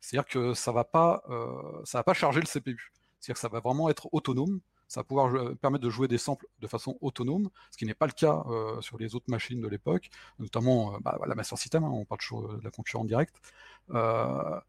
C'est-à-dire 0.00 0.28
que 0.28 0.54
ça 0.54 0.70
ne 0.70 0.74
va, 0.74 0.84
pas, 0.84 1.22
ça 1.84 1.98
va 1.98 2.04
pas 2.04 2.14
charger 2.14 2.40
le 2.40 2.46
CPU. 2.46 2.92
C'est-à-dire 3.20 3.34
que 3.34 3.40
ça 3.40 3.48
va 3.48 3.60
vraiment 3.60 3.90
être 3.90 4.08
autonome 4.12 4.60
ça 4.88 5.00
va 5.00 5.04
pouvoir 5.04 5.56
permettre 5.58 5.84
de 5.84 5.90
jouer 5.90 6.08
des 6.08 6.18
samples 6.18 6.46
de 6.60 6.66
façon 6.66 6.96
autonome, 7.00 7.50
ce 7.70 7.76
qui 7.76 7.84
n'est 7.84 7.94
pas 7.94 8.06
le 8.06 8.12
cas 8.12 8.42
euh, 8.48 8.80
sur 8.80 8.98
les 8.98 9.14
autres 9.14 9.30
machines 9.30 9.60
de 9.60 9.68
l'époque, 9.68 10.08
notamment 10.38 10.94
euh, 10.94 10.98
bah, 11.00 11.18
la 11.26 11.34
Master 11.34 11.58
System, 11.58 11.84
hein, 11.84 11.90
on 11.92 12.06
parle 12.06 12.20
toujours 12.20 12.48
de 12.48 12.64
la 12.64 12.70
concurrente 12.70 13.06
directe, 13.06 13.36
euh, 13.90 14.60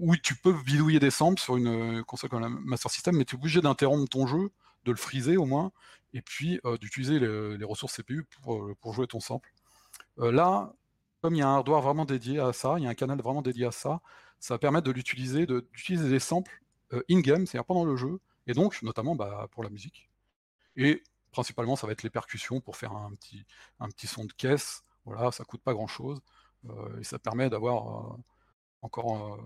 où 0.00 0.16
tu 0.16 0.34
peux 0.34 0.52
bidouiller 0.52 0.98
des 0.98 1.10
samples 1.10 1.40
sur 1.40 1.56
une 1.56 2.02
console 2.04 2.30
comme 2.30 2.40
la 2.40 2.48
Master 2.48 2.90
System, 2.90 3.16
mais 3.16 3.24
tu 3.24 3.36
es 3.36 3.38
obligé 3.38 3.60
d'interrompre 3.60 4.08
ton 4.08 4.26
jeu, 4.26 4.50
de 4.84 4.92
le 4.92 4.96
friser 4.96 5.36
au 5.36 5.44
moins, 5.44 5.72
et 6.14 6.22
puis 6.22 6.58
d'utiliser 6.80 7.18
les, 7.18 7.64
ressources 7.64 7.96
CPU 7.96 8.24
pour, 8.42 8.92
jouer 8.94 9.06
ton 9.06 9.20
sample. 9.20 9.52
là, 10.16 10.72
comme 11.20 11.34
il 11.34 11.38
y 11.38 11.42
a 11.42 11.48
un 11.48 11.56
hardware 11.56 11.82
vraiment 11.82 12.04
dédié 12.04 12.38
à 12.38 12.52
ça, 12.52 12.76
il 12.78 12.84
y 12.84 12.86
a 12.86 12.90
un 12.90 12.94
canal 12.94 13.20
vraiment 13.20 13.42
dédié 13.42 13.66
à 13.66 13.72
ça, 13.72 14.00
ça 14.40 14.54
va 14.54 14.58
permettre 14.58 14.86
de 14.86 14.92
l'utiliser, 14.92 15.46
d'utiliser 15.46 16.08
des 16.08 16.20
samples 16.20 16.62
in-game, 17.10 17.46
c'est-à-dire 17.46 17.66
pendant 17.66 17.84
le 17.84 17.96
jeu, 17.96 18.20
et 18.46 18.54
donc, 18.54 18.82
notamment 18.82 19.14
bah, 19.14 19.48
pour 19.52 19.62
la 19.62 19.70
musique. 19.70 20.08
Et 20.76 21.02
principalement, 21.30 21.76
ça 21.76 21.86
va 21.86 21.92
être 21.92 22.02
les 22.02 22.10
percussions 22.10 22.60
pour 22.60 22.76
faire 22.76 22.92
un 22.92 23.12
petit, 23.14 23.44
un 23.80 23.88
petit 23.88 24.06
son 24.06 24.24
de 24.24 24.32
caisse. 24.32 24.82
Voilà, 25.04 25.30
ça 25.32 25.44
coûte 25.44 25.60
pas 25.60 25.74
grand 25.74 25.86
chose. 25.86 26.20
Euh, 26.68 27.00
et 27.00 27.04
ça 27.04 27.18
permet 27.18 27.50
d'avoir 27.50 28.12
euh, 28.12 28.16
encore. 28.82 29.34
Euh, 29.34 29.42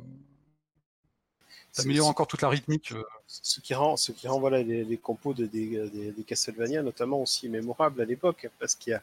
d'améliorer 1.76 2.08
encore 2.08 2.26
toute 2.26 2.42
la 2.42 2.48
rythmique. 2.48 2.92
Ce 3.26 3.60
qui 3.60 3.74
rend, 3.74 3.96
ce 3.96 4.12
qui 4.12 4.28
rend 4.28 4.38
voilà, 4.38 4.62
les, 4.62 4.98
compos 4.98 5.32
de, 5.32 5.46
des, 5.46 5.88
des, 5.88 6.22
Castlevania 6.22 6.82
notamment 6.82 7.22
aussi 7.22 7.48
mémorables 7.48 8.00
à 8.02 8.04
l'époque, 8.04 8.50
parce 8.58 8.74
qu'il 8.74 8.90
y 8.90 8.94
a, 8.94 9.02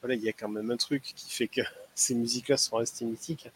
voilà, 0.00 0.14
il 0.14 0.22
y 0.22 0.28
a 0.28 0.34
quand 0.34 0.48
même 0.48 0.70
un 0.70 0.76
truc 0.76 1.02
qui 1.02 1.32
fait 1.32 1.48
que 1.48 1.62
ces 1.94 2.14
musiques-là 2.14 2.58
sont 2.58 2.76
restées 2.76 3.06
mythiques. 3.06 3.50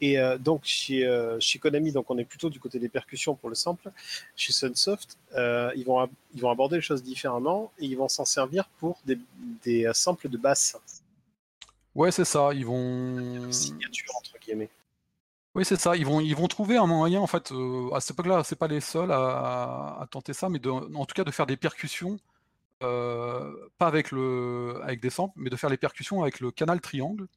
Et 0.00 0.18
euh, 0.18 0.38
donc 0.38 0.62
chez, 0.64 1.06
euh, 1.06 1.38
chez 1.40 1.58
Konami, 1.58 1.92
donc 1.92 2.10
on 2.10 2.18
est 2.18 2.24
plutôt 2.24 2.50
du 2.50 2.58
côté 2.58 2.78
des 2.78 2.88
percussions 2.88 3.34
pour 3.34 3.48
le 3.48 3.54
sample. 3.54 3.90
Chez 4.36 4.52
Sunsoft, 4.52 5.16
euh, 5.34 5.70
ils, 5.76 5.84
vont, 5.84 6.08
ils 6.34 6.40
vont 6.40 6.50
aborder 6.50 6.76
les 6.76 6.82
choses 6.82 7.02
différemment 7.02 7.72
et 7.78 7.86
ils 7.86 7.96
vont 7.96 8.08
s'en 8.08 8.24
servir 8.24 8.68
pour 8.78 8.98
des, 9.04 9.18
des 9.62 9.90
samples 9.94 10.28
de 10.28 10.36
basse. 10.36 10.76
Ouais, 11.94 12.10
c'est 12.10 12.24
ça. 12.24 12.50
Ils 12.52 12.66
vont. 12.66 13.50
Signature 13.52 14.12
entre 14.18 14.38
guillemets. 14.40 14.70
Oui, 15.54 15.64
c'est 15.64 15.78
ça. 15.78 15.94
Ils 15.94 16.04
vont, 16.04 16.20
ils 16.20 16.34
vont 16.34 16.48
trouver 16.48 16.76
un 16.76 16.86
moyen, 16.86 17.20
en 17.20 17.28
fait, 17.28 17.52
à 17.92 18.00
cette 18.00 18.10
époque-là, 18.16 18.42
c'est 18.42 18.56
pas 18.56 18.66
les 18.66 18.80
seuls 18.80 19.12
à, 19.12 19.98
à, 20.00 20.06
tenter 20.10 20.32
ça, 20.32 20.48
mais 20.48 20.58
de, 20.58 20.68
en 20.68 21.06
tout 21.06 21.14
cas 21.14 21.22
de 21.22 21.30
faire 21.30 21.46
des 21.46 21.56
percussions, 21.56 22.18
pas 22.80 23.86
avec, 23.86 24.10
le, 24.10 24.80
avec 24.82 25.00
des 25.00 25.10
samples, 25.10 25.34
mais 25.36 25.50
de 25.50 25.56
faire 25.56 25.70
les 25.70 25.76
percussions 25.76 26.22
avec 26.22 26.40
le 26.40 26.50
canal 26.50 26.80
triangle 26.80 27.28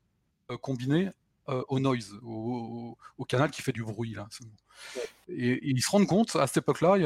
combiné 0.61 1.11
euh, 1.49 1.63
au 1.69 1.79
noise, 1.79 2.13
au, 2.23 2.97
canal 3.27 3.51
qui 3.51 3.61
fait 3.61 3.71
du 3.71 3.83
bruit. 3.83 4.13
Là, 4.13 4.27
et, 5.29 5.59
ils 5.63 5.81
se 5.81 5.89
rendent 5.89 6.07
compte, 6.07 6.35
à 6.35 6.47
cette 6.47 6.57
époque-là, 6.57 6.97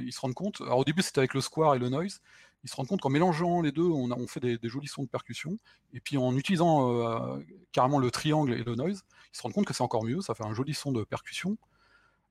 ils 0.00 0.12
se 0.12 0.20
rendent 0.20 0.34
compte, 0.34 0.60
alors 0.60 0.78
au 0.78 0.84
début 0.84 1.02
c'était 1.02 1.18
avec 1.18 1.34
le 1.34 1.40
square 1.40 1.74
et 1.74 1.78
le 1.78 1.88
noise, 1.88 2.20
ils 2.64 2.70
se 2.70 2.76
rendent 2.76 2.86
compte 2.86 3.00
qu'en 3.00 3.10
mélangeant 3.10 3.60
les 3.60 3.72
deux, 3.72 3.82
on, 3.82 4.10
a, 4.10 4.16
on 4.16 4.26
fait 4.26 4.40
des, 4.40 4.58
jolis 4.68 4.88
sons 4.88 5.02
de 5.02 5.08
percussion, 5.08 5.56
et 5.92 6.00
puis 6.00 6.16
en 6.16 6.36
utilisant 6.36 6.92
euh, 6.92 7.40
carrément 7.72 7.98
le 7.98 8.10
triangle 8.10 8.54
et 8.54 8.62
le 8.62 8.74
noise, 8.74 9.02
ils 9.32 9.36
se 9.36 9.42
rendent 9.42 9.52
compte 9.52 9.66
que 9.66 9.74
c'est 9.74 9.82
encore 9.82 10.04
mieux, 10.04 10.20
ça 10.20 10.34
fait 10.34 10.44
un 10.44 10.54
joli 10.54 10.74
son 10.74 10.92
de 10.92 11.04
percussion. 11.04 11.56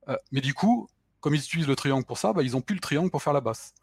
Euh, 0.07 0.15
mais 0.31 0.41
du 0.41 0.53
coup, 0.53 0.87
comme 1.19 1.35
ils 1.35 1.39
utilisent 1.39 1.67
le 1.67 1.75
triangle 1.75 2.05
pour 2.05 2.17
ça, 2.17 2.33
bah, 2.33 2.43
ils 2.43 2.55
ont 2.55 2.61
plus 2.61 2.75
le 2.75 2.81
triangle 2.81 3.11
pour 3.11 3.21
faire 3.21 3.33
la 3.33 3.41
basse. 3.41 3.73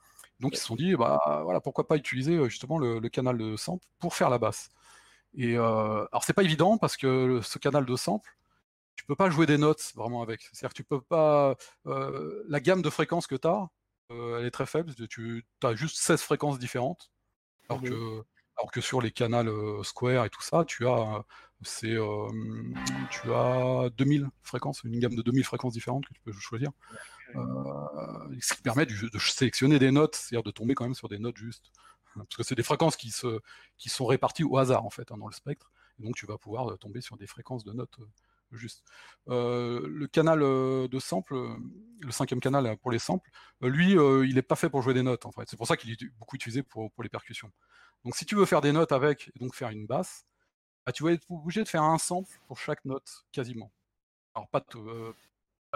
Donc 0.41 0.55
ils 0.55 0.59
se 0.59 0.65
sont 0.65 0.77
dit, 0.77 0.95
bah 0.95 1.43
voilà, 1.45 1.61
pourquoi 1.61 1.87
pas 1.87 1.97
utiliser 1.97 2.49
justement 2.49 2.79
le, 2.79 3.01
le 3.01 3.09
canal 3.09 3.37
de 3.37 3.57
sample 3.57 3.85
pour 3.99 4.15
faire 4.15 4.31
la 4.31 4.39
basse. 4.39 4.71
Et 5.37 5.57
euh, 5.57 6.07
alors 6.11 6.25
c'est 6.25 6.33
pas 6.33 6.43
évident 6.43 6.79
parce 6.79 6.97
que 6.97 7.41
ce 7.43 7.59
canal 7.59 7.85
de 7.85 7.97
sample, 7.97 8.37
tu 8.97 9.05
peux 9.05 9.17
pas 9.17 9.31
jouer 9.31 9.47
des 9.47 9.59
notes 9.59 9.93
vraiment 9.95 10.23
avec. 10.23 10.49
C'est-à-dire 10.53 10.75
tu 10.75 10.85
peux 10.85 11.01
pas. 11.01 11.57
Euh, 11.87 12.45
la 12.49 12.61
gamme 12.61 12.83
de 12.83 12.91
fréquences 12.91 13.27
que 13.27 13.37
tu 13.37 13.47
as, 13.47 13.69
euh, 14.11 14.41
elle 14.41 14.47
est 14.47 14.51
très 14.51 14.67
faible. 14.67 14.95
Tu 15.09 15.45
as 15.63 15.75
juste 15.75 15.97
16 15.99 16.21
fréquences 16.23 16.59
différentes. 16.59 17.11
Alors, 17.69 18.73
que, 18.73 18.81
sur 18.81 19.01
les 19.01 19.13
canals 19.13 19.51
Square 19.85 20.25
et 20.25 20.31
tout 20.31 20.43
ça, 20.43 20.65
tu 20.65 20.89
as, 20.89 21.25
c'est, 21.63 21.97
tu 23.11 23.33
as 23.33 23.91
2000 23.97 24.27
fréquences, 24.43 24.83
une 24.83 24.99
gamme 24.99 25.15
de 25.15 25.23
2000 25.23 25.45
fréquences 25.45 25.75
différentes 25.75 26.07
que 26.07 26.15
tu 26.15 26.21
peux 26.23 26.33
choisir. 26.33 26.71
ce 27.35 28.55
qui 28.55 28.63
permet 28.63 28.87
de, 28.87 28.95
de 28.95 29.19
sélectionner 29.19 29.79
des 29.79 29.93
notes, 29.93 30.17
c'est-à-dire 30.17 30.43
de 30.43 30.51
tomber 30.51 30.75
quand 30.75 30.85
même 30.85 30.95
sur 30.95 31.09
des 31.09 31.19
notes 31.19 31.37
justes 31.37 31.71
parce 32.25 32.37
que 32.37 32.43
c'est 32.43 32.55
des 32.55 32.63
fréquences 32.63 32.97
qui, 32.97 33.11
sont 33.11 34.07
réparties 34.07 34.45
au 34.45 34.57
hasard 34.59 34.85
en 34.85 34.91
fait 34.91 35.11
hein, 35.13 35.17
dans 35.19 35.27
le 35.27 35.35
spectre, 35.35 35.71
et 35.99 36.03
donc 36.05 36.17
tu 36.17 36.27
vas 36.27 36.39
pouvoir 36.39 36.71
euh, 36.71 36.77
tomber 36.77 37.01
sur 37.01 37.17
des 37.17 37.27
fréquences 37.27 37.65
de 37.65 37.73
notes 37.73 37.99
euh, 38.01 38.07
justes. 38.53 38.83
Euh, 39.29 39.87
le 39.87 40.07
canal 40.07 40.41
de 40.41 40.99
sample, 40.99 41.35
le 42.01 42.11
cinquième 42.11 42.41
canal 42.41 42.77
pour 42.79 42.91
les 42.91 42.99
samples, 42.99 43.31
lui, 43.61 43.93
il 43.93 44.35
n'est 44.35 44.43
pas 44.43 44.57
fait 44.57 44.71
pour 44.71 44.81
jouer 44.81 44.95
des 44.95 45.03
notes. 45.03 45.25
C'est 45.47 45.57
pour 45.57 45.67
ça 45.67 45.77
qu'il 45.77 45.91
est 45.91 46.05
beaucoup 46.19 46.37
utilisé 46.37 46.63
pour, 46.63 46.91
pour, 46.93 47.03
les 47.03 47.11
percussions. 47.11 47.53
Donc 48.05 48.17
si 48.17 48.25
tu 48.25 48.37
veux 48.37 48.47
faire 48.47 48.63
des 48.63 48.73
notes 48.73 48.93
avec 48.93 49.31
et 49.35 49.39
donc 49.39 49.55
faire 49.55 49.69
une 49.69 49.87
basse, 49.87 50.25
bah, 50.87 50.93
tu 50.93 51.03
vas 51.03 51.13
être 51.13 51.31
obligé 51.31 51.63
de 51.63 51.69
faire 51.69 51.83
un 51.83 51.99
sample 51.99 52.31
pour 52.47 52.59
chaque 52.59 52.83
note 52.87 53.27
quasiment. 53.33 53.71
Alors 54.35 54.49
pas, 54.49 54.65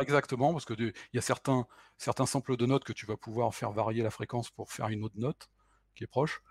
exactement 0.01 0.53
parce 0.53 0.64
que 0.64 0.72
il 0.72 0.95
y 1.12 1.18
a 1.18 1.22
certains, 1.22 1.66
certains 1.99 2.26
samples 2.26 2.57
de 2.57 2.64
notes 2.64 2.84
que 2.84 2.93
tu 2.93 3.07
vas 3.07 3.16
pouvoir 3.16 3.55
faire 3.55 3.72
varier 3.72 4.03
la 4.03 4.11
fréquence 4.11 4.51
pour 4.51 4.72
faire 4.72 4.88
une 4.88 5.05
autre 5.05 5.18
note 5.18 5.51
qui 5.95 6.05
est 6.05 6.09
proche. 6.09 6.43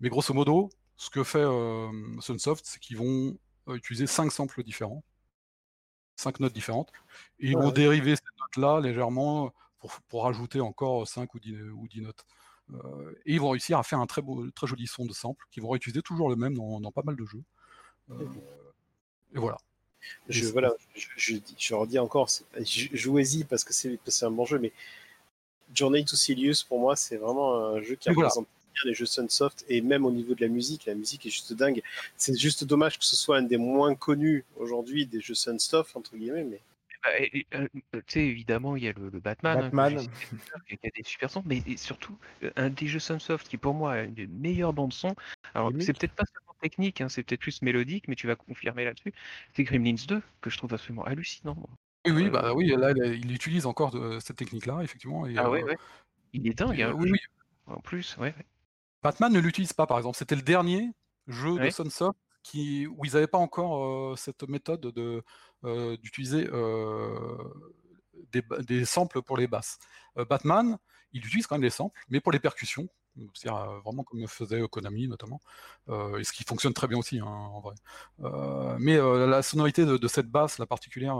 Mais 0.00 0.08
grosso 0.08 0.34
modo, 0.34 0.70
ce 0.96 1.10
que 1.10 1.24
fait 1.24 1.38
euh, 1.38 1.90
Sunsoft, 2.20 2.64
c'est 2.66 2.80
qu'ils 2.80 2.96
vont 2.96 3.38
euh, 3.68 3.74
utiliser 3.74 4.06
cinq 4.06 4.30
samples 4.30 4.62
différents, 4.62 5.04
cinq 6.16 6.40
notes 6.40 6.52
différentes, 6.52 6.90
et 7.38 7.48
ils 7.48 7.56
vont 7.56 7.70
dériver 7.70 8.16
ces 8.16 8.22
notes-là 8.40 8.80
légèrement 8.80 9.52
pour, 9.78 9.92
pour 10.08 10.24
rajouter 10.24 10.60
encore 10.60 11.06
5 11.06 11.34
ou 11.34 11.40
10, 11.40 11.62
ou 11.74 11.86
10 11.88 12.00
notes. 12.02 12.24
Euh, 12.72 13.12
et 13.26 13.34
ils 13.34 13.40
vont 13.40 13.50
réussir 13.50 13.78
à 13.78 13.82
faire 13.82 14.00
un 14.00 14.06
très, 14.06 14.22
beau, 14.22 14.50
très 14.50 14.66
joli 14.66 14.86
son 14.86 15.04
de 15.04 15.12
sample, 15.12 15.44
qui 15.50 15.60
vont 15.60 15.68
réutiliser 15.68 16.02
toujours 16.02 16.28
le 16.28 16.36
même 16.36 16.54
dans, 16.54 16.80
dans 16.80 16.92
pas 16.92 17.02
mal 17.04 17.16
de 17.16 17.24
jeux. 17.24 17.44
et 18.10 19.38
voilà. 19.38 19.58
Je, 20.28 20.46
voilà, 20.46 20.72
je, 20.94 21.08
je, 21.16 21.36
je, 21.58 21.74
redis 21.74 21.98
encore, 21.98 22.28
jouez-y 22.60 23.42
parce 23.42 23.64
que 23.64 23.72
c'est 23.72 23.98
un 24.24 24.30
bon 24.30 24.44
jeu, 24.44 24.58
mais 24.58 24.72
Journey 25.74 26.04
to 26.04 26.14
Silius, 26.14 26.62
pour 26.62 26.78
moi, 26.78 26.94
c'est 26.94 27.16
vraiment 27.16 27.56
un 27.56 27.80
jeu 27.80 27.96
qui 27.96 28.08
représente 28.10 28.46
les 28.84 28.94
jeux 28.94 29.06
Sunsoft 29.06 29.64
et 29.68 29.80
même 29.80 30.04
au 30.04 30.10
niveau 30.10 30.34
de 30.34 30.40
la 30.40 30.48
musique, 30.48 30.86
la 30.86 30.94
musique 30.94 31.26
est 31.26 31.30
juste 31.30 31.52
dingue. 31.52 31.82
C'est 32.16 32.36
juste 32.38 32.64
dommage 32.64 32.98
que 32.98 33.04
ce 33.04 33.16
soit 33.16 33.38
un 33.38 33.42
des 33.42 33.56
moins 33.56 33.94
connus 33.94 34.44
aujourd'hui 34.56 35.06
des 35.06 35.20
jeux 35.20 35.34
Sunsoft 35.34 35.96
entre 35.96 36.16
guillemets, 36.16 36.44
mais. 36.44 36.60
Bah, 37.02 37.10
euh, 37.54 37.68
tu 37.92 38.00
sais, 38.08 38.20
évidemment, 38.20 38.74
il 38.74 38.84
y 38.84 38.88
a 38.88 38.92
le, 38.92 39.10
Batman, 39.20 39.58
hein, 39.58 39.62
Batman. 39.62 40.06
qui 40.68 40.74
a 40.74 40.90
des 40.90 41.04
super 41.04 41.30
sons, 41.30 41.42
mais 41.46 41.62
surtout, 41.76 42.16
euh, 42.42 42.50
un 42.56 42.70
des 42.70 42.88
jeux 42.88 42.98
Sunsoft 42.98 43.48
qui, 43.48 43.56
pour 43.58 43.74
moi, 43.74 43.92
a 43.92 44.02
une 44.02 44.14
des 44.14 44.26
meilleures 44.26 44.72
bandes 44.72 44.92
son. 44.92 45.14
Alors, 45.54 45.70
c'est 45.78 45.96
peut-être 45.96 46.14
pas 46.14 46.24
seulement 46.24 46.56
technique, 46.60 47.00
hein, 47.00 47.08
c'est 47.08 47.22
peut-être 47.22 47.40
plus 47.40 47.62
mélodique, 47.62 48.08
mais 48.08 48.16
tu 48.16 48.26
vas 48.26 48.34
confirmer 48.34 48.84
là-dessus. 48.84 49.12
C'est 49.54 49.62
Gremlins 49.62 49.94
2, 50.08 50.20
que 50.40 50.50
je 50.50 50.58
trouve 50.58 50.74
absolument 50.74 51.04
hallucinant. 51.04 51.56
Oui, 52.06 52.12
oui, 52.12 52.30
bah 52.30 52.54
oui, 52.54 52.68
là, 52.76 52.92
il 52.92 53.32
utilise 53.32 53.66
encore 53.66 53.90
de, 53.90 54.18
cette 54.20 54.36
technique-là, 54.36 54.80
effectivement. 54.82 55.24
ah 55.36 55.50
ouais, 55.50 55.62
euh, 55.62 55.66
ouais. 55.66 55.76
Il 56.32 56.46
est 56.46 56.54
dingue, 56.54 56.80
hein, 56.80 56.92
oui, 56.96 57.10
oui. 57.12 57.20
En 57.66 57.80
plus, 57.80 58.16
ouais. 58.18 58.34
Batman 59.06 59.32
ne 59.32 59.38
l'utilise 59.38 59.72
pas, 59.72 59.86
par 59.86 59.98
exemple. 59.98 60.18
C'était 60.18 60.34
le 60.34 60.42
dernier 60.42 60.90
jeu 61.28 61.56
de 61.60 61.70
Sunsoft 61.70 62.18
qui, 62.42 62.88
où 62.88 63.04
ils 63.04 63.12
n'avaient 63.12 63.28
pas 63.28 63.38
encore 63.38 63.84
euh, 63.84 64.16
cette 64.16 64.42
méthode 64.48 64.80
de, 64.80 65.22
euh, 65.64 65.96
d'utiliser 65.98 66.48
euh, 66.52 67.38
des, 68.32 68.84
samples 68.84 69.22
pour 69.22 69.36
les 69.36 69.46
basses. 69.46 69.78
Batman, 70.28 70.76
il 71.12 71.24
utilise 71.24 71.46
quand 71.46 71.54
même 71.54 71.62
des 71.62 71.70
samples, 71.70 71.96
mais 72.08 72.20
pour 72.20 72.32
les 72.32 72.40
percussions, 72.40 72.88
c'est-à-dire 73.32 73.80
vraiment 73.84 74.02
comme 74.02 74.26
faisait 74.26 74.66
Konami 74.68 75.06
notamment, 75.06 75.40
et 75.88 76.24
ce 76.24 76.32
qui 76.32 76.42
fonctionne 76.44 76.74
très 76.74 76.88
bien 76.88 76.98
aussi 76.98 77.20
hein, 77.20 77.26
en 77.26 77.60
vrai. 77.60 77.74
Mais 78.78 78.96
la 79.26 79.42
sonorité 79.42 79.84
de, 79.84 79.96
de 79.96 80.08
cette 80.08 80.28
basse, 80.28 80.58
la 80.58 80.66
particulière 80.66 81.16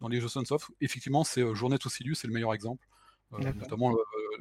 dans 0.00 0.08
les 0.08 0.20
jeux 0.20 0.28
Sunsoft, 0.28 0.70
effectivement, 0.80 1.22
c'est 1.22 1.54
Journée 1.54 1.78
to 1.78 1.88
Silius, 1.88 2.20
c'est 2.20 2.26
le 2.26 2.32
meilleur 2.32 2.54
exemple, 2.54 2.86
Euh, 3.32 3.52
notamment 3.52 3.92
euh, 3.92 3.96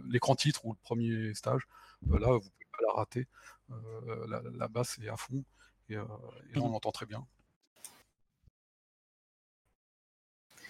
l'écran 0.09 0.35
titre 0.35 0.65
ou 0.65 0.71
le 0.73 0.77
premier 0.81 1.33
stage. 1.35 1.67
Euh, 2.11 2.17
là, 2.19 2.31
vous 2.31 2.39
pouvez 2.39 2.65
la 2.87 2.93
rater. 2.93 3.27
Euh, 3.71 4.27
la, 4.27 4.41
la 4.51 4.67
basse 4.67 4.97
est 4.99 5.09
à 5.09 5.17
fond 5.17 5.43
et, 5.89 5.95
euh, 5.95 6.03
et 6.51 6.55
là, 6.55 6.63
on 6.63 6.69
l'entend 6.69 6.91
très 6.91 7.05
bien. 7.05 7.25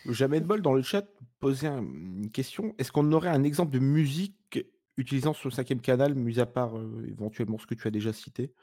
Jamais 0.05 0.39
de 0.39 0.45
bol 0.45 0.61
dans 0.61 0.73
le 0.73 0.81
chat 0.81 1.05
posait 1.39 1.67
un- 1.67 1.81
une 1.81 2.31
question. 2.31 2.73
Est-ce 2.77 2.91
qu'on 2.91 3.11
aurait 3.11 3.29
un 3.29 3.43
exemple 3.43 3.71
de 3.71 3.79
musique 3.79 4.65
utilisant 4.97 5.33
ce 5.33 5.49
cinquième 5.49 5.81
canal, 5.81 6.15
mis 6.15 6.39
à 6.39 6.45
part 6.45 6.77
euh, 6.77 7.05
éventuellement 7.07 7.57
ce 7.57 7.65
que 7.65 7.75
tu 7.75 7.87
as 7.87 7.91
déjà 7.91 8.13
cité? 8.13 8.53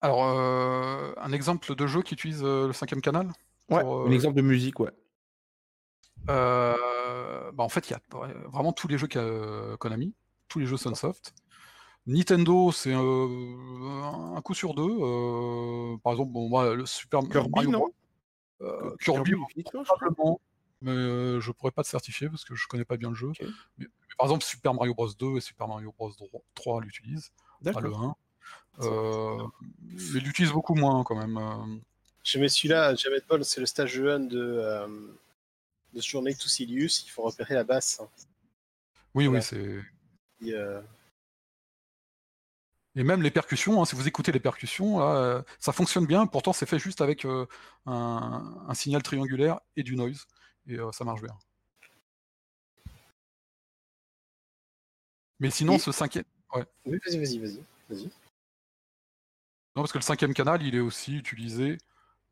Alors, 0.00 0.24
euh, 0.24 1.12
un 1.16 1.32
exemple 1.32 1.74
de 1.74 1.86
jeu 1.86 2.02
qui 2.02 2.14
utilise 2.14 2.42
euh, 2.44 2.66
le 2.66 2.72
cinquième 2.72 3.00
canal 3.00 3.28
Ouais, 3.68 3.80
pour, 3.80 4.06
un 4.06 4.12
exemple 4.12 4.36
de 4.36 4.42
musique, 4.42 4.78
ouais. 4.80 4.92
Bah 6.26 7.62
en 7.62 7.68
fait, 7.68 7.88
il 7.88 7.92
y 7.92 7.96
a 7.96 8.00
vraiment 8.48 8.72
tous 8.72 8.88
les 8.88 8.98
jeux 8.98 9.06
qu'a 9.06 9.76
Konami, 9.78 10.14
tous 10.48 10.58
les 10.58 10.66
jeux 10.66 10.76
Sunsoft. 10.76 11.34
Nintendo, 12.06 12.70
c'est 12.70 12.94
euh, 12.94 14.34
un 14.36 14.40
coup 14.42 14.54
sur 14.54 14.74
deux. 14.74 14.82
euh, 14.86 15.96
par 16.04 16.12
exemple, 16.12 16.32
bon, 16.32 16.48
moi, 16.48 16.74
le 16.74 16.86
Super 16.86 17.20
Kirby, 17.28 17.50
Mario 17.50 17.70
non? 17.70 17.78
Bros. 17.78 17.94
Euh, 18.62 18.96
Kirby, 19.00 19.32
probablement, 19.84 20.40
mais 20.80 20.92
euh, 20.92 21.40
je 21.40 21.50
pourrais 21.52 21.72
pas 21.72 21.82
te 21.82 21.88
certifier 21.88 22.28
parce 22.28 22.44
que 22.44 22.54
je 22.54 22.66
connais 22.68 22.84
pas 22.84 22.96
bien 22.96 23.10
le 23.10 23.14
jeu. 23.16 23.28
Ok. 23.28 23.38
Mais, 23.42 23.50
mais 23.78 24.14
par 24.16 24.26
exemple, 24.28 24.44
Super 24.44 24.72
Mario 24.72 24.94
Bros 24.94 25.12
2 25.12 25.36
et 25.36 25.40
Super 25.40 25.66
Mario 25.68 25.92
Bros 25.98 26.12
3 26.54 26.80
l'utilisent, 26.80 27.32
pas 27.64 27.80
le 27.80 27.90
D'accord. 27.90 28.16
1. 28.80 28.82
Euh, 28.84 29.42
mais 30.14 30.20
l'utilisent 30.20 30.52
beaucoup 30.52 30.74
moins 30.74 31.02
quand 31.04 31.16
même. 31.16 31.80
Je 32.22 32.38
mets 32.38 32.48
celui-là, 32.48 32.94
jamais 32.94 33.18
de 33.20 33.24
bol, 33.28 33.44
c'est 33.44 33.60
le 33.60 33.66
stage 33.66 33.98
1 33.98 34.20
de, 34.20 34.38
euh, 34.38 34.86
de 35.92 36.00
Journée 36.00 36.34
to 36.34 36.48
Silius. 36.48 37.04
Il 37.06 37.10
faut 37.10 37.22
repérer 37.22 37.54
la 37.54 37.64
basse. 37.64 38.00
hein. 38.00 38.08
Oui, 39.14 39.26
Voilà. 39.26 39.40
oui, 39.40 39.44
c'est. 39.44 39.80
Et, 40.42 40.52
euh, 40.52 40.80
Et 42.94 43.04
même 43.04 43.22
les 43.22 43.30
percussions, 43.30 43.80
hein, 43.80 43.84
si 43.84 43.94
vous 43.94 44.08
écoutez 44.08 44.32
les 44.32 44.40
percussions, 44.40 45.00
là, 45.00 45.16
euh, 45.16 45.42
ça 45.58 45.72
fonctionne 45.72 46.06
bien. 46.06 46.26
Pourtant, 46.26 46.52
c'est 46.54 46.66
fait 46.66 46.78
juste 46.78 47.00
avec 47.02 47.24
euh, 47.26 47.46
un, 47.84 48.64
un 48.66 48.74
signal 48.74 49.02
triangulaire 49.02 49.60
et 49.76 49.82
du 49.82 49.96
noise. 49.96 50.26
Et 50.66 50.78
euh, 50.78 50.90
ça 50.92 51.04
marche 51.04 51.20
bien. 51.22 51.36
Mais 55.38 55.50
sinon, 55.50 55.74
Et- 55.74 55.78
ce 55.78 55.92
cinquième. 55.92 56.24
Oui, 56.54 56.98
vas-y, 57.04 57.18
vas-y, 57.18 57.38
vas-y. 57.38 57.62
vas-y. 57.90 58.04
Non, 59.74 59.82
parce 59.82 59.92
que 59.92 59.98
le 59.98 60.02
cinquième 60.02 60.32
canal, 60.32 60.62
il 60.62 60.74
est 60.74 60.80
aussi 60.80 61.16
utilisé, 61.16 61.76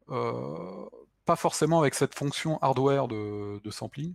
pas 0.06 1.36
forcément 1.36 1.80
avec 1.80 1.94
cette 1.94 2.14
fonction 2.14 2.58
hardware 2.62 3.06
de, 3.06 3.60
de 3.62 3.70
sampling, 3.70 4.14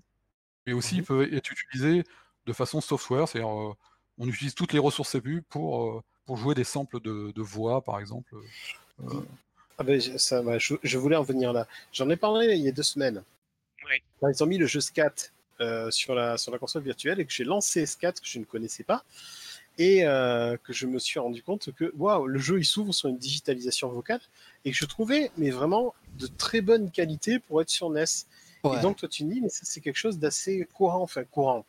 mais 0.65 0.73
aussi 0.73 0.97
il 0.97 1.03
peut 1.03 1.31
être 1.31 1.51
utilisé 1.51 2.03
de 2.49 2.53
façon 2.53 2.81
software, 2.81 3.27
c'est-à-dire 3.27 3.49
euh, 3.49 3.73
on 4.17 4.27
utilise 4.27 4.55
toutes 4.55 4.73
les 4.73 4.79
ressources 4.79 5.11
CPU 5.11 5.43
pour, 5.49 5.83
euh, 5.83 6.03
pour 6.25 6.35
jouer 6.35 6.55
des 6.55 6.63
samples 6.63 6.99
de, 6.99 7.31
de 7.31 7.41
voix, 7.41 7.81
par 7.81 7.99
exemple. 7.99 8.35
Euh, 9.03 9.21
Ah 9.77 9.83
ben, 9.83 10.01
ça, 10.01 10.41
va, 10.41 10.57
je, 10.57 10.73
je 10.83 10.97
voulais 10.97 11.15
en 11.15 11.23
venir 11.23 11.53
là. 11.53 11.67
J'en 11.93 12.09
ai 12.09 12.17
parlé 12.17 12.55
il 12.55 12.63
y 12.65 12.67
a 12.67 12.71
deux 12.71 12.83
semaines. 12.83 13.23
Oui. 13.85 13.97
Quand 14.19 14.27
ils 14.27 14.43
ont 14.43 14.47
mis 14.47 14.57
le 14.57 14.65
jeu 14.65 14.81
SCAT 14.81 15.31
euh, 15.61 15.91
sur, 15.91 16.15
la, 16.15 16.37
sur 16.37 16.51
la 16.51 16.57
console 16.57 16.83
virtuelle 16.83 17.19
et 17.19 17.25
que 17.25 17.31
j'ai 17.31 17.45
lancé 17.45 17.85
SCAT 17.85 18.13
que 18.13 18.25
je 18.25 18.39
ne 18.39 18.45
connaissais 18.45 18.83
pas 18.83 19.05
et 19.77 20.05
euh, 20.05 20.57
que 20.57 20.73
je 20.73 20.87
me 20.87 20.99
suis 20.99 21.19
rendu 21.19 21.41
compte 21.41 21.71
que 21.71 21.93
waouh, 21.95 22.27
le 22.27 22.39
jeu 22.39 22.59
il 22.59 22.65
s'ouvre 22.65 22.93
sur 22.93 23.07
une 23.07 23.17
digitalisation 23.17 23.87
vocale 23.89 24.19
et 24.65 24.71
que 24.71 24.77
je 24.77 24.85
trouvais 24.85 25.31
mais 25.37 25.51
vraiment 25.51 25.93
de 26.17 26.27
très 26.27 26.59
bonne 26.59 26.91
qualité 26.91 27.39
pour 27.39 27.61
être 27.61 27.69
sur 27.69 27.89
NES. 27.89 28.03
Ouais. 28.65 28.77
Et 28.77 28.81
donc 28.81 28.97
toi 28.97 29.07
tu 29.07 29.23
me 29.23 29.33
dis 29.33 29.39
mais 29.39 29.49
ça 29.49 29.61
c'est 29.63 29.79
quelque 29.79 29.95
chose 29.95 30.19
d'assez 30.19 30.67
courant, 30.73 31.03
enfin 31.03 31.23
courant. 31.23 31.65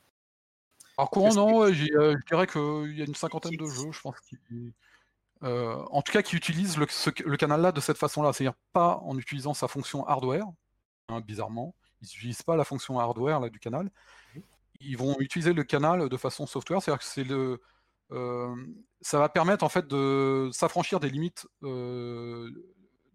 Alors 1.01 1.11
courant, 1.11 1.35
non, 1.35 1.63
euh, 1.63 1.73
je 1.73 2.25
dirais 2.27 2.47
qu'il 2.47 2.97
y 2.99 3.03
a 3.03 3.05
une 3.07 3.15
cinquantaine 3.15 3.57
de 3.57 3.67
jeux, 3.67 3.91
je 3.93 4.01
pense, 4.01 4.21
qui, 4.21 4.37
euh, 5.43 5.77
en 5.91 6.03
tout 6.03 6.13
cas, 6.13 6.23
qui 6.23 6.37
utilisent 6.37 6.77
le, 6.77 6.87
ce- 6.91 7.11
le 7.25 7.37
canal-là 7.37 7.73
de 7.73 7.81
cette 7.81 7.97
façon-là, 7.97 8.33
c'est-à-dire 8.33 8.59
pas 8.73 8.99
en 9.05 9.17
utilisant 9.19 9.55
sa 9.55 9.69
fonction 9.69 10.07
hardware, 10.07 10.47
hein, 11.09 11.21
bizarrement, 11.21 11.75
ils 12.03 12.05
n'utilisent 12.07 12.43
pas 12.43 12.57
la 12.57 12.65
fonction 12.65 12.99
hardware 13.01 13.41
là, 13.41 13.49
du 13.49 13.59
canal, 13.59 13.91
ils 14.81 14.97
vont 14.97 15.17
utiliser 15.21 15.53
le 15.53 15.65
canal 15.65 16.09
de 16.09 16.17
façon 16.17 16.47
software, 16.47 16.83
c'est-à-dire 16.83 16.99
que 17.01 17.05
c'est 17.07 17.25
le, 17.25 17.61
euh, 18.13 18.55
ça 19.01 19.19
va 19.19 19.29
permettre 19.29 19.65
en 19.65 19.69
fait 19.71 19.87
de 19.87 20.51
s'affranchir 20.53 21.01
des 21.01 21.11
limites 21.11 21.47
euh, 21.63 22.51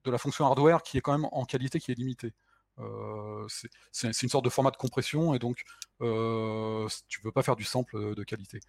de 0.04 0.12
la 0.12 0.18
fonction 0.18 0.46
hardware 0.46 0.84
qui 0.84 0.98
est 0.98 1.02
quand 1.02 1.12
même 1.12 1.28
en 1.32 1.46
qualité 1.46 1.80
qui 1.80 1.92
est 1.92 1.96
limitée. 1.96 2.34
Euh, 2.80 3.46
c'est- 3.92 4.22
une 4.24 4.30
sorte 4.30 4.44
de 4.46 4.50
format 4.50 4.72
de 4.72 4.76
compression 4.78 5.34
et 5.34 5.40
donc 5.40 5.64
euh, 6.02 6.88
tu 7.08 7.22
peux 7.22 7.32
pas 7.32 7.42
faire 7.44 7.56
du 7.56 7.64
sample 7.64 8.16
de 8.16 8.24
qualité. 8.24 8.60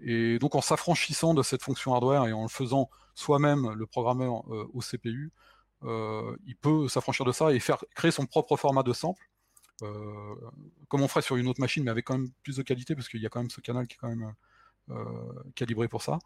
Et 0.00 0.38
donc 0.38 0.54
en 0.54 0.60
s'affranchissant 0.60 1.34
de 1.34 1.42
cette 1.42 1.62
fonction 1.62 1.94
hardware 1.94 2.26
et 2.26 2.32
en 2.32 2.42
le 2.42 2.48
faisant 2.48 2.90
soi-même 3.14 3.70
le 3.72 3.86
programmeur 3.86 4.42
euh, 4.52 4.68
au 4.74 4.82
CPU, 4.82 5.32
euh, 5.84 6.36
il 6.46 6.56
peut 6.56 6.88
s'affranchir 6.88 7.24
de 7.26 7.32
ça 7.32 7.52
et 7.52 7.60
faire 7.60 7.84
créer 7.94 8.10
son 8.10 8.26
propre 8.26 8.56
format 8.56 8.82
de 8.82 8.92
sample, 8.92 9.22
euh, 9.82 10.34
comme 10.88 11.02
on 11.02 11.08
ferait 11.08 11.22
sur 11.22 11.36
une 11.36 11.48
autre 11.48 11.60
machine, 11.60 11.84
mais 11.84 11.90
avec 11.90 12.06
quand 12.06 12.18
même 12.18 12.30
plus 12.42 12.56
de 12.56 12.62
qualité 12.62 12.94
parce 12.94 13.08
qu'il 13.08 13.20
y 13.20 13.26
a 13.26 13.28
quand 13.30 13.40
même 13.40 13.50
ce 13.50 13.60
canal 13.60 13.86
qui 13.88 13.94
est 13.94 13.98
quand 13.98 14.08
même 14.08 14.34
euh, 14.90 15.32
calibré 15.56 15.88
pour 15.88 16.02
ça. 16.02 16.18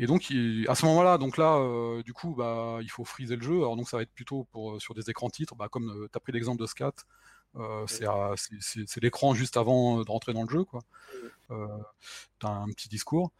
Et 0.00 0.06
donc 0.06 0.30
il- 0.30 0.66
à 0.68 0.74
ce 0.74 0.86
moment-là, 0.86 1.18
donc 1.18 1.36
là, 1.36 1.56
euh, 1.56 2.02
du 2.04 2.12
coup, 2.12 2.34
bah, 2.34 2.78
il 2.80 2.90
faut 2.90 3.04
friser 3.04 3.36
le 3.36 3.42
jeu. 3.42 3.56
Alors 3.56 3.76
donc 3.76 3.88
ça 3.88 3.96
va 3.98 4.04
être 4.04 4.12
plutôt 4.12 4.44
pour 4.52 4.72
euh, 4.76 4.78
sur 4.78 4.94
des 4.94 5.10
écrans 5.10 5.28
titres, 5.28 5.54
bah, 5.56 5.68
comme 5.68 6.08
tu 6.10 6.16
as 6.16 6.20
pris 6.20 6.32
l'exemple 6.32 6.60
de 6.62 6.66
Scat. 6.66 6.92
Euh, 7.56 7.84
c'est 7.86 9.00
l'écran 9.02 9.34
juste 9.34 9.56
avant 9.56 10.00
euh, 10.00 10.04
de 10.04 10.10
rentrer 10.10 10.32
dans 10.32 10.44
le 10.44 10.48
jeu, 10.50 10.64
quoi. 10.64 10.82
Euh, 11.50 11.66
t'as 12.38 12.50
un 12.50 12.68
petit 12.68 12.88
discours. 12.88 13.30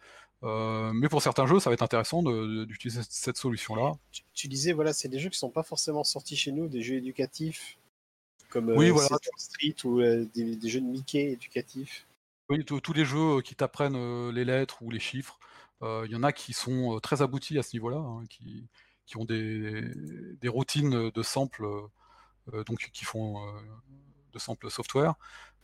Euh, 0.42 0.92
mais 0.94 1.08
pour 1.08 1.20
certains 1.20 1.46
jeux, 1.46 1.60
ça 1.60 1.68
va 1.70 1.74
être 1.74 1.82
intéressant 1.82 2.22
d'utiliser 2.22 3.02
cette 3.08 3.36
solution-là. 3.36 3.92
Tu, 4.12 4.22
tu 4.34 4.48
disais 4.48 4.72
voilà 4.72 4.92
c'est 4.92 5.08
des 5.08 5.18
jeux 5.18 5.30
qui 5.30 5.38
sont 5.38 5.50
pas 5.50 5.62
forcément 5.64 6.04
sortis 6.04 6.36
chez 6.36 6.52
nous, 6.52 6.68
des 6.68 6.82
jeux 6.82 6.96
éducatifs 6.96 7.76
comme 8.48 8.70
Oui, 8.70 8.88
euh, 8.88 8.92
voilà. 8.92 9.18
Street 9.36 9.74
ou 9.84 10.00
euh, 10.00 10.26
des, 10.34 10.56
des 10.56 10.68
jeux 10.68 10.80
de 10.80 10.86
Mickey 10.86 11.32
éducatifs. 11.32 12.06
Oui, 12.48 12.64
tous 12.64 12.92
les 12.94 13.04
jeux 13.04 13.42
qui 13.42 13.54
t'apprennent 13.54 13.96
euh, 13.96 14.32
les 14.32 14.44
lettres 14.46 14.80
ou 14.80 14.90
les 14.90 15.00
chiffres, 15.00 15.38
euh, 15.42 15.47
il 15.82 16.10
y 16.10 16.16
en 16.16 16.22
a 16.22 16.32
qui 16.32 16.52
sont 16.52 16.96
euh, 16.96 17.00
très 17.00 17.22
aboutis 17.22 17.58
à 17.58 17.62
ce 17.62 17.74
niveau-là, 17.76 17.98
hein, 17.98 18.24
qui, 18.28 18.68
qui 19.06 19.16
ont 19.16 19.24
des, 19.24 19.82
des 20.40 20.48
routines 20.48 21.10
de 21.10 21.22
samples, 21.22 21.64
euh, 22.52 22.64
donc 22.64 22.90
qui 22.92 23.04
font 23.04 23.46
euh, 23.46 23.60
de 24.32 24.38
samples 24.38 24.70
software, 24.70 25.14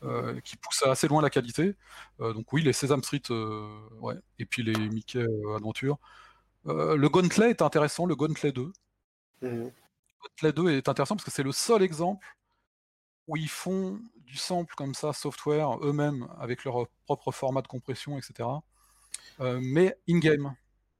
euh, 0.02 0.40
qui 0.40 0.56
poussent 0.56 0.82
assez 0.84 1.08
loin 1.08 1.22
la 1.22 1.30
qualité. 1.30 1.76
Euh, 2.20 2.32
donc 2.32 2.52
oui, 2.52 2.62
les 2.62 2.72
Sesame 2.72 3.02
Street, 3.02 3.22
euh, 3.30 3.68
ouais, 4.00 4.16
et 4.38 4.44
puis 4.44 4.62
les 4.62 4.76
Mickey 4.76 5.18
euh, 5.18 5.56
Adventure. 5.56 5.98
Euh, 6.66 6.96
le 6.96 7.08
Gauntlet 7.08 7.50
est 7.50 7.62
intéressant, 7.62 8.06
le 8.06 8.16
Gauntlet 8.16 8.52
2. 8.52 8.72
Mhm. 9.42 9.70
Gauntlet 10.20 10.52
2 10.52 10.70
est 10.70 10.88
intéressant 10.88 11.16
parce 11.16 11.24
que 11.24 11.30
c'est 11.30 11.42
le 11.42 11.52
seul 11.52 11.82
exemple 11.82 12.26
où 13.26 13.36
ils 13.36 13.48
font 13.48 14.00
du 14.16 14.36
sample 14.36 14.74
comme 14.74 14.94
ça, 14.94 15.12
software, 15.12 15.78
eux-mêmes, 15.82 16.28
avec 16.38 16.64
leur 16.64 16.86
propre 17.04 17.32
format 17.32 17.62
de 17.62 17.68
compression, 17.68 18.18
etc. 18.18 18.48
euh, 19.40 19.60
mais 19.62 19.96
in-game. 20.08 20.54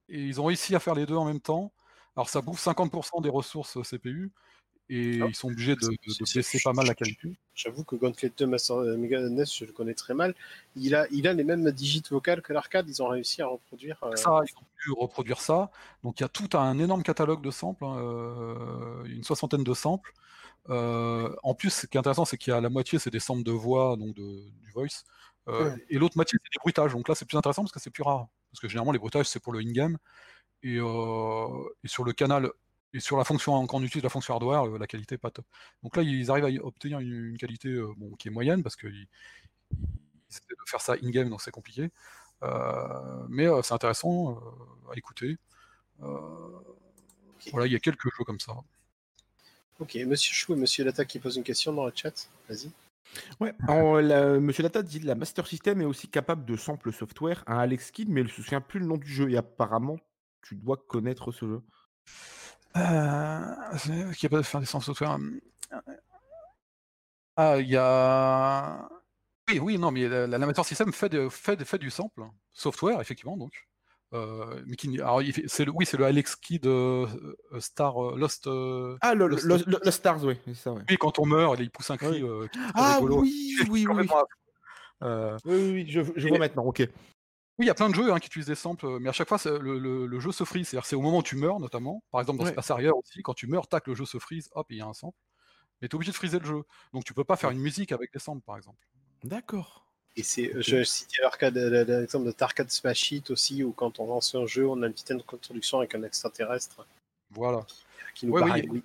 Et 0.09 0.21
ils 0.21 0.41
ont 0.41 0.45
réussi 0.45 0.75
à 0.75 0.81
faire 0.81 0.95
les 0.95 1.07
deux 1.07 1.17
en 1.17 1.25
même 1.25 1.41
temps. 1.41 1.73
Alors 2.17 2.29
ça 2.29 2.41
bouffe 2.43 2.61
50% 2.65 3.23
des 3.23 3.29
ressources 3.31 3.77
CPU, 3.83 4.31
et 4.91 5.19
Ah. 5.23 5.27
ils 5.29 5.35
sont 5.35 5.49
obligés 5.49 5.75
de, 5.77 5.81
de- 5.89 6.35
baisser 6.35 6.59
pas 6.63 6.73
mal 6.73 6.87
la 6.87 6.95
qualité. 6.95 7.37
J'avoue 7.55 7.85
que 7.85 7.97
Gauntlet 7.97 8.31
2 8.37 8.47
Master- 8.47 8.77
euh, 8.77 8.97
Mega 8.97 9.21
NES, 9.21 9.45
je 9.47 9.65
le 9.65 9.73
connais 9.73 9.95
très 9.95 10.13
mal. 10.15 10.35
Il 10.77 10.95
a, 10.95 11.07
il 11.11 11.27
a 11.27 11.33
les 11.33 11.43
mêmes 11.45 11.71
digits 11.73 12.03
vocales 12.11 12.43
que 12.43 12.53
l'arcade. 12.53 12.89
Ils 12.89 13.03
ont 13.03 13.09
réussi 13.09 13.41
à 13.43 13.47
reproduire. 13.47 13.97
euh, 14.05 14.15
Ça, 14.15 14.41
ils 14.47 14.55
ont 14.59 14.67
pu 14.77 14.93
reproduire 14.93 15.41
ça. 15.41 15.71
Donc 16.03 16.21
il 16.21 16.23
y 16.23 16.27
a 16.27 16.29
tout 16.29 16.51
un 16.57 16.79
énorme 16.79 17.03
catalogue 17.03 17.43
de 17.43 17.51
samples, 17.51 17.85
hein, 17.85 17.97
euh, 17.99 19.05
une 19.07 19.25
soixantaine 19.25 19.65
de 19.65 19.75
samples. 19.75 20.13
Euh, 20.71 21.35
en 21.43 21.55
plus, 21.55 21.71
ce 21.71 21.87
qui 21.87 21.97
est 21.97 22.01
intéressant, 22.01 22.25
c'est 22.25 22.39
qu'il 22.39 22.53
y 22.53 22.57
a 22.57 22.61
la 22.61 22.71
moitié, 22.71 22.99
c'est 22.99 23.11
des 23.11 23.21
samples 23.21 23.43
de 23.43 23.53
voix, 23.53 23.97
donc 23.97 24.15
de, 24.15 24.49
du 24.61 24.71
voice, 24.73 25.05
euh, 25.49 25.71
Ouais. 25.75 25.87
et 25.91 25.99
l'autre 25.99 26.17
moitié, 26.17 26.39
c'est 26.43 26.51
des 26.53 26.61
bruitages. 26.61 26.93
Donc 26.93 27.09
là, 27.09 27.15
c'est 27.15 27.25
plus 27.27 27.37
intéressant 27.37 27.63
parce 27.63 27.73
que 27.73 27.81
c'est 27.81 27.91
plus 27.91 28.03
rare. 28.03 28.29
Parce 28.51 28.61
que 28.61 28.69
généralement, 28.69 28.93
les 28.93 28.99
bruitages, 28.99 29.27
c'est 29.27 29.41
pour 29.41 29.53
le 29.53 29.61
in-game. 29.61 29.99
Et, 30.63 30.79
euh, 30.79 31.65
et 31.83 31.89
sur 31.89 32.05
le 32.05 32.13
canal, 32.13 32.51
et 32.95 33.01
sur 33.01 33.17
la 33.19 33.25
fonction, 33.25 33.67
quand 33.67 33.77
on 33.79 33.83
utilise 33.83 34.03
la 34.05 34.09
fonction 34.09 34.33
hardware, 34.35 34.67
euh, 34.67 34.79
la 34.79 34.87
qualité 34.87 35.17
est 35.17 35.19
pas 35.19 35.31
top. 35.31 35.45
Donc 35.83 35.97
là, 35.97 36.03
ils 36.03 36.31
arrivent 36.31 36.45
à 36.45 36.65
obtenir 36.65 37.01
une, 37.01 37.27
une 37.31 37.37
qualité 37.37 37.69
euh, 37.69 37.93
bon, 37.97 38.15
qui 38.17 38.29
est 38.29 38.31
moyenne 38.31 38.63
parce 38.63 38.77
qu'ils 38.77 39.07
ils 39.73 39.79
essaient 40.31 40.41
de 40.49 40.57
faire 40.67 40.81
ça 40.81 40.95
in-game, 41.03 41.29
donc 41.29 41.43
c'est 41.43 41.51
compliqué. 41.51 41.91
Mais 43.29 43.47
c'est 43.63 43.75
intéressant 43.75 44.39
à 44.91 44.97
écouter. 44.97 45.37
Voilà, 45.99 47.67
il 47.67 47.73
y 47.73 47.77
a 47.77 47.81
quelques 47.81 48.05
jeux 48.05 48.25
comme 48.25 48.41
ça. 48.41 48.53
Ok, 49.81 49.97
Monsieur 50.07 50.33
Chou 50.35 50.55
et 50.55 50.57
Monsieur 50.57 50.85
Lata 50.85 51.05
qui 51.05 51.19
posent 51.19 51.37
une 51.37 51.43
question 51.43 51.73
dans 51.73 51.85
le 51.87 51.93
chat. 51.95 52.29
Vas-y. 52.49 52.71
Ouais, 53.41 53.55
en- 53.69 53.97
la- 54.01 54.39
Monsieur 54.41 54.63
Data 54.63 54.83
dit 54.83 55.01
la 55.01 55.15
Master 55.15 55.47
System 55.47 55.81
est 55.81 55.85
aussi 55.85 56.09
capable 56.09 56.45
de 56.45 56.57
sample 56.57 56.93
software 56.93 57.45
un 57.47 57.59
Alex 57.59 57.91
Kidd, 57.91 58.09
mais 58.09 58.23
il 58.23 58.25
ne 58.25 58.29
se 58.29 58.43
souvient 58.43 58.61
plus 58.61 58.81
le 58.81 58.87
nom 58.87 58.97
du 58.97 59.07
jeu. 59.09 59.31
Et 59.31 59.37
apparemment, 59.37 59.97
tu 60.43 60.57
dois 60.57 60.77
connaître 60.89 61.33
ce 61.33 61.47
jeu. 61.47 61.63
Euh, 62.77 64.13
qui 64.17 64.29
pas 64.29 64.39
de 64.39 64.43
faire 64.43 64.61
des 64.61 64.67
sens 64.67 64.85
software. 64.85 65.19
Ah, 67.37 67.59
il 67.59 67.69
y 67.69 67.77
a. 67.77 68.89
Oui, 69.51 69.59
oui, 69.59 69.79
non, 69.79 69.91
mais 69.91 70.09
la- 70.09 70.27
l'amateur 70.27 70.65
system 70.65 70.93
fait, 70.93 71.29
fait, 71.29 71.79
du 71.79 71.91
sample 71.91 72.23
software, 72.53 73.01
effectivement, 73.01 73.37
donc. 73.37 73.53
Euh, 74.15 74.63
mais 74.67 74.77
qui, 74.77 74.89
alors, 75.01 75.23
il 75.23 75.33
fait- 75.33 75.45
c'est 75.49 75.65
le, 75.65 75.73
oui, 75.73 75.85
c'est 75.87 75.97
le 75.97 76.05
Alex 76.05 76.37
Kidd 76.37 76.67
euh, 76.67 77.07
Star 77.59 78.03
euh, 78.03 78.17
Lost. 78.17 78.47
euh, 78.47 78.97
Ah, 79.01 79.15
le, 79.15 79.27
Lost- 79.27 79.67
le- 79.67 79.81
le 79.85 79.91
Stars, 79.91 80.23
oui, 80.25 80.39
c'est 80.47 80.55
ça, 80.55 80.73
ouais. 80.73 80.83
Oui, 80.89 80.97
quand 80.99 81.19
on 81.19 81.27
meurt, 81.27 81.59
il 81.59 81.71
pousse 81.71 81.91
un 81.91 81.97
cri. 81.97 82.23
Oui. 82.23 82.49
Ah 82.75 82.95
rigolo. 82.97 83.21
oui, 83.23 83.57
oui, 83.71 83.87
oui. 83.89 84.09
Oui, 85.45 85.87
je, 85.89 86.01
je 86.17 86.29
vois 86.29 86.39
maintenant, 86.39 86.65
ok. 86.65 86.79
Oui, 87.59 87.67
il 87.67 87.69
y 87.69 87.71
a 87.71 87.75
plein 87.75 87.89
de 87.89 87.95
jeux 87.95 88.13
hein, 88.13 88.19
qui 88.19 88.27
utilisent 88.27 88.47
des 88.49 88.55
samples, 88.57 88.99
mais 89.01 89.09
à 89.09 89.13
chaque 89.13 89.29
fois, 89.29 89.39
le, 89.45 89.79
le- 89.79 90.07
le 90.07 90.21
jeu 90.21 90.33
se 90.33 90.43
freeze. 90.45 90.69
C'est-à-dire, 90.69 90.87
c'est 90.87 90.97
au 90.97 91.01
moment 91.01 91.19
où 91.19 91.23
tu 91.23 91.37
meurs, 91.37 91.61
notamment. 91.61 92.03
Par 92.11 92.21
exemple, 92.21 92.39
dans 92.39 92.45
Ouais. 92.47 92.51
Space 92.53 92.71
Harrier 92.73 92.91
aussi, 92.91 93.23
quand 93.23 93.35
tu 93.35 93.47
meurs, 93.47 93.69
tac, 93.69 93.87
le 93.87 93.95
jeu 93.95 94.05
se 94.05 94.19
freeze, 94.19 94.49
hop, 94.55 94.67
il 94.71 94.79
y 94.79 94.81
a 94.81 94.87
un 94.87 94.93
sample. 94.93 95.19
Mais 95.81 95.89
tu 95.89 95.93
es 95.93 95.95
obligé 95.97 96.11
de 96.11 96.17
freezer 96.17 96.41
le 96.41 96.47
jeu. 96.47 96.63
Donc, 96.93 97.05
tu 97.05 97.15
peux 97.15 97.23
pas 97.25 97.37
faire 97.37 97.51
une 97.51 97.61
musique 97.61 97.93
avec 97.93 98.13
des 98.13 98.19
samples, 98.19 98.43
par 98.45 98.57
exemple. 98.57 98.79
D'accord. 99.23 99.84
Et 100.17 100.23
c'est, 100.23 100.55
Ok. 100.55 100.63
je 100.63 100.85
citais 100.85 101.23
l'exemple 101.43 102.27
de 102.27 102.33
Tarkad 102.33 102.71
Smash 102.71 103.11
Hit 103.11 103.31
aussi, 103.31 103.65
où 103.65 103.73
quand 103.73 103.99
on 103.99 104.07
lance 104.07 104.35
un 104.35 104.47
jeu, 104.47 104.69
on 104.69 104.81
a 104.83 104.87
une 104.87 104.93
petite 104.93 105.11
introduction 105.11 105.79
avec 105.79 105.95
un 105.95 106.03
extraterrestre 106.05 106.87
Voilà. 107.31 107.67
qui 108.15 108.27
nous 108.27 108.33
Ouais, 108.35 108.69
oui. 108.71 108.83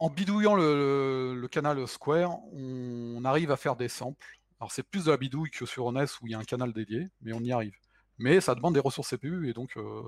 En 0.00 0.10
bidouillant 0.10 0.54
le, 0.54 1.34
le 1.34 1.48
canal 1.48 1.86
Square, 1.88 2.38
on 2.52 3.24
arrive 3.24 3.50
à 3.50 3.56
faire 3.56 3.74
des 3.76 3.88
samples. 3.88 4.38
Alors, 4.60 4.70
c'est 4.70 4.82
plus 4.82 5.06
de 5.06 5.10
la 5.10 5.16
bidouille 5.16 5.50
que 5.50 5.64
sur 5.64 5.90
NES 5.92 6.04
où 6.20 6.26
il 6.26 6.32
y 6.32 6.34
a 6.34 6.38
un 6.38 6.44
canal 6.44 6.72
dédié, 6.72 7.08
mais 7.22 7.32
on 7.32 7.40
y 7.40 7.52
arrive. 7.52 7.74
Mais 8.18 8.40
ça 8.40 8.54
demande 8.54 8.74
des 8.74 8.80
ressources 8.80 9.08
CPU, 9.10 9.48
et 9.48 9.54
donc, 9.54 9.76
euh, 9.76 10.02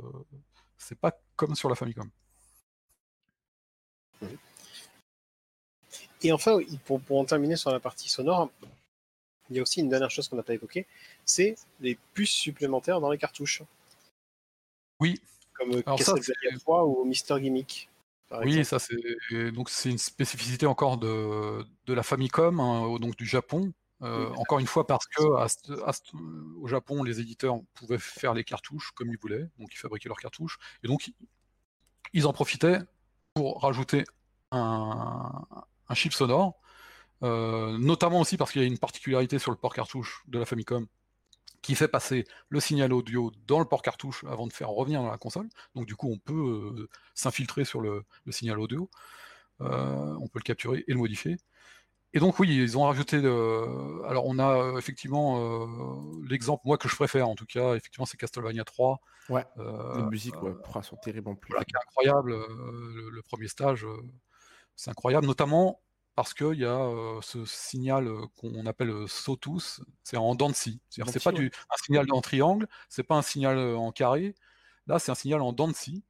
c'est 0.77 0.99
pas 0.99 1.19
comme 1.35 1.55
sur 1.55 1.69
la 1.71 1.77
Famicom. 1.77 2.11
Et 6.23 6.33
enfin, 6.33 6.59
pour, 6.85 7.01
pour 7.01 7.19
en 7.19 7.25
terminer 7.25 7.57
sur 7.57 7.71
la 7.71 7.81
partie 7.81 8.09
sonore, 8.09 8.51
il 9.51 9.57
y 9.57 9.59
a 9.59 9.63
aussi 9.63 9.81
une 9.81 9.89
dernière 9.89 10.11
chose 10.11 10.29
qu'on 10.29 10.37
n'a 10.37 10.43
pas 10.43 10.55
évoquée, 10.55 10.87
c'est 11.25 11.57
les 11.81 11.97
puces 12.15 12.31
supplémentaires 12.31 13.01
dans 13.01 13.11
les 13.11 13.19
cartouches. 13.19 13.63
Oui. 15.01 15.21
Comme 15.55 15.73
euh, 15.73 15.83
Castlevania 15.83 16.23
c'est- 16.53 16.59
3 16.61 16.85
ou 16.87 17.05
Mister 17.05 17.35
Gimmick. 17.41 17.89
Oui, 18.43 18.65
ça 18.65 18.79
c'est 18.81 18.97
donc 19.53 19.71
c'est 19.71 19.89
une 19.91 19.99
spécificité 19.99 20.67
encore 20.67 20.99
de, 20.99 21.65
de 21.87 21.95
la 21.95 22.03
Famicom, 22.03 22.59
hein, 22.59 22.97
donc 22.99 23.17
du 23.17 23.27
Japon. 23.27 23.73
Euh, 24.03 24.29
Oui. 24.29 24.37
encore 24.37 24.59
une 24.59 24.67
fois 24.67 24.87
parce 24.87 25.07
que 25.07 25.23
à 25.37 25.47
à 25.89 25.93
au 26.61 26.67
Japon, 26.67 27.03
les 27.05 27.21
éditeurs 27.21 27.59
pouvaient 27.75 27.99
faire 27.99 28.35
les 28.35 28.45
cartouches 28.45 28.91
comme 28.97 29.11
ils 29.11 29.17
voulaient, 29.19 29.49
donc 29.59 29.73
ils 29.73 29.79
fabriquaient 29.79 30.09
leurs 30.09 30.19
cartouches, 30.19 30.59
et 30.83 30.89
donc 30.89 31.13
ils 32.13 32.27
en 32.27 32.33
profitaient 32.33 32.79
pour 33.35 33.63
rajouter 33.63 34.05
un, 34.51 35.45
un 35.89 35.95
chip 35.95 36.13
sonore, 36.13 36.61
euh, 37.23 37.79
notamment 37.79 38.21
aussi 38.21 38.37
parce 38.37 38.53
qu'il 38.53 38.61
y 38.63 38.65
a 38.65 38.69
une 38.69 38.79
particularité 38.79 39.39
sur 39.39 39.51
le 39.51 39.57
port 39.57 39.75
cartouche 39.75 40.23
de 40.29 40.39
la 40.39 40.45
Famicom 40.45 40.87
qui 41.63 41.75
fait 41.75 41.89
passer 41.89 42.25
le 42.49 42.61
signal 42.61 42.93
audio 42.93 43.33
dans 43.47 43.59
le 43.59 43.65
port 43.65 43.83
cartouche 43.83 44.25
avant 44.25 44.47
de 44.47 44.53
faire 44.53 44.69
revenir 44.71 45.03
dans 45.03 45.11
la 45.11 45.19
console. 45.19 45.49
Donc 45.75 45.87
du 45.87 45.97
coup, 45.97 46.11
on 46.11 46.19
peut 46.19 46.75
euh, 46.79 46.89
s'infiltrer 47.15 47.65
sur 47.65 47.81
le, 47.81 48.05
le 48.25 48.33
signal 48.33 48.59
audio, 48.61 48.91
Euh, 49.63 50.15
on 50.21 50.29
peut 50.29 50.39
le 50.39 50.43
capturer 50.45 50.85
et 50.87 50.93
le 50.93 50.99
modifier. 50.99 51.39
Et 52.13 52.21
donc 52.21 52.39
oui, 52.39 52.55
ils 52.55 52.77
ont 52.77 52.85
rajouté. 52.85 53.17
alors 53.17 54.27
on 54.27 54.39
a 54.39 54.75
effectivement 54.79 55.67
l'exemple 56.29 56.63
moi 56.67 56.77
que 56.79 56.89
je 56.89 56.95
préfère 56.97 57.27
en 57.29 57.35
tout 57.35 57.47
cas, 57.47 57.75
effectivement 57.75 58.07
c'est 58.07 58.19
Castlevania 58.19 58.65
3. 58.65 59.01
Ouais. 59.31 59.45
Les 59.97 60.03
musiques, 60.05 60.41
ouais, 60.43 60.53
sont 60.83 60.97
terribles 60.97 61.29
en 61.31 61.35
plus. 61.35 61.51
voilà, 61.51 61.65
qui 61.65 61.73
est 61.75 61.79
incroyable. 61.79 62.31
le, 62.33 63.11
le 63.11 63.23
premier 63.23 63.49
stage, 63.49 63.87
c'est 64.77 64.91
incroyable, 64.91 65.27
notamment 65.27 65.81
parce 66.17 66.35
qu'il 66.35 66.55
y 66.59 66.67
a 66.67 66.71
euh, 66.81 67.21
ce 67.23 67.47
signal 67.47 68.09
qu'on 68.41 68.67
appelle 68.67 69.09
Sotus, 69.09 69.83
c'est 70.05 70.19
en 70.19 70.35
dents 70.37 70.51
de 70.51 70.57
scie. 70.57 70.81
C'est-à-dire, 70.91 71.13
c'est 71.13 71.23
pas 71.23 71.33
du, 71.33 71.47
un 71.71 71.77
signal 71.85 72.07
en 72.13 72.23
triangle, 72.23 72.69
c'est 72.91 73.05
pas 73.05 73.17
un 73.17 73.23
signal 73.23 73.59
en 73.77 73.93
carré. 73.93 74.35
Là, 74.89 74.99
c'est 75.01 75.13
un 75.13 75.17
signal 75.17 75.43
en 75.43 75.53
dents 75.55 75.69
de 75.69 75.75
scie 75.75 76.05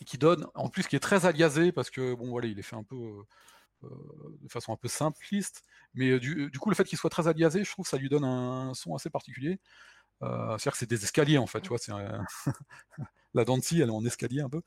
et 0.00 0.04
qui 0.04 0.18
donne, 0.18 0.46
en 0.54 0.68
plus, 0.68 0.86
qui 0.88 0.96
est 0.96 1.00
très 1.00 1.26
aliasé 1.26 1.72
parce 1.72 1.90
que 1.90 2.14
bon, 2.14 2.30
voilà, 2.30 2.48
il 2.48 2.58
est 2.58 2.62
fait 2.62 2.76
un 2.76 2.84
peu 2.84 2.96
euh, 3.84 3.88
de 4.42 4.48
façon 4.48 4.72
un 4.72 4.76
peu 4.76 4.88
simpliste, 4.88 5.64
mais 5.94 6.18
du, 6.20 6.50
du 6.50 6.58
coup, 6.60 6.70
le 6.70 6.76
fait 6.76 6.84
qu'il 6.84 6.98
soit 6.98 7.10
très 7.10 7.28
aliasé, 7.28 7.64
je 7.64 7.70
trouve 7.72 7.84
que 7.84 7.90
ça 7.90 7.98
lui 7.98 8.08
donne 8.08 8.24
un 8.24 8.74
son 8.74 8.94
assez 8.94 9.10
particulier. 9.10 9.60
Euh, 10.22 10.48
C'est-à-dire 10.58 10.72
que 10.72 10.78
c'est 10.78 10.90
des 10.90 11.04
escaliers 11.04 11.38
en 11.38 11.46
fait, 11.46 11.60
tu 11.62 11.70
vois, 11.70 11.78
c'est 11.78 11.92
un- 11.92 12.24
la 13.34 13.44
dent 13.44 13.58
de 13.58 13.62
scie, 13.62 13.80
elle 13.80 13.88
est 13.88 13.92
en 13.92 14.04
escalier 14.04 14.40
un 14.40 14.48
peu. 14.48 14.62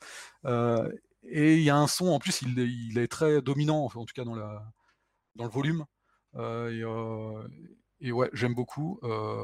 Euh, 0.46 0.90
et 1.26 1.56
il 1.58 1.64
y 1.64 1.70
a 1.70 1.76
un 1.78 1.88
son, 1.88 2.08
en 2.08 2.20
plus, 2.20 2.42
il, 2.42 2.98
est- 2.98 3.08
très 3.08 3.42
dominant, 3.42 3.86
en 3.86 4.06
tout 4.06 4.14
cas 4.14 4.24
dans, 4.26 4.36
le 4.36 5.48
volume. 5.50 5.86
Euh, 6.36 6.72
et, 6.72 6.84
euh, 6.84 7.48
et 8.02 8.12
ouais, 8.12 8.30
j'aime 8.34 8.54
beaucoup. 8.56 9.00
euh, 9.04 9.44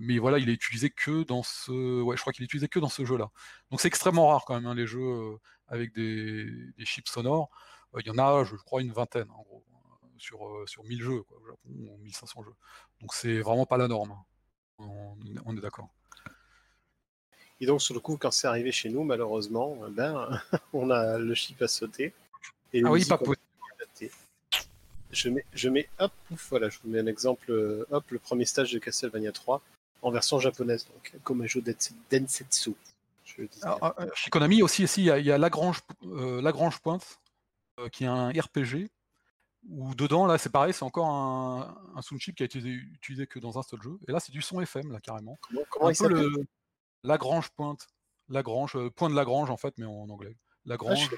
mais 0.00 0.18
voilà, 0.18 0.38
il 0.38 0.48
est 0.48 0.52
utilisé 0.52 0.90
que 0.90 1.24
dans 1.24 1.42
ce. 1.42 2.02
Ouais, 2.02 2.16
je 2.16 2.20
crois 2.20 2.32
qu'il 2.32 2.42
est 2.44 2.46
utilisé 2.46 2.68
que 2.68 2.78
dans 2.78 2.88
ce 2.88 3.04
jeu-là. 3.04 3.30
Donc 3.70 3.80
c'est 3.80 3.88
extrêmement 3.88 4.28
rare 4.28 4.44
quand 4.46 4.54
même, 4.54 4.66
hein, 4.66 4.74
les 4.74 4.86
jeux 4.86 5.38
avec 5.68 5.92
des, 5.94 6.46
chips 6.84 7.08
sonores. 7.08 7.50
Il 7.98 8.06
y 8.06 8.10
en 8.10 8.18
a, 8.18 8.44
je 8.44 8.56
crois, 8.56 8.82
une 8.82 8.92
vingtaine 8.92 9.30
en 9.30 9.42
gros, 9.42 9.64
sur, 10.18 10.38
sur 10.66 10.84
1000 10.84 11.02
jeux 11.02 11.24
au 11.30 11.46
Japon, 11.46 11.68
ou 11.68 11.98
1500 11.98 12.42
jeux. 12.44 12.54
Donc 13.00 13.14
c'est 13.14 13.40
vraiment 13.40 13.66
pas 13.66 13.78
la 13.78 13.88
norme. 13.88 14.12
hein. 14.12 14.24
On 15.46 15.56
est 15.56 15.60
d'accord. 15.60 15.90
Et 17.60 17.66
donc, 17.66 17.80
sur 17.80 17.94
le 17.94 18.00
coup, 18.00 18.16
quand 18.18 18.30
c'est 18.30 18.46
arrivé 18.46 18.70
chez 18.72 18.88
nous, 18.90 19.02
malheureusement, 19.04 19.78
eh 19.88 19.90
ben, 19.90 20.28
on 20.72 20.90
a 20.90 21.18
le 21.18 21.34
chip 21.34 21.60
à 21.62 21.68
sauter. 21.68 22.12
Et 22.72 22.82
Ah 22.84 22.90
oui, 22.90 23.04
pas. 23.04 23.18
Je 25.12 25.28
mets, 25.30 25.44
je 25.54 25.68
mets, 25.68 25.88
hop, 25.98 26.12
ouf, 26.30 26.48
voilà, 26.50 26.68
je 26.68 26.78
vous 26.82 26.90
mets 26.90 26.98
un 26.98 27.06
exemple, 27.06 27.50
euh, 27.50 27.86
hop, 27.90 28.04
le 28.10 28.18
premier 28.18 28.44
stage 28.44 28.72
de 28.72 28.78
Castlevania 28.78 29.32
3 29.32 29.62
en 30.02 30.10
version 30.10 30.38
japonaise, 30.40 30.86
donc 30.92 31.12
Komajo 31.22 31.60
Dense- 31.60 31.94
Densetsu. 32.10 32.72
Je 33.24 33.42
dis. 33.42 33.60
Alors, 33.62 33.94
euh, 33.98 34.06
chez 34.14 34.30
Konami 34.30 34.62
aussi, 34.62 34.82
ici, 34.82 35.02
il 35.02 35.06
y 35.06 35.10
a, 35.10 35.18
il 35.18 35.24
y 35.24 35.30
a 35.32 35.38
Lagrange, 35.38 35.80
euh, 36.04 36.42
Lagrange 36.42 36.80
Pointe, 36.80 37.18
euh, 37.80 37.88
qui 37.88 38.04
est 38.04 38.08
un 38.08 38.28
RPG, 38.30 38.90
où 39.70 39.94
dedans, 39.94 40.26
là, 40.26 40.38
c'est 40.38 40.50
pareil, 40.50 40.74
c'est 40.74 40.82
encore 40.84 41.06
un, 41.08 41.76
un 41.94 42.02
sound 42.02 42.20
chip 42.20 42.36
qui 42.36 42.42
a 42.42 42.46
été 42.46 42.58
utilisé 42.58 43.26
que 43.26 43.38
dans 43.38 43.58
un 43.58 43.62
seul 43.62 43.80
jeu. 43.82 43.98
Et 44.08 44.12
là, 44.12 44.20
c'est 44.20 44.32
du 44.32 44.42
son 44.42 44.60
FM, 44.60 44.92
là, 44.92 45.00
carrément. 45.00 45.38
comment 45.48 45.62
comment 45.70 45.86
un 45.86 45.92
il 45.92 45.96
s'appelle 45.96 46.16
le 46.18 46.46
Lagrange 47.02 47.50
Pointe. 47.50 47.86
Lagrange, 48.28 48.76
euh, 48.76 48.90
point 48.90 49.08
de 49.08 49.14
Lagrange, 49.14 49.50
en 49.50 49.56
fait, 49.56 49.74
mais 49.78 49.86
en 49.86 50.08
anglais. 50.08 50.36
Ah, 50.36 50.40
Lagrange. 50.66 51.10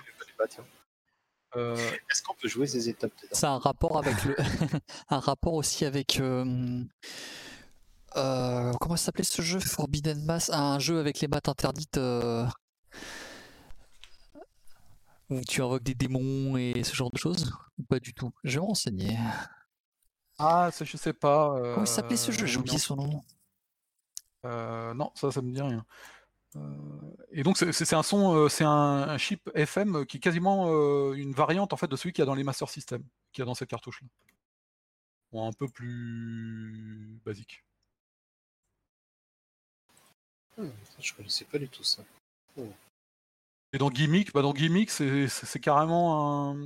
euh, 1.57 1.75
Est-ce 2.11 2.23
qu'on 2.23 2.35
peut 2.35 2.49
jouer 2.49 2.67
ces 2.67 2.89
étapes 2.91 3.13
dedans? 3.23 3.31
C'est 3.33 3.47
un 3.47 3.59
rapport 3.59 3.97
avec 3.99 4.23
le, 4.25 4.37
un 5.09 5.19
rapport 5.19 5.55
aussi 5.55 5.87
avec 5.87 6.21
euh, 6.21 6.85
euh, 8.17 8.73
comment 8.81 8.97
ça 8.97 9.07
s'appelait 9.07 9.25
ce 9.25 9.41
jeu? 9.41 9.59
Forbidden 9.61 10.23
Mass, 10.25 10.51
un 10.51 10.79
jeu 10.79 10.99
avec 11.01 11.21
les 11.21 11.29
maths 11.29 11.49
interdites 11.49 11.97
euh, 11.97 12.47
où 15.31 15.41
tu 15.49 15.63
invoques 15.63 15.83
des 15.83 15.95
démons 15.95 16.57
et 16.59 16.83
ce 16.85 16.95
genre 16.95 17.11
de 17.11 17.19
choses? 17.19 17.51
Ou 17.79 17.85
pas 17.85 18.01
du 18.01 18.13
tout? 18.13 18.33
Je 18.45 18.59
vais 18.59 18.61
me 18.63 18.67
renseigner. 18.69 19.19
Ah, 20.39 20.71
ça, 20.73 20.85
je 20.85 20.97
sais 20.99 21.13
pas. 21.15 21.55
Comment 21.75 21.87
s'appelait 21.87 22.17
ce 22.17 22.33
jeu? 22.33 22.45
J'ai 22.47 22.59
oublié 22.59 22.79
son 22.79 22.97
nom. 22.97 23.23
Euh, 24.49 24.95
non, 24.95 25.13
ça, 25.15 25.31
ça 25.31 25.43
me 25.43 25.53
dit 25.53 25.61
rien. 25.63 25.85
Euh, 26.57 26.61
et 27.31 27.43
donc 27.43 27.59
c'est- 27.59 27.93
un 27.93 28.03
son, 28.03 28.35
euh, 28.35 28.49
c'est 28.49 28.65
un, 28.65 28.71
un 28.71 29.19
chip 29.19 29.51
FM 29.55 30.07
qui 30.07 30.17
est 30.17 30.21
quasiment 30.21 30.67
euh, 30.71 31.13
une 31.13 31.33
variante 31.33 31.75
en 31.75 31.77
fait 31.77 31.89
de 31.89 31.95
celui 31.97 32.13
qu'il 32.13 32.23
y 32.23 32.25
a 32.25 32.27
dans 32.27 32.35
les 32.35 32.43
Master 32.45 32.69
System, 32.71 33.03
qu'il 33.33 33.43
y 33.43 33.45
a 33.45 33.45
dans 33.45 33.55
cette 33.55 33.69
cartouche-là. 33.69 34.09
Bon, 35.31 35.47
un 35.47 35.53
peu 35.53 35.69
plus 35.69 37.21
basique. 37.25 37.63
Hmm, 40.57 40.69
Je 40.99 41.13
ne 41.13 41.17
connaissais 41.17 41.45
pas 41.45 41.59
du 41.59 41.69
tout 41.69 41.85
ça. 41.85 42.03
Et 43.75 43.79
dans 43.79 43.91
Gimmick, 43.91 44.33
bah 44.33 44.41
dans 44.43 44.55
Gimmick, 44.55 44.91
c'est 44.91 45.61
carrément 45.61 46.51
un, 46.55 46.57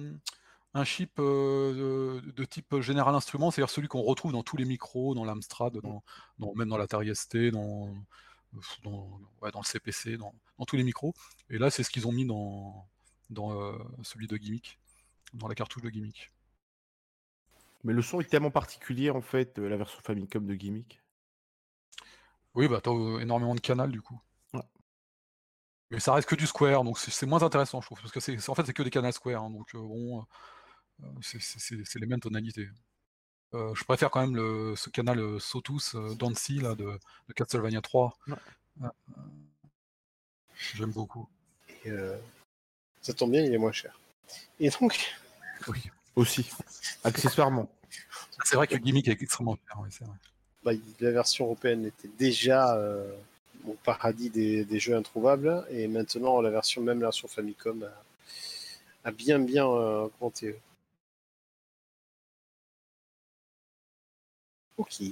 un 0.75 0.85
chip 0.85 1.19
euh, 1.19 2.21
de, 2.35 2.45
type 2.45 2.81
General 2.81 3.15
Instrument, 3.15 3.51
c'est-à-dire 3.51 3.71
celui 3.71 3.89
qu'on 3.89 4.03
retrouve 4.03 4.33
dans 4.33 4.43
tous 4.43 4.57
les 4.57 4.65
micros, 4.65 5.15
dans 5.15 5.25
l'Amstrad, 5.25 5.75
dans, 5.79 6.03
dans- 6.39 6.55
même 6.55 6.69
dans 6.69 6.79
l'Atari 6.79 7.15
ST, 7.15 7.51
dans, 7.51 7.95
dans, 8.85 9.21
ouais, 9.43 9.51
dans 9.51 9.61
le 9.61 9.65
CPC, 9.67 10.17
dans, 10.17 10.35
dans 10.59 10.65
tous 10.65 10.77
les 10.77 10.85
micros. 10.85 11.15
Et 11.51 11.59
là, 11.59 11.71
c'est 11.71 11.83
ce 11.83 11.91
qu'ils 11.91 12.07
ont 12.07 12.13
mis 12.13 12.27
dans, 12.27 12.87
dans 13.31 13.53
euh, 13.61 13.79
celui 14.03 14.27
de 14.27 14.37
Gimmick, 14.37 14.79
dans 15.35 15.49
la 15.49 15.55
cartouche 15.55 15.83
de 15.83 15.91
Gimmick. 15.91 16.33
Mais 17.85 17.93
le 17.93 18.03
son 18.03 18.21
est 18.21 18.25
tellement 18.25 18.51
particulier, 18.51 19.11
en 19.11 19.21
fait, 19.21 19.59
euh, 19.59 19.69
la 19.69 19.77
version 19.77 20.01
Famicom 20.03 20.47
de 20.47 20.55
Gimmick. 20.55 21.01
Oui, 22.55 22.67
bah 22.69 22.81
t'as 22.83 22.91
énormément 23.21 23.55
de 23.55 23.61
canal 23.61 23.91
du 23.91 24.01
coup. 24.01 24.19
Mais 25.91 26.01
ça 26.01 26.15
reste 26.15 26.29
que 26.29 26.35
du 26.35 26.47
Square, 26.47 26.85
donc 26.85 26.99
c'est 26.99 27.27
moins 27.27 27.43
intéressant, 27.43 27.81
je 27.83 27.87
trouve, 27.87 28.01
parce 28.01 28.13
que 28.13 28.21
c'est 28.21 28.49
en 28.49 28.55
fait 28.55 28.65
c'est 28.65 28.73
que 28.73 28.83
des 28.83 28.91
canals 28.91 29.13
Square, 29.13 29.43
hein, 29.43 29.51
donc 29.51 29.75
euh, 29.75 29.79
bon, 29.79 30.25
c'est- 31.23 31.41
c'est 31.85 31.99
les 31.99 32.07
mêmes 32.07 32.21
tonalités. 32.21 32.69
Euh, 33.55 33.75
je 33.75 33.85
préfère 33.85 34.11
quand 34.11 34.21
même 34.23 34.35
le, 34.37 34.75
ce 34.77 34.89
canal 34.89 35.19
euh, 35.19 35.39
Sotus 35.39 35.95
euh, 35.95 36.15
Dancy 36.15 36.59
là, 36.59 36.75
de, 36.75 36.85
de 37.29 37.33
Castlevania 37.35 37.81
3. 37.83 38.17
Ouais. 38.29 38.35
Euh, 38.83 38.89
J'aime 40.75 40.93
beaucoup. 40.93 41.29
Et, 41.85 41.91
euh, 41.91 42.17
ça 43.03 43.13
tombe 43.13 43.33
bien, 43.33 43.43
il 43.43 43.53
est 43.53 43.59
moins 43.59 43.73
cher. 43.73 43.99
Et 44.61 44.71
donc, 44.71 45.13
Aussi, 46.17 46.49
accessoirement. 47.05 47.71
C'est 48.45 48.57
vrai 48.57 48.67
que 48.67 48.75
le 48.75 48.81
gimmick 48.81 49.09
est 49.09 49.23
extrêmement 49.23 49.57
cher, 49.57 49.79
oui, 49.81 49.89
c'est 49.91 50.05
vrai. 50.05 50.17
bah, 50.65 50.73
la 51.01 51.11
version 51.11 51.47
européenne 51.47 51.87
était 51.87 52.09
déjà 52.19 52.77
euh, 52.77 53.11
au 53.67 53.75
paradis 53.85 54.29
des, 54.31 54.65
des 54.65 54.79
jeux 54.79 54.95
introuvables, 54.97 55.65
et 55.71 55.89
maintenant 55.89 56.41
la 56.41 56.51
version, 56.51 56.83
même 56.83 57.01
la 57.01 57.07
version 57.07 57.29
Famicom, 57.29 57.83
a, 57.85 59.09
a 59.09 59.11
bien 59.11 59.39
bien 59.39 59.67
euh, 59.67 60.03
augmenté. 60.03 60.59
Ok. 64.77 65.03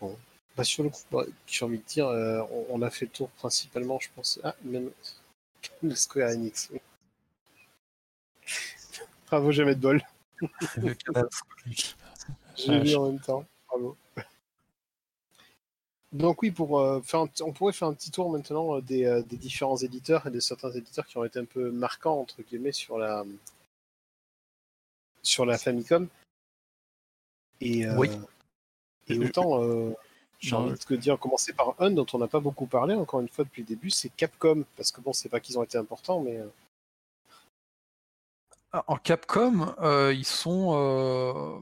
Bon. 0.00 0.16
Bah, 0.56 0.64
sur 0.64 0.82
le 0.82 0.90
coup, 0.90 1.00
bah, 1.10 1.24
j'ai 1.46 1.64
envie 1.64 1.78
de 1.78 1.84
dire, 1.84 2.08
euh, 2.08 2.42
on, 2.50 2.66
on 2.70 2.82
a 2.82 2.90
fait 2.90 3.06
le 3.06 3.10
tour 3.12 3.30
principalement, 3.30 3.98
je 4.00 4.08
pense. 4.14 4.40
Ah, 4.42 4.54
même 4.64 4.90
le 5.82 5.94
Square 5.94 6.30
Enix. 6.30 6.68
oui. 6.72 6.80
Bravo, 9.26 9.52
jamais 9.52 9.74
de 9.76 9.80
bol. 9.80 10.02
J'ai 12.56 12.74
Ah, 12.74 12.78
lu 12.78 12.94
en 12.96 13.06
même 13.12 13.20
temps. 13.20 13.44
Bravo. 13.68 13.96
Donc 16.12 16.42
oui, 16.42 16.50
pour 16.50 16.80
euh, 16.80 17.00
faire 17.02 17.20
un 17.20 17.28
on 17.42 17.52
pourrait 17.52 17.72
faire 17.72 17.86
un 17.86 17.94
petit 17.94 18.10
tour 18.10 18.30
maintenant 18.30 18.76
euh, 18.76 18.80
des, 18.80 19.04
euh, 19.04 19.22
des 19.22 19.36
différents 19.36 19.76
éditeurs 19.76 20.26
et 20.26 20.30
de 20.32 20.40
certains 20.40 20.72
éditeurs 20.72 21.06
qui 21.06 21.16
ont 21.18 21.24
été 21.24 21.38
un 21.38 21.44
peu 21.44 21.70
marquants 21.70 22.18
entre 22.18 22.42
guillemets 22.42 22.72
sur 22.72 22.98
la 22.98 23.24
sur 25.22 25.46
la 25.46 25.56
Famicom. 25.56 26.08
Et, 27.60 27.88
Oui. 27.90 28.10
Et 29.10 29.18
autant 29.24 29.62
euh, 29.62 29.90
j'ai 30.38 30.56
envie 30.56 30.72
de 30.72 30.96
dire 30.96 31.18
commencer 31.18 31.52
par 31.52 31.74
un 31.78 31.90
dont 31.90 32.06
on 32.12 32.18
n'a 32.18 32.28
pas 32.28 32.40
beaucoup 32.40 32.66
parlé 32.66 32.94
encore 32.94 33.20
une 33.20 33.28
fois 33.28 33.44
depuis 33.44 33.62
le 33.62 33.68
début, 33.68 33.90
c'est 33.90 34.08
Capcom 34.10 34.64
parce 34.76 34.90
que 34.92 35.00
bon, 35.00 35.12
c'est 35.12 35.28
pas 35.28 35.40
qu'ils 35.40 35.58
ont 35.58 35.62
été 35.62 35.78
importants, 35.78 36.20
mais 36.20 36.38
euh, 36.38 36.46
Ah, 38.72 38.84
En 38.86 38.96
Capcom, 38.96 39.74
euh, 39.80 40.12
ils 40.14 40.24
sont. 40.26 40.72
euh, 40.74 41.60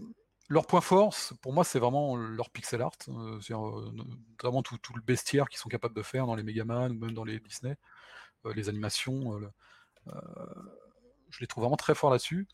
Leur 0.49 0.67
point 0.67 0.81
fort, 0.81 1.15
pour 1.43 1.53
moi, 1.53 1.65
c'est 1.65 1.79
vraiment 1.79 2.17
leur 2.17 2.51
pixel 2.51 2.83
art. 2.83 2.93
euh, 3.09 3.39
vraiment 4.43 4.63
tout, 4.63 4.79
tout 4.79 4.95
le 4.95 5.03
bestiaire 5.03 5.49
qu'ils 5.49 5.59
sont 5.59 5.69
capables 5.69 5.95
de 5.95 6.03
faire 6.03 6.27
dans 6.27 6.35
les 6.37 6.43
Megaman 6.43 6.93
ou 6.93 6.99
même 6.99 7.13
dans 7.15 7.25
les 7.25 7.39
Disney, 7.41 7.77
les 8.55 8.69
animations. 8.69 9.35
le- 9.39 9.51
je 11.31 11.41
les 11.41 11.47
trouve 11.47 11.65
vraiment 11.65 11.77
très 11.77 11.95
forts 11.95 12.11
là-dessus. 12.11 12.47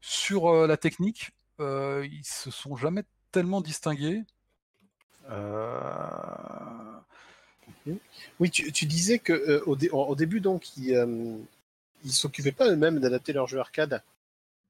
Sur 0.00 0.52
la 0.66 0.76
technique, 0.76 1.30
ils 1.60 2.22
se 2.24 2.50
sont 2.50 2.76
jamais 2.76 3.04
tellement 3.32 3.60
distingués. 3.60 4.22
Euh, 5.30 6.96
oui, 8.40 8.50
tu, 8.50 8.86
disais 8.86 9.18
que 9.18 9.32
euh, 9.32 9.62
au, 9.66 9.76
dé- 9.76 9.90
au 9.90 10.14
début 10.14 10.40
donc 10.40 10.76
ils 10.76 10.94
euh, 10.94 11.36
ils 12.04 12.12
s'occupaient 12.12 12.52
pas 12.52 12.68
eux-mêmes 12.68 13.00
d'adapter 13.00 13.32
leurs 13.32 13.46
jeux 13.46 13.58
arcade. 13.58 14.02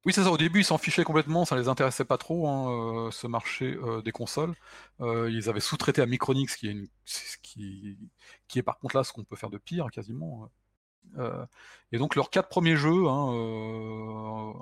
Oui, 0.06 0.12
c'est 0.12 0.22
ça. 0.22 0.30
Au 0.30 0.38
début, 0.38 0.60
ils 0.60 0.64
s'en 0.64 0.78
fichaient 0.78 1.02
complètement, 1.02 1.44
ça 1.44 1.56
les 1.56 1.66
intéressait 1.66 2.04
pas 2.04 2.16
trop, 2.16 2.46
hein, 2.46 3.08
euh, 3.08 3.10
ce 3.10 3.26
marché 3.26 3.76
euh, 3.82 4.02
des 4.02 4.12
consoles. 4.12 4.54
Euh, 5.00 5.28
ils 5.30 5.48
avaient 5.48 5.60
sous-traité 5.60 6.00
à 6.00 6.06
Micronix, 6.06 6.54
qui 6.56 6.68
est, 6.68 6.76
qui, 7.42 7.98
est 8.58 8.62
par 8.62 8.78
contre 8.78 8.96
là 8.96 9.02
ce 9.02 9.12
qu'on 9.12 9.24
peut 9.24 9.34
faire 9.34 9.50
de 9.50 9.58
pire 9.58 9.90
quasiment. 9.90 10.48
Euh, 11.18 11.44
et 11.92 11.98
donc 11.98 12.14
leurs 12.16 12.30
quatre 12.30 12.48
premiers 12.48 12.76
jeux, 12.76 13.08
hein, 13.08 13.32
euh, 13.34 14.52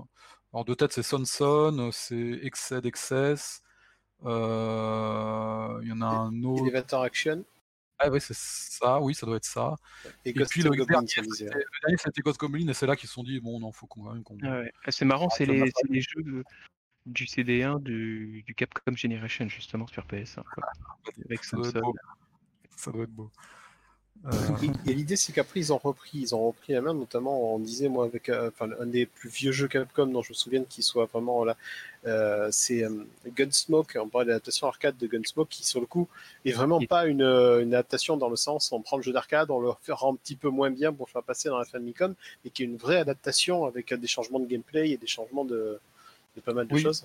alors 0.53 0.65
de 0.65 0.75
tête 0.75 0.93
c'est 0.93 1.03
Son 1.03 1.25
Son, 1.27 1.91
c'est 1.93 2.41
Exced 2.43 2.87
Excess, 2.87 3.63
euh, 3.63 3.64
il 5.83 5.89
y 5.89 5.93
en 5.93 6.01
a 6.01 6.07
un 6.07 6.43
autre. 6.45 6.63
Elevator 6.63 7.03
Action 7.03 7.45
Ah 7.99 8.11
oui, 8.11 8.21
c'est 8.21 8.35
ça, 8.37 9.01
oui, 9.01 9.15
ça 9.15 9.27
doit 9.27 9.37
être 9.37 9.45
ça. 9.45 9.77
et, 10.25 10.31
Et 10.31 10.33
puis 10.33 10.63
le 10.63 10.71
dernier, 10.85 11.07
c'était- 11.07 11.45
le 11.45 11.65
dernier, 11.83 11.97
c'était 11.99 12.23
Ghost 12.23 12.41
Goblin, 12.41 12.69
et 12.69 12.75
c'est 12.75 12.87
là 12.87 12.97
qu'ils 12.97 13.09
se 13.09 13.15
sont 13.15 13.23
dit, 13.23 13.39
bon, 13.41 13.61
non, 13.61 13.71
faut 13.73 13.87
quand 13.87 14.13
même 14.13 14.23
qu'on. 14.23 14.37
Ah 14.43 14.61
ouais. 14.61 14.73
Ah, 14.85 14.91
C'est 14.91 15.05
marrant, 15.05 15.29
c'est 15.31 15.47
ça 15.47 15.53
les, 15.53 15.71
c'est 15.75 15.89
les 15.91 16.01
jeux 16.01 16.23
de- 16.23 16.45
du 17.07 17.27
CD1 17.27 17.79
du, 17.81 18.43
du 18.47 18.55
Capcom 18.55 18.97
Generation 18.97 19.47
justement 19.49 19.87
sur 19.87 20.07
PS1. 20.07 20.43
quoi. 20.55 20.65
Avec 21.27 21.45
Ça 21.45 21.57
doit. 21.57 21.93
Ça 22.77 22.91
doit 22.91 23.05
être 23.05 23.11
beau. 23.11 23.31
Euh, 24.27 24.31
Et, 24.87 24.91
et 24.91 24.95
l'idée, 24.95 25.17
c'est 25.17 25.33
qu'après, 25.33 25.61
ils 25.61 25.73
ont 25.73 25.79
repris, 25.79 26.19
ils 26.19 26.35
ont 26.35 26.47
repris 26.47 26.73
la 26.73 26.81
main, 26.81 26.95
notamment, 26.95 27.55
on 27.55 27.59
disait, 27.59 27.89
moi, 27.89 28.07
avec 28.07 28.31
euh, 28.31 28.49
enfin, 28.49 28.71
un 28.81 28.87
des 28.87 29.05
plus 29.05 29.29
vieux 29.29 29.53
jeux 29.53 29.69
Capcom 29.69 30.07
dont 30.07 30.23
je 30.23 30.31
me 30.31 30.35
souviens 30.35 30.65
qui 30.65 30.83
soit 30.83 31.05
vraiment 31.07 31.45
là, 31.45 31.57
euh, 32.07 32.49
c'est 32.51 32.85
euh, 32.85 33.05
Gunsmoke, 33.37 33.99
on 34.01 34.09
parlait 34.09 34.29
d'adaptation 34.29 34.67
arcade 34.67 34.97
de 34.97 35.07
Gunsmoke, 35.07 35.49
qui 35.51 35.67
sur 35.67 35.81
le 35.81 35.87
coup 35.87 36.09
est 36.47 36.53
vraiment 36.53 36.81
pas 36.81 37.07
une, 37.07 37.23
une 37.23 37.75
adaptation 37.75 38.17
dans 38.17 38.31
le 38.31 38.37
sens, 38.37 38.73
on 38.73 38.81
prend 38.81 38.97
le 38.97 39.03
jeu 39.03 39.13
d'arcade, 39.13 39.51
on 39.51 39.61
le 39.61 39.71
rend 39.89 40.15
un 40.15 40.17
petit 40.17 40.37
peu 40.37 40.49
moins 40.49 40.71
bien 40.71 40.93
pour 40.93 41.07
le 41.07 41.11
faire 41.13 41.23
passer 41.23 41.51
dans 41.51 41.59
la 41.59 41.65
Famicom, 41.67 42.15
mais 42.45 42.51
qui 42.51 42.63
est 42.63 42.67
une 42.67 42.77
vraie 42.77 42.99
adaptation 42.99 43.65
avec 43.67 43.93
des 43.93 44.07
changements 44.07 44.41
de 44.41 44.47
gameplay 44.47 44.91
et 44.91 44.97
des 44.97 45.07
changements 45.07 45.45
de, 45.45 45.79
de 46.37 46.41
pas 46.41 46.55
mal 46.55 46.67
de 46.67 46.75
Oui. 46.75 46.83
choses. 46.83 47.05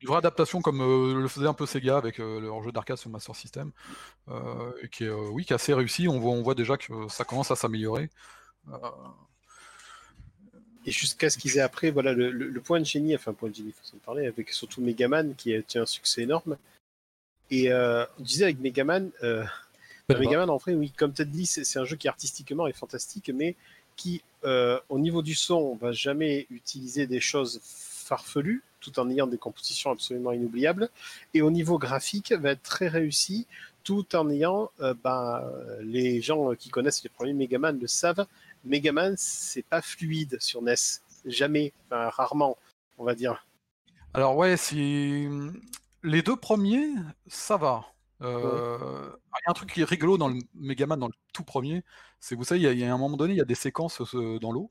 Une 0.00 0.08
vraie 0.08 0.18
adaptation 0.18 0.60
comme 0.60 0.80
euh, 0.80 1.20
le 1.20 1.28
faisait 1.28 1.46
un 1.46 1.54
peu 1.54 1.66
Sega 1.66 1.96
avec 1.96 2.20
euh, 2.20 2.40
leur 2.40 2.62
jeu 2.62 2.72
d'arcade 2.72 2.98
sur 2.98 3.10
Master 3.10 3.34
System, 3.34 3.72
euh, 4.28 4.72
et 4.82 4.88
qui 4.88 5.04
est, 5.04 5.08
euh, 5.08 5.28
oui, 5.30 5.44
qui 5.44 5.52
est 5.52 5.56
assez 5.56 5.72
réussi. 5.74 6.06
On 6.08 6.18
voit, 6.18 6.32
on 6.32 6.42
voit 6.42 6.54
déjà 6.54 6.76
que 6.76 7.08
ça 7.08 7.24
commence 7.24 7.50
à 7.50 7.56
s'améliorer. 7.56 8.10
Euh, 8.72 8.76
Et 10.84 10.92
jusqu'à 10.92 11.30
ce 11.30 11.38
qu'ils 11.38 11.56
aient 11.56 11.62
après, 11.62 11.90
voilà, 11.90 12.12
le, 12.12 12.30
le- 12.30 12.48
le 12.48 12.60
point 12.60 12.78
de 12.78 12.84
génie, 12.84 13.14
enfin, 13.14 13.32
point 13.32 13.48
de 13.48 13.54
génie, 13.54 13.72
façon 13.72 13.96
de 13.96 14.02
parler, 14.02 14.26
avec 14.26 14.50
surtout 14.52 14.80
Megaman, 14.80 15.34
qui 15.34 15.52
a 15.52 15.56
été 15.56 15.78
un 15.78 15.86
succès 15.86 16.22
énorme. 16.22 16.56
Et 17.50 17.72
euh, 17.72 18.04
on 18.18 18.22
disait 18.22 18.44
avec 18.44 18.60
Megaman, 18.60 19.10
euh, 19.22 19.44
Megaman, 20.08 20.48
en 20.50 20.58
vrai, 20.58 20.74
oui, 20.74 20.92
comme 20.92 21.12
tu 21.12 21.22
as 21.22 21.24
dit, 21.24 21.46
c'est 21.46 21.64
c'est 21.64 21.78
un 21.80 21.84
jeu 21.84 21.96
qui 21.96 22.06
artistiquement 22.06 22.66
est 22.68 22.72
fantastique, 22.72 23.30
mais 23.34 23.56
qui, 23.96 24.22
euh, 24.44 24.78
au 24.88 24.98
niveau 24.98 25.22
du 25.22 25.34
son, 25.34 25.54
on 25.54 25.74
va 25.74 25.90
jamais 25.92 26.46
utiliser 26.50 27.06
des 27.08 27.20
choses 27.20 27.60
farfelues, 27.64 28.62
tout 28.86 29.00
en 29.00 29.10
ayant 29.10 29.26
des 29.26 29.38
compositions 29.38 29.90
absolument 29.90 30.32
inoubliables. 30.32 30.88
Et 31.34 31.42
au 31.42 31.50
niveau 31.50 31.78
graphique, 31.78 32.32
va 32.32 32.50
être 32.50 32.62
très 32.62 32.88
réussi, 32.88 33.46
tout 33.82 34.14
en 34.14 34.30
ayant, 34.30 34.70
euh, 34.80 34.94
ben, 35.02 35.42
euh, 35.42 35.78
les 35.82 36.20
gens 36.20 36.54
qui 36.54 36.68
connaissent 36.70 37.02
les 37.02 37.10
premiers 37.10 37.34
Megaman 37.34 37.78
le 37.78 37.86
savent, 37.86 38.26
Megaman, 38.64 39.14
c'est 39.16 39.64
pas 39.64 39.82
fluide 39.82 40.36
sur 40.40 40.62
NES. 40.62 40.74
Jamais, 41.24 41.72
enfin, 41.86 42.08
rarement, 42.10 42.56
on 42.98 43.04
va 43.04 43.14
dire. 43.14 43.44
alors 44.14 44.36
ouais, 44.36 44.56
si 44.56 45.28
les 46.02 46.22
deux 46.22 46.36
premiers, 46.36 46.88
ça 47.26 47.56
va. 47.56 47.84
Euh, 48.22 49.10
Il 49.38 49.42
y 49.44 49.48
a 49.48 49.50
un 49.50 49.54
truc 49.54 49.72
qui 49.72 49.82
est 49.82 49.84
rigolo 49.84 50.16
dans 50.16 50.28
le 50.28 50.38
Megaman, 50.54 50.98
dans 50.98 51.08
le 51.08 51.12
tout 51.32 51.44
premier, 51.44 51.82
c'est 52.20 52.34
vous 52.34 52.44
savez, 52.44 52.60
il 52.60 52.64
y, 52.64 52.68
a, 52.68 52.72
il 52.72 52.78
y 52.78 52.84
a 52.84 52.94
un 52.94 52.98
moment 52.98 53.16
donné, 53.16 53.34
il 53.34 53.36
y 53.36 53.42
a 53.42 53.44
des 53.44 53.56
séquences 53.56 54.00
dans 54.40 54.52
l'eau. 54.52 54.70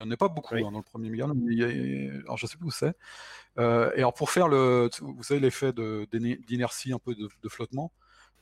Il 0.00 0.06
n'y 0.06 0.10
en 0.10 0.14
a 0.14 0.16
pas 0.16 0.28
beaucoup 0.28 0.54
Oui. 0.54 0.62
hein, 0.64 0.70
dans 0.70 0.78
le 0.78 0.84
premier 0.84 1.10
Megaman, 1.10 1.36
mais 1.36 1.52
il 1.54 1.58
y 1.58 1.64
a- 1.64 2.20
alors 2.20 2.36
je 2.36 2.46
sais 2.46 2.56
plus 2.56 2.66
où 2.66 2.70
c'est. 2.70 2.94
Euh, 3.58 3.90
et 3.94 3.98
alors 3.98 4.14
pour 4.14 4.30
faire 4.30 4.48
le, 4.48 4.88
vous 5.00 5.22
savez 5.24 5.40
l'effet 5.40 5.72
d'inertie 5.72 6.92
un 6.92 6.98
peu 6.98 7.14
de, 7.16 7.28
de 7.42 7.48
flottement, 7.48 7.92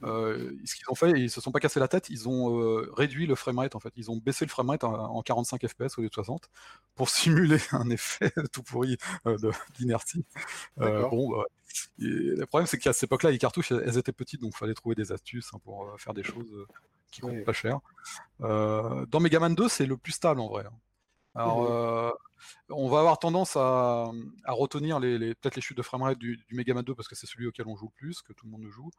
euh, 0.02 0.52
ce 0.66 0.74
qu'ils 0.76 0.84
ont 0.90 0.94
fait, 0.94 1.12
ils 1.12 1.30
se 1.30 1.40
sont 1.40 1.52
pas 1.52 1.60
cassé 1.60 1.80
la 1.80 1.88
tête, 1.88 2.10
ils 2.10 2.28
ont 2.28 2.60
euh, 2.60 2.90
réduit 2.94 3.26
le 3.26 3.34
framerate 3.34 3.74
en 3.74 3.80
fait, 3.80 3.92
ils 3.96 4.10
ont 4.10 4.18
baissé 4.18 4.44
le 4.44 4.50
framerate 4.50 4.84
en, 4.84 4.92
en 5.16 5.22
45 5.22 5.66
fps 5.66 5.96
au 5.98 6.02
lieu 6.02 6.08
de 6.08 6.14
60 6.14 6.50
pour 6.94 7.08
simuler 7.48 7.58
un 7.72 7.88
effet 7.90 8.30
tout 8.52 8.62
pourri 8.62 8.98
d'inertie. 9.78 10.24
Bon, 11.10 11.30
bah, 11.30 11.44
et 12.00 12.04
le 12.04 12.44
problème 12.46 12.66
c'est 12.66 12.78
qu'à 12.78 12.92
cette 12.92 13.04
époque-là, 13.04 13.30
les 13.30 13.38
cartouches 13.38 13.72
elles 13.72 13.96
étaient 13.98 14.12
petites, 14.12 14.42
donc 14.42 14.52
il 14.54 14.58
fallait 14.58 14.74
trouver 14.74 14.94
des 14.94 15.12
astuces 15.12 15.50
hein, 15.54 15.58
pour 15.64 15.98
faire 15.98 16.12
des 16.14 16.22
choses 16.22 16.66
qui 17.10 17.22
coûtent 17.22 17.44
pas 17.44 17.52
cher. 17.54 17.80
Dans 18.40 19.20
Megaman 19.20 19.54
2, 19.54 19.68
c'est 19.68 19.86
le 19.86 19.96
plus 19.96 20.12
stable 20.12 20.40
en 20.40 20.48
vrai. 20.48 20.64
hein. 20.66 20.72
Alors, 21.36 21.62
Mhm. 21.62 21.68
euh, 21.72 22.12
on 22.70 22.88
va 22.88 23.00
avoir 23.00 23.18
tendance 23.18 23.56
à, 23.56 24.10
à 24.44 24.52
retenir 24.52 25.00
les, 25.00 25.18
les- 25.18 25.34
peut-être 25.34 25.56
les 25.56 25.62
chutes 25.62 25.76
de 25.76 25.82
framerate 25.82 26.18
du, 26.18 26.36
du 26.48 26.54
Megaman 26.54 26.82
2 26.84 26.94
parce 26.94 27.08
que 27.08 27.14
c'est 27.16 27.26
celui 27.26 27.46
auquel 27.46 27.66
on 27.68 27.76
joue 27.76 27.86
le 27.86 27.92
plus, 27.96 28.22
que 28.22 28.32
tout 28.32 28.46
le 28.46 28.52
monde 28.52 28.68
joue. 28.70 28.90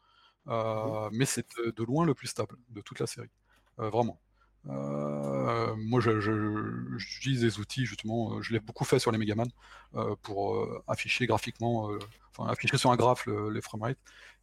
Euh, 0.50 1.10
Mais 1.14 1.26
c'est 1.26 1.46
de, 1.58 1.72
de 1.72 1.84
loin 1.84 2.06
le 2.06 2.14
plus 2.14 2.28
stable 2.28 2.58
de 2.70 2.82
toute 2.82 3.00
la 3.00 3.08
série. 3.08 3.30
Euh, 3.80 3.90
vraiment. 3.90 4.20
Moi, 5.78 6.02
j'utilise 6.02 7.42
des 7.42 7.60
outils, 7.60 7.86
justement, 7.86 8.42
je 8.42 8.54
l'ai 8.54 8.60
beaucoup 8.60 8.86
fait 8.86 9.00
sur 9.00 9.12
les 9.12 9.18
Megaman 9.18 9.48
euh, 9.96 10.16
pour 10.22 10.68
afficher 10.88 11.26
graphiquement, 11.28 11.90
enfin 12.38 12.50
afficher 12.50 12.78
sur 12.78 12.92
un 12.92 12.96
graphe 12.98 13.26
le- 13.26 13.50
les 13.50 13.62
framerates. 13.62 13.98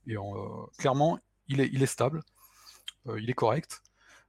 Et 0.07 0.17
en, 0.17 0.69
clairement, 0.79 1.19
il 1.49 1.61
est, 1.61 1.69
il 1.73 1.83
est 1.83 1.87
stable, 1.87 2.23
il 3.17 3.29
est 3.31 3.35
correct. 3.35 3.83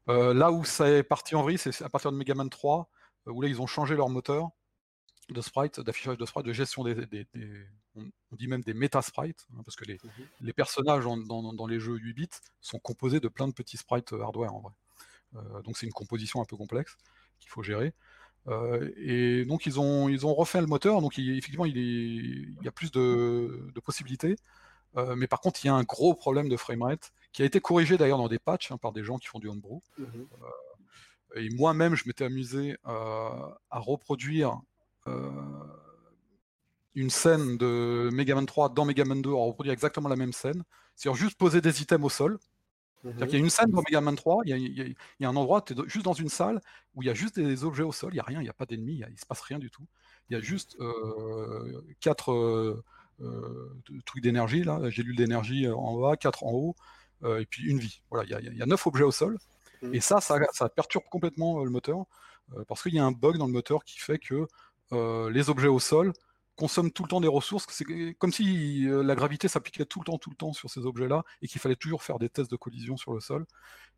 Là 0.08 0.52
où 0.52 0.66
ça 0.66 0.90
est 0.90 1.04
parti 1.04 1.36
en 1.36 1.44
vrille, 1.44 1.58
c'est 1.58 1.82
à 1.84 1.90
partir 1.90 2.12
de 2.12 2.18
Megaman 2.18 2.50
3, 2.50 2.80
euh, 2.80 2.95
où 3.27 3.41
là 3.41 3.47
ils 3.47 3.61
ont 3.61 3.68
changé 3.68 3.95
leur 3.95 4.10
moteur 4.10 4.49
de 5.30 5.41
sprite, 5.41 5.80
d'affichage 5.80 6.18
de 6.18 6.26
sprite, 6.26 6.45
de 6.45 6.53
gestion 6.53 6.84
des, 6.84 6.93
des- 7.07 7.26
des- 7.34 7.65
on, 7.95 8.35
dit 8.35 8.47
même 8.47 8.61
des 8.61 8.73
méta 8.73 9.02
sprites, 9.02 9.47
hein, 9.56 9.61
parce 9.65 9.76
que 9.76 9.85
les, 9.85 9.97
Mhm. 10.03 10.26
les 10.41 10.53
personnages 10.53 11.06
en- 11.07 11.18
dans, 11.18 11.53
dans 11.53 11.65
les 11.68 11.80
jeux 11.80 11.95
8 11.95 12.14
bits 12.14 12.30
sont 12.61 12.77
composés 12.80 13.19
de 13.19 13.27
plein 13.27 13.47
de 13.47 13.53
petits 13.53 13.77
sprites 13.77 14.14
euh, 14.14 14.22
hardware 14.22 14.53
en 14.53 14.60
vrai. 14.61 14.73
Euh, 15.35 15.61
donc 15.64 15.77
c'est 15.77 15.85
une 15.85 15.93
composition 15.93 16.41
un 16.41 16.45
peu 16.45 16.57
complexe 16.57 16.97
qu'il 17.39 17.49
faut 17.49 17.64
gérer. 17.64 17.93
Euh, 18.47 18.91
et 18.97 19.45
donc 19.45 19.65
ils 19.65 19.80
ont, 19.80 20.07
ils 20.10 20.26
ont 20.27 20.34
refait 20.35 20.61
le 20.61 20.68
moteur, 20.68 21.02
donc 21.02 21.18
il- 21.18 21.31
effectivement 21.38 21.65
il, 21.65 21.77
est- 21.77 21.81
il 21.81 22.60
y 22.64 22.68
a 22.68 22.72
plus 22.72 22.91
de, 22.91 23.68
de 23.73 23.80
possibilités. 23.80 24.35
Euh, 24.97 25.15
mais 25.15 25.27
par 25.27 25.41
contre, 25.41 25.60
il 25.64 25.68
y 25.68 25.69
a 25.69 25.73
un 25.76 25.84
gros 25.84 26.14
problème 26.14 26.47
de 26.47 26.56
framerate 26.56 27.11
qui 27.34 27.41
a 27.41 27.45
été 27.45 27.60
corrigé 27.60 27.97
d'ailleurs 27.97 28.18
dans 28.19 28.30
des 28.30 28.39
patchs 28.39 28.72
hein, 28.72 28.77
par 28.77 28.93
des 28.93 29.03
gens 29.03 29.18
qui 29.18 29.27
font 29.27 29.39
du 29.39 29.47
homebrew. 29.49 29.81
Mhm. 29.97 30.27
Et 31.36 31.49
moi-même, 31.49 31.95
je 31.95 32.03
m'étais 32.07 32.26
amusé 32.26 32.78
euh, 32.88 33.30
à 33.70 33.80
reproduire 33.80 34.60
euh, 35.07 35.30
une 36.95 37.10
scène 37.10 37.57
de 37.57 38.10
Mega 38.14 38.36
Man 38.36 38.45
3 38.45 38.70
dans 38.70 38.86
Mega 38.86 39.03
Man 39.06 39.22
2, 39.22 39.32
à 39.32 39.36
reproduire 39.36 39.74
exactement 39.74 40.07
la 40.10 40.16
même 40.16 40.32
scène. 40.34 40.64
C'est-à-dire 40.95 41.18
juste 41.20 41.38
poser 41.38 41.62
des 41.62 41.82
items 41.82 42.06
au 42.06 42.10
sol. 42.10 42.38
Qu'il 43.28 43.34
y 43.34 43.36
a 43.36 43.40
une 43.40 43.49
scène 43.49 43.72
dans 43.72 43.82
Mega 43.82 44.02
Man 44.02 44.16
3, 44.16 44.44
il 44.45 44.49
y 44.49 44.53
a, 44.53 44.57
il 44.57 44.78
y 44.78 44.82
a- 44.82 44.86
il 44.86 44.95
y 45.22 45.26
a 45.26 45.30
un 45.30 45.36
endroit, 45.36 45.62
tu 45.62 45.74
es 45.74 45.78
juste 45.88 46.06
dans 46.06 46.14
une 46.14 46.30
salle 46.30 46.62
où 46.95 47.03
il 47.03 47.07
y 47.07 47.10
a 47.10 47.14
juste 47.14 47.36
des 47.40 47.64
objets 47.64 47.84
au 47.84 47.91
sol, 47.91 48.12
il 48.14 48.16
n'y 48.16 48.20
a 48.20 48.24
rien, 48.24 48.40
il 48.41 48.44
n'y 48.44 48.49
a 48.49 48.53
pas 48.53 48.66
d'ennemis, 48.66 48.95
il 48.95 49.07
il 49.12 49.20
se 49.20 49.26
passe 49.26 49.41
rien 49.41 49.60
du 49.60 49.70
tout. 49.72 49.86
Il 50.30 50.34
y 50.34 50.38
a 50.38 50.41
juste 50.41 50.76
euh, 50.80 51.82
quatre 52.02 52.32
euh, 52.34 52.84
euh, 53.22 53.70
trucs 54.06 54.24
d'énergie, 54.24 54.64
là, 54.64 54.90
gélules 54.90 55.16
d'énergie 55.16 55.68
euh, 55.68 55.76
en 55.76 55.99
bas, 55.99 56.18
quatre 56.18 56.44
en 56.44 56.52
haut, 56.52 56.76
euh, 57.24 57.40
et 57.41 57.45
puis 57.45 57.64
une 57.70 57.80
vie. 57.80 58.02
Voilà, 58.10 58.26
il 58.26 58.32
y 58.32 58.34
a, 58.36 58.41
il 58.53 58.57
y 58.57 58.62
a 58.62 58.66
neuf 58.66 58.88
objets 58.88 59.03
au 59.03 59.12
sol. 59.12 59.38
Mhm. 59.81 59.95
Et 59.95 59.99
ça, 60.02 60.22
ça, 60.22 60.39
ça 60.53 60.69
perturbe 60.69 61.06
complètement 61.10 61.61
euh, 61.61 61.65
le 61.65 61.69
moteur, 61.69 62.06
euh, 62.53 62.64
parce 62.68 62.84
qu'il 62.84 62.93
y 62.95 62.99
a 62.99 63.06
un 63.06 63.11
bug 63.11 63.38
dans 63.38 63.47
le 63.47 63.53
moteur 63.53 63.84
qui 63.84 63.99
fait 63.99 64.19
que 64.19 64.47
euh, 64.93 65.30
les 65.30 65.49
objets 65.49 65.68
au 65.68 65.80
sol 65.80 66.14
consomment 66.56 66.91
tout 66.91 67.03
le 67.03 67.10
temps 67.10 67.22
des 67.22 67.27
ressources. 67.27 67.65
C'est 67.69 67.85
comme 68.18 68.31
si 68.31 68.85
la 68.88 69.15
gravité 69.15 69.49
s'appliquait 69.49 69.85
tout 69.85 69.99
le 69.99 70.06
temps, 70.06 70.18
tout 70.18 70.30
le 70.30 70.38
temps 70.38 70.53
sur 70.53 70.69
ces 70.69 70.85
objets-là, 70.85 71.23
et 71.41 71.47
qu'il 71.47 71.60
fallait 71.60 71.76
toujours 71.76 72.02
faire 72.02 72.18
des 72.18 72.30
tests 72.30 72.49
de 72.49 72.56
collision 72.56 72.95
sur 72.95 73.14
le 73.14 73.19
sol. 73.19 73.45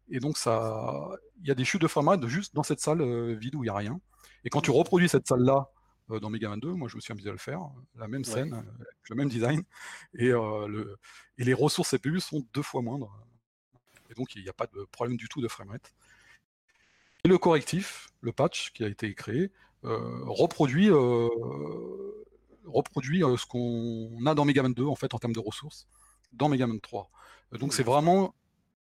Et 0.09 0.19
donc, 0.19 0.37
ça, 0.37 1.09
il 1.41 1.47
y 1.47 1.51
a 1.51 1.55
des 1.55 1.65
chutes 1.65 1.81
de 1.81 1.87
framerate 1.87 2.25
juste 2.27 2.55
dans 2.55 2.63
cette 2.63 2.79
salle 2.79 3.01
euh, 3.01 3.35
vide 3.35 3.55
où 3.55 3.63
il 3.63 3.67
n'y 3.67 3.71
a 3.71 3.75
rien. 3.75 3.99
Et 4.43 4.49
quand 4.49 4.61
tu 4.61 4.71
reproduis 4.71 5.09
cette 5.09 5.27
salle-là 5.27 5.69
euh, 6.11 6.19
dans 6.19 6.29
Mega 6.29 6.49
Man 6.49 6.59
2, 6.59 6.71
moi 6.73 6.87
je 6.87 6.95
me 6.95 7.01
suis 7.01 7.11
amusé 7.11 7.29
à 7.29 7.33
le 7.33 7.37
faire, 7.37 7.61
la 7.95 8.07
même 8.07 8.23
scène, 8.23 8.53
euh, 8.53 8.57
avec 8.57 9.09
le 9.09 9.15
même 9.15 9.29
design, 9.29 9.63
et, 10.13 10.29
le, 10.29 10.97
et 11.37 11.43
les 11.43 11.53
ressources 11.53 11.89
CPU 11.91 12.19
sont 12.19 12.45
deux 12.53 12.61
fois 12.61 12.81
moindres. 12.81 13.11
Et 14.09 14.13
donc, 14.13 14.35
il 14.35 14.43
n'y 14.43 14.49
a 14.49 14.53
pas 14.53 14.67
de 14.67 14.85
problème 14.91 15.17
du 15.17 15.27
tout 15.27 15.41
de 15.41 15.47
framerate. 15.47 15.93
Et 17.23 17.27
le 17.27 17.37
correctif, 17.37 18.09
le 18.21 18.31
patch 18.31 18.71
qui 18.73 18.83
a 18.83 18.87
été 18.87 19.13
créé, 19.13 19.51
euh, 19.83 20.23
reproduit, 20.25 20.89
euh, 20.89 21.27
reproduit 22.65 23.23
euh, 23.23 23.37
ce 23.37 23.45
qu'on 23.45 24.25
a 24.25 24.33
dans 24.35 24.45
Mega 24.45 24.63
Man 24.63 24.73
2 24.73 24.85
en 24.85 24.95
fait 24.95 25.13
en 25.13 25.19
termes 25.19 25.33
de 25.33 25.39
ressources 25.39 25.87
dans 26.33 26.49
Mega 26.49 26.67
Man 26.67 26.79
3. 26.79 27.09
Euh, 27.53 27.57
donc 27.57 27.73
c'est 27.73 27.83
vraiment 27.83 28.35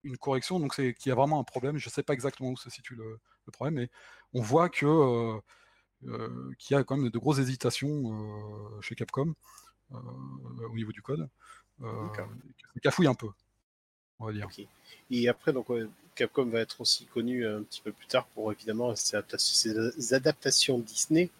une 0.05 0.16
correction, 0.16 0.59
donc 0.59 0.74
c'est 0.74 0.94
qu'il 0.94 1.10
y 1.10 1.12
a 1.12 1.14
vraiment 1.14 1.40
un 1.40 1.44
problème. 1.44 1.78
Je 1.78 1.88
ne 1.88 1.92
sais 1.92 2.02
pas 2.02 2.14
exactement 2.14 2.51
où 2.51 2.56
se 2.56 2.70
situe 2.70 2.94
le, 2.94 3.18
le 3.47 3.52
problème, 3.52 3.74
mais 3.74 3.90
on 4.32 4.42
voit 4.42 4.68
que 4.68 5.38
qu'il 6.59 6.74
y 6.74 6.80
a 6.80 6.82
quand 6.82 6.97
même 6.97 7.10
de 7.10 7.18
grosses 7.18 7.40
hésitations 7.40 8.80
chez 8.80 8.94
Capcom 8.94 9.34
au 9.90 10.74
niveau 10.74 10.92
du 10.92 11.02
code. 11.02 11.28
Euh, 11.82 12.09
ça 12.14 12.80
cafouille 12.82 13.06
un 13.06 13.14
peu, 13.14 13.28
on 14.20 14.26
va 14.26 14.32
dire. 14.32 14.48
Et 15.10 15.28
après, 15.28 15.52
donc, 15.52 15.68
ouais, 15.70 15.84
Capcom 16.14 16.44
va 16.47 16.60
être 16.60 16.80
aussi 16.80 17.06
connu 17.06 17.47
un 17.47 17.62
petit 17.62 17.80
peu 17.80 17.92
plus 17.92 18.06
tard 18.06 18.26
pour 18.34 18.52
évidemment 18.52 18.94
ses 18.94 19.16
adaptations, 19.16 19.72
ses 19.98 20.14
adaptations 20.14 20.78
Disney 20.78 21.30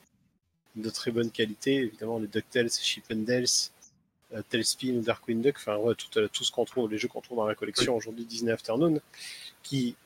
de 0.77 0.91
très 0.91 1.11
bonne 1.11 1.31
qualité. 1.31 1.77
Évidemment, 1.77 2.19
les 2.19 2.27
DuckTales, 2.27 2.71
Chip 2.71 3.05
and 3.13 3.17
Dales, 3.27 3.47
euh, 4.33 4.43
Tailspin 4.49 4.95
ou 4.97 5.01
Darkwing 5.01 5.43
Duck, 5.43 5.57
enfin, 5.59 5.77
ouais, 5.77 5.95
tout, 5.95 6.19
euh, 6.19 6.29
tout 6.33 6.45
ce 6.45 6.53
qu'on 6.53 6.65
trouve, 6.65 6.91
les 6.91 6.99
jeux 6.99 7.09
qu'on 7.09 7.21
trouve 7.21 7.39
dans 7.39 7.47
la 7.47 7.55
collection 7.55 7.97
aujourd'hui 7.97 8.25
Disney 8.25 8.53
Afternoon, 8.53 9.01
qui 9.63 9.97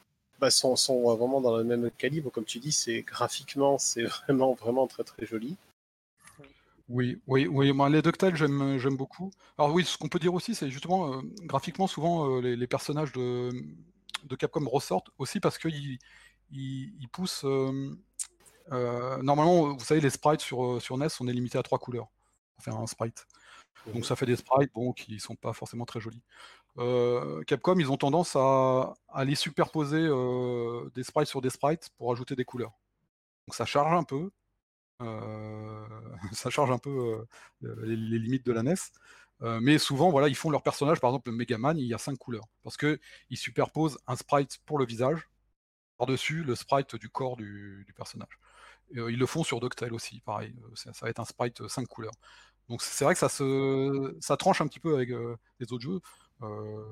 bah, 0.40 0.50
sont, 0.50 0.76
sont 0.76 1.14
vraiment 1.14 1.40
dans 1.40 1.56
le 1.56 1.64
même 1.64 1.90
calibre. 1.98 2.30
Comme 2.30 2.44
tu 2.44 2.58
dis, 2.58 2.72
c'est 2.72 3.02
graphiquement, 3.02 3.78
c'est 3.78 4.04
vraiment, 4.26 4.54
vraiment 4.54 4.86
très, 4.86 5.04
très 5.04 5.26
joli. 5.26 5.56
Oui, 6.88 7.20
oui, 7.26 7.46
oui. 7.46 7.72
Moi, 7.72 7.88
les 7.88 8.02
DuckTales, 8.02 8.36
j'aime, 8.36 8.76
j'aime 8.78 8.96
beaucoup. 8.96 9.30
Alors 9.58 9.72
oui, 9.72 9.84
ce 9.84 9.96
qu'on 9.96 10.08
peut 10.08 10.18
dire 10.18 10.34
aussi, 10.34 10.54
c'est 10.54 10.70
justement, 10.70 11.14
euh, 11.14 11.22
graphiquement, 11.44 11.86
souvent, 11.86 12.28
euh, 12.36 12.40
les, 12.42 12.56
les 12.56 12.66
personnages 12.66 13.12
de, 13.12 13.50
de 14.24 14.36
Capcom 14.36 14.68
ressortent 14.68 15.08
aussi 15.18 15.40
parce 15.40 15.58
qu'ils 15.58 15.98
ils, 16.50 16.94
ils 17.00 17.08
poussent... 17.08 17.44
euh, 17.44 17.96
euh, 18.72 19.22
normalement, 19.22 19.74
vous 19.74 19.84
savez, 19.84 20.00
les 20.00 20.10
sprites 20.10 20.40
sur, 20.40 20.64
euh, 20.64 20.80
sur 20.80 20.96
NES, 20.98 21.08
on 21.20 21.28
est 21.28 21.32
limité 21.32 21.58
à 21.58 21.62
trois 21.62 21.78
couleurs 21.78 22.08
pour 22.56 22.64
faire 22.64 22.76
un 22.76 22.86
sprite. 22.86 23.26
Donc 23.94 24.06
ça 24.06 24.16
fait 24.16 24.26
des 24.26 24.36
sprites 24.36 24.72
bon, 24.74 24.92
qui 24.92 25.20
sont 25.20 25.36
pas 25.36 25.52
forcément 25.52 25.84
très 25.86 26.00
jolis. 26.00 26.22
Euh, 26.78 27.42
Capcom, 27.44 27.78
ils 27.78 27.90
ont 27.92 27.96
tendance 27.98 28.36
à, 28.36 28.94
à 29.08 29.24
les 29.24 29.34
superposer 29.36 30.00
euh, 30.00 30.90
des 30.94 31.04
sprites 31.04 31.28
sur 31.28 31.40
des 31.42 31.50
sprites 31.50 31.90
pour 31.98 32.12
ajouter 32.12 32.36
des 32.36 32.44
couleurs. 32.46 32.72
Donc 33.48 33.54
ça 33.54 33.66
charge 33.66 33.94
un 33.94 34.04
peu. 34.04 34.30
Euh, 35.04 35.86
ça 36.32 36.50
charge 36.50 36.70
un 36.70 36.78
peu 36.78 37.26
euh, 37.62 37.76
les, 37.84 38.18
limites 38.18 38.46
de 38.46 38.52
la 38.52 38.62
NES. 38.62 38.74
Euh, 39.42 39.58
mais 39.60 39.78
souvent, 39.78 40.10
voilà, 40.10 40.28
ils 40.28 40.36
font 40.36 40.50
leur 40.50 40.62
personnage, 40.62 41.00
par 41.00 41.10
exemple, 41.10 41.30
le 41.30 41.36
Megaman, 41.36 41.76
il 41.78 41.86
y 41.86 41.94
a 41.94 41.98
cinq 41.98 42.16
couleurs. 42.18 42.48
Parce 42.62 42.76
qu'ils 42.76 42.98
superposent 43.32 43.98
un 44.06 44.16
sprite 44.16 44.58
pour 44.64 44.78
le 44.78 44.86
visage, 44.86 45.28
par-dessus 45.98 46.44
le 46.44 46.54
sprite 46.54 46.96
du 46.96 47.08
corps 47.08 47.36
du, 47.36 47.86
personnage. 47.96 48.38
Ils 48.92 49.18
le 49.18 49.26
font 49.26 49.44
sur 49.44 49.60
DuckTale 49.60 49.92
aussi, 49.92 50.20
pareil. 50.20 50.54
Ça, 50.74 50.92
va 51.02 51.08
être 51.08 51.20
un 51.20 51.24
sprite 51.24 51.66
5 51.66 51.86
couleurs. 51.88 52.12
Donc 52.68 52.82
c'est 52.82 53.04
vrai 53.04 53.14
que 53.14 53.20
ça 53.20 53.28
se 53.28 54.16
ça 54.20 54.36
tranche 54.36 54.60
un 54.60 54.66
petit 54.66 54.80
peu 54.80 54.94
avec 54.94 55.10
les 55.58 55.72
autres 55.72 55.82
jeux. 55.82 56.00
Euh, 56.42 56.84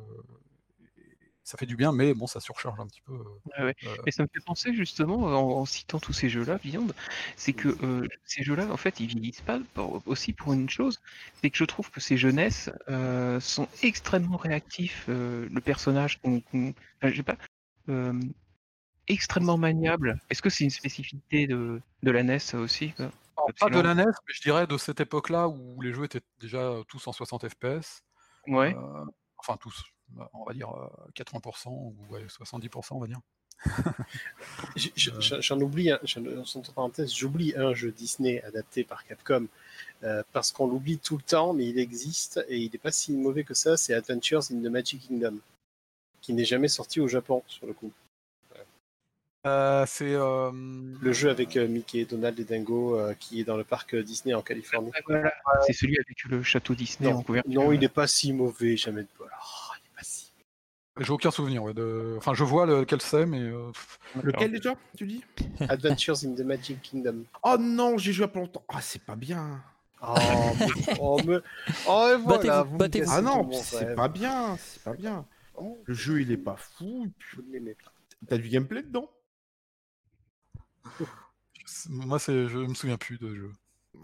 ça 1.44 1.58
fait 1.58 1.66
du 1.66 1.76
bien, 1.76 1.90
mais 1.92 2.14
bon, 2.14 2.26
ça 2.26 2.38
surcharge 2.40 2.78
un 2.78 2.86
petit 2.86 3.00
peu. 3.02 3.14
Ouais. 3.58 3.74
euh, 3.86 3.96
Et 4.06 4.10
ça 4.12 4.22
me 4.22 4.28
fait 4.32 4.44
penser 4.44 4.74
justement, 4.74 5.16
en, 5.24 5.60
en 5.60 5.64
citant 5.64 5.98
tous 5.98 6.12
ces 6.12 6.28
jeux-là, 6.28 6.58
Beyond, 6.62 6.86
c'est 7.36 7.52
que 7.52 7.68
euh, 7.84 8.06
ces 8.24 8.42
jeux-là, 8.44 8.66
en 8.70 8.76
fait, 8.76 9.00
ils 9.00 9.06
vieillissent 9.08 9.40
pas 9.40 9.58
pour- 9.74 10.02
aussi 10.06 10.32
pour 10.32 10.52
une 10.52 10.70
chose, 10.70 11.00
c'est 11.40 11.50
que 11.50 11.56
je 11.58 11.64
trouve 11.64 11.90
que 11.90 12.00
ces 12.00 12.16
jeunesses 12.16 12.70
euh, 12.88 13.40
sont 13.40 13.68
extrêmement 13.82 14.36
réactifs. 14.36 15.06
euh, 15.08 15.48
le 15.50 15.60
personnage, 15.60 16.20
qu'on, 16.20 16.42
enfin, 17.02 17.14
sais 17.14 17.22
pas, 17.24 17.36
euh, 17.88 18.12
extrêmement 19.08 19.58
maniable. 19.58 20.20
Est-ce 20.30 20.42
que 20.42 20.50
c'est 20.50 20.64
une 20.64 20.70
spécificité 20.70 21.46
de, 21.46 21.80
de 22.02 22.10
la 22.10 22.22
NES 22.22 22.38
aussi 22.54 22.94
alors, 22.96 23.12
pas 23.58 23.68
de 23.70 23.80
la 23.80 23.94
NES, 23.94 24.04
mais 24.06 24.34
je 24.34 24.42
dirais 24.42 24.66
de 24.68 24.76
cette 24.76 25.00
époque-là 25.00 25.48
où 25.48 25.80
les 25.80 25.92
jeux 25.92 26.04
étaient 26.04 26.20
déjà 26.40 26.76
tous 26.86 27.04
en 27.08 27.12
60 27.12 27.48
FPS. 27.48 28.04
Ouais. 28.46 28.76
Euh, 28.76 29.04
enfin 29.38 29.56
tous, 29.56 29.82
on 30.34 30.44
va 30.44 30.52
dire 30.54 30.70
euh, 30.70 30.88
80% 31.16 31.68
ou 31.68 31.94
ouais, 32.10 32.24
70% 32.26 32.88
on 32.92 32.98
va 33.00 33.06
dire. 33.06 33.20
J- 34.76 34.92
J'en 34.96 35.60
oublie, 35.60 35.90
un- 35.90 36.00
j'en- 36.02 36.24
entre 36.58 36.72
parenthèses, 36.72 37.14
j'oublie 37.14 37.54
un 37.56 37.74
jeu 37.74 37.92
Disney 37.92 38.42
adapté 38.42 38.82
par 38.84 39.04
Capcom 39.04 39.46
euh, 40.02 40.22
parce 40.32 40.50
qu'on 40.50 40.66
l'oublie 40.66 40.98
tout 40.98 41.16
le 41.16 41.22
temps, 41.22 41.52
mais 41.52 41.68
il 41.68 41.78
existe 41.78 42.44
et 42.48 42.58
il 42.58 42.70
n'est 42.72 42.78
pas 42.78 42.90
si 42.90 43.12
mauvais 43.12 43.44
que 43.44 43.54
ça. 43.54 43.76
C'est 43.76 43.94
Adventures 43.94 44.42
in 44.50 44.56
the 44.60 44.70
Magic 44.70 45.06
Kingdom, 45.06 45.38
qui 46.20 46.32
n'est 46.32 46.44
jamais 46.44 46.68
sorti 46.68 46.98
au 47.00 47.06
Japon 47.08 47.42
sur 47.46 47.66
le 47.66 47.72
coup. 47.72 47.92
Euh, 49.44 49.84
c'est 49.86 50.14
euh, 50.14 50.52
Le 51.00 51.12
jeu 51.12 51.28
avec 51.28 51.56
euh, 51.56 51.66
Mickey, 51.66 52.04
Donald 52.04 52.38
et 52.38 52.44
Dingo 52.44 52.96
euh, 52.96 53.14
qui 53.14 53.40
est 53.40 53.44
dans 53.44 53.56
le 53.56 53.64
parc 53.64 53.94
euh, 53.94 54.02
Disney 54.04 54.34
en 54.34 54.42
Californie. 54.42 54.92
Voilà. 55.06 55.32
C'est 55.66 55.72
celui 55.72 55.96
avec 55.98 56.22
le 56.24 56.44
château 56.44 56.76
Disney 56.76 57.12
en 57.12 57.22
couverture. 57.24 57.52
non, 57.52 57.72
il 57.72 57.80
n'est 57.80 57.88
pas 57.88 58.06
si 58.06 58.32
mauvais, 58.32 58.76
jamais 58.76 59.02
de 59.02 59.08
bol. 59.18 59.28
Oh, 59.32 59.72
il 59.80 59.86
est 59.88 59.96
pas 59.96 60.04
si. 60.04 60.30
J'ai 61.00 61.12
aucun 61.12 61.30
souvenir. 61.30 61.62
ouais, 61.62 61.74
de... 61.74 62.14
Enfin, 62.18 62.34
je 62.34 62.44
vois 62.44 62.66
lequel 62.66 63.00
c'est, 63.00 63.26
mais 63.26 63.40
euh, 63.40 63.70
Lequel 64.22 64.52
déjà, 64.52 64.74
tu 64.96 65.06
dis? 65.06 65.24
Adventures 65.60 66.16
in 66.24 66.34
the 66.34 66.40
Magic 66.40 66.82
Kingdom. 66.82 67.24
Oh 67.42 67.56
non, 67.58 67.96
j'ai 67.98 68.12
joué 68.12 68.24
à 68.24 68.28
pas 68.28 68.40
longtemps. 68.40 68.62
Ah, 68.68 68.80
c'est 68.80 69.02
pas 69.02 69.16
bien. 69.16 69.62
Oh, 70.02 70.14
mais- 70.58 70.96
oh, 71.00 71.22
me- 71.24 71.42
oh, 71.86 72.08
et 72.12 72.16
voilà, 72.16 72.18
Battez-vous, 72.18 72.64
vous 72.64 72.72
me 72.74 72.78
battez-vous. 72.78 73.04
cassez 73.06 73.18
Ah 73.18 73.22
non, 73.22 73.50
c'est 73.52 73.94
pas 73.94 74.08
bien. 74.08 74.56
C'est 74.58 74.82
pas 74.82 74.94
bien. 74.94 75.24
Oh, 75.54 75.78
Le 75.84 75.94
jeu, 75.94 76.20
il 76.20 76.30
est 76.32 76.36
pas 76.36 76.56
fou. 76.56 77.06
T'as 78.26 78.38
du 78.38 78.48
gameplay 78.48 78.82
dedans? 78.82 79.10
Moi, 81.88 82.18
c'est, 82.18 82.48
je 82.48 82.58
me 82.58 82.74
souviens 82.74 82.96
plus 82.98 83.18
de 83.18 83.34
jeu. 83.34 83.52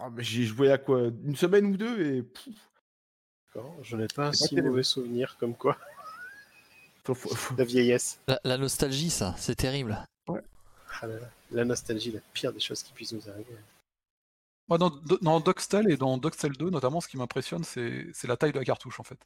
Ah, 0.01 0.09
mais 0.11 0.23
J'ai 0.23 0.45
joué 0.45 0.71
à 0.71 0.79
quoi? 0.79 1.03
Une 1.25 1.37
semaine 1.37 1.67
ou 1.67 1.77
deux 1.77 2.01
et. 2.01 2.25
D'accord, 3.55 3.75
Je 3.83 3.97
n'ai 3.97 4.07
pas 4.07 4.29
un 4.29 4.33
si 4.33 4.61
mauvais 4.61 4.83
souvenir 4.83 5.37
comme 5.39 5.55
quoi 5.55 5.77
la 7.57 7.65
vieillesse. 7.65 8.21
La, 8.27 8.41
la 8.45 8.59
nostalgie, 8.59 9.11
ça, 9.11 9.35
c'est 9.39 9.55
terrible. 9.57 10.05
Ah 11.01 11.07
là 11.07 11.15
là, 11.21 11.31
La 11.53 11.65
nostalgie, 11.65 12.11
la 12.11 12.21
pire 12.33 12.53
des 12.53 12.61
choses 12.61 12.83
qui 12.83 12.93
puissent 12.93 13.13
nous 13.13 13.29
arriver. 13.29 13.55
Moi, 14.69 14.79
dans, 14.79 14.91
dans 14.91 15.41
et 15.89 15.97
dans 15.97 16.19
Duxtel 16.19 16.53
2, 16.53 16.71
notamment, 16.71 17.01
ce 17.01 17.09
qui 17.09 17.17
m'impressionne, 17.17 17.65
c'est, 17.65 18.07
la 18.25 18.37
taille 18.37 18.53
de 18.53 18.59
la 18.59 18.65
cartouche, 18.65 19.01
en 19.01 19.05
fait. 19.05 19.19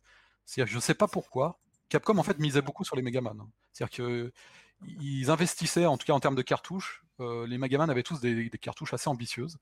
C'est-à-dire 0.44 0.70
que 0.70 0.74
je 0.74 0.84
sais 0.84 0.94
pas 0.94 1.08
pourquoi. 1.08 1.58
Capcom, 1.88 2.16
en 2.18 2.22
fait, 2.22 2.38
misait 2.38 2.62
beaucoup 2.62 2.84
sur 2.84 2.94
les 2.96 3.02
Megaman. 3.02 3.38
hein. 3.40 3.48
C'est-à-dire 3.72 3.96
que 3.96 4.32
ils 5.00 5.30
investissaient, 5.30 5.86
en 5.86 5.96
tout 5.96 6.06
cas 6.06 6.12
en 6.12 6.20
termes 6.20 6.34
de 6.34 6.42
cartouches. 6.42 7.04
euh, 7.20 7.46
les 7.46 7.58
Megaman 7.58 7.88
avaient 7.90 8.02
tous 8.02 8.20
des, 8.20 8.48
des 8.50 8.58
cartouches 8.58 8.92
assez 8.94 9.08
ambitieuses. 9.08 9.58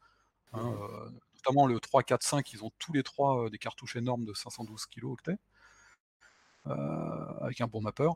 hein, 0.52 0.60
euh, 0.80 1.10
notamment 1.36 1.66
le 1.66 1.78
3, 1.80 2.02
4, 2.02 2.22
5, 2.22 2.52
ils 2.52 2.64
ont 2.64 2.70
tous 2.78 2.92
les 2.92 3.02
trois 3.02 3.44
euh, 3.46 3.50
des 3.50 3.58
cartouches 3.58 3.96
énormes 3.96 4.24
de 4.24 4.34
512 4.34 4.86
kilo 4.86 5.12
octets, 5.12 5.32
euh, 5.32 5.36
avec 6.66 7.60
un 7.60 7.66
bon 7.66 7.80
mapper. 7.80 8.08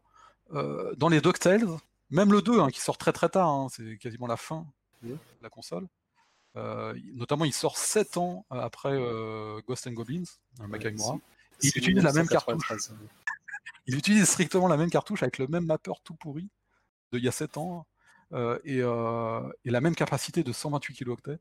Euh, 0.52 0.94
dans 0.96 1.08
les 1.08 1.20
DuckTales, 1.20 1.66
même 2.10 2.32
le 2.32 2.42
2, 2.42 2.60
hein, 2.60 2.70
qui 2.70 2.80
sort 2.80 2.98
très 2.98 3.12
très 3.12 3.28
tard, 3.28 3.48
hein, 3.48 3.68
c'est 3.70 3.96
quasiment 3.98 4.26
la 4.26 4.36
fin 4.36 4.66
de 5.10 5.42
la 5.42 5.48
console, 5.50 5.86
Euh, 6.56 6.94
notamment, 7.14 7.44
il 7.44 7.52
sort 7.52 7.76
7 7.76 8.16
ans 8.16 8.46
après 8.48 8.92
euh, 8.92 9.60
Ghost 9.66 9.88
and 9.88 9.92
Goblins, 9.92 10.22
un. 10.60 10.68
C'est- 11.58 11.68
Il 11.68 11.70
utilise 11.78 12.02
la 12.04 12.12
même 12.12 12.26
1993. 12.26 12.94
Il 13.86 13.96
utilise 13.96 14.24
strictement 14.28 14.68
la 14.68 14.76
même 14.76 14.88
cartouche 14.90 15.22
avec 15.24 15.38
le 15.38 15.46
même 15.48 15.66
mapper 15.66 15.90
tout 16.04 16.14
pourri 16.14 16.48
de 17.12 17.18
il 17.18 17.24
y 17.24 17.28
a 17.28 17.32
7 17.32 17.56
ans 17.56 17.86
euh, 18.32 18.58
et, 18.64 18.80
euh, 18.82 19.40
et 19.64 19.70
la 19.70 19.80
même 19.80 19.94
capacité 19.96 20.42
de 20.44 20.52
128 20.52 20.94
kilooctets. 20.94 21.38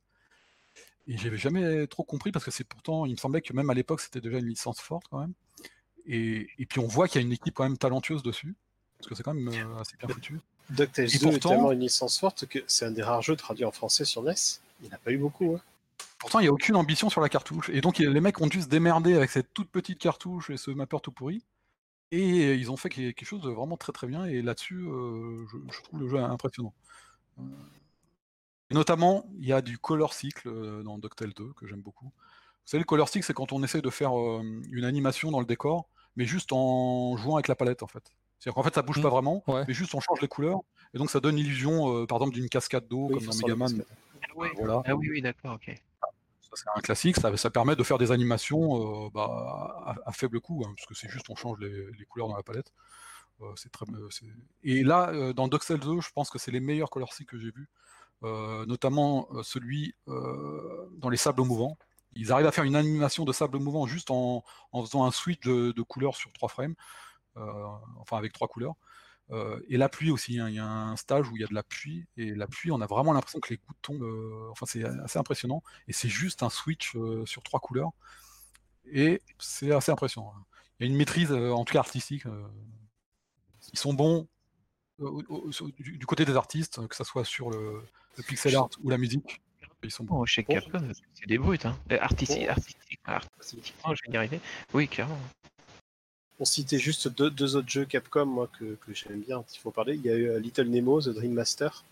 Et 1.08 1.18
j'avais 1.18 1.38
jamais 1.38 1.86
trop 1.88 2.04
compris 2.04 2.32
parce 2.32 2.44
que 2.46 2.52
c'est 2.52 2.64
pourtant, 2.64 3.06
il 3.06 3.12
me 3.12 3.18
semblait 3.18 3.42
que 3.42 3.54
même 3.54 3.70
à 3.70 3.74
l'époque 3.76 4.02
c'était 4.02 4.22
déjà 4.22 4.40
une 4.40 4.48
licence 4.48 4.80
forte 4.82 5.08
quand 5.10 5.20
même. 5.20 5.34
Et, 6.08 6.48
et 6.60 6.66
puis 6.66 6.80
on 6.80 6.88
voit 6.88 7.08
qu'il 7.08 7.22
y 7.22 7.24
a 7.24 7.28
une 7.28 7.34
équipe 7.34 7.54
quand 7.54 7.64
même 7.64 7.78
talentueuse 7.78 8.24
dessus 8.24 8.56
parce 8.98 9.08
que 9.10 9.16
c'est 9.16 9.24
quand 9.24 9.34
même 9.34 9.48
euh, 9.50 9.80
assez 9.80 9.96
bien 9.98 10.08
foutu. 10.10 10.40
DuckTales 10.70 11.06
Et 11.14 11.18
2 11.20 11.28
est 11.28 11.32
pourtant- 11.32 11.50
tellement 11.50 11.72
une 11.72 11.80
licence 11.82 12.20
forte 12.20 12.46
que 12.46 12.60
c'est 12.68 12.86
un 12.86 12.92
des 12.92 13.04
rares 13.04 13.22
jeux 13.22 13.36
traduits 13.36 13.66
en 13.66 13.72
français 13.72 14.06
sur 14.06 14.22
NES. 14.24 14.34
Il 14.82 14.90
n'a 14.90 14.98
pas 14.98 15.12
eu 15.12 15.18
beaucoup. 15.18 15.56
hein. 15.56 15.62
Pourtant, 16.20 16.40
il 16.40 16.44
n'y 16.44 16.48
a 16.48 16.54
aucune 16.54 16.76
ambition 16.78 17.10
sur 17.10 17.20
la 17.20 17.28
cartouche. 17.28 17.70
Et 17.70 17.82
donc, 17.82 17.98
les 17.98 18.22
mecs 18.22 18.40
ont 18.40 18.48
dû 18.48 18.62
se 18.62 18.68
démerder 18.68 19.14
avec 19.14 19.30
cette 19.30 19.54
toute 19.54 19.70
petite 19.70 20.00
cartouche 20.00 20.50
et 20.50 20.58
ce 20.58 20.72
mapper 20.72 20.98
tout 21.04 21.12
pourri. 21.12 21.44
Et 22.12 22.54
ils 22.56 22.72
ont 22.72 22.78
fait 22.78 22.90
quelque 22.90 23.26
chose 23.26 23.42
de 23.42 23.50
vraiment 23.50 23.76
très 23.76 23.92
très 23.92 24.08
bien. 24.08 24.24
Et 24.26 24.42
là-dessus, 24.42 24.76
euh, 24.88 25.46
je, 25.52 25.58
je 25.76 25.82
trouve 25.82 26.00
le 26.00 26.08
jeu 26.08 26.18
impressionnant. 26.20 26.74
Euh, 27.40 27.44
et 28.70 28.74
notamment, 28.74 29.26
il 29.38 29.46
y 29.48 29.54
a 29.54 29.62
du 29.62 29.78
color 29.78 30.14
cycle 30.14 30.50
dans 30.84 30.98
DuckTales 30.98 31.34
2 31.34 31.52
que 31.58 31.68
j'aime 31.68 31.82
beaucoup. 31.82 32.06
Vous 32.06 32.12
savez, 32.70 32.80
le 32.80 32.86
color 32.86 33.10
cycle, 33.10 33.26
c'est 33.26 33.34
quand 33.34 33.52
on 33.52 33.62
essaie 33.64 33.82
de 33.82 33.90
faire 33.90 34.18
euh, 34.18 34.42
une 34.72 34.86
animation 34.86 35.30
dans 35.32 35.42
le 35.42 35.46
décor, 35.46 35.90
mais 36.16 36.26
juste 36.26 36.52
en 36.54 37.16
jouant 37.18 37.36
avec 37.36 37.48
la 37.48 37.56
palette 37.56 37.84
en 37.84 37.88
fait. 37.88 38.04
C'est-à-dire 38.40 38.56
qu'en 38.56 38.64
fait, 38.64 38.76
ça 38.76 38.82
bouge 38.82 39.00
Mm. 39.00 39.04
pas 39.04 39.10
vraiment, 39.10 39.44
Ouais. 39.48 39.64
mais 39.68 39.74
juste 39.74 39.96
on 39.96 40.00
change 40.02 40.20
les 40.22 40.28
couleurs. 40.28 40.60
Et 40.94 40.98
donc, 40.98 41.10
ça 41.10 41.20
donne 41.20 41.36
l'illusion, 41.38 41.96
euh, 42.02 42.06
par 42.06 42.18
exemple, 42.18 42.34
d'une 42.36 42.50
cascade 42.50 42.88
d'eau, 42.88 43.08
Oui, 43.10 43.14
comme 43.26 43.26
dans 43.28 43.48
Megaman. 43.48 43.84
Ah, 44.22 44.36
ouais. 44.36 44.52
Voilà. 44.58 44.82
Ah 44.86 44.96
oui, 44.96 45.10
oui, 45.10 45.22
d'accord, 45.22 45.54
ok. 45.56 45.74
Ça, 46.42 46.52
c'est 46.56 46.66
un 46.76 46.82
classique, 46.82 47.16
ça, 47.18 47.36
ça 47.38 47.50
permet 47.50 47.76
de 47.76 47.84
faire 47.84 47.98
des 47.98 48.12
animations 48.12 49.06
euh, 49.06 49.10
bah, 49.14 49.26
à, 49.86 49.96
à 50.10 50.12
faible 50.12 50.40
coût, 50.42 50.64
hein, 50.68 50.74
parce 50.76 50.86
que 50.86 50.94
c'est 50.94 51.10
juste 51.10 51.30
on 51.30 51.36
change 51.36 51.58
les, 51.60 51.70
les 51.98 52.06
couleurs 52.06 52.28
dans 52.28 52.36
la 52.36 52.44
palette. 52.44 52.72
Euh, 53.42 53.46
c'est 53.56 53.72
très, 53.72 53.86
euh, 53.92 54.08
c'est- 54.12 54.26
Et 54.64 54.84
là, 54.84 55.10
euh, 55.10 55.34
dans 55.34 55.48
DuckTales 55.48 55.80
2, 55.80 56.02
je 56.02 56.10
pense 56.14 56.30
que 56.30 56.38
c'est 56.38 56.52
les 56.52 56.60
meilleurs 56.60 56.90
color 56.92 57.12
que 57.28 57.40
j'ai 57.40 57.50
vus, 57.52 57.68
euh, 58.24 58.66
notamment 58.68 59.28
euh, 59.34 59.42
celui 59.42 59.96
euh, 60.10 60.88
dans 60.98 61.10
les 61.10 61.18
sables 61.18 61.42
mouvants. 61.42 61.78
Ils 62.16 62.32
arrivent 62.32 62.48
à 62.48 62.52
faire 62.52 62.64
une 62.64 62.76
animation 62.76 63.26
de 63.26 63.32
sable 63.32 63.60
mouvant 63.60 63.88
juste 63.88 64.12
en, 64.12 64.44
faisant 64.74 65.06
un 65.06 65.12
switch 65.12 65.42
de, 65.42 65.82
couleurs 65.82 66.16
sur 66.16 66.32
trois 66.32 66.50
frames, 66.50 66.76
euh, 67.38 67.68
enfin 67.98 68.18
avec 68.18 68.34
trois 68.34 68.48
couleurs. 68.48 68.76
Euh, 69.32 69.60
et 69.70 69.78
la 69.78 69.90
pluie 69.90 70.12
aussi, 70.12 70.38
hein, 70.40 70.50
il 70.50 70.56
y 70.56 70.60
a 70.60 70.66
un 70.66 70.96
stage 70.98 71.30
où 71.30 71.36
il 71.36 71.42
y 71.42 71.44
a 71.44 71.48
de 71.48 71.54
la 71.54 71.64
pluie, 71.64 72.06
et 72.18 72.36
la 72.36 72.46
pluie, 72.46 72.72
on 72.72 72.82
a 72.82 72.86
vraiment 72.86 73.14
l'impression 73.14 73.40
que 73.40 73.50
les 73.50 73.58
gouttes 73.58 73.78
tombent, 73.82 74.04
euh, 74.04 74.50
enfin 74.52 74.66
c'est 74.66 74.84
assez 74.84 75.18
impressionnant, 75.18 75.64
et 75.88 75.94
c'est 75.94 76.10
juste 76.10 76.44
un 76.44 76.50
switch 76.50 76.96
sur 77.26 77.42
trois 77.42 77.60
couleurs, 77.60 77.92
et 78.92 79.22
c'est 79.40 79.72
assez 79.72 79.92
impressionnant. 79.92 80.34
Il 80.80 80.86
y 80.86 80.90
a 80.90 80.92
une 80.92 80.98
maîtrise, 80.98 81.32
en 81.32 81.64
tout 81.64 81.74
cas 81.74 81.80
artistique, 81.80 82.26
ils 83.72 83.80
sont 83.80 83.94
bons 83.94 84.28
du, 85.80 86.06
côté 86.06 86.26
des 86.26 86.36
artistes, 86.36 86.86
que 86.88 86.96
ce 86.96 87.06
soit 87.06 87.24
sur 87.24 87.50
le 87.50 87.84
pixel 88.28 88.56
art 88.56 88.70
ou 88.84 88.90
la 88.90 88.98
musique, 88.98 89.42
ils 89.84 89.92
sont 89.92 90.04
bons. 90.04 90.16
Bon, 90.20 90.26
chez. 90.26 90.44
Capcom, 90.44 90.80
c'est 91.14 91.26
des 91.28 91.38
brutes, 91.38 91.66
hein. 91.66 91.78
Euh, 91.92 91.98
artisti- 92.00 92.46
Bon. 92.46 92.50
artistique- 92.50 93.00
artistiquement, 93.06 93.96
je 93.96 94.02
vais 94.08 94.14
y 94.14 94.18
arriver. 94.18 94.40
Oui, 94.74 94.88
clairement. 94.88 95.20
On 96.40 96.46
citait 96.46 96.80
juste 96.80 97.08
deux, 97.10 97.30
deux 97.30 97.56
autres 97.56 97.70
jeux 97.70 97.86
Capcom 97.86 98.26
moi, 98.26 98.50
que, 98.60 98.76
que 98.76 98.94
j'aime 98.94 99.22
bien, 99.22 99.44
il 99.54 99.60
faut 99.60 99.72
parler. 99.72 99.96
Il 99.96 100.02
y 100.02 100.10
a 100.10 100.16
eu 100.16 100.30
euh, 100.30 100.40
Little 100.40 100.68
Nemo, 100.70 101.02
The 101.02 101.10
Dream 101.10 101.34
Master, 101.34 101.84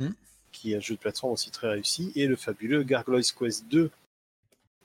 Hmm. 0.00 0.10
qui 0.52 0.72
est 0.72 0.76
un 0.76 0.80
jeu 0.80 0.94
de 0.94 1.00
plateforme 1.00 1.32
aussi 1.32 1.50
très 1.50 1.68
réussi, 1.68 2.12
et 2.16 2.26
le 2.26 2.36
fabuleux 2.36 2.82
Gargoyles 2.82 3.24
Quest 3.38 3.66
2. 3.68 3.90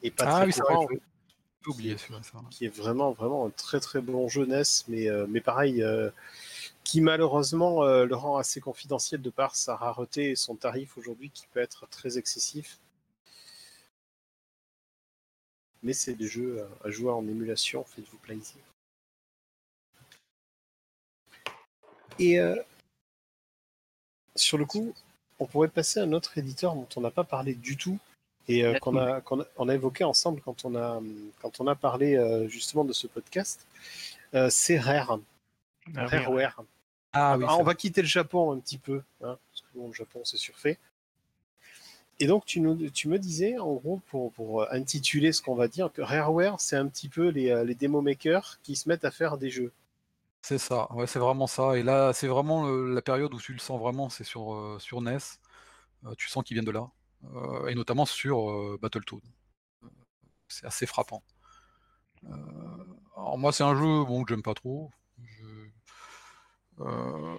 Et 0.03 0.11
pas 0.11 0.25
Ah 0.27 0.31
très 0.37 0.45
oui, 0.47 0.53
c'est 0.53 0.61
courant, 0.61 0.85
vrai, 0.85 0.99
J'ai 1.63 1.69
oublié 1.71 1.97
celui-là, 1.97 2.21
ça. 2.23 2.39
qui 2.51 2.65
est 2.65 2.75
vraiment, 2.75 3.11
vraiment 3.11 3.45
un 3.45 3.49
très 3.49 3.79
très 3.79 4.01
bon 4.01 4.27
jeu 4.29 4.45
NES, 4.45 4.63
mais, 4.87 5.09
euh, 5.09 5.25
mais 5.27 5.41
pareil, 5.41 5.81
euh, 5.83 6.09
qui 6.83 7.01
malheureusement 7.01 7.83
euh, 7.83 8.05
le 8.05 8.15
rend 8.15 8.37
assez 8.37 8.61
confidentiel 8.61 9.21
de 9.21 9.29
par 9.29 9.55
sa 9.55 9.75
rareté 9.75 10.31
et 10.31 10.35
son 10.35 10.55
tarif 10.55 10.97
aujourd'hui 10.97 11.29
qui 11.31 11.47
peut 11.47 11.59
être 11.59 11.87
très 11.89 12.17
excessif. 12.17 12.79
Mais 15.83 15.93
c'est 15.93 16.15
des 16.15 16.27
jeux 16.27 16.67
à- 16.83 16.87
à 16.87 16.91
jouer 16.91 17.11
en 17.11 17.27
émulation, 17.27 17.83
faites-vous 17.83 18.17
plaisir. 18.17 18.61
Et 22.17 22.39
euh, 22.39 22.55
sur 24.35 24.57
le 24.57 24.65
coup, 24.65 24.93
on 25.39 25.45
pourrait 25.45 25.69
passer 25.69 25.99
à 25.99 26.03
un 26.03 26.11
autre 26.11 26.37
éditeur 26.37 26.75
dont 26.75 26.87
on 26.95 27.01
n'a 27.01 27.11
pas 27.11 27.23
parlé 27.23 27.53
du 27.55 27.77
tout 27.77 27.97
et 28.49 28.65
euh, 28.65 28.77
qu'on 28.79 28.97
a, 28.97 29.73
évoqué 29.73 30.03
ensemble 30.03 30.41
quand 30.41 30.65
on 30.65 30.75
a, 30.75 31.01
quand 31.41 31.61
on 31.61 31.67
a 31.67 31.75
parlé 31.75 32.15
euh, 32.15 32.47
justement 32.47 32.83
de 32.83 32.93
ce 32.93 33.07
podcast. 33.07 33.65
Euh, 34.33 34.49
c'est 34.49 34.79
Rare, 34.79 35.19
Ah 35.95 36.07
oui, 36.11 36.17
Rareware. 36.17 36.61
Ah 37.13 37.37
oui, 37.37 37.45
Ah, 37.47 37.53
c'est 37.55 37.61
on 37.61 37.63
va 37.63 37.75
quitter 37.75 38.01
le 38.01 38.07
Japon 38.07 38.51
un 38.51 38.59
petit 38.59 38.77
peu, 38.77 39.01
hein, 39.21 39.37
parce 39.51 39.61
que 39.61 39.67
bon, 39.75 39.87
le 39.87 39.93
Japon 39.93 40.21
c'est 40.23 40.37
surfait. 40.37 40.77
Et 42.19 42.27
donc 42.27 42.45
tu, 42.45 42.59
nous, 42.59 42.89
tu 42.91 43.07
me 43.07 43.17
disais, 43.17 43.57
en 43.57 43.73
gros, 43.73 44.01
pour, 44.07 44.31
pour 44.33 44.71
intituler 44.71 45.31
ce 45.31 45.41
qu'on 45.41 45.55
va 45.55 45.67
dire, 45.67 45.91
que 45.91 46.01
Rareware 46.01 46.59
c'est 46.59 46.75
un 46.75 46.87
petit 46.87 47.09
peu 47.09 47.29
les, 47.29 47.49
euh, 47.49 47.63
les 47.63 47.75
démo 47.75 48.01
makers 48.01 48.59
qui 48.63 48.75
se 48.75 48.89
mettent 48.89 49.05
à 49.05 49.11
faire 49.11 49.37
des 49.37 49.49
jeux. 49.49 49.71
C'est 50.41 50.57
ça, 50.57 50.91
ouais, 50.93 51.07
c'est 51.07 51.19
vraiment 51.19 51.47
ça. 51.47 51.77
Et 51.77 51.83
là, 51.83 52.13
c'est 52.13 52.27
vraiment 52.27 52.65
le- 52.67 52.93
la 52.93 53.01
période 53.01 53.33
où 53.33 53.39
tu 53.39 53.53
le 53.53 53.59
sens 53.59 53.79
vraiment, 53.79 54.09
c'est 54.09 54.23
sur, 54.23 54.53
euh, 54.53 54.77
sur 54.79 54.99
NES. 54.99 55.39
Euh, 56.05 56.13
tu 56.17 56.29
sens 56.29 56.43
qu'ils 56.43 56.55
viennent 56.55 56.65
de 56.65 56.71
là. 56.71 56.89
Euh, 57.35 57.67
et 57.67 57.75
notamment 57.75 58.05
sur 58.05 58.49
euh, 58.51 58.77
Battletoad. 58.81 59.21
Euh, 59.83 59.87
c'est 60.49 60.65
assez 60.65 60.85
frappant. 60.85 61.23
Euh, 62.25 62.31
alors 63.15 63.37
moi, 63.37 63.51
c'est 63.51 63.63
un 63.63 63.75
jeu 63.75 64.03
bon, 64.05 64.23
que 64.23 64.33
j'aime 64.33 64.41
pas 64.43 64.53
trop. 64.53 64.91
Euh, 66.79 67.37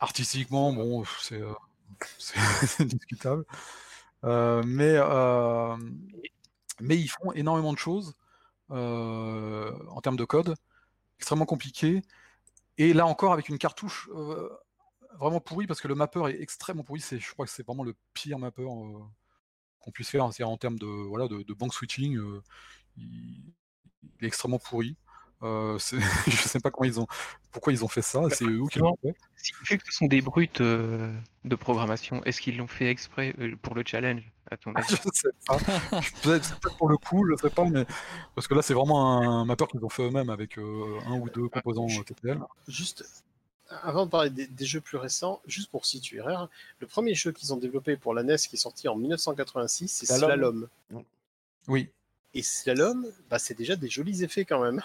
artistiquement, 0.00 0.72
bon, 0.72 1.04
c'est 1.20 1.40
euh, 1.40 1.52
discutable. 2.84 3.44
Euh, 4.24 4.62
mais, 4.66 4.96
mais 6.80 6.96
ils 6.96 7.08
font 7.08 7.32
énormément 7.32 7.72
de 7.72 7.78
choses 7.78 8.14
en 8.70 10.00
termes 10.02 10.16
de 10.16 10.24
code 10.24 10.54
extrêmement 11.18 11.46
compliqué. 11.46 12.02
Et 12.78 12.92
là 12.94 13.06
encore, 13.06 13.32
avec 13.32 13.48
une 13.48 13.58
cartouche 13.58 14.08
euh, 14.14 14.48
vraiment 15.18 15.40
pourrie, 15.40 15.66
parce 15.66 15.80
que 15.80 15.88
le 15.88 15.94
mapper 15.96 16.22
est 16.30 16.42
extrêmement 16.42 16.84
pourri. 16.84 17.00
C'est, 17.00 17.18
je 17.20 17.32
crois 17.32 17.46
que 17.46 17.52
c'est 17.52 17.66
vraiment 17.66 17.84
le 17.84 17.94
pire 18.14 18.38
mapper 18.38 18.62
euh, 18.62 18.98
qu'on 19.80 19.90
puisse 19.92 20.10
faire. 20.10 20.32
C'est-à-dire 20.32 20.50
en 20.50 20.58
termes 20.58 20.78
de, 20.78 20.86
voilà, 20.86 21.28
de, 21.28 21.42
de 21.42 21.54
bank 21.54 21.74
switching, 21.74 22.16
euh, 22.18 22.42
il, 22.96 23.54
il 24.02 24.24
est 24.24 24.28
extrêmement 24.28 24.58
pourri. 24.60 24.96
Euh, 25.42 25.78
je 26.26 26.36
sais 26.36 26.58
pas 26.60 26.70
comment 26.70 26.84
ils 26.88 26.98
ont, 26.98 27.06
pourquoi 27.52 27.72
ils 27.72 27.84
ont 27.84 27.88
fait 27.88 28.02
ça. 28.02 28.22
C'est 28.30 28.44
eux 28.44 28.64
qui 28.70 28.80
l'ont 28.80 28.96
fait. 29.02 29.14
Si- 29.36 29.52
Vu 29.68 29.78
que 29.78 29.84
ce 29.86 29.92
sont 29.92 30.06
des 30.06 30.20
brutes 30.20 30.60
euh, 30.60 31.12
de 31.44 31.54
programmation, 31.54 32.24
est-ce 32.24 32.40
qu'ils 32.40 32.56
l'ont 32.56 32.66
fait 32.66 32.90
exprès 32.90 33.34
euh, 33.38 33.54
pour 33.62 33.74
le 33.76 33.84
challenge, 33.86 34.22
à 34.50 34.56
ton 34.56 34.72
avis? 34.74 34.88
Je 34.88 34.96
sais 35.12 35.28
pas. 35.46 35.58
Peut-être 36.22 36.58
pour 36.76 36.88
le 36.88 36.96
coup, 36.96 37.24
je 37.30 37.36
sais 37.40 37.50
pas, 37.50 37.64
mais 37.64 37.86
parce 38.34 38.48
que 38.48 38.54
là, 38.54 38.62
c'est 38.62 38.74
vraiment 38.74 39.18
un 39.22 39.44
mapper 39.44 39.66
qu'ils 39.66 39.84
ont 39.84 39.88
fait 39.88 40.02
eux-mêmes 40.02 40.30
avec 40.30 40.58
euh, 40.58 40.98
un 41.06 41.18
ou 41.20 41.28
deux 41.30 41.48
composants 41.48 41.86
euh, 41.88 42.02
TTL. 42.02 42.40
Juste, 42.66 43.04
avant 43.82 44.06
de 44.06 44.10
parler 44.10 44.30
des, 44.30 44.48
des 44.48 44.66
jeux 44.66 44.80
plus 44.80 44.96
récents, 44.98 45.40
juste 45.46 45.70
pour 45.70 45.86
situer 45.86 46.20
Rare, 46.20 46.48
le 46.80 46.88
premier 46.88 47.14
jeu 47.14 47.30
qu'ils 47.30 47.52
ont 47.54 47.58
développé 47.58 47.96
pour 47.96 48.12
la 48.12 48.24
NES 48.24 48.36
qui 48.38 48.56
est 48.56 48.58
sorti 48.58 48.88
en 48.88 48.96
1986, 48.96 49.86
c'est 49.88 50.06
Slalom. 50.06 50.68
Slalom. 50.88 51.04
Oui. 51.68 51.90
Et 52.34 52.42
Slalom, 52.42 53.06
bah, 53.30 53.38
c'est 53.38 53.56
déjà 53.56 53.76
des 53.76 53.88
jolis 53.88 54.24
effets 54.24 54.44
quand 54.44 54.60
même. 54.62 54.82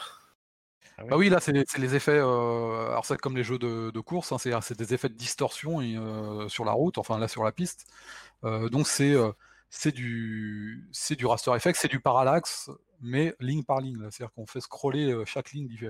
Bah 0.98 1.18
oui, 1.18 1.30
là, 1.30 1.40
c'est 1.40 1.52
les 1.54 1.96
effets. 1.96 2.12
euh, 2.20 2.88
alors, 2.90 3.06
c'est 3.06 3.18
comme 3.18 3.36
les 3.36 3.44
jeux 3.44 3.58
de, 3.58 3.92
de 3.92 4.00
course, 4.00 4.32
hein, 4.32 4.38
c'est 4.38 4.78
des 4.78 4.94
effets 4.94 5.10
de 5.10 5.16
distorsion 5.16 5.82
et, 5.82 5.98
euh, 5.98 6.48
sur 6.50 6.66
la 6.66 6.72
route, 6.72 6.98
enfin 6.98 7.18
là 7.20 7.28
sur 7.28 7.44
la 7.44 7.52
piste. 7.52 7.86
Euh, 8.44 8.70
donc, 8.70 8.88
c'est 8.88 9.14
euh, 9.14 9.32
c'est 9.70 9.92
du, 9.92 10.88
c'est 10.92 11.16
du 11.16 11.26
raster 11.26 11.56
effect, 11.56 11.78
c'est 11.82 11.88
du 11.88 12.00
parallaxe, 12.00 12.70
mais 13.02 13.36
ligne 13.40 13.64
par 13.64 13.82
ligne. 13.82 13.98
C'est-à-dire 14.12 14.34
qu'on 14.34 14.46
fait 14.46 14.62
scroller 14.62 15.24
chaque 15.26 15.52
ligne 15.52 15.68
diffé- 15.68 15.90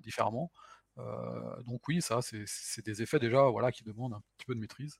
différemment. 0.00 0.50
Euh, 0.98 1.62
donc, 1.66 1.86
oui, 1.88 2.02
ça, 2.02 2.20
c'est 2.22 2.44
c'est 2.46 2.84
des 2.84 3.02
effets 3.02 3.18
déjà 3.18 3.42
voilà, 3.44 3.72
qui 3.72 3.82
demandent 3.84 4.14
un 4.14 4.22
petit 4.36 4.46
peu 4.46 4.54
de 4.54 4.60
maîtrise. 4.60 4.98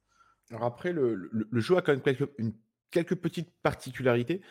Alors 0.51 0.65
après, 0.65 0.93
le, 0.93 1.15
le- 1.15 1.49
le 1.51 1.61
jeu 1.61 1.77
a 1.77 1.83
quand 1.83 1.93
même 1.93 2.03
quelques, 2.03 2.29
une- 2.39 2.55
quelques 2.91 3.15
petites 3.17 3.51
particularités. 3.63 4.43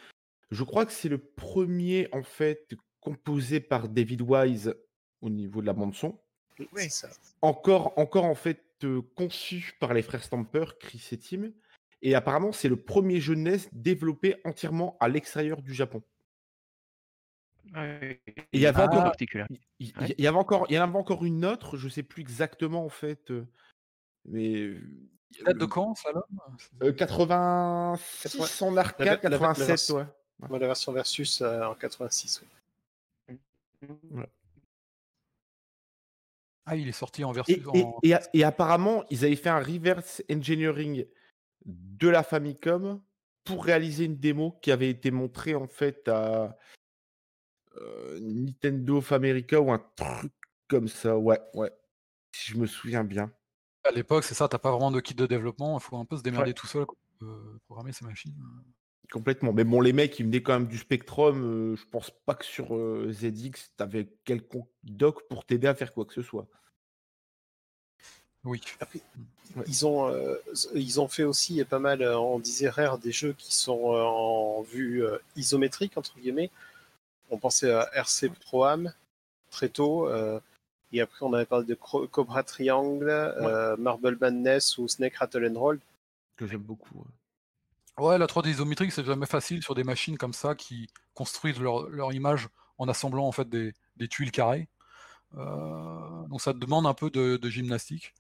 Je 0.52 0.64
crois 0.64 0.86
que 0.86 0.91
c'est 0.91 1.10
le 1.10 1.18
premier, 1.18 2.10
en 2.11 2.23
fait, 2.23 2.68
composé 3.02 3.60
par 3.60 3.90
David 3.90 4.22
Wise 4.22 4.73
au 5.22 5.30
niveau 5.30 5.61
de 5.61 5.65
la 5.68 5.73
bande-son. 5.73 6.18
C'est 6.76 6.90
ça. 6.90 7.10
Encore, 7.41 7.98
encore, 7.98 8.26
en 8.26 8.36
fait, 8.36 8.64
euh, 8.84 9.02
conçu 9.15 9.73
par 9.80 9.94
les 9.94 10.02
frères 10.03 10.23
Stamper, 10.23 10.65
Chris 10.80 11.10
et 11.11 11.18
Tim. 11.18 11.52
Et 12.03 12.15
apparemment, 12.15 12.52
c'est 12.52 12.69
le 12.69 12.78
premier 12.78 13.19
jeu 13.19 13.36
NES 13.36 13.57
développé 13.73 14.36
entièrement 14.45 14.98
à 14.99 15.07
l'extérieur 15.07 15.61
du 15.61 15.73
Japon. 15.73 16.02
Ouais, 17.76 18.19
il 18.52 18.60
y 18.61 18.65
avait 18.65 18.82
ah, 18.82 18.86
encore-. 18.86 19.15
Il, 19.19 19.28
il- 19.80 19.94
Ouais. 19.99 20.15
il 20.18 20.23
y 20.23 20.28
avait 20.28 20.38
encore, 20.38 20.65
il 20.69 20.76
y 20.76 20.80
en 20.80 20.84
avait 20.84 20.98
encore 20.98 21.23
une 21.26 21.45
autre, 21.45 21.78
je 21.78 21.88
sais 21.90 22.03
plus 22.03 22.22
exactement, 22.22 22.84
en 22.86 22.90
fait. 22.90 23.30
euh, 23.32 23.45
mais 24.26 24.73
Il 25.38 25.44
date 25.45 25.57
de 25.57 25.65
quand, 25.65 25.95
ça, 25.95 26.11
là? 26.11 26.22
Euh, 26.84 26.91
86 26.91 28.61
en 28.61 28.78
arcade, 28.78 29.06
La- 29.07 29.14
la- 29.15 29.22
la- 29.23 29.30
la 29.30 29.38
87, 29.38 29.68
version- 29.68 29.95
ouais. 29.98 30.06
Moi, 30.49 30.60
la 30.60 30.68
version 30.68 30.91
Versus 30.91 31.41
euh, 31.41 31.64
en 31.65 31.76
86. 31.76 32.44
Ah, 36.65 36.75
il 36.75 36.87
est 36.87 36.91
sorti 36.93 37.23
en 37.23 37.31
Et, 37.31 37.35
versus. 37.35 37.57
et- 37.57 37.83
en- 37.83 37.99
et- 38.03 38.15
et 38.33 38.43
apparemment, 38.43 39.03
ils 39.09 39.25
avaient 39.25 39.35
fait 39.35 39.49
un 39.49 39.59
reverse 39.59 40.21
engineering 40.31 41.05
de 41.65 42.07
la 42.07 42.23
Famicom 42.23 43.01
pour 43.43 43.65
réaliser 43.65 44.05
une 44.05 44.17
démo 44.17 44.51
qui 44.61 44.71
avait 44.71 44.89
été 44.89 45.11
montrée 45.11 45.55
en 45.55 45.67
fait 45.67 46.07
à 46.07 46.57
euh, 47.77 48.19
Nintendo 48.21 48.97
of 48.97 49.11
America 49.11 49.59
ou 49.59 49.71
un 49.71 49.79
truc 49.95 50.33
comme 50.67 50.87
ça. 50.87 51.17
Ouais, 51.17 51.39
ouais. 51.53 51.71
Si 52.33 52.51
je 52.51 52.57
me 52.57 52.67
souviens 52.67 53.03
bien. 53.03 53.33
À 53.83 53.91
l'époque, 53.91 54.23
c'est 54.23 54.35
ça, 54.35 54.47
t'as 54.47 54.59
pas 54.59 54.71
vraiment 54.71 54.91
de 54.91 54.99
kit 54.99 55.15
de 55.15 55.25
développement, 55.25 55.79
il 55.79 55.81
faut 55.81 55.97
un 55.97 56.05
peu 56.05 56.17
se 56.17 56.21
démerder 56.21 56.49
Ouais. 56.49 56.53
tout 56.53 56.67
seul, 56.67 56.85
quoi, 56.85 56.97
euh, 57.23 57.57
programmer 57.65 57.93
ces 57.93 58.05
machines. 58.05 58.35
Complètement. 59.11 59.51
Mais 59.51 59.63
bon, 59.65 59.81
les 59.81 59.91
mecs, 59.93 60.17
ils 60.19 60.25
venaient 60.25 60.41
quand 60.41 60.53
même 60.53 60.67
du 60.67 60.77
Spectrum. 60.77 61.43
euh, 61.43 61.75
je 61.75 61.85
pense 61.85 62.11
pas 62.25 62.33
que 62.33 62.45
sur 62.45 62.75
euh, 62.75 63.11
ZX, 63.11 63.71
t'avais 63.75 64.07
quelconque 64.23 64.69
doc 64.83 65.27
pour 65.27 65.45
t'aider 65.45 65.67
à 65.67 65.75
faire 65.75 65.93
quoi 65.93 66.05
que 66.05 66.13
ce 66.13 66.21
soit. 66.21 66.47
Oui. 68.43 68.61
Ouais. 69.57 69.63
Ils 69.67 69.85
ont, 69.85 70.07
euh, 70.07 70.35
ils 70.73 71.01
ont 71.01 71.09
fait 71.09 71.23
aussi 71.23 71.61
pas 71.65 71.77
mal, 71.79 72.01
euh, 72.01 72.17
on 72.17 72.39
disait 72.39 72.69
rare, 72.69 72.97
des 72.97 73.11
jeux 73.11 73.33
qui 73.33 73.53
sont 73.53 73.93
euh, 73.93 74.01
en 74.01 74.61
vue 74.61 75.03
euh, 75.05 75.17
isométrique, 75.35 75.97
entre 75.97 76.17
guillemets. 76.17 76.49
On 77.29 77.38
pensait 77.38 77.71
à 77.71 77.89
RC 77.93 78.29
Pro-Am 78.29 78.93
très 79.49 79.67
tôt. 79.69 80.07
euh, 80.07 80.39
et 80.93 81.01
après, 81.01 81.25
on 81.25 81.33
avait 81.33 81.45
parlé 81.45 81.65
de 81.65 81.75
Cro- 81.75 82.07
Cobra 82.07 82.43
Triangle, 82.43 83.09
euh, 83.09 83.75
Marble 83.77 84.17
Madness 84.19 84.77
ou 84.77 84.88
Snake 84.88 85.15
Rattle 85.17 85.45
and 85.53 85.59
Roll. 85.59 85.79
Que 86.38 86.47
j'aime 86.47 86.61
beaucoup. 86.61 86.97
ouais. 86.97 87.05
Ouais, 87.97 88.18
la 88.18 88.26
3D 88.26 88.49
isométrique, 88.49 88.91
c'est 88.91 89.03
jamais 89.05 89.26
facile 89.26 89.61
sur 89.61 89.76
des 89.76 89.84
machines 89.84 90.18
comme 90.18 90.34
ça 90.34 90.55
qui 90.55 90.88
construisent 91.13 91.59
leur, 91.59 91.88
leur 91.89 92.13
image 92.13 92.47
en 92.77 92.88
assemblant 92.88 93.27
en 93.27 93.31
fait 93.31 93.47
des, 93.49 93.73
des 93.97 94.07
tuiles 94.07 94.31
carrées. 94.31 94.68
Euh, 95.35 96.27
donc 96.27 96.41
ça 96.41 96.53
demande 96.53 96.85
un 96.88 96.93
peu 96.93 97.09
de, 97.09 97.38
de 97.38 97.49
gymnastique. 97.49 98.13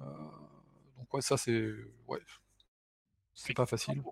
Euh, 0.00 0.04
donc 0.96 1.12
ouais, 1.14 1.22
ça 1.22 1.36
c'est 1.36 1.72
ouais, 2.06 2.20
c'est 3.34 3.54
pas 3.54 3.66
facile. 3.66 4.02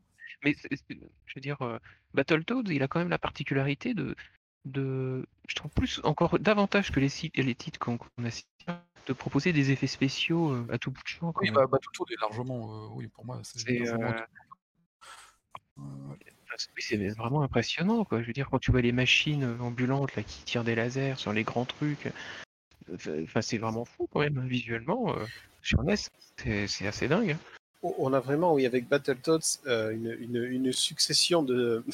Mais 0.44 0.54
je 0.70 1.34
veux 1.34 1.40
dire, 1.40 1.60
euh, 1.62 1.78
Battletoads, 2.14 2.70
il 2.70 2.82
a 2.82 2.88
quand 2.88 2.98
même 2.98 3.08
la 3.08 3.18
particularité 3.18 3.94
de, 3.94 4.14
de 4.64 5.26
je 5.48 5.54
trouve 5.54 5.70
plus 5.72 6.00
encore 6.04 6.38
davantage 6.38 6.92
que 6.92 7.00
les, 7.00 7.08
sites, 7.08 7.36
les 7.36 7.54
titres 7.54 7.78
qu'on 7.78 7.98
a 8.22 8.30
cités, 8.30 8.72
de 9.06 9.12
proposer 9.12 9.52
des 9.52 9.70
effets 9.70 9.86
spéciaux 9.86 10.52
euh, 10.52 10.66
à 10.70 10.78
tout 10.78 10.90
bout 10.90 11.02
de 11.02 11.08
champ. 11.08 11.32
Oui, 11.40 11.50
bah, 11.50 11.66
Battletoads 11.66 12.12
est 12.12 12.20
largement, 12.20 12.88
oui, 12.94 13.08
pour 13.08 13.24
moi, 13.24 13.40
c'est 13.42 13.58
C'est, 13.60 13.78
largement- 13.78 14.04
euh, 14.04 14.12
Euh, 14.12 14.20
ouais. 14.20 14.26
Oui, 15.78 16.82
c'est 16.82 16.96
vraiment 17.10 17.42
impressionnant, 17.42 18.04
quoi. 18.04 18.22
Je 18.22 18.26
veux 18.26 18.32
dire, 18.32 18.48
quand 18.50 18.58
tu 18.58 18.70
vois 18.70 18.80
les 18.80 18.92
machines 18.92 19.58
ambulantes 19.60 20.14
là, 20.16 20.22
qui 20.22 20.42
tirent 20.44 20.64
des 20.64 20.74
lasers 20.74 21.16
sur 21.16 21.32
les 21.32 21.44
grands 21.44 21.64
trucs, 21.64 22.10
euh, 23.06 23.24
enfin, 23.24 23.42
c'est 23.42 23.58
vraiment 23.58 23.84
fou 23.84 24.08
quand 24.12 24.20
même, 24.20 24.38
hein, 24.38 24.46
visuellement. 24.46 25.14
euh, 25.16 25.24
sur 25.62 25.82
NES, 25.82 25.96
c'est 26.36 26.86
assez 26.86 27.08
dingue. 27.08 27.32
hein. 27.32 27.38
On 27.82 28.12
a 28.12 28.20
vraiment, 28.20 28.54
oui, 28.54 28.66
avec 28.66 28.88
Battletoads, 28.88 29.60
euh, 29.66 29.90
une, 29.92 30.72
succession 30.72 31.42
de, 31.42 31.84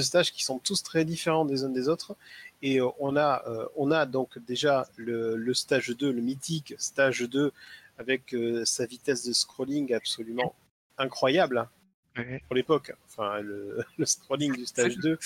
stages 0.00 0.32
qui 0.32 0.44
sont 0.44 0.58
tous 0.58 0.82
très 0.82 1.04
différents 1.04 1.44
des 1.44 1.64
uns 1.64 1.70
des 1.70 1.88
autres. 1.88 2.16
Et 2.62 2.80
euh, 2.80 2.88
on, 2.98 3.16
a, 3.16 3.42
on 3.76 3.90
a 3.90 4.06
donc 4.06 4.38
déjà 4.38 4.86
le, 4.96 5.36
le 5.36 5.54
stage 5.54 5.88
2, 5.88 6.12
le 6.12 6.20
mythique 6.20 6.74
stage 6.78 7.22
2, 7.22 7.52
avec 7.98 8.34
sa 8.64 8.86
vitesse 8.86 9.24
de 9.24 9.32
scrolling 9.32 9.94
absolument 9.94 10.54
incroyable 10.98 11.58
hein, 11.58 11.68
Ouais. 12.16 12.42
pour 12.46 12.54
l'époque. 12.54 12.92
Enfin, 13.06 13.40
le, 13.40 13.84
le 13.98 14.06
scrolling 14.06 14.52
du 14.54 14.66
stage 14.66 14.94
C'est- 14.94 15.00
2, 15.02 15.18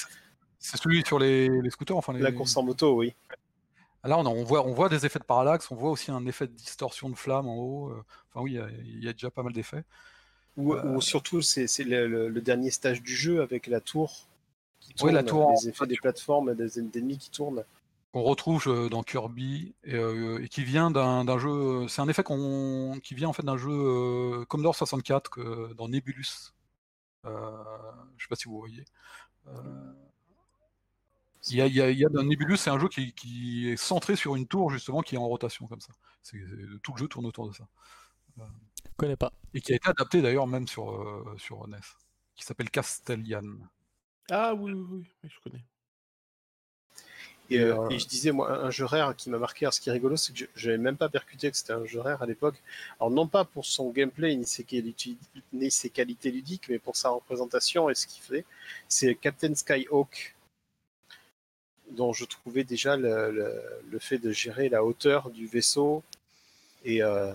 C'est 0.59 0.77
celui 0.77 1.05
sur 1.07 1.19
les, 1.19 1.49
les 1.49 1.71
scooters, 1.71 1.97
enfin 1.97 2.13
les... 2.13 2.21
la 2.21 2.33
course 2.33 2.57
en 2.57 2.63
moto, 2.63 2.95
oui. 2.97 3.15
Là, 4.05 4.17
on, 4.19 4.25
a- 4.27 4.29
on 4.31 4.45
voit, 4.45 4.67
on 4.67 4.73
voit 4.73 4.89
des 4.89 5.05
effets 5.05 5.19
de 5.19 5.25
parallaxe, 5.25 5.71
on 5.71 5.75
voit 5.77 5.91
aussi 5.91 6.11
un 6.11 6.25
effet 6.27 6.47
de 6.47 6.53
distorsion 6.53 7.09
de 7.11 7.15
flamme 7.17 7.47
en 7.49 7.57
haut. 7.57 7.89
euh, 7.91 8.05
Enfin 8.33 8.43
oui, 8.43 8.53
il 8.53 8.57
y 8.57 8.61
a- 8.61 8.71
il 8.71 9.05
y, 9.05 9.09
a 9.09 9.13
déjà 9.13 9.31
pas 9.31 9.43
mal 9.43 9.53
d'effets. 9.53 9.85
Ou, 10.57 10.75
Euh, 10.75 10.95
ou 10.97 11.01
surtout, 11.01 11.43
c'est 11.43 11.67
le, 11.85 12.07
le- 12.09 12.29
le 12.29 12.41
dernier 12.41 12.71
stage 12.71 13.03
du 13.03 13.15
jeu 13.15 13.43
avec 13.43 13.67
la 13.67 13.81
tour. 13.81 14.27
Qui 14.81 14.95
Oui, 15.03 15.13
la 15.13 15.23
tour 15.25 15.49
en 15.49 15.55
Les 15.55 15.69
effets 15.69 15.87
des 15.87 15.97
plateformes, 15.97 16.55
des 16.55 16.79
ennemis 16.79 17.19
qui 17.19 17.31
tournent. 17.31 17.65
qu'on 18.13 18.23
retrouve 18.23 18.65
euh, 18.69 18.89
dans 18.89 19.03
Kirby 19.03 19.75
et, 19.85 19.95
euh, 19.97 20.43
et 20.43 20.49
qui 20.49 20.63
vient 20.65 20.91
d'un 20.91 21.39
jeu. 21.39 21.87
C'est 21.89 22.01
un 22.01 22.09
effet 22.09 22.23
qu'on 22.23 22.99
qui 23.03 23.15
vient 23.15 23.29
en 23.29 23.33
fait 23.33 23.45
d'un 23.45 23.59
jeu 23.59 23.71
euh, 23.71 24.45
Commodore 24.47 24.75
64 24.77 25.31
que, 25.31 25.73
dans 25.75 25.89
Nebulus. 25.89 26.55
Euh, 27.25 27.65
je 28.17 28.25
sais 28.25 28.29
pas 28.29 28.37
si 28.37 28.45
vous 28.49 28.59
voyez. 28.59 28.85
Euh, 29.49 29.93
Il 31.51 31.57
y 31.57 31.63
a, 31.63 31.67
y 31.67 31.81
a- 31.81 31.91
il 31.91 31.99
y 31.99 32.05
a 32.05 32.09
dans 32.09 32.23
Nebulus, 32.25 32.57
c'est 32.57 32.71
un 32.71 32.79
jeu 32.79 32.89
qui, 32.89 33.13
qui 33.15 33.69
est 33.69 33.77
centré 33.77 34.17
sur 34.17 34.35
une 34.37 34.47
tour 34.47 34.71
justement 34.71 35.01
qui 35.03 35.15
est 35.15 35.19
en 35.19 35.27
rotation 35.29 35.67
comme 35.67 35.81
ça. 35.81 35.93
C'est 36.23 36.39
tout 36.83 36.93
le 36.93 36.99
jeu 36.99 37.09
tourne 37.09 37.27
autour 37.27 37.49
de 37.49 37.53
ça 37.55 37.67
Je 38.37 38.43
connais 38.97 39.17
pas. 39.17 39.33
et 39.55 39.61
qui 39.61 39.73
a 39.73 39.77
été 39.77 39.89
adapté 39.89 40.21
d'ailleurs 40.21 40.47
même 40.47 40.67
sur 40.69 40.91
euh, 40.91 41.35
sur 41.39 41.65
NES, 41.69 41.79
qui 42.35 42.45
s'appelle 42.45 42.71
Castellian. 42.71 43.43
Ah 44.31 44.53
oui, 44.55 44.73
oui, 44.73 44.87
oui, 44.91 45.07
oui, 45.25 45.31
je 45.33 45.41
connais. 45.41 45.65
Et, 47.51 47.61
euh, 47.61 47.77
euh, 47.81 47.89
et 47.89 47.99
je 47.99 48.07
disais, 48.07 48.31
moi, 48.31 48.51
un 48.63 48.71
jeu 48.71 48.85
rare 48.85 49.17
qui 49.17 49.31
m'a 49.31 49.39
marqué, 49.39 49.65
alors 49.65 49.73
ce 49.75 49.81
qui 49.81 49.89
est 49.89 49.93
rigolo, 49.93 50.17
c'est 50.17 50.35
que 50.35 50.45
je 50.55 50.67
n'avais 50.71 50.83
même 50.83 50.97
pas 50.97 51.09
percuté 51.09 51.51
que 51.51 51.57
c'était 51.57 51.73
un 51.73 51.87
jeu 51.87 52.01
rare 52.01 52.23
à 52.23 52.27
l'époque. 52.27 52.57
Alors, 53.01 53.11
non 53.11 53.27
pas 53.27 53.45
pour 53.45 53.65
son 53.65 53.91
gameplay 53.91 54.37
ni 54.37 54.45
ses, 54.45 54.65
qualités, 54.65 55.17
ni 55.53 55.71
ses 55.71 55.89
qualités 55.91 56.31
ludiques, 56.31 56.69
mais 56.69 56.79
pour 56.79 56.97
sa 56.97 57.09
représentation 57.11 57.89
et 57.89 57.95
ce 57.95 58.07
qu'il 58.07 58.23
fait. 58.23 58.45
C'est 58.89 59.15
Captain 59.15 59.55
Skyhawk, 59.55 60.35
dont 61.91 62.13
je 62.13 62.27
trouvais 62.27 62.65
déjà 62.65 62.97
le, 62.97 63.31
le- 63.31 63.63
le 63.91 63.99
fait 63.99 64.19
de 64.19 64.31
gérer 64.31 64.69
la 64.69 64.85
hauteur 64.85 65.31
du 65.31 65.47
vaisseau 65.47 66.03
et 66.85 67.03
euh, 67.03 67.33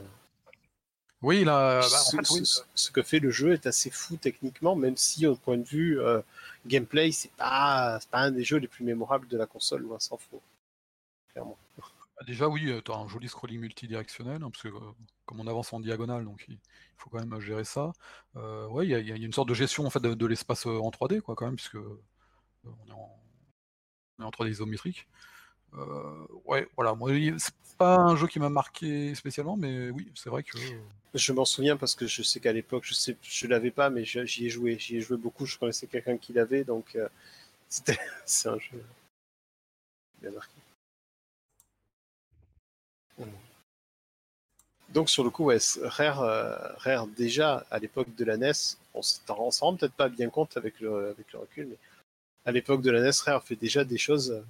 Oui, 1.23 1.43
là, 1.43 1.81
bah, 1.81 1.87
en 1.87 1.89
ce, 1.89 2.17
fait, 2.17 2.29
oui, 2.31 2.45
ce- 2.45 2.61
ce 2.75 2.91
que 2.91 3.01
fait 3.01 3.19
le 3.19 3.31
jeu 3.31 3.53
est 3.53 3.65
assez 3.65 3.89
fou 3.89 4.17
techniquement, 4.17 4.75
même 4.75 4.97
si 4.97 5.25
au 5.25 5.35
point 5.35 5.57
de 5.57 5.63
vue 5.63 5.99
euh, 5.99 6.21
gameplay, 6.67 7.11
c'est 7.11 7.31
pas, 7.31 7.99
pas 8.11 8.19
un 8.19 8.31
des 8.31 8.43
jeux 8.43 8.57
les 8.57 8.67
plus 8.67 8.83
mémorables 8.83 9.27
de 9.27 9.37
la 9.37 9.45
console, 9.45 9.81
loin 9.83 9.99
s'en 9.99 10.17
faut. 10.17 10.41
Clairement. 11.33 11.57
Bah, 12.17 12.23
Déjà, 12.27 12.47
oui, 12.47 12.71
tu 12.85 12.91
as 12.91 12.95
un 12.95 13.07
joli 13.07 13.27
scrolling 13.27 13.59
multidirectionnel, 13.59 14.43
hein, 14.43 14.49
parce 14.51 14.63
que 14.63 14.67
euh, 14.69 14.91
comme 15.25 15.39
on 15.39 15.47
avance 15.47 15.73
en 15.73 15.79
diagonale, 15.79 16.25
donc 16.25 16.45
il 16.47 16.53
il 16.55 16.59
faut 17.03 17.09
quand 17.09 17.25
même 17.25 17.39
gérer 17.41 17.65
ça. 17.65 17.91
Euh, 18.37 18.65
ouais, 18.67 18.85
il 18.87 18.89
y, 18.91 18.95
a- 18.95 18.99
il 18.99 19.07
y 19.07 19.11
a 19.11 19.15
une 19.15 19.33
sorte 19.33 19.49
de 19.49 19.53
gestion 19.53 19.85
en 19.85 19.89
fait 19.89 19.99
de, 19.99 20.13
de 20.13 20.25
l'espace 20.25 20.65
euh, 20.67 20.79
en 20.79 20.89
3D, 20.91 21.19
quoi, 21.21 21.35
quand 21.35 21.45
même, 21.45 21.55
puisque 21.57 21.75
euh, 21.75 21.99
on 22.65 22.89
est 22.89 22.93
en, 22.93 23.19
on 24.19 24.23
est 24.23 24.25
en 24.25 24.31
3D 24.31 24.51
isométrique. 24.51 25.07
Euh, 25.77 26.27
ouais, 26.45 26.67
voilà, 26.75 26.93
moi, 26.93 27.11
c'est 27.37 27.53
pas 27.77 27.97
un 27.97 28.15
jeu 28.15 28.27
qui 28.27 28.39
m'a 28.39 28.49
marqué 28.49 29.15
spécialement, 29.15 29.57
mais 29.57 29.89
oui, 29.89 30.11
c'est 30.15 30.29
vrai 30.29 30.43
que. 30.43 30.57
Je 31.13 31.31
m'en 31.31 31.45
souviens 31.45 31.77
parce 31.77 31.93
que 31.93 32.07
je 32.07 32.23
sais 32.23 32.39
qu'à 32.39 32.53
l'époque, 32.53 32.83
je 32.85 32.93
sais, 32.93 33.15
je 33.21 33.47
l'avais 33.47 33.71
pas, 33.71 33.89
mais 33.89 34.03
j'y 34.03 34.45
ai 34.45 34.49
joué. 34.49 34.77
J'y 34.79 34.97
ai 34.97 35.01
joué 35.01 35.17
beaucoup. 35.17 35.45
Je 35.45 35.57
connaissais 35.57 35.87
quelqu'un 35.87 36.17
qui 36.17 36.33
l'avait, 36.33 36.63
donc 36.63 36.95
euh, 36.95 37.07
c'était, 37.69 37.99
c'est 38.25 38.49
un 38.49 38.59
jeu 38.59 38.83
bien 40.21 40.31
marqué. 40.31 40.53
Donc 44.89 45.09
sur 45.09 45.23
le 45.23 45.29
coup, 45.29 45.45
ouais, 45.45 45.57
euh, 45.77 46.73
Rare 46.77 47.07
déjà 47.07 47.65
à 47.71 47.79
l'époque 47.79 48.13
de 48.15 48.25
la 48.25 48.37
NES, 48.37 48.51
on 48.93 49.01
s'en 49.01 49.51
rend 49.65 49.75
peut-être 49.75 49.93
pas 49.93 50.07
bien 50.07 50.29
compte 50.29 50.55
avec 50.55 50.79
le, 50.79 51.09
avec 51.09 51.31
le 51.33 51.39
recul, 51.39 51.67
mais 51.67 51.77
à 52.45 52.51
l'époque 52.51 52.81
de 52.81 52.91
la 52.91 53.01
NES, 53.01 53.11
Rare 53.25 53.43
fait 53.43 53.55
déjà 53.55 53.83
des 53.83 53.97
choses 53.97 54.43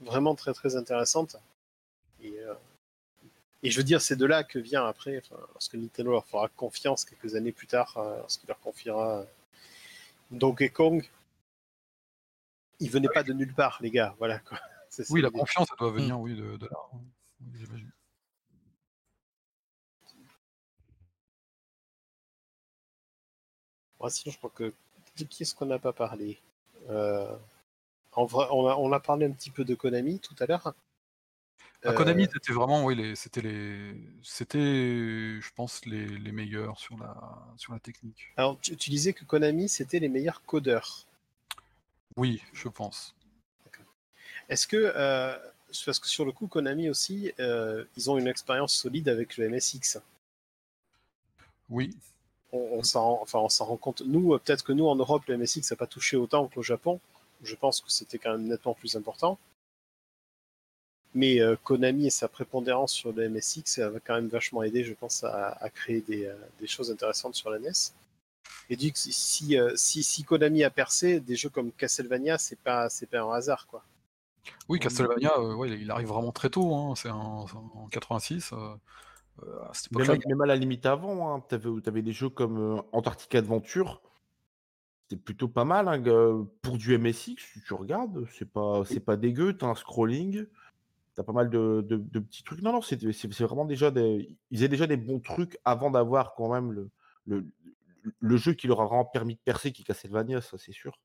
vraiment 0.00 0.34
très 0.34 0.52
très 0.52 0.76
intéressantes. 0.76 1.36
Et, 2.22 2.38
euh, 2.40 2.54
et 3.62 3.70
je 3.70 3.76
veux 3.76 3.84
dire, 3.84 4.00
c'est 4.00 4.16
de 4.16 4.26
là 4.26 4.44
que 4.44 4.58
vient 4.58 4.86
après, 4.86 5.18
enfin, 5.18 5.40
lorsque 5.52 5.74
Nintendo 5.74 6.12
leur 6.12 6.26
fera 6.26 6.48
confiance 6.48 7.04
quelques 7.04 7.34
années 7.34 7.52
plus 7.52 7.66
tard, 7.66 7.96
euh, 7.98 8.16
lorsqu'il 8.18 8.48
leur 8.48 8.60
confiera 8.60 9.20
euh, 9.20 9.24
Donkey 10.30 10.70
Kong, 10.70 11.08
il 12.80 12.90
venait 12.90 13.08
pas 13.12 13.22
de 13.22 13.32
nulle 13.32 13.54
part, 13.54 13.78
les 13.82 13.90
gars. 13.90 14.14
Voilà 14.18 14.38
quoi. 14.40 14.58
C'est 14.88 15.04
ça 15.04 15.12
Oui, 15.14 15.20
la 15.22 15.30
confiance, 15.30 15.68
elle 15.70 15.78
doit 15.78 15.90
venir, 15.92 16.18
oui, 16.18 16.34
de, 16.34 16.56
de 16.56 16.66
là. 16.66 16.76
hein. 16.94 16.98
J'imagine. 17.54 17.90
Sinon, 24.08 24.32
je 24.32 24.38
crois 24.38 24.50
que 24.54 24.72
de 25.18 25.24
qui 25.24 25.42
est-ce 25.42 25.54
qu'on 25.54 25.66
n'a 25.66 25.78
pas 25.78 25.92
parlé? 25.92 26.38
Euh, 26.88 27.36
En 28.12 28.24
vrai, 28.24 28.46
on 28.52 28.68
a, 28.68 28.76
on 28.76 28.92
a 28.92 29.00
parlé 29.00 29.26
un 29.26 29.32
petit 29.32 29.50
peu 29.50 29.64
de 29.64 29.74
Konami 29.74 30.20
tout 30.20 30.36
à 30.38 30.46
l'heure. 30.46 30.74
À 31.84 31.90
Euh, 31.90 31.92
Konami, 31.92 32.26
c'était 32.32 32.52
vraiment, 32.52 32.84
oui, 32.84 32.94
les, 32.94 33.16
c'était 33.16 33.40
les, 33.40 33.94
c'était, 34.22 35.40
je 35.40 35.50
pense, 35.54 35.84
les, 35.86 36.06
les 36.06 36.32
meilleurs 36.32 36.78
sur 36.78 36.96
la, 36.98 37.16
sur 37.56 37.72
la 37.72 37.80
technique. 37.80 38.28
Alors, 38.36 38.58
tu, 38.60 38.76
tu 38.76 38.90
disais 38.90 39.12
que 39.12 39.24
Konami, 39.24 39.68
c'était 39.68 40.00
les 40.00 40.08
meilleurs 40.08 40.42
codeurs. 40.44 41.06
Oui, 42.16 42.40
je 42.52 42.68
pense. 42.68 43.16
Est-ce 44.50 44.66
que, 44.66 44.76
euh, 44.96 45.36
parce 45.86 45.98
que 45.98 46.06
sur 46.08 46.24
le 46.26 46.32
coup, 46.32 46.46
Konami 46.46 46.90
aussi, 46.90 47.32
euh, 47.40 47.84
ils 47.96 48.10
ont 48.10 48.18
une 48.18 48.26
expérience 48.28 48.74
solide 48.74 49.08
avec 49.08 49.36
le 49.38 49.48
MSX. 49.48 49.98
Oui. 51.68 51.96
on, 52.52 52.58
on 52.78 52.82
s'en 52.82 53.02
rend- 53.04 53.18
enfin, 53.22 53.38
on 53.40 53.48
s'en 53.48 53.64
rend 53.66 53.76
compte. 53.76 54.02
Nous, 54.02 54.38
peut-être 54.38 54.64
que 54.64 54.72
nous, 54.72 54.86
en 54.86 54.96
Europe, 54.96 55.24
le 55.26 55.36
MSX 55.36 55.70
n'a 55.70 55.76
pas 55.76 55.86
touché 55.86 56.16
autant 56.16 56.46
qu'au 56.48 56.62
Japon. 56.62 57.00
Je 57.42 57.54
pense 57.54 57.80
que 57.80 57.90
c'était 57.90 58.18
quand 58.18 58.32
même 58.32 58.46
nettement 58.46 58.74
plus 58.74 58.96
important. 58.96 59.38
Mais 61.14 61.40
euh, 61.40 61.56
Konami 61.64 62.06
et 62.06 62.10
sa 62.10 62.28
prépondérance 62.28 62.92
sur 62.92 63.12
le 63.12 63.28
MSX 63.28 63.62
ça 63.64 63.90
va 63.90 63.98
quand 63.98 64.14
même 64.14 64.28
vachement 64.28 64.62
aider, 64.62 64.84
je 64.84 64.94
pense, 64.94 65.24
à, 65.24 65.48
à 65.60 65.68
créer 65.68 66.02
des, 66.02 66.26
euh, 66.26 66.34
des 66.60 66.68
choses 66.68 66.90
intéressantes 66.90 67.34
sur 67.34 67.50
la 67.50 67.58
NES. 67.58 67.72
Et 68.68 68.76
que 68.76 68.98
si, 68.98 69.58
euh, 69.58 69.72
si, 69.74 70.02
si 70.04 70.22
Konami 70.22 70.62
a 70.62 70.70
percé, 70.70 71.18
des 71.18 71.34
jeux 71.34 71.48
comme 71.48 71.72
Castlevania, 71.72 72.38
c'est 72.38 72.58
pas, 72.58 72.88
c'est 72.88 73.06
pas 73.06 73.20
un 73.20 73.32
hasard, 73.32 73.66
quoi. 73.66 73.82
Oui, 74.68 74.78
Castlevania, 74.78 75.36
euh, 75.38 75.54
ouais, 75.54 75.70
il 75.70 75.90
arrive 75.90 76.08
vraiment 76.08 76.32
très 76.32 76.50
tôt. 76.50 76.74
Hein. 76.74 76.94
C'est 76.96 77.10
en, 77.10 77.46
en 77.74 77.88
86. 77.90 78.52
euh, 78.52 78.56
euh, 79.42 79.62
à 79.68 79.74
cette 79.74 79.92
Même, 79.92 80.18
même 80.26 80.40
à 80.40 80.46
la 80.46 80.56
limite 80.56 80.86
avant, 80.86 81.34
hein, 81.34 81.44
tu 81.48 81.54
avais, 81.54 82.02
des 82.02 82.12
jeux 82.12 82.28
comme 82.28 82.76
euh, 82.76 82.82
Antarctic 82.92 83.34
Adventure. 83.34 84.00
C'était 85.10 85.22
plutôt 85.22 85.48
pas 85.48 85.64
mal. 85.64 85.88
hein, 85.88 86.46
pour 86.62 86.78
du 86.78 86.94
MSX, 86.94 87.42
si 87.54 87.60
tu 87.66 87.74
regardes, 87.74 88.26
c'est 88.32 88.50
pas, 88.50 88.84
c'est 88.84 89.00
pas 89.00 89.16
dégueu. 89.16 89.56
Tu 89.56 89.64
as 89.64 89.68
un 89.68 89.74
scrolling. 89.74 90.46
Tu 91.16 91.20
as 91.20 91.24
pas 91.24 91.32
mal 91.32 91.50
de, 91.50 91.84
de- 91.88 91.96
de 91.98 92.20
petits 92.20 92.44
trucs. 92.44 92.62
Non, 92.62 92.72
non, 92.72 92.82
c'est 92.82 93.02
vraiment 93.40 93.64
déjà 93.66 93.90
des. 93.90 94.36
Ils 94.50 94.58
faisaient 94.58 94.68
déjà 94.68 94.86
des 94.86 94.96
bons 94.98 95.20
trucs 95.20 95.58
avant 95.64 95.90
d'avoir 95.90 96.34
quand 96.34 96.52
même 96.52 96.72
le, 96.72 96.90
le, 97.26 97.46
le 98.20 98.36
jeu 98.36 98.54
qui 98.54 98.68
leur 98.68 98.80
a 98.80 98.86
vraiment 98.86 99.04
permis 99.04 99.34
de 99.36 99.40
percer, 99.44 99.72
qui 99.72 99.82
est 99.82 99.86
Castlevania, 99.86 100.40
ça 100.40 100.58
c'est 100.58 100.72
sûr. 100.72 100.98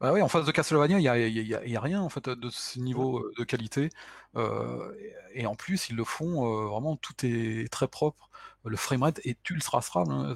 Bah 0.00 0.12
oui, 0.12 0.20
en 0.20 0.28
face 0.28 0.44
de 0.44 0.52
Castlevania, 0.52 0.98
il 0.98 1.02
n'y 1.02 1.08
a, 1.08 1.16
y 1.18 1.54
a- 1.54 1.66
y 1.66 1.76
a 1.76 1.80
rien 1.80 2.02
en 2.02 2.08
fait 2.10 2.28
de 2.28 2.50
ce 2.50 2.78
niveau 2.78 3.24
de 3.38 3.44
qualité. 3.44 3.88
Euh, 4.36 4.94
et, 5.34 5.42
et 5.42 5.46
en 5.46 5.54
plus, 5.54 5.88
ils 5.88 5.96
le 5.96 6.04
font 6.04 6.46
euh, 6.64 6.66
vraiment, 6.68 6.96
tout 6.96 7.14
est 7.24 7.70
très 7.72 7.88
propre. 7.88 8.28
Le 8.66 8.76
framerate 8.76 9.20
est 9.24 9.48
ultra 9.50 9.80
stable. 9.82 10.12
hein. 10.12 10.34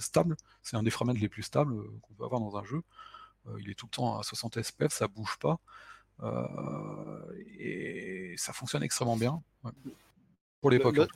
C'est 0.62 0.76
un 0.76 0.82
des 0.82 0.90
framerates 0.90 1.20
les 1.20 1.28
plus 1.28 1.42
stables 1.42 1.74
euh, 1.74 1.90
qu'on 2.02 2.14
peut 2.14 2.24
avoir 2.24 2.40
dans 2.40 2.56
un 2.56 2.64
jeu. 2.64 2.82
Euh, 3.48 3.58
il 3.60 3.70
est 3.70 3.74
tout 3.74 3.86
le 3.86 3.90
temps 3.96 4.18
à 4.18 4.22
60 4.22 4.62
fps, 4.62 4.88
ça 4.94 5.08
bouge 5.08 5.36
pas. 5.38 5.58
Euh, 6.22 7.32
et 7.58 8.34
ça 8.36 8.52
fonctionne 8.52 8.82
extrêmement 8.82 9.16
bien. 9.16 9.42
ouais. 9.64 9.72
Pour 10.60 10.70
l'époque. 10.70 10.96
L'autre 10.96 11.14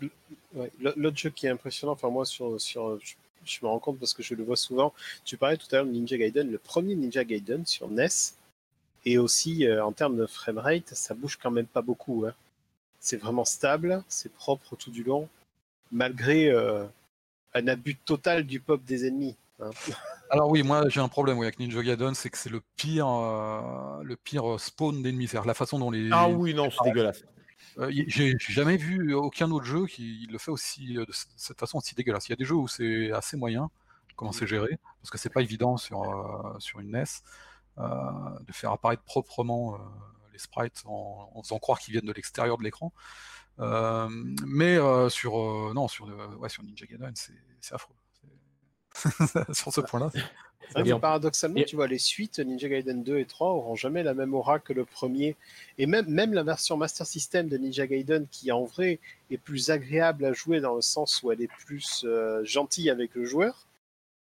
ouais, 0.54 0.72
l'autre 0.96 1.16
jeu 1.18 1.28
qui 1.30 1.46
est 1.46 1.50
impressionnant, 1.50 1.92
enfin 1.92 2.08
moi 2.08 2.24
sur, 2.24 2.58
sur 2.58 2.98
je, 3.00 3.14
je 3.44 3.58
me 3.62 3.68
rends 3.68 3.78
compte 3.78 3.98
parce 3.98 4.14
que 4.14 4.22
je 4.22 4.34
le 4.34 4.42
vois 4.42 4.56
souvent. 4.56 4.94
Tu 5.24 5.36
parlais 5.36 5.58
tout 5.58 5.66
à 5.72 5.76
l'heure 5.76 5.86
de 5.86 5.90
Ninja 5.90 6.16
Gaiden, 6.16 6.50
le 6.50 6.58
premier 6.58 6.94
Ninja 6.96 7.24
Gaiden 7.24 7.66
sur 7.66 7.88
NES, 7.88 8.08
et 9.04 9.18
aussi 9.18 9.66
euh, 9.66 9.84
en 9.84 9.92
termes 9.92 10.16
de 10.16 10.26
framerate, 10.26 10.94
ça 10.94 11.12
bouge 11.14 11.36
quand 11.36 11.50
même 11.50 11.66
pas 11.66 11.82
beaucoup. 11.82 12.24
hein. 12.26 12.32
C'est 13.00 13.18
vraiment 13.18 13.44
stable, 13.44 14.02
c'est 14.08 14.32
propre 14.32 14.76
tout 14.76 14.90
du 14.90 15.04
long, 15.04 15.28
malgré 15.92 16.48
euh, 16.48 16.86
un 17.54 17.68
abus 17.68 17.96
total 17.96 18.44
du 18.44 18.60
pop 18.60 18.84
des 18.84 19.06
ennemis. 19.06 19.36
hein. 19.60 19.70
Alors 20.30 20.50
oui, 20.50 20.62
moi 20.62 20.88
j'ai 20.88 21.00
un 21.00 21.08
problème 21.08 21.38
oui, 21.38 21.46
avec 21.46 21.58
Ninja 21.58 21.82
Gaiden, 21.82 22.14
c'est 22.14 22.30
que 22.30 22.38
c'est 22.38 22.50
le 22.50 22.62
pire, 22.76 23.06
euh, 23.06 24.02
le 24.02 24.16
pire 24.16 24.58
spawn 24.58 25.02
d'ennemis. 25.02 25.28
C'est-à-dire 25.28 25.46
la 25.46 25.54
façon 25.54 25.78
dont 25.78 25.90
les. 25.90 26.08
Ah 26.12 26.28
oui, 26.28 26.54
non, 26.54 26.70
c'est 26.70 26.84
dégueulasse. 26.84 27.24
Euh, 27.78 27.90
j'ai 28.06 28.36
jamais 28.38 28.76
vu 28.76 29.14
aucun 29.14 29.50
autre 29.50 29.64
jeu 29.64 29.86
qui 29.86 30.26
le 30.30 30.38
fait 30.38 30.50
aussi 30.50 30.96
euh, 30.96 31.04
de 31.04 31.12
cette 31.12 31.58
façon 31.58 31.78
aussi 31.78 31.94
dégueulasse. 31.94 32.28
Il 32.28 32.32
y 32.32 32.34
a 32.34 32.36
des 32.36 32.44
jeux 32.44 32.54
où 32.54 32.68
c'est 32.68 33.12
assez 33.12 33.36
moyen 33.36 33.70
comment 34.16 34.32
c'est 34.32 34.46
géré, 34.46 34.78
parce 35.00 35.10
que 35.10 35.18
c'est 35.18 35.30
pas 35.30 35.42
évident 35.42 35.76
sur 35.76 36.02
euh, 36.02 36.58
sur 36.58 36.80
une 36.80 36.92
NES 36.92 37.04
euh, 37.78 37.84
de 38.46 38.52
faire 38.52 38.70
apparaître 38.70 39.02
proprement 39.02 39.74
euh, 39.74 39.78
les 40.32 40.38
sprites 40.38 40.82
en, 40.86 41.30
en 41.34 41.42
faisant 41.42 41.58
croire 41.58 41.78
qu'ils 41.78 41.92
viennent 41.92 42.06
de 42.06 42.12
l'extérieur 42.12 42.58
de 42.58 42.62
l'écran. 42.62 42.92
Euh, 43.60 44.08
mais 44.46 44.76
euh, 44.76 45.08
sur 45.08 45.38
euh, 45.38 45.72
non 45.74 45.86
sur 45.88 46.06
le- 46.06 46.36
ouais 46.38 46.48
sur 46.48 46.62
Ninja 46.64 46.86
Gaiden 46.86 47.12
c'est 47.14 47.74
affreux. 47.74 47.94
Sur 49.52 49.72
ce 49.72 49.80
point-là. 49.80 50.10
paradoxalement, 51.00 51.56
et- 51.60 51.64
tu 51.64 51.74
vois, 51.76 51.88
les 51.88 51.98
suites 51.98 52.38
Ninja 52.38 52.68
Gaiden 52.68 53.02
2 53.02 53.18
et 53.18 53.24
3 53.26 53.48
auront 53.50 53.74
jamais 53.74 54.02
la 54.04 54.14
même 54.14 54.34
aura 54.34 54.60
que 54.60 54.72
le 54.72 54.84
premier. 54.84 55.36
Et 55.78 55.86
même, 55.86 56.06
même 56.08 56.32
la 56.32 56.42
version 56.44 56.76
Master 56.76 57.04
System 57.06 57.48
de 57.48 57.56
Ninja 57.58 57.86
Gaiden, 57.88 58.26
qui 58.30 58.50
en 58.52 58.64
vrai 58.64 59.00
est 59.30 59.36
plus 59.38 59.70
agréable 59.70 60.24
à 60.24 60.32
jouer 60.32 60.60
dans 60.60 60.74
le 60.76 60.80
sens 60.80 61.22
où 61.22 61.32
elle 61.32 61.42
est 61.42 61.52
plus 61.66 62.04
euh, 62.04 62.44
gentille 62.44 62.88
avec 62.88 63.14
le 63.16 63.24
joueur, 63.24 63.66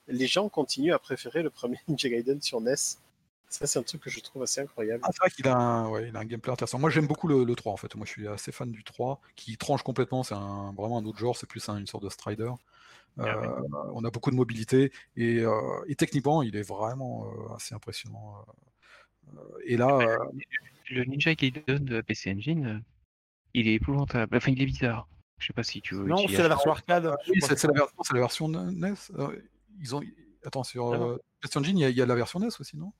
les 0.09 0.27
gens 0.27 0.47
continuent 0.49 0.93
à 0.93 0.99
préférer 0.99 1.43
le 1.43 1.49
premier 1.49 1.79
Ninja 1.87 2.09
Gaiden 2.09 2.41
sur 2.41 2.59
NES. 2.61 2.75
Ça, 3.49 3.65
c'est 3.65 3.79
un 3.79 3.83
truc 3.83 4.01
que 4.01 4.09
je 4.09 4.19
trouve 4.19 4.43
assez 4.43 4.59
incroyable. 4.61 5.01
Ah, 5.05 5.09
c'est 5.13 5.19
vrai 5.19 5.29
qu'il 5.29 5.47
a, 5.47 5.55
un, 5.55 5.89
ouais, 5.89 6.09
il 6.09 6.15
a 6.15 6.19
un 6.19 6.25
gameplay 6.25 6.51
intéressant. 6.51 6.79
Moi, 6.79 6.89
j'aime 6.89 7.07
beaucoup 7.07 7.27
le, 7.27 7.43
le 7.45 7.55
3, 7.55 7.71
en 7.73 7.77
fait. 7.77 7.95
Moi, 7.95 8.05
je 8.05 8.11
suis 8.11 8.27
assez 8.27 8.51
fan 8.51 8.69
du 8.71 8.83
3, 8.83 9.21
qui 9.35 9.57
tranche 9.57 9.83
complètement. 9.83 10.23
C'est 10.23 10.35
un, 10.35 10.73
vraiment 10.73 10.97
un 10.97 11.05
autre 11.05 11.17
genre. 11.17 11.37
C'est 11.37 11.47
plus 11.47 11.67
un- 11.69 11.77
une 11.77 11.87
sorte 11.87 12.03
de 12.03 12.09
strider. 12.09 12.43
Euh, 13.19 13.23
Ah 13.73 13.87
On 13.93 14.03
a 14.03 14.11
beaucoup 14.11 14.31
de 14.31 14.35
mobilité. 14.35 14.91
Et, 15.15 15.39
euh, 15.39 15.81
et 15.87 15.95
techniquement, 15.95 16.43
il 16.43 16.55
est 16.55 16.61
vraiment 16.61 17.25
euh, 17.25 17.55
assez 17.55 17.73
impressionnant. 17.73 18.35
euh. 19.33 19.41
Et 19.65 19.77
là, 19.77 19.97
euh, 19.97 20.17
Le 20.89 21.03
Ninja 21.05 21.33
Gaiden 21.35 21.83
de 21.85 22.01
PC 22.01 22.31
Engine, 22.31 22.65
euh, 22.65 22.79
il 23.53 23.67
est 23.67 23.73
épouvantable. 23.75 24.35
Enfin, 24.37 24.51
il 24.51 24.61
est 24.61 24.65
bizarre. 24.65 25.07
Je 25.39 25.47
sais 25.47 25.53
pas 25.53 25.63
si 25.63 25.81
tu 25.81 25.95
veux. 25.95 26.05
Non, 26.05 26.17
y 26.17 26.29
c'est 26.35 26.41
la 26.41 26.47
version 26.49 26.71
arcade. 26.71 27.15
oui, 27.29 27.39
c'est 27.41 27.63
la, 27.63 27.73
version- 27.73 28.03
c'est 28.03 28.13
la 28.13 28.19
version 28.19 28.49
NES. 28.49 28.93
Euh, 29.17 29.35
Ils 29.79 29.95
ont... 29.95 30.01
Attends, 30.45 30.63
sur 30.63 30.93
Ah 30.93 30.95
euh, 30.97 31.17
PlayStation 31.39 31.61
Engine, 31.61 31.77
il 31.77 31.81
y, 31.81 31.85
a- 31.85 31.89
il 31.89 31.97
y 31.97 32.01
a 32.01 32.05
la 32.05 32.15
version 32.15 32.39
NES 32.39 32.49
aussi, 32.59 32.77
non? 32.77 32.91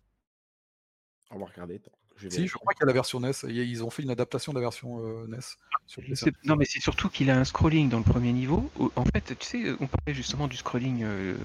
On 1.32 1.40
va 1.40 1.46
regarder. 1.46 1.76
attends, 1.76 1.92
je 2.18 2.24
vais 2.28 2.30
Si, 2.36 2.48
je 2.48 2.54
crois 2.56 2.74
qu'il 2.74 2.82
y 2.82 2.84
a 2.84 2.88
la 2.88 2.94
version 2.94 3.20
NES. 3.20 3.32
Ils 3.50 3.84
ont 3.84 3.90
fait 3.90 4.04
une 4.04 4.10
adaptation 4.12 4.54
de 4.54 4.58
la 4.58 4.62
version 4.64 5.00
euh, 5.06 5.28
NES. 5.28 5.40
Sur 5.88 6.02
Non, 6.46 6.56
mais 6.56 6.66
c'est 6.66 6.80
surtout 6.82 7.10
qu'il 7.10 7.30
a 7.30 7.38
un 7.38 7.44
scrolling 7.44 7.90
dans 7.90 7.98
le 7.98 8.04
premier 8.04 8.34
niveau. 8.34 8.70
En 8.96 9.06
fait, 9.06 9.36
tu 9.38 9.46
sais, 9.46 9.72
on 9.80 9.88
parlait 9.88 10.14
justement 10.14 10.48
du 10.48 10.58
scrolling 10.58 11.04
euh, 11.04 11.36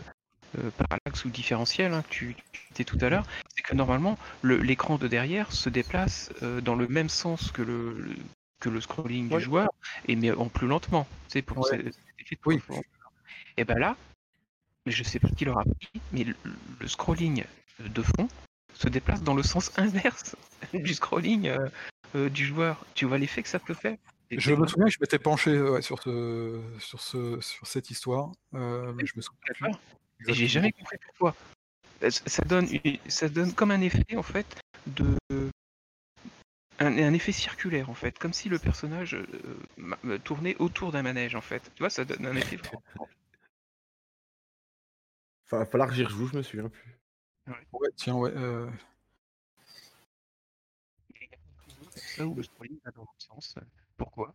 euh, 0.58 0.70
parallaxe 0.76 1.24
ou 1.24 1.30
différentiel 1.30 1.92
hein, 1.92 2.02
que 2.02 2.08
tu 2.10 2.36
étais 2.70 2.84
tout 2.84 2.98
à 3.00 3.08
l'heure. 3.08 3.24
C'est 3.54 3.62
que 3.62 3.74
normalement, 3.74 4.18
le- 4.42 4.58
l'écran 4.58 4.98
de 4.98 5.08
derrière 5.08 5.52
se 5.52 5.68
déplace 5.68 6.30
euh, 6.42 6.60
dans 6.60 6.74
le 6.74 6.88
même 6.88 7.08
sens 7.08 7.50
que 7.52 7.62
le, 7.62 7.92
le- 7.98 8.16
que 8.60 8.68
le 8.68 8.80
scrolling 8.80 9.30
Ouais. 9.30 9.38
du 9.38 9.44
joueur, 9.44 9.68
et 10.06 10.14
mais 10.14 10.30
en 10.30 10.48
plus 10.48 10.68
lentement. 10.68 11.06
Tu 11.28 11.32
sais, 11.32 11.42
pour 11.42 11.58
Ouais. 11.58 11.70
cet 11.70 11.80
effet 12.20 12.36
de 12.36 12.40
Oui. 12.46 12.60
Et 13.56 13.64
ben 13.64 13.76
là, 13.78 13.96
mais 14.86 14.92
je 14.92 15.02
sais 15.02 15.18
pas 15.18 15.28
qui 15.30 15.44
leur 15.44 15.58
a 15.58 15.64
pris, 15.64 16.00
mais 16.12 16.24
le, 16.24 16.34
le 16.80 16.88
scrolling 16.88 17.44
de 17.80 18.02
fond 18.02 18.28
se 18.82 18.88
déplace 18.88 19.22
dans 19.22 19.34
le 19.34 19.42
sens 19.42 19.70
inverse 19.78 20.36
du 20.74 20.94
scrolling 20.94 21.48
euh, 21.48 21.68
euh, 22.14 22.28
du 22.28 22.44
joueur. 22.44 22.84
Tu 22.94 23.06
vois 23.06 23.18
l'effet 23.18 23.42
que 23.42 23.48
ça 23.48 23.58
peut 23.58 23.74
faire? 23.74 23.96
Et 24.30 24.40
Je 24.40 24.52
me 24.54 24.66
souviens 24.66 24.86
que 24.86 24.92
je 24.92 24.98
m'étais 25.00 25.18
penché 25.18 25.60
ouais, 25.60 25.82
sur, 25.82 26.02
ce, 26.02 26.60
sur, 26.78 27.00
ce, 27.00 27.40
sur 27.40 27.66
cette 27.66 27.90
histoire, 27.90 28.32
euh, 28.54 28.92
mais 28.94 29.04
je 29.06 29.12
me 29.16 29.20
souviens 29.22 29.40
plus. 29.54 30.32
J'ai 30.34 30.48
jamais 30.48 30.72
compris 30.72 30.96
pourquoi. 31.04 31.34
Ça 32.10 32.42
donne, 32.44 32.66
une- 32.84 32.98
ça 33.08 33.28
donne 33.28 33.52
comme 33.52 33.70
un 33.70 33.80
effet 33.80 34.16
en 34.16 34.22
fait 34.22 34.46
de 34.86 35.16
un, 36.80 36.86
un 36.98 37.12
effet 37.14 37.32
circulaire 37.32 37.90
en 37.90 37.94
fait, 37.94 38.18
comme 38.18 38.32
si 38.32 38.48
le 38.48 38.58
personnage 38.58 39.14
euh, 40.04 40.18
tournait 40.18 40.56
autour 40.58 40.92
d'un 40.92 41.02
manège 41.02 41.34
en 41.34 41.40
fait. 41.40 41.70
Tu 41.74 41.80
vois, 41.82 41.90
ça 41.90 42.04
donne 42.04 42.26
un 42.26 42.34
effet. 42.34 42.58
Enfin, 45.46 45.58
va 45.58 45.66
falloir 45.66 45.88
que 45.88 45.94
j'y 45.94 46.04
rejoue, 46.04 46.26
je 46.28 46.36
me 46.36 46.42
souviens 46.42 46.68
plus. 46.68 46.98
Ouais, 47.72 47.88
tiens, 47.96 48.14
ouais. 48.16 48.32
euh, 48.34 48.68
Ça 52.16 52.26
où 52.26 52.34
le 52.34 52.42
scrolling 52.42 52.78
va 52.84 52.90
dans 52.92 53.02
l'autre 53.02 53.14
sens. 53.18 53.54
Pourquoi? 53.96 54.34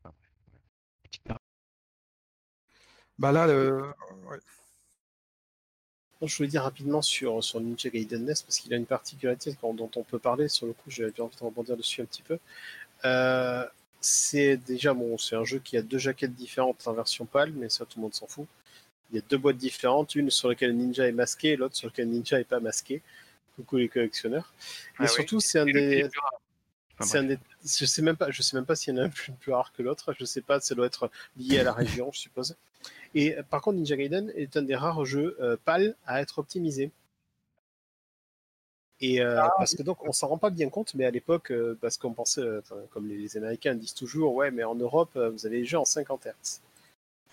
Enfin, 0.00 0.14
bref, 0.18 0.30
ouais. 0.54 0.60
Petite 1.04 1.22
parenthèse. 1.24 1.42
Bah 3.18 3.32
là, 3.32 3.46
le- 3.46 3.92
ouais. 4.30 4.38
Non, 6.20 6.26
je 6.28 6.36
voulais 6.36 6.48
dire 6.48 6.62
rapidement 6.62 7.02
sur, 7.02 7.42
sur 7.44 7.60
Ninja 7.60 7.88
Gaiden 7.90 8.22
NES, 8.22 8.42
parce 8.42 8.58
qu'il 8.58 8.72
a 8.72 8.76
une 8.76 8.86
particularité 8.86 9.54
dont 9.62 9.74
dont 9.74 9.90
on 9.96 10.02
peut 10.02 10.18
parler, 10.18 10.48
sur 10.48 10.66
le 10.66 10.72
coup, 10.72 10.90
j'ai 10.90 11.08
j'ai 11.14 11.22
envie 11.22 11.36
de 11.36 11.44
rebondir 11.44 11.76
dessus 11.76 12.00
un 12.02 12.06
petit 12.06 12.22
peu. 12.22 12.38
Euh, 13.06 13.66
c'est 14.00 14.56
déjà, 14.58 14.94
bon, 14.94 15.18
c'est 15.18 15.36
un 15.36 15.44
jeu 15.44 15.60
qui 15.60 15.76
a 15.78 15.82
deux 15.82 15.98
jaquettes 15.98 16.34
différentes 16.34 16.86
en 16.88 16.94
version 16.94 17.26
PAL, 17.26 17.52
mais 17.54 17.68
ça, 17.70 17.86
tout 17.86 17.98
le 17.98 18.02
monde 18.04 18.14
s'en 18.14 18.26
fout. 18.28 18.46
Il 19.10 19.16
y 19.16 19.18
a 19.18 19.22
deux 19.28 19.38
boîtes 19.38 19.56
différentes, 19.56 20.14
une 20.14 20.30
sur 20.30 20.48
laquelle 20.48 20.76
Ninja 20.76 21.06
est 21.08 21.12
masqué, 21.12 21.50
et 21.52 21.56
l'autre 21.56 21.76
sur 21.76 21.88
laquelle 21.88 22.08
Ninja 22.08 22.38
n'est 22.38 22.44
pas 22.44 22.60
masqué. 22.60 23.02
Coucou 23.56 23.76
les 23.76 23.88
collectionneurs. 23.88 24.52
Mais 24.98 25.06
Ah 25.06 25.10
oui. 25.10 25.14
surtout, 25.14 25.40
c'est 25.40 25.58
un 25.60 25.66
Et 25.66 25.70
et 25.70 25.72
des. 25.72 26.10
Enfin, 26.98 27.20
un 27.20 27.24
des- 27.24 27.38
je 27.64 27.84
sais 27.84 28.02
même 28.02 28.16
pas, 28.16 28.30
je 28.30 28.40
sais 28.42 28.56
même 28.56 28.64
pas 28.66 28.74
s'il 28.74 28.94
y 28.94 28.98
en 28.98 29.02
a 29.02 29.04
un 29.06 29.08
plus, 29.10 29.32
plus 29.32 29.52
rare 29.52 29.72
que 29.72 29.82
l'autre. 29.82 30.14
Je 30.18 30.24
sais 30.24 30.40
pas, 30.40 30.60
ça 30.60 30.74
doit 30.74 30.86
être 30.86 31.10
lié 31.36 31.58
à 31.58 31.62
la 31.62 31.72
région, 32.02 32.10
je 32.12 32.18
suppose. 32.20 32.56
Et 33.14 33.36
euh, 33.38 33.42
par 33.42 33.60
contre, 33.62 33.76
Ninja 33.78 33.96
Gaiden 33.96 34.32
est 34.34 34.56
un 34.56 34.62
des 34.62 34.76
rares 34.76 35.04
jeux 35.04 35.36
euh, 35.40 35.56
PAL 35.64 35.94
à 36.06 36.20
être 36.22 36.38
optimisé. 36.38 36.90
Et 39.00 39.20
euh, 39.20 39.46
parce 39.58 39.74
que 39.74 39.82
donc 39.82 40.02
on 40.08 40.12
s'en 40.12 40.28
rend 40.28 40.38
pas 40.38 40.48
bien 40.50 40.70
compte, 40.70 40.94
mais 40.94 41.04
à 41.04 41.10
l'époque, 41.10 41.50
euh, 41.52 41.76
parce 41.82 41.98
qu'on 41.98 42.14
pensait, 42.14 42.42
comme 42.90 43.06
les, 43.08 43.18
les 43.18 43.36
Américains 43.36 43.74
disent 43.74 43.92
toujours, 43.94 44.34
ouais, 44.34 44.50
mais 44.50 44.64
en 44.64 44.74
Europe, 44.74 45.10
vous 45.16 45.44
avez 45.46 45.58
les 45.58 45.64
jeux 45.66 45.78
en 45.78 45.84
50 45.84 46.26
Hz. 46.26 46.60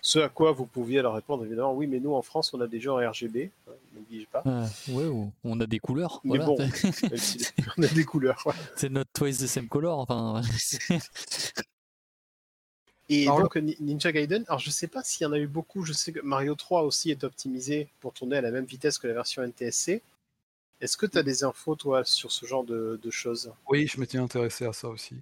Ce 0.06 0.18
à 0.18 0.28
quoi 0.28 0.52
vous 0.52 0.66
pouviez 0.66 1.00
leur 1.00 1.14
répondre 1.14 1.46
évidemment, 1.46 1.72
oui, 1.74 1.86
mais 1.86 1.98
nous 1.98 2.12
en 2.12 2.20
France, 2.20 2.52
on 2.52 2.60
a 2.60 2.66
des 2.66 2.78
jeux 2.78 2.92
en 2.92 2.96
RGB, 2.96 3.50
hein, 3.66 3.72
n'oublie 3.94 4.26
pas. 4.26 4.42
Euh, 4.44 4.66
ouais, 4.90 5.06
ou- 5.06 5.32
on 5.44 5.58
a 5.60 5.66
des 5.66 5.78
couleurs. 5.78 6.20
Mais 6.24 6.36
voilà. 6.36 6.44
bon, 6.44 6.58
Même 6.58 6.70
si 7.16 7.46
on 7.78 7.82
a 7.82 7.86
des 7.86 8.04
couleurs. 8.04 8.42
ouais. 8.46 8.52
c'est 8.76 8.90
notre 8.90 9.10
Twice 9.14 9.38
the 9.38 9.46
Same 9.46 9.66
Color. 9.66 9.98
Enfin, 10.00 10.42
Et 13.08 13.24
Alors, 13.26 13.40
donc 13.42 13.56
Ni- 13.56 13.76
Ninja 13.80 14.12
Gaiden, 14.12 14.44
alors 14.48 14.58
je 14.60 14.70
sais 14.70 14.86
pas 14.88 15.02
s'il 15.02 15.24
y 15.24 15.26
en 15.26 15.32
a 15.32 15.38
eu 15.38 15.46
beaucoup, 15.46 15.84
je 15.84 15.92
sais 15.92 16.12
que 16.12 16.20
Mario 16.20 16.54
3 16.54 16.82
aussi 16.82 17.10
est 17.10 17.22
optimisé 17.24 17.88
pour 18.00 18.12
tourner 18.14 18.36
à 18.38 18.40
la 18.42 18.50
même 18.50 18.64
vitesse 18.64 18.98
que 18.98 19.06
la 19.06 19.12
version 19.14 19.42
NTSC. 19.42 20.02
Est-ce 20.80 20.96
que 20.96 21.06
tu 21.06 21.16
as 21.18 21.22
des 21.22 21.44
infos 21.44 21.76
toi 21.76 22.04
sur 22.04 22.32
ce 22.32 22.44
genre 22.46 22.64
de, 22.64 22.98
de 23.02 23.10
choses? 23.10 23.52
Oui, 23.68 23.86
je 23.86 24.00
m'étais 24.00 24.18
intéressé 24.18 24.66
à 24.66 24.72
ça 24.72 24.88
aussi. 24.88 25.16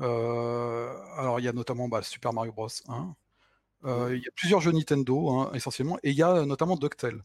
Euh, 0.00 0.92
alors, 1.16 1.40
il 1.40 1.44
y 1.44 1.48
a 1.48 1.52
notamment 1.52 1.88
bah, 1.88 2.02
Super 2.02 2.32
Mario 2.34 2.52
Bros. 2.52 2.68
1. 2.88 3.14
Euh, 3.86 4.16
Il 4.16 4.22
y 4.22 4.28
a 4.28 4.30
plusieurs 4.34 4.60
jeux 4.60 4.72
Nintendo, 4.72 5.30
hein, 5.30 5.50
essentiellement, 5.54 5.98
et 6.02 6.10
il 6.10 6.16
y 6.16 6.22
a 6.22 6.36
euh, 6.36 6.44
notamment 6.44 6.76
DuckTales. 6.76 7.22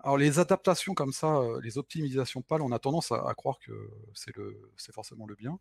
Alors, 0.00 0.18
les 0.18 0.38
adaptations 0.38 0.94
comme 0.94 1.12
ça, 1.12 1.36
euh, 1.36 1.60
les 1.62 1.78
optimisations 1.78 2.42
pâles, 2.42 2.62
on 2.62 2.70
a 2.72 2.78
tendance 2.78 3.12
à, 3.12 3.26
à 3.28 3.34
croire 3.34 3.58
que 3.58 3.72
c'est 4.14 4.34
le, 4.36 4.70
c'est 4.76 4.92
forcément 4.92 5.26
le 5.26 5.34
bien 5.34 5.58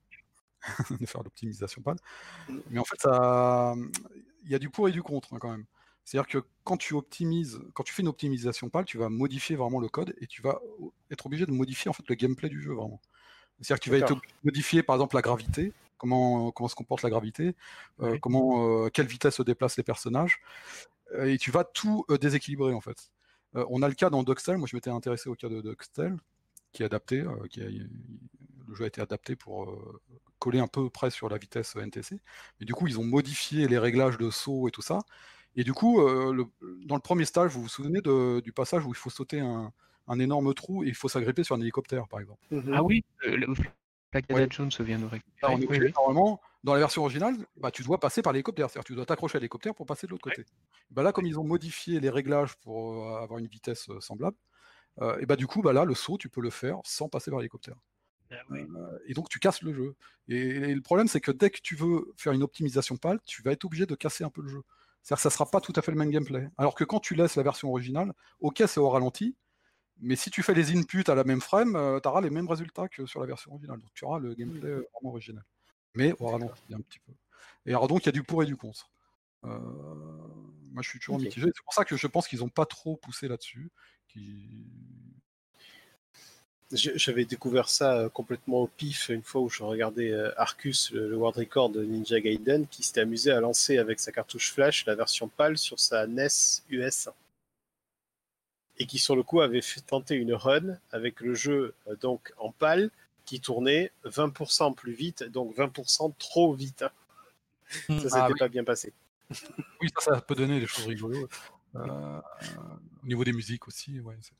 de 0.99 1.05
faire 1.05 1.23
l'optimisation 1.23 1.81
pâle. 1.81 1.97
Mm. 2.49 2.57
Mais 2.69 2.79
en 2.79 2.85
fait, 2.85 2.99
ça, 2.99 3.73
il 4.43 4.51
y 4.51 4.55
a 4.55 4.59
du 4.59 4.69
pour 4.69 4.87
et 4.87 4.91
du 4.91 5.01
contre 5.01 5.33
hein, 5.33 5.39
quand 5.39 5.51
même. 5.51 5.65
C'est-à-dire 6.03 6.27
que 6.27 6.45
quand 6.63 6.77
tu 6.77 6.93
optimises, 6.93 7.59
quand 7.73 7.83
tu 7.83 7.91
fais 7.91 8.03
une 8.03 8.07
optimisation 8.07 8.69
pâle, 8.69 8.85
tu 8.85 8.99
vas 8.99 9.09
modifier 9.09 9.55
vraiment 9.55 9.79
le 9.79 9.89
code 9.89 10.13
et 10.21 10.27
tu 10.27 10.43
vas 10.43 10.61
être 11.09 11.25
obligé 11.25 11.47
de 11.47 11.51
modifier 11.51 11.89
en 11.89 11.93
fait 11.93 12.07
le 12.07 12.13
gameplay 12.13 12.49
du 12.49 12.61
jeu 12.61 12.73
vraiment. 12.73 13.01
C'est-à-dire 13.59 13.79
que 13.79 13.83
tu 13.85 13.89
vas 13.89 13.97
être 13.97 14.11
obligé 14.11 14.33
de 14.43 14.47
modifier 14.47 14.83
par 14.83 14.97
exemple 14.97 15.15
la 15.15 15.23
gravité, 15.23 15.73
comment, 16.05 16.51
comment 16.51 16.67
se 16.67 16.75
comporte 16.75 17.01
la 17.01 17.09
gravité, 17.09 17.55
euh, 18.01 18.11
Oui. 18.11 18.19
comment, 18.19 18.85
euh, 18.85 18.89
quelle 18.89 19.07
vitesse 19.07 19.35
se 19.35 19.43
déplacent 19.43 19.77
les 19.77 19.83
personnages, 19.83 20.39
euh, 21.13 21.25
et 21.25 21.37
tu 21.39 21.49
vas 21.49 21.63
tout 21.63 22.05
euh, 22.11 22.17
déséquilibrer 22.19 22.73
en 22.73 22.81
fait. 22.81 23.11
Euh, 23.55 23.65
on 23.69 23.81
a 23.81 23.87
le 23.87 23.95
cas 23.95 24.11
dans 24.11 24.21
Duxtel, 24.21 24.57
moi 24.57 24.67
je 24.69 24.75
m'étais 24.75 24.91
intéressé 24.91 25.29
au 25.29 25.35
cas 25.35 25.49
de 25.49 25.61
Duxtel, 25.61 26.15
qui 26.71 26.83
est 26.83 26.85
adapté, 26.85 27.21
euh, 27.21 27.47
qui 27.49 27.61
a- 27.61 27.69
le 27.69 28.75
jeu 28.75 28.83
a 28.83 28.87
été 28.87 29.01
adapté 29.01 29.35
pour 29.35 29.63
euh, 29.63 30.01
coller 30.37 30.59
un 30.59 30.67
peu 30.67 30.89
près 30.91 31.09
sur 31.09 31.27
la 31.27 31.37
vitesse 31.39 31.75
NTC, 31.75 32.19
mais 32.59 32.65
du 32.67 32.73
coup 32.73 32.85
ils 32.87 32.99
ont 32.99 33.03
modifié 33.05 33.67
les 33.67 33.79
réglages 33.79 34.17
de 34.19 34.29
saut 34.29 34.67
et 34.67 34.71
tout 34.71 34.83
ça, 34.83 34.99
et 35.55 35.63
du 35.63 35.73
coup 35.73 36.01
euh, 36.01 36.33
le- 36.33 36.45
dans 36.85 36.95
le 36.95 37.01
premier 37.01 37.25
stage, 37.25 37.51
vous 37.51 37.63
vous 37.63 37.67
souvenez 37.69 38.01
de- 38.01 38.41
du 38.41 38.51
passage 38.51 38.85
où 38.85 38.89
il 38.89 38.95
faut 38.95 39.09
sauter 39.09 39.39
un, 39.39 39.71
un 40.07 40.19
énorme 40.19 40.53
trou 40.53 40.83
et 40.83 40.87
il 40.87 40.95
faut 40.95 41.09
s'agripper 41.09 41.43
sur 41.43 41.55
un 41.55 41.61
hélicoptère 41.61 42.07
par 42.07 42.19
exemple? 42.19 42.41
Ah 42.73 42.83
oui, 42.83 43.03
euh, 43.25 43.37
le- 43.37 43.47
Ouais. 44.29 44.47
Jones 44.49 44.69
vient 44.79 44.97
nous 44.97 45.05
Là, 45.05 45.11
récupérer. 45.11 45.53
on 45.53 45.57
est 45.57 45.59
Oui, 45.61 45.65
obligé, 45.65 45.85
oui. 45.85 45.93
normalement, 45.95 46.41
dans 46.63 46.73
la 46.73 46.79
version 46.79 47.01
originale, 47.03 47.35
bah, 47.57 47.71
tu 47.71 47.83
dois 47.83 47.99
passer 47.99 48.21
par 48.21 48.33
l'hélicoptère, 48.33 48.69
c'est-à-dire 48.69 48.83
que 48.83 48.87
tu 48.87 48.95
dois 48.95 49.05
t'accrocher 49.05 49.37
à 49.37 49.39
l'hélicoptère 49.39 49.75
pour 49.75 49.85
passer 49.85 50.07
de 50.07 50.11
l'autre 50.11 50.23
côté. 50.23 50.45
Bah, 50.91 51.03
là, 51.03 51.11
comme 51.11 51.25
ils 51.25 51.39
ont 51.39 51.43
modifié 51.43 51.99
les 51.99 52.09
réglages 52.09 52.55
pour 52.57 53.03
euh, 53.07 53.21
avoir 53.21 53.39
une 53.39 53.47
vitesse 53.47 53.89
euh, 53.89 53.99
semblable, 53.99 54.37
euh, 55.01 55.17
et 55.19 55.25
bah, 55.25 55.35
du 55.35 55.47
coup, 55.47 55.61
bah, 55.61 55.73
là, 55.73 55.85
le 55.85 55.93
saut, 55.93 56.17
tu 56.17 56.29
peux 56.29 56.41
le 56.41 56.49
faire 56.49 56.77
sans 56.83 57.09
passer 57.09 57.29
par 57.31 57.39
l'hélicoptère. 57.39 57.75
Ah 58.31 58.35
oui. 58.49 58.61
Euh, 58.75 58.97
et 59.05 59.13
donc, 59.13 59.29
tu 59.29 59.39
casses 59.39 59.61
le 59.61 59.73
jeu. 59.73 59.95
Et, 60.29 60.37
et 60.39 60.73
le 60.75 60.81
problème, 60.81 61.07
c'est 61.07 61.21
que 61.21 61.31
dès 61.31 61.49
que 61.51 61.59
tu 61.61 61.75
veux 61.75 62.13
faire 62.17 62.33
une 62.33 62.41
optimisation 62.43 62.97
pâle, 62.97 63.19
tu 63.25 63.43
vas 63.43 63.51
être 63.51 63.65
obligé 63.65 63.85
de 63.85 63.93
casser 63.95 64.23
un 64.23 64.29
peu 64.29 64.41
le 64.41 64.47
jeu. 64.49 64.61
C'est-à-dire 65.03 65.17
que 65.23 65.29
ça 65.29 65.29
sera 65.29 65.45
pas 65.45 65.61
tout 65.61 65.73
à 65.75 65.83
fait 65.83 65.91
le 65.91 65.97
même 65.99 66.09
gameplay. 66.09 66.49
Alors 66.57 66.73
que 66.73 66.83
quand 66.83 66.99
tu 66.99 67.13
laisses 67.13 67.35
la 67.35 67.43
version 67.43 67.69
originale, 67.69 68.13
ok, 68.39 68.63
c'est 68.65 68.79
au 68.79 68.89
ralenti, 68.89 69.35
mais 70.01 70.15
si 70.15 70.29
tu 70.29 70.43
fais 70.43 70.53
les 70.53 70.75
inputs 70.75 71.09
à 71.09 71.15
la 71.15 71.23
même 71.23 71.41
frame, 71.41 71.99
tu 72.01 72.07
auras 72.07 72.21
les 72.21 72.29
mêmes 72.29 72.49
résultats 72.49 72.87
que 72.87 73.05
sur 73.05 73.19
la 73.21 73.27
version 73.27 73.51
originale. 73.51 73.79
Donc 73.79 73.89
tu 73.93 74.05
auras 74.05 74.19
le 74.19 74.33
gameplay 74.33 74.69
euh, 74.69 74.87
vraiment 74.93 75.11
original. 75.11 75.43
Mais 75.95 76.13
au 76.19 76.27
ralenti 76.27 76.73
un 76.73 76.81
petit 76.81 76.99
peu. 76.99 77.13
Et 77.65 77.69
alors 77.69 77.87
donc 77.87 78.03
il 78.03 78.07
y 78.07 78.09
a 78.09 78.11
du 78.11 78.23
pour 78.23 78.43
et 78.43 78.45
du 78.45 78.57
contre. 78.57 78.89
Euh, 79.45 79.59
moi 80.71 80.81
je 80.81 80.89
suis 80.89 80.99
toujours 80.99 81.19
mitigé. 81.19 81.47
C'est 81.55 81.63
pour 81.63 81.73
ça 81.73 81.85
que 81.85 81.95
je 81.95 82.07
pense 82.07 82.27
qu'ils 82.27 82.39
n'ont 82.39 82.49
pas 82.49 82.65
trop 82.65 82.97
poussé 82.97 83.27
là-dessus. 83.27 83.69
Qui... 84.07 84.49
J'avais 86.71 87.25
découvert 87.25 87.69
ça 87.69 87.95
euh, 87.97 88.09
complètement 88.09 88.63
au 88.63 88.67
pif 88.67 89.09
une 89.09 89.23
fois 89.23 89.41
où 89.41 89.49
je 89.49 89.63
regardais 89.63 90.11
euh, 90.11 90.31
Arcus, 90.35 90.91
le, 90.91 91.07
le 91.07 91.15
world 91.15 91.37
record 91.37 91.69
de 91.69 91.83
Ninja 91.83 92.19
Gaiden, 92.19 92.67
qui 92.67 92.83
s'était 92.83 93.01
amusé 93.01 93.31
à 93.31 93.39
lancer 93.39 93.77
avec 93.77 93.99
sa 93.99 94.11
cartouche 94.11 94.51
flash 94.51 94.85
la 94.85 94.95
version 94.95 95.29
PAL 95.29 95.57
sur 95.57 95.79
sa 95.79 96.05
NES 96.07 96.27
US. 96.69 97.09
Et 98.77 98.85
qui 98.85 98.99
sur 98.99 99.15
le 99.15 99.23
coup 99.23 99.41
avait 99.41 99.61
fait 99.61 99.81
tenter 99.81 100.15
une 100.15 100.33
run 100.33 100.77
avec 100.91 101.21
le 101.21 101.33
jeu 101.33 101.73
euh, 101.87 101.95
donc 101.95 102.33
en 102.37 102.51
PAL 102.51 102.91
qui 103.25 103.39
tournait 103.41 103.91
20% 104.05 104.75
plus 104.75 104.91
vite, 104.93 105.23
donc 105.23 105.55
20% 105.55 106.13
trop 106.17 106.53
vite. 106.53 106.83
Mm. 107.89 107.97
Ça 107.97 108.03
s'était 108.03 108.11
Ah 108.15 108.27
oui. 108.31 108.37
pas 108.37 108.47
bien 108.49 108.63
passé. 108.63 108.93
Oui, 109.81 109.89
ça, 109.99 110.15
ça 110.15 110.21
peut 110.21 110.35
donner 110.35 110.59
des 110.59 110.67
choses 110.67 110.85
rigolotes. 110.87 111.31
Euh, 111.75 112.21
au 113.03 113.07
niveau 113.07 113.23
des 113.23 113.33
musiques 113.33 113.67
aussi, 113.67 113.99
ouais. 113.99 114.17
c'est- 114.21 114.33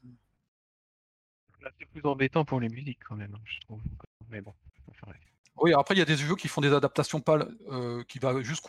plus 1.92 2.06
embêtant 2.06 2.46
pour 2.46 2.60
les 2.60 2.70
musiques 2.70 3.00
quand 3.08 3.16
même, 3.16 3.36
je 3.46 3.60
trouve. 3.62 3.82
Mais 4.30 4.42
bon. 4.42 4.54
Oui, 5.58 5.74
après, 5.74 5.96
il 5.96 5.98
y 5.98 6.02
a 6.02 6.06
des 6.06 6.16
jeux 6.18 6.36
qui 6.36 6.48
font 6.48 6.62
des 6.62 6.74
adaptations 6.74 7.22
pâles 7.22 7.50
euh, 7.72 8.04
qui 8.04 8.20
va 8.20 8.40
juste 8.42 8.62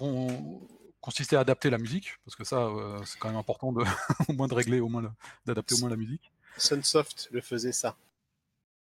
con- 1.07 1.11
consister 1.11 1.37
à 1.37 1.41
adapter 1.41 1.71
la 1.71 1.79
musique, 1.79 2.15
parce 2.25 2.37
que 2.37 2.45
ça, 2.45 2.59
euh, 2.67 2.99
c'est 3.05 3.19
quand 3.19 3.29
même 3.29 3.37
important 3.39 3.73
de, 3.73 3.83
au 4.29 4.33
moins 4.33 4.49
de 4.49 4.55
régler, 4.55 4.81
au 4.81 4.89
moins 4.89 5.13
d'adapter 5.45 5.75
au 5.75 5.79
moins 5.79 5.91
la 5.91 5.97
musique. 5.97 6.31
Sunsoft 6.59 7.29
le 7.33 7.41
faisait 7.41 7.73
ça. 7.73 7.97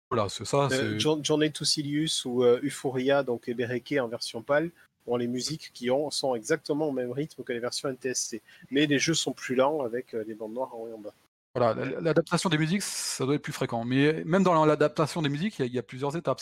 Voilà, 0.09 0.27
c'est 0.29 0.45
ça. 0.45 0.67
Euh, 0.71 0.97
Journey 0.99 1.51
to 1.51 1.65
Silius 1.65 2.25
ou 2.25 2.43
euh, 2.43 2.59
Euphoria, 2.63 3.23
donc 3.23 3.47
Ebereke 3.47 3.93
en 4.01 4.07
version 4.07 4.41
PAL, 4.41 4.71
ont 5.05 5.17
les 5.17 5.27
musiques 5.27 5.71
qui 5.73 5.91
ont, 5.91 6.09
sont 6.11 6.35
exactement 6.35 6.87
au 6.87 6.91
même 6.91 7.11
rythme 7.11 7.43
que 7.43 7.53
les 7.53 7.59
versions 7.59 7.89
NTSC. 7.89 8.41
Mais 8.71 8.85
les 8.87 8.99
jeux 8.99 9.13
sont 9.13 9.33
plus 9.33 9.55
lents 9.55 9.81
avec 9.81 10.13
les 10.13 10.33
bandes 10.35 10.53
noires 10.53 10.73
en 10.73 10.79
haut 10.79 10.87
et 10.87 10.93
en 10.93 10.97
bas. 10.99 11.13
Voilà, 11.55 11.73
l'adaptation 11.99 12.49
des 12.49 12.57
musiques, 12.59 12.83
ça 12.83 13.25
doit 13.25 13.35
être 13.35 13.41
plus 13.41 13.53
fréquent. 13.53 13.83
Mais 13.85 14.23
même 14.23 14.43
dans 14.43 14.65
l'adaptation 14.65 15.21
des 15.21 15.29
musiques, 15.29 15.57
il 15.59 15.65
y, 15.65 15.69
y 15.75 15.79
a 15.79 15.83
plusieurs 15.83 16.15
étapes. 16.15 16.41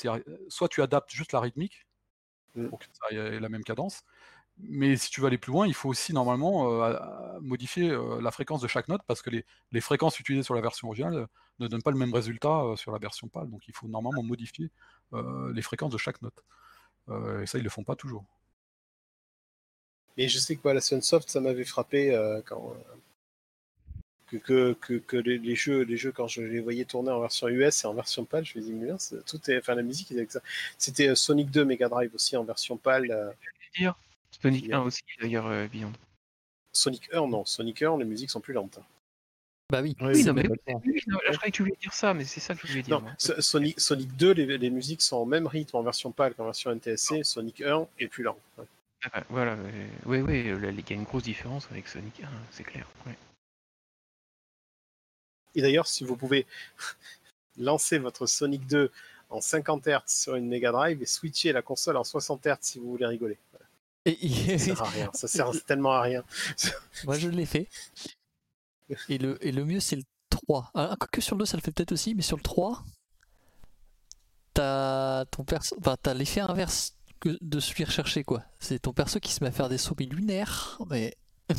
Soit 0.49 0.67
tu 0.69 0.81
adaptes 0.81 1.11
juste 1.11 1.31
la 1.33 1.39
rythmique, 1.39 1.85
Mm. 2.57 2.69
pour 2.69 2.79
que 2.79 2.85
ça 2.91 3.15
ait 3.15 3.39
la 3.39 3.49
même 3.49 3.63
cadence. 3.63 4.01
Mais 4.59 4.97
si 4.97 5.11
tu 5.11 5.21
veux 5.21 5.27
aller 5.27 5.37
plus 5.37 5.51
loin, 5.51 5.67
il 5.67 5.73
faut 5.75 5.89
aussi 5.89 6.13
normalement 6.13 6.81
euh, 6.83 6.97
modifier 7.41 7.91
euh, 7.91 8.19
la 8.21 8.31
fréquence 8.31 8.61
de 8.61 8.67
chaque 8.67 8.87
note 8.87 9.01
parce 9.07 9.21
que 9.21 9.29
les, 9.29 9.45
les 9.71 9.81
fréquences 9.81 10.19
utilisées 10.19 10.43
sur 10.43 10.55
la 10.55 10.61
version 10.61 10.87
originale 10.87 11.15
euh, 11.15 11.25
ne 11.59 11.67
donnent 11.67 11.83
pas 11.83 11.91
le 11.91 11.97
même 11.97 12.13
résultat 12.13 12.63
euh, 12.63 12.75
sur 12.75 12.91
la 12.91 12.97
version 12.99 13.27
PAL. 13.27 13.49
Donc 13.51 13.67
il 13.67 13.73
faut 13.75 13.87
normalement 13.87 14.23
modifier 14.23 14.71
euh, 15.13 15.53
les 15.53 15.61
fréquences 15.61 15.91
de 15.93 15.97
chaque 15.99 16.21
note. 16.23 16.43
Euh, 17.09 17.43
et 17.43 17.47
ça, 17.47 17.57
ils 17.59 17.63
le 17.65 17.69
font 17.71 17.83
pas 17.83 17.95
toujours. 17.95 18.25
Mais 20.17 20.27
je 20.27 20.37
sais 20.37 20.57
que 20.57 20.61
voilà, 20.63 20.81
Sunsoft, 20.81 21.29
ça 21.29 21.39
m'avait 21.39 21.63
frappé 21.63 22.13
euh, 22.13 22.41
quand. 22.45 22.73
euh, 22.75 22.97
que, 24.27 24.37
que, 24.37 24.73
que, 24.73 24.93
que 24.99 25.17
les, 25.17 25.37
les 25.37 25.55
jeux, 25.55 25.81
les 25.83 25.97
jeux, 25.97 26.11
quand 26.11 26.27
je 26.27 26.41
les 26.41 26.59
voyais 26.59 26.85
tourner 26.85 27.11
en 27.11 27.19
version 27.21 27.47
US 27.47 27.83
et 27.83 27.87
en 27.87 27.93
version 27.93 28.25
PAL, 28.25 28.45
je 28.45 28.57
me 28.57 28.63
disais, 28.63 28.73
mais 28.73 29.21
tout 29.25 29.39
est, 29.51 29.57
enfin, 29.59 29.75
la 29.75 29.83
musique 29.83 30.11
était 30.11 30.19
avec 30.19 30.31
ça. 30.31 30.41
C'était 30.77 31.15
Sonic 31.15 31.49
2 31.51 31.65
Mega 31.65 31.87
Drive 31.89 32.13
aussi 32.13 32.35
en 32.37 32.43
version 32.43 32.77
PAL. 32.77 33.11
euh, 33.11 33.31
dire 33.77 33.93
Sonic 34.31 34.65
Bien. 34.67 34.81
1 34.81 34.83
aussi, 34.83 35.01
d'ailleurs, 35.21 35.47
euh, 35.47 35.67
Beyond. 35.67 35.93
Sonic 36.73 37.09
1, 37.13 37.27
non. 37.27 37.45
Sonic 37.45 37.81
1, 37.81 37.97
les 37.97 38.05
musiques 38.05 38.29
sont 38.29 38.41
plus 38.41 38.53
lentes. 38.53 38.79
Bah 39.69 39.81
oui. 39.81 39.95
Oui, 39.99 40.23
non, 40.23 40.33
mais 40.33 40.43
complètement. 40.43 40.81
oui, 40.85 41.01
non, 41.07 41.17
je 41.27 41.33
croyais 41.35 41.51
que 41.51 41.55
tu 41.57 41.63
voulais 41.63 41.77
dire 41.81 41.93
ça, 41.93 42.13
mais 42.13 42.23
c'est 42.23 42.39
ça 42.39 42.55
que 42.55 42.61
je 42.65 42.71
voulais 42.71 42.83
dire. 42.83 43.01
Non. 43.01 43.09
So- 43.17 43.41
Sonic, 43.41 43.79
Sonic 43.79 44.15
2, 44.15 44.31
les, 44.31 44.57
les 44.57 44.69
musiques 44.69 45.01
sont 45.01 45.17
au 45.17 45.25
même 45.25 45.47
rythme 45.47 45.75
en 45.77 45.83
version 45.83 46.11
PAL 46.11 46.35
qu'en 46.35 46.45
version 46.45 46.71
NTSC. 46.71 47.23
Sonic 47.23 47.61
1 47.61 47.87
est 47.99 48.07
plus 48.07 48.23
lent. 48.23 48.37
Ouais. 48.57 48.65
Ah, 49.11 49.23
voilà, 49.29 49.53
euh, 49.53 49.87
oui, 50.05 50.19
oui, 50.21 50.49
euh, 50.49 50.71
il 50.71 50.79
y 50.89 50.93
a 50.93 50.95
une 50.95 51.03
grosse 51.03 51.23
différence 51.23 51.67
avec 51.71 51.87
Sonic 51.87 52.21
1, 52.23 52.27
c'est 52.51 52.63
clair. 52.63 52.87
ouais. 53.05 53.15
Et 55.55 55.61
d'ailleurs, 55.61 55.87
si 55.87 56.03
vous 56.03 56.15
pouvez 56.15 56.45
lancer 57.57 57.97
votre 57.97 58.25
Sonic 58.27 58.65
2 58.67 58.91
en 59.29 59.41
50 59.41 59.87
Hz 59.87 60.01
sur 60.07 60.35
une 60.35 60.47
Mega 60.47 60.71
Drive 60.71 61.01
et 61.01 61.05
switcher 61.05 61.51
la 61.51 61.61
console 61.61 61.97
en 61.97 62.03
60 62.03 62.45
Hz 62.47 62.57
si 62.61 62.79
vous 62.79 62.89
voulez 62.91 63.05
rigoler. 63.05 63.37
Et, 64.07 64.57
Ça 64.57 64.65
sert 64.65 64.81
à 64.81 64.89
rien. 64.89 65.09
Ça 65.13 65.27
sert 65.27 65.51
tellement 65.65 65.91
à 65.91 66.01
rien. 66.01 66.23
moi 67.05 67.17
je 67.17 67.29
l'ai 67.29 67.45
fait. 67.45 67.69
Et 69.09 69.17
le, 69.17 69.37
et 69.45 69.51
le 69.51 69.65
mieux 69.65 69.79
c'est 69.79 69.97
le 69.97 70.03
3. 70.29 70.71
Ah, 70.73 70.95
que 71.11 71.21
sur 71.21 71.35
le 71.35 71.39
2 71.39 71.45
ça 71.45 71.57
le 71.57 71.61
fait 71.61 71.71
peut-être 71.71 71.91
aussi, 71.91 72.15
mais 72.15 72.21
sur 72.21 72.37
le 72.37 72.43
3, 72.43 72.83
t'as 74.53 75.25
perso, 75.25 75.75
enfin, 75.79 75.97
l'effet 76.13 76.41
inverse 76.41 76.95
que 77.19 77.37
de 77.41 77.59
celui 77.59 77.83
recherché 77.83 78.23
quoi. 78.23 78.43
C'est 78.59 78.79
ton 78.79 78.93
perso 78.93 79.19
qui 79.19 79.31
se 79.31 79.43
met 79.43 79.49
à 79.49 79.51
faire 79.51 79.69
des 79.69 79.77
sauts 79.77 79.95
lunaires, 79.99 80.79
mais 80.89 81.15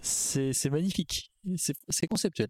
c'est 0.00 0.70
magnifique. 0.70 1.32
C'est 1.56 2.08
conceptuel. 2.08 2.48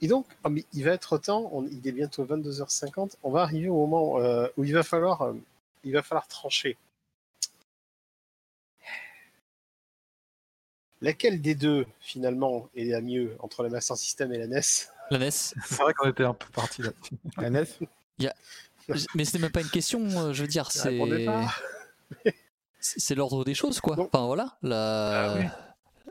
Et 0.00 0.08
donc, 0.08 0.26
ah, 0.42 0.48
mais 0.50 0.64
il 0.72 0.84
va 0.84 0.92
être 0.92 1.18
temps, 1.18 1.48
on- 1.52 1.66
il 1.66 1.86
est 1.86 1.92
bientôt 1.92 2.24
22h50, 2.24 3.16
on 3.22 3.30
va 3.30 3.42
arriver 3.42 3.68
au 3.68 3.86
moment 3.86 4.18
euh, 4.20 4.46
où 4.56 4.64
il 4.64 4.72
va 4.74 4.82
falloir, 4.82 5.22
euh, 5.22 5.32
il 5.84 5.92
va 5.92 6.02
falloir 6.02 6.26
trancher. 6.28 6.76
Laquelle 11.00 11.40
des 11.42 11.54
deux, 11.54 11.86
finalement, 12.00 12.68
est 12.76 12.84
la 12.84 13.00
mieux 13.00 13.36
entre 13.40 13.62
la 13.62 13.68
Master 13.68 13.96
System 13.96 14.32
et 14.32 14.38
la 14.38 14.46
NES 14.46 14.60
La 15.10 15.18
NES. 15.18 15.30
C'est 15.30 15.82
vrai 15.82 15.92
qu'on 15.92 16.08
était 16.08 16.24
un 16.24 16.32
peu 16.34 16.46
parti 16.50 16.82
là-dessus. 16.82 17.14
La 17.36 17.50
NES 17.50 17.66
Mais 19.14 19.24
c'est 19.24 19.38
même 19.38 19.50
pas 19.50 19.60
une 19.60 19.68
question, 19.70 20.00
euh, 20.20 20.32
je 20.32 20.42
veux 20.42 20.48
dire, 20.48 20.70
c'est 20.70 20.98
c'est 22.24 22.34
c'est 23.00 23.14
l'ordre 23.14 23.44
des 23.44 23.54
choses 23.54 23.80
quoi. 23.80 23.96
Non. 23.96 24.08
Enfin 24.12 24.26
voilà, 24.26 24.56
la 24.62 25.32
Ah 25.32 25.36
oui. 25.38 25.44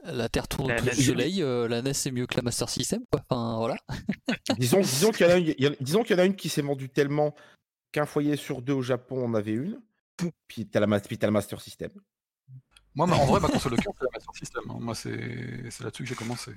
La 0.06 0.30
Terre 0.30 0.48
tourne 0.48 0.70
La- 0.70 0.76
autour 0.82 0.94
du 0.94 1.04
Soleil, 1.04 1.42
euh, 1.42 1.68
la 1.68 1.82
NES 1.82 1.92
est 1.92 2.12
mieux 2.12 2.26
que 2.28 2.36
la 2.36 2.42
Master 2.42 2.70
System 2.70 3.04
quoi. 3.12 3.22
Enfin 3.30 3.58
voilà. 3.58 3.76
Disons, 4.58 4.80
disons 4.82 5.12
qu'il 5.12 5.26
y, 5.28 5.30
en 5.30 5.34
a 5.34 5.38
une- 5.38 5.54
il 5.58 5.64
y 5.64 5.68
en- 5.68 5.76
disons 5.80 6.04
qu'il 6.04 6.16
y 6.16 6.20
en 6.20 6.24
a 6.24 6.26
une 6.26 6.36
qui 6.36 6.50
s'est 6.50 6.62
vendue 6.62 6.90
tellement 6.90 7.34
qu'un 7.92 8.06
foyer 8.06 8.36
sur 8.36 8.62
deux 8.62 8.74
au 8.74 8.82
Japon 8.82 9.26
en 9.26 9.34
avait 9.34 9.54
une. 9.54 9.80
Puis 10.48 10.68
t'as 10.68 10.80
la, 10.80 11.00
puis 11.00 11.18
t'as 11.18 11.30
Master 11.32 11.60
System. 11.62 11.90
Moi, 12.96 13.08
en 13.10 13.26
vrai, 13.26 13.40
ma 13.40 13.48
console 13.48 13.72
de 13.72 13.78
cœur, 13.82 13.94
c'est 13.98 14.06
la 14.06 14.10
Master 14.14 14.36
System. 14.36 14.64
hein. 14.70 14.78
Moi, 14.80 14.94
c'est 14.96 15.70
c'est 15.72 15.84
là-dessus 15.84 16.04
que 16.04 16.10
j'ai 16.10 16.16
commencé. 16.16 16.52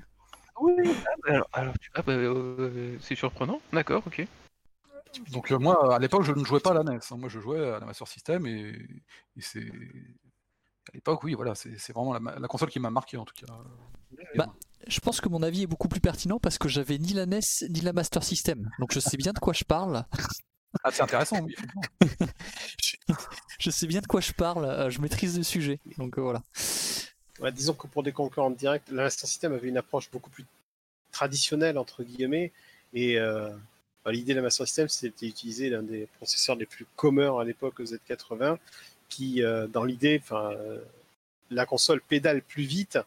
Oui, 0.61 0.73
ah, 0.87 1.11
bah, 1.23 1.29
alors, 1.33 1.49
alors, 1.53 1.79
tu- 1.79 1.91
ah, 1.95 2.03
bah, 2.03 2.13
euh, 2.13 2.97
c'est 3.01 3.15
surprenant, 3.15 3.61
d'accord, 3.73 4.03
ok. 4.07 4.27
Donc 5.31 5.51
euh, 5.53 5.59
moi, 5.59 5.95
à 5.95 5.99
l'époque, 5.99 6.25
je 6.25 6.33
ne 6.33 6.45
jouais 6.45 6.61
pas 6.61 6.71
à 6.73 6.75
la 6.75 6.81
NES. 6.83 6.99
hein. 7.11 7.17
Moi, 7.17 7.29
je 7.31 7.41
jouais 7.41 7.71
à 7.71 7.79
la 7.81 7.87
Master 7.87 8.07
System 8.09 8.47
et, 8.47 8.69
et 9.37 9.41
c'est... 9.41 9.71
À 10.89 10.93
l'époque, 10.95 11.23
oui, 11.25 11.35
voilà, 11.35 11.55
c'est 11.55 11.93
vraiment 11.93 12.13
la, 12.15 12.49
console 12.49 12.71
qui 12.71 12.79
m'a 12.81 12.91
marqué, 12.91 13.17
en 13.17 13.25
tout 13.25 13.35
cas. 13.35 13.53
Bah, 14.37 14.55
Je 14.87 15.01
pense 15.01 15.21
que 15.21 15.29
mon 15.29 15.43
avis 15.43 15.63
est 15.63 15.67
beaucoup 15.67 15.89
plus 15.89 16.01
pertinent 16.01 16.39
parce 16.39 16.59
que 16.59 16.69
j'avais 16.69 16.99
ni 16.99 17.13
la 17.13 17.27
NES 17.27 17.41
ni 17.71 17.81
la 17.81 17.93
Master 17.93 18.23
System. 18.23 18.71
Donc 18.79 18.93
je 18.93 19.01
sais 19.01 19.17
bien 19.17 19.33
de 19.33 19.39
quoi 19.39 19.53
je 19.53 19.65
parle. 19.65 20.05
Ah, 20.85 20.91
c'est 20.93 21.03
intéressant, 21.03 21.41
oui. 21.43 21.55
Je 23.59 23.71
sais 23.71 23.87
bien 23.87 24.03
de 24.03 24.07
quoi 24.07 24.21
je 24.21 24.33
parle. 24.33 24.67
euh, 24.67 24.91
Je 24.91 25.01
maîtrise 25.01 25.37
le 25.39 25.43
sujet. 25.43 25.81
Donc 25.97 26.19
euh, 26.19 26.21
voilà. 26.21 26.43
Ouais, 27.41 27.51
disons 27.51 27.73
que 27.73 27.87
pour 27.87 28.03
des 28.03 28.13
concurrents 28.13 28.51
directs, 28.51 28.83
la 28.91 29.05
Master 29.05 29.27
System 29.29 29.55
avait 29.55 29.69
une 29.69 29.79
approche 29.79 30.11
beaucoup 30.11 30.29
plus 30.29 30.45
traditionnelle, 31.13 31.79
entre 31.79 32.03
guillemets. 32.03 32.53
Et 32.93 33.19
euh, 33.19 33.49
bah, 34.05 34.13
l'idée 34.13 34.33
de 34.33 34.37
la 34.39 34.43
Master 34.43 34.67
System, 34.67 34.89
c'était 34.89 35.27
d'utiliser 35.27 35.71
l'un 35.71 35.83
des 35.83 36.07
processeurs 36.19 36.57
les 36.57 36.67
plus 36.67 36.87
communs 36.95 37.39
à 37.39 37.45
l'époque, 37.45 37.79
le 37.79 37.87
Z80, 37.87 38.59
qui, 39.09 39.43
euh, 39.43 39.67
dans 39.67 39.85
l'idée, 39.85 40.21
euh, 40.33 40.79
la 41.51 41.67
console 41.67 42.01
pédale 42.01 42.43
plus 42.43 42.65
vite, 42.65 42.99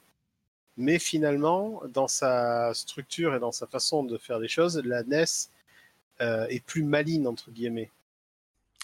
mais 0.77 0.97
finalement, 0.99 1.81
dans 1.89 2.07
sa 2.07 2.73
structure 2.73 3.35
et 3.35 3.39
dans 3.39 3.51
sa 3.51 3.67
façon 3.67 4.03
de 4.03 4.17
faire 4.17 4.39
des 4.39 4.47
choses, 4.47 4.77
la 4.85 5.03
NES 5.03 5.25
euh, 6.21 6.45
est 6.47 6.63
plus 6.63 6.83
maligne, 6.83 7.27
entre 7.27 7.51
guillemets. 7.51 7.91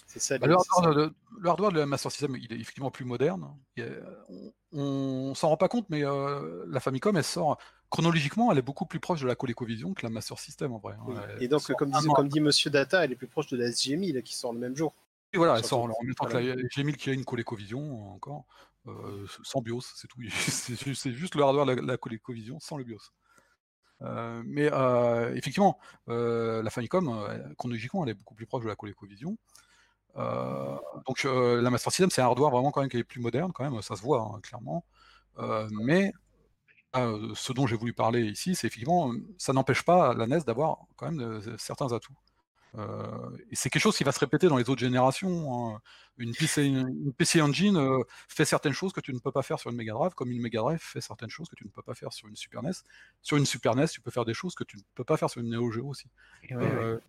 C'est 0.08 0.20
ça. 0.20 0.38
Bah, 0.38 0.48
le, 0.48 0.56
hardware 0.56 0.96
de, 0.96 1.14
le 1.40 1.50
hardware 1.50 1.72
de 1.72 1.80
la 1.80 1.86
Master 1.86 2.12
System, 2.12 2.36
il 2.38 2.52
est 2.54 2.60
effectivement 2.60 2.92
plus 2.92 3.06
moderne. 3.06 3.50
A- 3.80 3.82
on 4.30 4.52
on 4.78 5.34
s'en 5.36 5.48
rend 5.50 5.58
pas 5.58 5.70
compte, 5.70 5.86
mais 5.90 6.04
euh, 6.04 6.66
la 6.68 6.82
Famicom, 6.82 7.16
elle 7.16 7.24
sort 7.24 7.58
chronologiquement, 7.90 8.52
elle 8.52 8.58
est 8.58 8.62
beaucoup 8.62 8.86
plus 8.86 9.00
proche 9.00 9.22
de 9.22 9.28
la 9.28 9.36
ColecoVision 9.36 9.94
que 9.94 10.06
la 10.06 10.10
Master 10.10 10.38
System 10.38 10.74
en 10.74 10.80
vrai. 10.80 10.96
hein. 11.00 11.04
Oui. 11.08 11.16
Elle 11.38 11.44
Et 11.44 11.48
donc, 11.48 11.62
disait- 11.62 12.10
comme 12.14 12.28
dit 12.28 12.42
Monsieur 12.42 12.70
Data, 12.70 13.06
elle 13.06 13.14
est 13.14 13.16
plus 13.16 13.28
proche 13.28 13.48
de 13.48 13.56
la 13.58 13.68
SGMI, 13.72 14.12
là, 14.12 14.22
qui 14.22 14.36
sort 14.36 14.52
le 14.52 14.60
même 14.60 14.76
jour. 14.76 14.94
Et 15.36 15.38
voilà, 15.38 15.62
sort 15.64 15.84
en 15.84 15.88
même 16.04 16.16
temps 16.16 16.26
que 16.26 16.34
la 16.34 16.42
G1000 16.42 16.96
qui 16.98 17.10
a 17.10 17.14
une 17.14 17.26
ColecoVision 17.26 18.14
encore, 18.14 18.46
euh, 18.88 19.28
sans 19.44 19.62
BIOS, 19.62 19.82
c'est 19.96 20.08
tout. 20.08 20.20
c'est 20.32 20.76
ju- 20.82 20.96
c'est 20.96 21.12
juste 21.14 21.36
le 21.36 21.44
hardware 21.44 21.66
de 21.66 21.74
la, 21.74 21.82
la 21.82 21.98
ColecoVision 21.98 22.60
sans 22.60 22.78
le 22.78 22.86
BIOS. 22.86 23.12
Euh, 24.02 24.44
mais 24.46 24.70
euh, 24.74 25.34
effectivement, 25.36 25.80
euh, 26.10 26.62
la 26.64 26.70
Famicom, 26.70 27.08
euh, 27.10 27.54
chronologiquement, 27.58 28.04
elle 28.04 28.12
est 28.12 28.14
beaucoup 28.16 28.36
plus 28.36 28.46
proche 28.46 28.64
de 28.64 28.70
la 28.70 28.76
ColecoVision. 28.76 29.38
Euh, 30.18 30.78
donc 31.08 31.26
euh, 31.26 31.62
la 31.62 31.70
Master 31.72 31.92
System, 31.94 32.10
c'est 32.12 32.22
un 32.22 32.26
hardware 32.26 32.52
vraiment 32.52 32.72
quand 32.72 32.82
même 32.82 32.90
qui 32.90 32.98
est 32.98 33.04
plus 33.06 33.22
moderne, 33.22 33.52
quand 33.54 33.70
même, 33.70 33.82
ça 33.82 33.96
se 33.98 34.02
voit 34.04 34.22
hein, 34.22 34.40
clairement. 34.42 34.86
Euh, 35.40 35.68
mais 35.72 36.14
euh, 36.98 37.34
ce 37.36 37.54
dont 37.54 37.68
j'ai 37.68 37.78
voulu 37.78 37.94
parler 37.94 38.24
ici, 38.26 38.56
c'est 38.56 38.68
effectivement, 38.68 39.12
euh, 39.14 39.18
ça 39.38 39.54
n'empêche 39.54 39.84
pas 39.84 40.14
la 40.16 40.26
NES 40.26 40.46
d'avoir 40.46 40.80
quand 40.98 41.12
même 41.12 41.22
euh, 41.22 41.58
certains 41.58 41.94
atouts. 41.94 42.14
Euh, 42.78 43.38
et 43.52 43.56
c'est 43.56 43.70
quelque 43.70 43.82
chose 43.82 43.96
qui 43.98 44.04
va 44.04 44.12
se 44.12 44.20
répéter 44.20 44.48
dans 44.48 44.58
les 44.58 44.70
autres 44.70 44.80
générations. 44.82 45.76
hein. 45.76 45.82
Une, 46.18 46.34
PC, 46.34 46.66
une 46.66 47.14
PC 47.14 47.42
Engine 47.42 47.78
euh, 47.78 48.00
fait 48.30 48.46
certaines 48.46 48.74
choses 48.74 48.94
que 48.94 49.02
tu 49.02 49.14
ne 49.14 49.20
peux 49.20 49.32
pas 49.32 49.42
faire 49.44 49.60
sur 49.60 49.70
une 49.70 49.76
Mega 49.76 49.94
Drive, 49.94 50.14
comme 50.14 50.32
une 50.32 50.42
Mega 50.42 50.60
Drive 50.62 50.80
fait 50.82 51.02
certaines 51.02 51.30
choses 51.30 51.50
que 51.50 51.56
tu 51.56 51.66
ne 51.66 51.70
peux 51.70 51.82
pas 51.82 51.94
faire 51.94 52.14
sur 52.14 52.28
une 52.28 52.36
Super 52.36 52.64
NES. 52.64 52.72
Sur 53.22 53.38
une 53.38 53.46
Super 53.46 53.76
NES, 53.76 53.88
tu 53.88 54.02
peux 54.02 54.12
faire 54.12 54.26
des 54.26 54.34
choses 54.34 54.56
que 54.56 54.64
tu 54.64 54.78
ne 54.78 54.82
peux 54.96 55.04
pas 55.04 55.18
faire 55.18 55.30
sur 55.30 55.42
une 55.42 55.50
Neo 55.50 55.72
Geo 55.72 55.88
aussi. 55.88 56.08
Ouais, 56.50 56.58
Euh, 56.62 57.00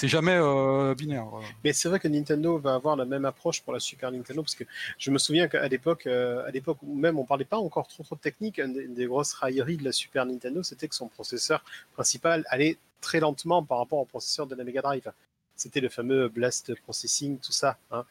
C'est 0.00 0.08
jamais 0.08 0.32
euh, 0.36 0.94
binaire. 0.94 1.26
Mais 1.62 1.74
c'est 1.74 1.86
vrai 1.90 2.00
que 2.00 2.08
Nintendo 2.08 2.56
va 2.56 2.74
avoir 2.74 2.96
la 2.96 3.04
même 3.04 3.26
approche 3.26 3.60
pour 3.60 3.74
la 3.74 3.80
Super 3.80 4.10
Nintendo, 4.10 4.40
parce 4.40 4.54
que 4.54 4.64
je 4.96 5.10
me 5.10 5.18
souviens 5.18 5.46
qu'à 5.46 5.68
l'époque, 5.68 6.06
euh, 6.06 6.42
à 6.46 6.50
l'époque 6.50 6.78
où 6.82 6.94
même 6.94 7.18
on 7.18 7.26
parlait 7.26 7.44
pas 7.44 7.58
encore 7.58 7.86
trop 7.86 8.02
trop 8.02 8.14
de 8.16 8.20
technique, 8.22 8.56
une 8.56 8.72
des, 8.72 8.80
une 8.84 8.94
des 8.94 9.04
grosses 9.04 9.34
railleries 9.34 9.76
de 9.76 9.84
la 9.84 9.92
Super 9.92 10.24
Nintendo, 10.24 10.62
c'était 10.62 10.88
que 10.88 10.94
son 10.94 11.08
processeur 11.08 11.62
principal 11.92 12.46
allait 12.48 12.78
très 13.02 13.20
lentement 13.20 13.62
par 13.62 13.76
rapport 13.76 13.98
au 13.98 14.06
processeur 14.06 14.46
de 14.46 14.54
la 14.54 14.64
Mega 14.64 14.80
Drive. 14.80 15.12
C'était 15.54 15.80
le 15.80 15.90
fameux 15.90 16.30
Blast 16.30 16.74
Processing, 16.80 17.38
tout 17.38 17.52
ça. 17.52 17.76
hein. 17.90 18.06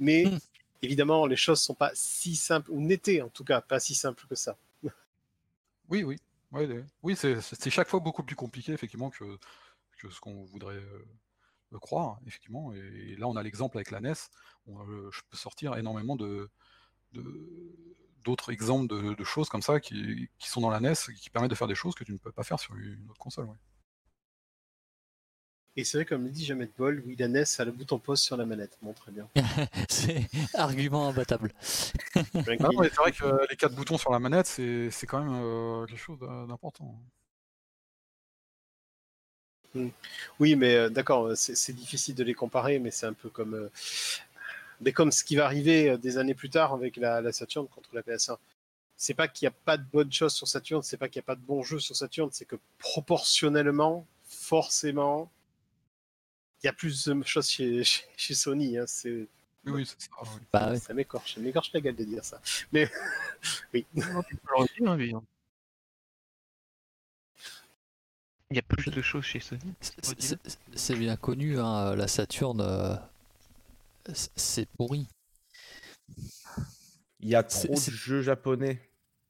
Mais 0.00 0.24
Mm. 0.24 0.38
évidemment, 0.80 1.26
les 1.26 1.36
choses 1.36 1.60
sont 1.60 1.74
pas 1.74 1.90
si 1.92 2.34
simples, 2.34 2.70
ou 2.70 2.80
n'étaient 2.80 3.20
en 3.20 3.28
tout 3.28 3.44
cas 3.44 3.60
pas 3.60 3.78
si 3.78 3.94
simples 3.94 4.24
que 4.26 4.36
ça. 4.36 4.56
Oui, 5.90 6.02
oui. 6.02 6.16
Oui, 7.02 7.14
c'est 7.14 7.42
c'est 7.42 7.68
chaque 7.68 7.88
fois 7.88 8.00
beaucoup 8.00 8.22
plus 8.22 8.36
compliqué, 8.36 8.72
effectivement, 8.72 9.10
que, 9.10 9.24
que 9.98 10.10
ce 10.10 10.20
qu'on 10.20 10.44
voudrait 10.44 10.76
euh, 10.76 11.04
le 11.70 11.78
croire, 11.78 12.20
effectivement. 12.26 12.72
Et, 12.72 13.16
là, 13.16 13.28
on 13.28 13.36
a 13.36 13.42
l'exemple 13.42 13.76
avec 13.78 13.90
la 13.90 14.00
NES. 14.00 14.14
On, 14.66 14.80
euh, 14.80 15.10
je 15.12 15.20
peux 15.28 15.36
sortir 15.36 15.76
énormément 15.76 16.16
de 16.16 16.50
de- 17.12 17.84
d'autres 18.24 18.52
exemples 18.52 18.88
de, 18.94 19.14
de 19.14 19.24
choses 19.24 19.48
comme 19.48 19.62
ça 19.62 19.80
qui, 19.80 20.28
qui 20.38 20.48
sont 20.48 20.60
dans 20.60 20.70
la 20.70 20.78
NES, 20.78 20.94
qui 21.18 21.30
permettent 21.30 21.50
de 21.50 21.56
faire 21.56 21.68
des 21.68 21.74
choses 21.74 21.94
que 21.94 22.04
tu 22.04 22.12
ne 22.12 22.18
peux 22.18 22.32
pas 22.32 22.44
faire 22.44 22.60
sur 22.60 22.74
une 22.76 23.08
autre 23.08 23.18
console. 23.18 23.46
ouais. 23.46 23.56
Et 25.78 25.84
c'est 25.84 25.98
vrai, 25.98 26.04
comme 26.04 26.24
le 26.24 26.30
dit 26.30 26.44
de 26.44 26.68
bol, 26.76 27.04
oui, 27.06 27.14
la 27.16 27.26
NES 27.26 27.44
a 27.58 27.64
le 27.64 27.70
bouton 27.70 28.00
pause 28.00 28.20
sur 28.20 28.36
la 28.36 28.44
manette. 28.44 28.76
Bon, 28.82 28.92
très 28.92 29.12
bien. 29.12 29.28
C'est 29.88 30.26
argument 30.54 31.08
imbattable. 31.08 31.52
Ah 32.34 32.56
non, 32.58 32.80
mais 32.80 32.88
c'est 32.88 32.96
vrai 32.96 33.12
que 33.12 33.48
les 33.48 33.54
quatre 33.54 33.76
boutons 33.76 33.96
sur 33.96 34.10
la 34.10 34.18
manette, 34.18 34.46
c'est 34.46 34.90
c'est 34.90 35.06
quand 35.06 35.22
même 35.22 35.40
euh, 35.40 35.86
quelque 35.86 36.00
chose 36.00 36.18
d'important. 36.18 37.00
Oui, 40.40 40.56
mais 40.56 40.74
euh, 40.74 40.88
d'accord, 40.88 41.36
c'est 41.36 41.54
c'est 41.56 41.72
difficile 41.72 42.14
de 42.14 42.24
les 42.24 42.34
comparer, 42.34 42.78
mais 42.78 42.90
c'est 42.90 43.06
un 43.06 43.12
peu 43.12 43.28
comme, 43.28 43.54
euh, 43.54 43.70
mais 44.80 44.92
comme 44.92 45.12
ce 45.12 45.24
qui 45.24 45.36
va 45.36 45.44
arriver 45.44 45.90
euh, 45.90 45.96
des 45.98 46.18
années 46.18 46.34
plus 46.34 46.50
tard 46.50 46.72
avec 46.72 46.96
la, 46.96 47.20
la 47.20 47.32
Saturn 47.32 47.66
contre 47.68 47.90
la 47.94 48.02
PS1. 48.02 48.38
C'est 48.96 49.14
pas 49.14 49.28
qu'il 49.28 49.46
n'y 49.46 49.54
a 49.54 49.56
pas 49.64 49.76
de 49.76 49.84
bonnes 49.84 50.12
choses 50.12 50.34
sur 50.34 50.48
Saturn, 50.48 50.82
c'est 50.82 50.96
pas 50.96 51.08
qu'il 51.08 51.20
n'y 51.20 51.24
a 51.24 51.26
pas 51.26 51.36
de 51.36 51.40
bons 51.40 51.62
jeux 51.62 51.78
sur 51.78 51.94
Saturn, 51.94 52.30
c'est 52.32 52.44
que 52.46 52.56
proportionnellement, 52.78 54.06
forcément, 54.24 55.30
il 56.62 56.66
y 56.66 56.68
a 56.68 56.72
plus 56.72 57.04
de 57.06 57.22
choses 57.24 57.48
chez, 57.48 57.84
chez, 57.84 58.04
chez 58.16 58.34
Sony. 58.34 58.78
Hein, 58.78 58.84
c'est, 58.88 59.26
Oui, 59.66 59.86
c'est 59.86 60.00
ça. 60.00 60.08
oui. 60.22 60.28
Bah 60.52 60.70
ouais. 60.72 60.78
Ça 60.80 60.94
m'écorche, 60.94 61.34
ça 61.34 61.40
m'écorche 61.40 61.70
la 61.72 61.80
gueule 61.80 61.94
de 61.96 62.04
dire 62.04 62.24
ça. 62.24 62.40
Mais 62.72 62.90
oui. 63.74 63.86
Non, 63.94 64.22
tu 64.22 64.36
peux 64.36 64.48
le 64.56 64.62
redire, 64.62 65.16
hein, 65.16 65.22
Il 68.50 68.56
y 68.56 68.58
a 68.58 68.62
plus 68.62 68.90
de 68.90 69.02
choses 69.02 69.24
chez 69.24 69.40
Sony. 69.40 69.60
C'est- 70.74 70.94
bien 70.94 71.16
connu, 71.16 71.58
hein, 71.58 71.94
la 71.94 72.08
Saturn, 72.08 72.60
euh, 72.60 72.96
c'est 74.36 74.66
pourri. 74.70 75.06
Il 77.20 77.28
y 77.28 77.34
a 77.34 77.42
trop 77.42 77.74
de 77.74 77.80
jeux 77.90 78.22
japonais. 78.22 78.80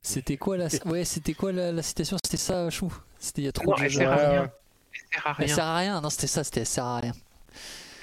C'était 0.02 0.36
quoi 0.36 0.56
la, 0.56 0.68
ouais, 0.84 1.04
c'était 1.04 1.34
quoi 1.34 1.50
la, 1.52 1.72
la 1.72 1.82
citation? 1.82 2.16
C'était 2.22 2.36
ça, 2.36 2.70
Chou? 2.70 2.94
C'était 3.18 3.42
il 3.42 3.44
y 3.46 3.48
a 3.48 3.52
trop 3.52 3.70
Non, 3.70 3.76
de 3.76 3.82
elle 3.82 3.90
jeux. 3.90 3.98
sert 3.98 4.12
à 4.12 4.16
Ouais, 4.16 4.28
rien. 4.28 4.52
Elle 4.92 5.00
sert 5.12 5.26
à 5.26 5.30
Elle 5.38 5.44
rien. 5.46 5.54
sert 5.54 5.64
à 5.64 5.76
rien. 5.78 6.00
Non, 6.00 6.10
c'était 6.10 6.26
ça. 6.28 6.44
C'était 6.44 6.60
elle 6.60 6.66
sert 6.66 6.84
à 6.84 7.00
rien. 7.00 7.12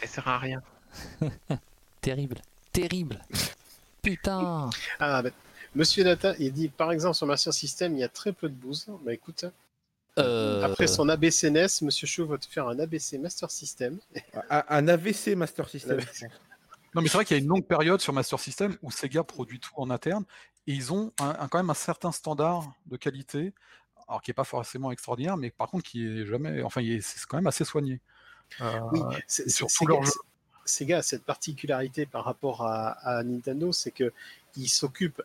Elle 0.02 0.10
sert 0.10 0.28
à 0.28 0.38
rien. 0.40 0.62
Terrible, 2.02 2.38
terrible. 2.72 3.20
Putain. 4.02 4.70
Ah, 5.00 5.22
ben, 5.24 5.32
Monsieur 5.74 6.04
Data, 6.04 6.36
il 6.40 6.54
dit 6.54 6.68
par 6.70 6.92
exemple 6.92 7.16
sur 7.16 7.26
Master 7.26 7.54
System, 7.54 7.94
il 7.96 8.00
y 8.00 8.04
a 8.04 8.10
très 8.10 8.32
peu 8.32 8.48
de 8.48 8.54
bouse. 8.54 8.86
Bah 9.04 9.12
écoute, 9.14 9.46
Euh, 10.18 10.64
après 10.64 10.88
son 10.88 11.10
ABC 11.10 11.50
NES, 11.50 11.68
Monsieur 11.82 12.08
Chou 12.08 12.26
va 12.26 12.38
te 12.38 12.46
faire 12.48 12.68
un 12.68 12.80
ABC 12.80 13.18
Master 13.18 13.52
System. 13.52 14.00
Un, 14.50 14.64
un 14.70 14.88
AVC 14.88 15.36
Master 15.36 15.68
System. 15.68 16.00
Non, 16.94 17.02
mais 17.02 17.10
c'est 17.10 17.16
vrai 17.18 17.26
qu'il 17.26 17.36
y 17.36 17.40
a 17.40 17.44
une 17.44 17.50
longue 17.50 17.66
période 17.66 18.00
sur 18.00 18.14
Master 18.14 18.40
System 18.40 18.78
où 18.82 18.92
Sega 18.92 19.24
produit 19.24 19.60
tout 19.60 19.72
en 19.76 19.90
interne 19.90 20.24
et 20.68 20.74
ils 20.74 20.94
ont 20.94 21.12
un, 21.20 21.36
un- 21.40 21.48
quand 21.50 21.58
même 21.58 21.70
un 21.70 21.74
certain 21.74 22.14
standard 22.14 22.72
de 22.86 22.96
qualité, 22.96 23.52
alors 24.08 24.22
qui 24.22 24.30
n'est 24.30 24.36
pas 24.36 24.46
forcément 24.46 24.92
extraordinaire, 24.94 25.36
mais 25.36 25.50
par 25.52 25.68
contre 25.68 25.84
qui 25.84 26.06
est 26.06 26.26
jamais, 26.26 26.62
enfin, 26.64 26.82
c'est 27.02 27.26
quand 27.28 27.36
même 27.38 27.48
assez 27.48 27.66
soigné. 27.66 28.00
Euh, 28.62 28.80
Oui, 28.94 29.02
c'est- 29.28 29.50
Sega, 29.50 29.68
leurs 29.90 30.04
jeux. 30.06 30.12
c'est- 30.66 30.78
Sega 30.86 30.98
a 31.00 31.02
cette 31.02 31.24
particularité 31.26 32.06
par 32.06 32.24
rapport 32.24 32.66
à, 32.66 32.92
à 33.06 33.22
Nintendo, 33.24 33.74
c'est 33.74 33.92
que 33.92 34.14
ils 34.56 34.70
s'occupent 34.70 35.22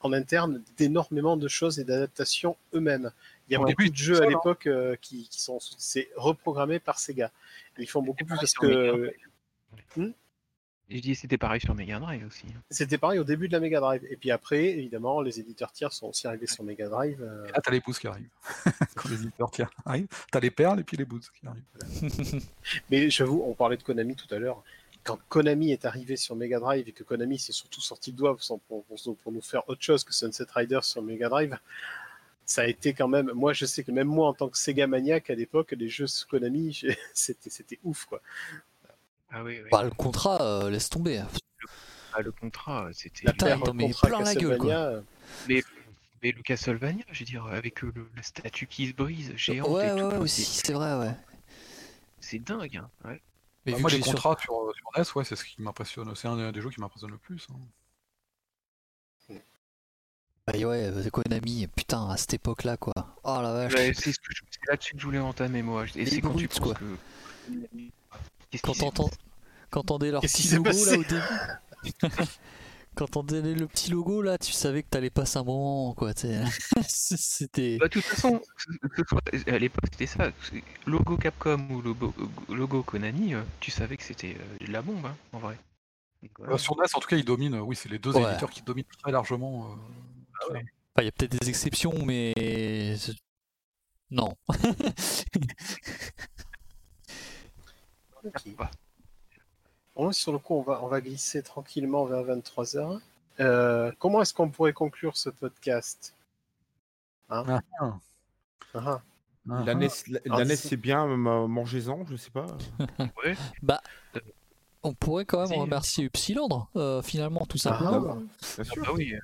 en 0.00 0.12
interne 0.12 0.62
d'énormément 0.76 1.38
de 1.38 1.48
choses 1.48 1.78
et 1.78 1.84
d'adaptations 1.84 2.56
eux-mêmes. 2.74 3.10
Il 3.48 3.52
y 3.52 3.56
a 3.56 3.60
Ouais, 3.60 3.72
beaucoup 3.74 3.88
de 3.90 3.94
jeux 3.96 4.14
ça, 4.14 4.22
à 4.22 4.26
hein. 4.26 4.30
l'époque 4.30 4.66
euh, 4.66 4.96
qui, 5.00 5.28
qui 5.28 5.40
sont 5.40 5.58
c'est 5.78 6.08
reprogrammé 6.16 6.78
par 6.78 6.98
Sega. 6.98 7.30
Ils 7.78 7.88
font 7.88 8.02
beaucoup 8.02 8.24
plus 8.24 8.36
parce 8.36 8.54
que 8.54 9.12
Drive. 9.96 10.12
Je 10.90 10.98
dis 11.00 11.14
c'était 11.14 11.38
pareil 11.38 11.60
sur 11.62 11.74
Mega 11.74 11.98
Drive 11.98 12.26
aussi. 12.26 12.44
c'était 12.70 12.98
pareil 12.98 13.18
au 13.18 13.24
début 13.24 13.48
de 13.48 13.52
la 13.54 13.60
Mega 13.60 13.80
Drive. 13.80 14.04
Et 14.10 14.16
puis 14.16 14.30
après, 14.30 14.64
évidemment, 14.66 15.22
les 15.22 15.40
éditeurs 15.40 15.72
tiers 15.72 15.92
sont 15.92 16.08
aussi 16.08 16.26
arrivés 16.26 16.46
sur 16.46 16.62
Mega 16.62 16.88
Drive. 16.88 17.22
euh, 17.22 17.46
là, 17.48 17.60
t'as 17.62 17.70
les 17.70 17.80
boosts 17.80 18.00
qui 18.00 18.06
arrivent. 18.06 18.28
Quand 18.94 19.08
les 19.08 19.22
éditeurs 19.22 19.50
tiers 19.50 19.70
arrivent, 19.86 20.08
t'as 20.30 20.40
les 20.40 20.50
perles 20.50 20.80
et 20.80 20.84
puis 20.84 20.96
les 20.98 21.06
boosts 21.06 21.30
qui 21.32 21.46
arrivent. 21.46 22.42
Mais 22.90 23.08
j'avoue, 23.08 23.42
on 23.46 23.54
parlait 23.54 23.78
de 23.78 23.82
Konami 23.82 24.14
tout 24.14 24.32
à 24.34 24.38
l'heure. 24.38 24.62
Quand 25.04 25.18
Konami 25.30 25.72
est 25.72 25.86
arrivé 25.86 26.16
sur 26.16 26.36
Mega 26.36 26.58
Drive 26.60 26.86
et 26.86 26.92
que 26.92 27.02
Konami 27.02 27.38
s'est 27.38 27.52
surtout 27.52 27.80
sorti 27.80 28.10
le 28.10 28.16
doigt 28.18 28.36
pour, 28.36 28.60
pour- 28.60 28.84
pour- 28.84 29.16
pour 29.16 29.32
nous 29.32 29.42
faire 29.42 29.66
autre 29.68 29.82
chose 29.82 30.04
que 30.04 30.12
Sunset 30.12 30.44
Riders 30.54 30.84
sur 30.84 31.02
Mega 31.02 31.28
Drive, 31.30 31.58
ça 32.46 32.62
a 32.62 32.66
été 32.66 32.92
quand 32.94 33.08
même. 33.08 33.30
Moi, 33.34 33.52
je 33.52 33.64
sais 33.66 33.84
que 33.84 33.90
même 33.92 34.08
moi, 34.08 34.28
en 34.28 34.34
tant 34.34 34.48
que 34.48 34.58
Sega 34.58 34.86
maniaque 34.86 35.30
à 35.30 35.34
l'époque, 35.34 35.72
les 35.72 35.88
jeux 35.88 36.06
Konami, 36.28 36.82
c'était 37.14 37.50
c'était 37.50 37.78
ouf 37.84 38.04
quoi. 38.04 38.20
Ah 39.30 39.42
oui, 39.42 39.58
oui. 39.62 39.68
Bah, 39.72 39.82
le 39.82 39.90
contrat, 39.90 40.40
euh, 40.42 40.70
laisse 40.70 40.88
tomber. 40.88 41.22
Ah, 42.12 42.20
le 42.22 42.30
contrat, 42.30 42.88
c'était. 42.92 43.26
La 43.26 43.56
met 43.72 43.86
contrat 43.86 44.08
plein 44.08 44.20
la 44.20 44.34
gueule, 44.34 44.58
quoi. 44.58 44.72
Euh, 44.72 45.00
Mais 45.48 45.62
le 46.32 46.42
Castlevania, 46.42 47.04
je 47.10 47.18
veux 47.20 47.24
dire, 47.26 47.44
avec 47.46 47.82
euh, 47.84 47.92
le, 47.94 48.08
la 48.16 48.22
statue 48.22 48.66
qui 48.66 48.88
se 48.88 48.92
brise, 48.94 49.32
géante 49.36 49.68
ouais, 49.68 49.88
et 49.88 49.92
ouais, 49.92 49.98
tout, 50.00 50.04
ouais, 50.06 50.10
c'est- 50.12 50.18
aussi, 50.18 50.44
c'est 50.64 50.72
vrai, 50.72 50.94
ouais. 50.98 51.14
c'est 52.20 52.38
dingue. 52.38 52.76
Hein. 52.76 52.88
Ouais. 53.04 53.20
Mais 53.66 53.72
Bah, 53.72 53.78
moi, 53.80 53.90
les 53.90 54.00
contrats 54.00 54.36
sur, 54.40 54.72
sur 54.74 54.90
NES, 54.98 55.04
ouais, 55.16 55.24
c'est 55.24 55.36
ce 55.36 55.44
qui 55.44 55.60
m'impressionne. 55.60 56.14
C'est 56.14 56.28
un 56.28 56.52
des 56.52 56.60
jeux 56.60 56.70
qui 56.70 56.80
m'impressionne 56.80 57.10
le 57.10 57.18
plus. 57.18 57.46
hein. 57.50 57.56
Bah, 60.46 60.52
ouais, 60.58 60.64
euh, 60.92 61.10
Konami, 61.10 61.66
putain, 61.74 62.10
à 62.10 62.16
cette 62.18 62.34
époque-là, 62.34 62.76
quoi. 62.76 62.92
Oh 63.24 63.38
la 63.42 63.52
vache. 63.52 63.72
Ouais, 63.74 63.92
c'est 63.94 64.12
ce 64.12 64.18
que 64.18 64.26
je- 64.34 64.42
c'est 64.50 64.60
là-dessus 64.70 64.92
que 64.94 65.00
je 65.00 65.06
voulais 65.06 65.18
entamer, 65.18 65.62
moi. 65.62 65.84
Et 65.96 66.04
c'est 66.04 66.20
quand 66.20 66.34
tu 66.34 66.48
penses 66.48 66.60
quoi. 66.60 66.74
que. 66.74 66.84
Quand 68.62 68.74
t'entends, 68.74 69.10
quand 69.70 69.80
t'entendais 69.80 70.10
leur 70.10 70.20
petit 70.20 70.48
logo 70.54 70.70
là 70.70 70.92
au 70.98 71.02
début. 71.02 71.20
quand 72.94 73.06
t'entendais 73.06 73.54
le 73.54 73.66
petit 73.66 73.90
logo 73.90 74.20
là, 74.20 74.36
tu 74.38 74.52
savais 74.52 74.82
que 74.82 74.88
t'allais 74.90 75.08
passer 75.10 75.38
un 75.38 75.44
moment, 75.44 75.94
quoi. 75.94 76.12
tu 76.12 76.28
sais. 76.28 76.42
C'était. 76.88 77.78
Bah, 77.78 77.86
de 77.88 77.92
toute 77.92 78.04
façon, 78.04 78.40
à 79.46 79.58
l'époque 79.58 79.84
c'était 79.92 80.06
ça. 80.06 80.30
Logo 80.86 81.16
Capcom 81.16 81.66
ou 81.70 81.80
logo, 81.80 82.12
logo 82.50 82.82
Konami, 82.82 83.32
euh, 83.34 83.42
tu 83.60 83.70
savais 83.70 83.96
que 83.96 84.02
c'était 84.04 84.36
euh, 84.38 84.66
de 84.66 84.70
la 84.72 84.82
bombe, 84.82 85.06
hein, 85.06 85.16
en 85.32 85.38
vrai. 85.38 85.58
Voilà. 86.38 86.54
Euh, 86.54 86.58
sur 86.58 86.76
NES, 86.76 86.84
en 86.94 87.00
tout 87.00 87.08
cas, 87.08 87.16
ils 87.16 87.24
dominent. 87.24 87.58
Oui, 87.60 87.76
c'est 87.76 87.88
les 87.88 87.98
deux 87.98 88.12
Ouais. 88.12 88.30
éditeurs 88.30 88.50
qui 88.50 88.60
dominent 88.62 88.84
très 89.02 89.10
largement. 89.12 89.64
euh, 89.72 89.74
Ah 90.40 90.52
ouais. 90.52 90.58
Enfin, 90.60 91.02
il 91.02 91.04
y 91.04 91.08
a 91.08 91.12
peut-être 91.12 91.38
des 91.40 91.48
exceptions, 91.48 91.92
mais. 92.04 92.94
Non. 94.10 94.36
Bah, 98.56 98.70
Bon, 99.96 100.10
sur 100.12 100.32
le 100.32 100.38
coup, 100.38 100.54
on 100.54 100.62
va, 100.62 100.82
on 100.82 100.88
va 100.88 101.00
glisser 101.00 101.42
tranquillement 101.42 102.04
vers 102.04 102.22
23h. 102.24 103.00
Euh, 103.40 103.92
comment 103.98 104.22
est-ce 104.22 104.34
qu'on 104.34 104.48
pourrait 104.48 104.72
conclure 104.72 105.16
ce 105.16 105.28
podcast? 105.30 106.14
Ah, 107.28 107.44
ah. 107.80 107.98
Ah, 108.74 108.80
ah. 108.86 109.02
La 109.66 109.74
NES, 109.74 109.88
c'est- 110.56 110.76
bien, 110.76 111.06
ma- 111.16 111.46
mangez-en, 111.46 112.04
je 112.06 112.16
sais 112.16 112.30
pas. 112.30 112.46
ouais. 113.24 113.36
On 114.82 114.94
pourrait 114.94 115.26
quand 115.26 115.46
même 115.48 115.58
remercier 115.60 116.04
Upsilandre, 116.04 116.68
euh, 116.76 117.02
finalement, 117.02 117.44
tout 117.46 117.58
simplement. 117.58 118.00
bah, 118.00 118.18
bien 118.56 118.64
sûr. 118.64 118.82
Ah 118.86 118.92
oui, 118.94 119.14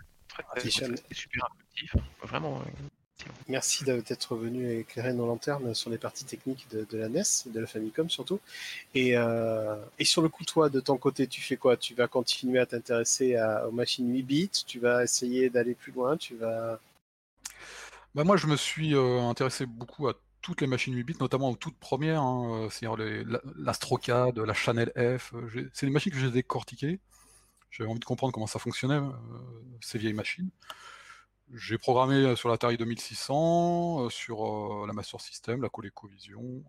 euh, 0.57 0.61
Ah, 0.65 0.69
super 1.13 1.49
intuitif. 1.53 1.97
Vraiment. 2.23 2.61
euh, 2.61 2.65
Merci 3.49 3.85
d'être 3.85 4.35
venu 4.37 4.79
éclairer 4.79 5.13
nos 5.13 5.27
lanternes 5.27 5.75
sur 5.75 5.91
les 5.91 5.99
parties 5.99 6.25
techniques 6.25 6.67
de, 6.71 6.87
de 6.91 6.99
la 6.99 7.07
NES, 7.09 7.51
de 7.53 7.61
la 7.61 7.67
Famicom 7.67 8.09
surtout. 8.09 8.41
Et, 8.95 9.17
euh, 9.17 9.77
et 9.99 10.05
sur 10.05 10.23
le 10.23 10.29
coup, 10.29 10.45
toi, 10.45 10.71
de 10.71 10.81
ton 10.81 10.97
côté, 10.97 11.27
tu 11.27 11.41
fais 11.43 11.57
quoi? 11.57 11.77
Tu 11.77 11.95
vas 11.95 12.09
continuer 12.09 12.61
à 12.61 12.67
t'intéresser 12.67 13.37
à- 13.37 13.69
aux 13.69 13.73
machines 13.73 14.11
8 14.13 14.23
bits? 14.23 14.51
Tu 14.67 14.79
vas 14.81 15.05
essayer 15.05 15.51
d'aller 15.51 15.75
plus 15.75 15.93
loin? 15.93 16.17
Tu 16.17 16.35
vas 16.37 16.81
Bah, 18.15 18.25
moi, 18.25 18.37
je 18.37 18.47
me 18.47 18.57
suis 18.57 18.95
euh, 18.95 19.21
intéressé 19.21 19.67
beaucoup 19.67 20.09
à 20.09 20.15
toutes 20.43 20.61
les 20.61 20.67
machines 20.67 20.95
8 20.95 21.05
bits, 21.05 21.17
notamment 21.21 21.51
aux 21.51 21.57
toutes 21.57 21.79
premières, 21.79 22.23
hein, 22.23 22.65
euh, 22.67 22.71
c'est-à-dire 22.71 22.97
les- 22.97 23.25
la- 23.25 23.41
la 24.45 24.55
Chanel 24.55 24.91
F. 24.97 25.33
euh, 25.35 25.71
C'est 25.75 25.87
des 25.87 25.93
machines 25.93 26.13
que 26.13 26.19
j'ai 26.19 26.31
décortiquées. 26.31 27.01
J'avais 27.71 27.89
envie 27.91 28.01
de 28.01 28.05
comprendre 28.05 28.33
comment 28.33 28.47
ça 28.47 28.59
fonctionnait, 28.59 28.95
euh, 28.97 29.11
ces 29.81 29.99
vieilles 29.99 30.13
machines. 30.13 30.51
J'ai 31.53 31.79
programmé 31.79 32.15
euh, 32.15 32.37
sur 32.37 32.49
l'Atari 32.49 32.77
2600, 32.77 34.07
euh, 34.07 34.11
sur 34.11 34.87
la 34.87 34.93
Master 34.93 35.21
System, 35.21 35.63
la 35.63 35.69
ColecoVision, 35.69 36.63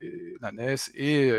et- 0.00 0.36
la 0.40 0.52
NES, 0.52 0.76
et 0.94 1.30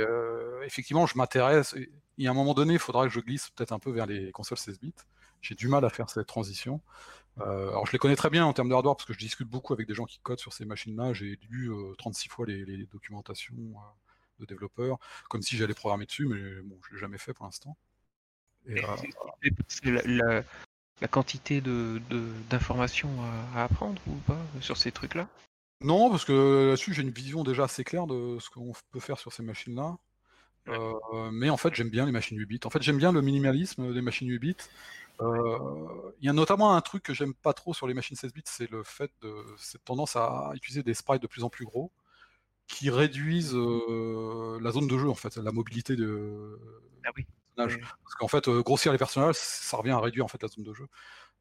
effectivement, 0.66 1.06
je 1.08 1.18
m'intéresse. 1.18 1.74
et- 1.76 1.92
Et 2.18 2.28
à 2.28 2.32
un 2.32 2.34
moment 2.34 2.54
donné, 2.54 2.74
il 2.74 2.80
faudra 2.80 3.04
que 3.06 3.12
je 3.12 3.20
glisse 3.20 3.50
peut-être 3.50 3.74
un 3.74 3.80
peu 3.80 3.92
vers 3.92 4.06
les 4.06 4.32
consoles 4.32 4.58
16 4.58 4.80
bits. 4.80 4.94
J'ai 5.42 5.54
du 5.56 5.68
mal 5.68 5.84
à 5.84 5.90
faire 5.90 6.10
cette 6.10 6.28
transition. 6.28 6.82
Alors 7.42 7.86
je 7.88 7.92
les 7.94 8.00
connais 8.00 8.16
très 8.16 8.30
bien 8.30 8.46
en 8.46 8.54
termes 8.54 8.70
de 8.70 8.74
hardware 8.76 8.96
parce 8.96 9.06
que 9.08 9.14
je 9.14 9.20
discute 9.20 9.50
beaucoup 9.50 9.74
avec 9.74 9.88
des 9.88 9.94
gens 9.96 10.06
qui 10.06 10.20
codent 10.20 10.40
sur 10.40 10.54
ces 10.54 10.66
machines-là. 10.66 11.14
J'ai 11.14 11.38
lu 11.50 11.72
euh, 11.72 11.94
36 11.98 12.30
fois 12.30 12.46
les, 12.46 12.86
documentations 12.88 13.56
de 14.40 14.46
développeurs, 14.46 14.98
comme 15.30 15.42
si 15.42 15.58
j'allais 15.58 15.74
programmer 15.74 16.06
dessus, 16.06 16.26
mais 16.28 16.62
bon, 16.64 16.78
je 16.90 16.96
l'ai 16.96 17.00
jamais 17.02 17.18
fait 17.18 17.34
pour 17.34 17.46
l'instant. 17.46 17.78
C'est- 19.68 19.86
la, 19.92 20.02
la- 20.06 20.44
la 21.02 21.08
quantité 21.08 21.62
de 21.62 22.02
de- 22.10 22.32
d'informations 22.50 23.10
à, 23.54 23.60
à 23.60 23.64
apprendre 23.66 24.02
ou 24.08 24.16
pas 24.28 24.34
euh, 24.34 24.62
sur 24.62 24.78
ces 24.78 24.92
trucs-là? 24.92 25.28
Non, 25.82 26.10
parce 26.10 26.26
que 26.26 26.68
là-dessus 26.70 26.94
j'ai 26.94 27.02
une 27.02 27.10
vision 27.12 27.44
déjà 27.44 27.66
assez 27.66 27.84
claire 27.84 28.08
de 28.08 28.38
ce 28.40 28.50
qu'on 28.50 28.72
peut 28.92 29.00
faire 29.00 29.20
sur 29.20 29.34
ces 29.34 29.44
machines-là. 29.44 29.98
Ouais. 30.68 30.78
Euh, 31.14 31.30
mais 31.32 31.50
en 31.52 31.58
fait, 31.58 31.76
j'aime 31.76 31.90
bien 31.90 32.06
les 32.08 32.12
machines 32.12 32.38
8 32.40 32.46
bits. 32.48 32.60
En 32.66 32.72
fait, 32.72 32.82
j'aime 32.82 32.98
bien 32.98 33.12
le 33.12 33.22
minimalisme 33.22 33.94
des 33.94 34.02
machines 34.02 34.30
8 34.30 34.40
bits. 34.40 34.56
Euh, 35.22 36.12
Il 36.22 36.26
y 36.26 36.30
a 36.30 36.34
notamment 36.34 36.74
un 36.76 36.82
truc 36.82 37.04
que 37.04 37.14
j'aime 37.14 37.34
pas 37.36 37.54
trop 37.54 37.74
sur 37.74 37.86
les 37.88 37.94
machines 37.94 38.18
16 38.18 38.34
bits, 38.34 38.42
c'est 38.46 38.70
le 38.72 38.82
fait 38.84 39.12
de 39.22 39.32
cette 39.58 39.86
tendance 39.86 40.16
à 40.16 40.52
utiliser 40.56 40.82
des 40.82 40.94
sprites 40.96 41.22
de 41.22 41.28
plus 41.28 41.44
en 41.44 41.50
plus 41.50 41.66
gros 41.66 41.92
qui 42.68 42.90
réduisent 42.90 43.54
euh, 43.56 44.60
la 44.62 44.72
zone 44.72 44.88
de 44.88 44.98
jeu, 44.98 45.08
en 45.10 45.14
fait, 45.16 45.38
la 45.38 45.52
mobilité 45.52 45.96
de 45.96 46.58
Ah 47.06 47.12
oui. 47.16 47.26
Personnages. 47.56 47.80
Parce 48.03 48.15
qu'en 48.15 48.27
fait, 48.27 48.48
euh, 48.48 48.61
grossir 48.61 48.91
les 48.91 48.98
personnages, 48.98 49.36
ça 49.36 49.77
revient 49.77 49.91
à 49.91 49.99
réduire 49.99 50.26
en 50.26 50.27
fait 50.27 50.41
la 50.41 50.49
zone 50.49 50.64
de 50.64 50.73
jeu. 50.73 50.88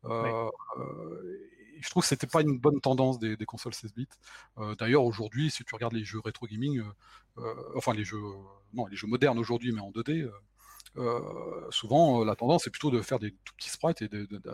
Euh, 0.05 0.51
euh, 0.79 1.51
je 1.81 1.91
trouve 1.91 2.03
que 2.03 2.09
c'était 2.09 2.27
pas 2.27 2.43
une 2.43 2.59
bonne 2.59 2.81
tendance 2.81 3.19
des, 3.19 3.37
des 3.37 3.45
consoles 3.47 3.75
16 3.75 3.95
bits. 3.95 4.09
Euh, 4.59 4.75
D'ailleurs, 4.77 5.05
aujourd'hui, 5.05 5.51
si 5.51 5.65
tu 5.65 5.75
regardes 5.75 5.95
les 5.95 6.05
jeux 6.05 6.21
rétro 6.21 6.47
gaming, 6.47 6.83
enfin 7.75 7.93
les 7.93 8.05
jeux, 8.05 8.21
non, 8.75 8.87
les 8.87 8.97
jeux 8.97 9.07
modernes 9.07 9.39
aujourd'hui, 9.39 9.73
mais 9.73 9.81
en 9.81 9.91
2D, 9.91 10.23
euh, 10.23 10.27
euh, 10.27 10.31
souvent 11.71 12.21
euh, 12.21 12.25
la 12.25 12.37
tendance 12.37 12.67
est 12.67 12.71
plutôt 12.71 12.91
de 12.91 13.01
faire 13.03 13.19
des 13.19 13.31
tout 13.45 13.55
petits 13.57 13.71
sprites 13.71 14.03
et 14.03 14.09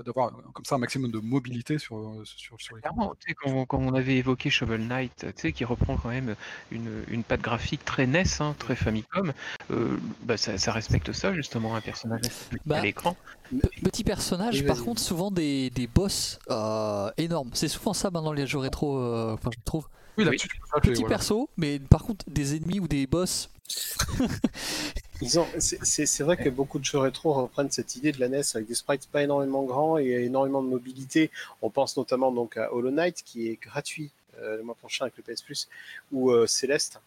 d'avoir 0.04 0.28
euh, 0.28 0.42
comme 0.54 0.64
ça 0.64 0.76
un 0.76 0.78
maximum 0.78 1.10
de 1.10 1.18
mobilité 1.18 1.78
sur 1.78 2.14
sur, 2.24 2.60
sur 2.60 2.76
l'écran. 2.76 2.94
Clairement, 2.94 3.14
tu 3.20 3.28
sais, 3.28 3.34
quand, 3.34 3.66
quand 3.66 3.78
on 3.78 3.94
avait 3.94 4.16
évoqué 4.16 4.50
Shovel 4.50 4.86
Knight, 4.86 5.12
tu 5.18 5.32
sais, 5.36 5.52
qui 5.52 5.64
reprend 5.64 5.96
quand 5.96 6.08
même 6.08 6.34
une, 6.70 7.04
une 7.08 7.24
patte 7.24 7.40
graphique 7.42 7.84
très 7.84 8.06
NES, 8.06 8.24
hein, 8.40 8.54
très 8.58 8.76
Famicom, 8.76 9.32
euh, 9.70 9.96
bah, 10.22 10.36
ça, 10.36 10.56
ça 10.58 10.72
respecte 10.72 11.12
ça 11.12 11.34
justement, 11.34 11.76
un 11.76 11.80
personnage 11.80 12.22
petit 12.22 12.60
Bah, 12.66 12.78
à 12.78 12.82
l'écran. 12.82 13.16
Pe- 13.50 13.68
Petit 13.84 14.04
personnage, 14.04 14.60
Oui, 14.60 14.66
par 14.66 14.82
contre, 14.82 15.00
souvent 15.00 15.30
des, 15.30 15.70
des 15.70 15.86
boss 15.86 16.38
euh, 16.50 17.10
énormes. 17.16 17.50
C'est 17.54 17.68
souvent 17.68 17.92
ça 17.92 18.10
maintenant 18.10 18.32
les 18.32 18.46
jeux 18.46 18.58
rétro, 18.58 18.98
euh, 18.98 19.34
enfin, 19.34 19.50
je 19.52 19.58
trouve. 19.64 19.88
Oui, 20.16 20.24
patcher, 20.24 20.48
Petit 20.82 20.94
voilà. 21.00 21.08
perso, 21.16 21.48
mais 21.56 21.78
par 21.78 22.02
contre 22.04 22.24
des 22.28 22.56
ennemis 22.56 22.80
ou 22.80 22.88
des 22.88 23.06
boss. 23.06 23.48
Ils 25.22 25.38
ont- 25.38 25.46
C'est 25.58 26.22
vrai 26.22 26.36
que 26.36 26.48
beaucoup 26.48 26.78
de 26.78 26.84
jeux 26.84 26.98
rétro 26.98 27.32
reprennent 27.32 27.70
cette 27.70 27.96
idée 27.96 28.12
de 28.12 28.20
la 28.20 28.28
NES 28.28 28.42
avec 28.54 28.66
des 28.68 28.74
sprites 28.74 29.06
pas 29.08 29.22
énormément 29.22 29.62
grands 29.64 29.98
et 29.98 30.06
énormément 30.24 30.62
de 30.62 30.68
mobilité. 30.68 31.30
On 31.62 31.70
pense 31.70 31.96
notamment 31.96 32.32
donc 32.32 32.56
à 32.56 32.72
Hollow 32.72 32.90
Knight 32.90 33.22
qui 33.24 33.48
est 33.48 33.56
gratuit 33.60 34.10
euh, 34.40 34.56
le 34.56 34.62
mois 34.62 34.74
prochain 34.74 35.04
avec 35.04 35.16
le 35.18 35.22
PS 35.22 35.42
Plus 35.42 35.68
ou 36.12 36.30
euh, 36.30 36.46
Céleste 36.46 37.00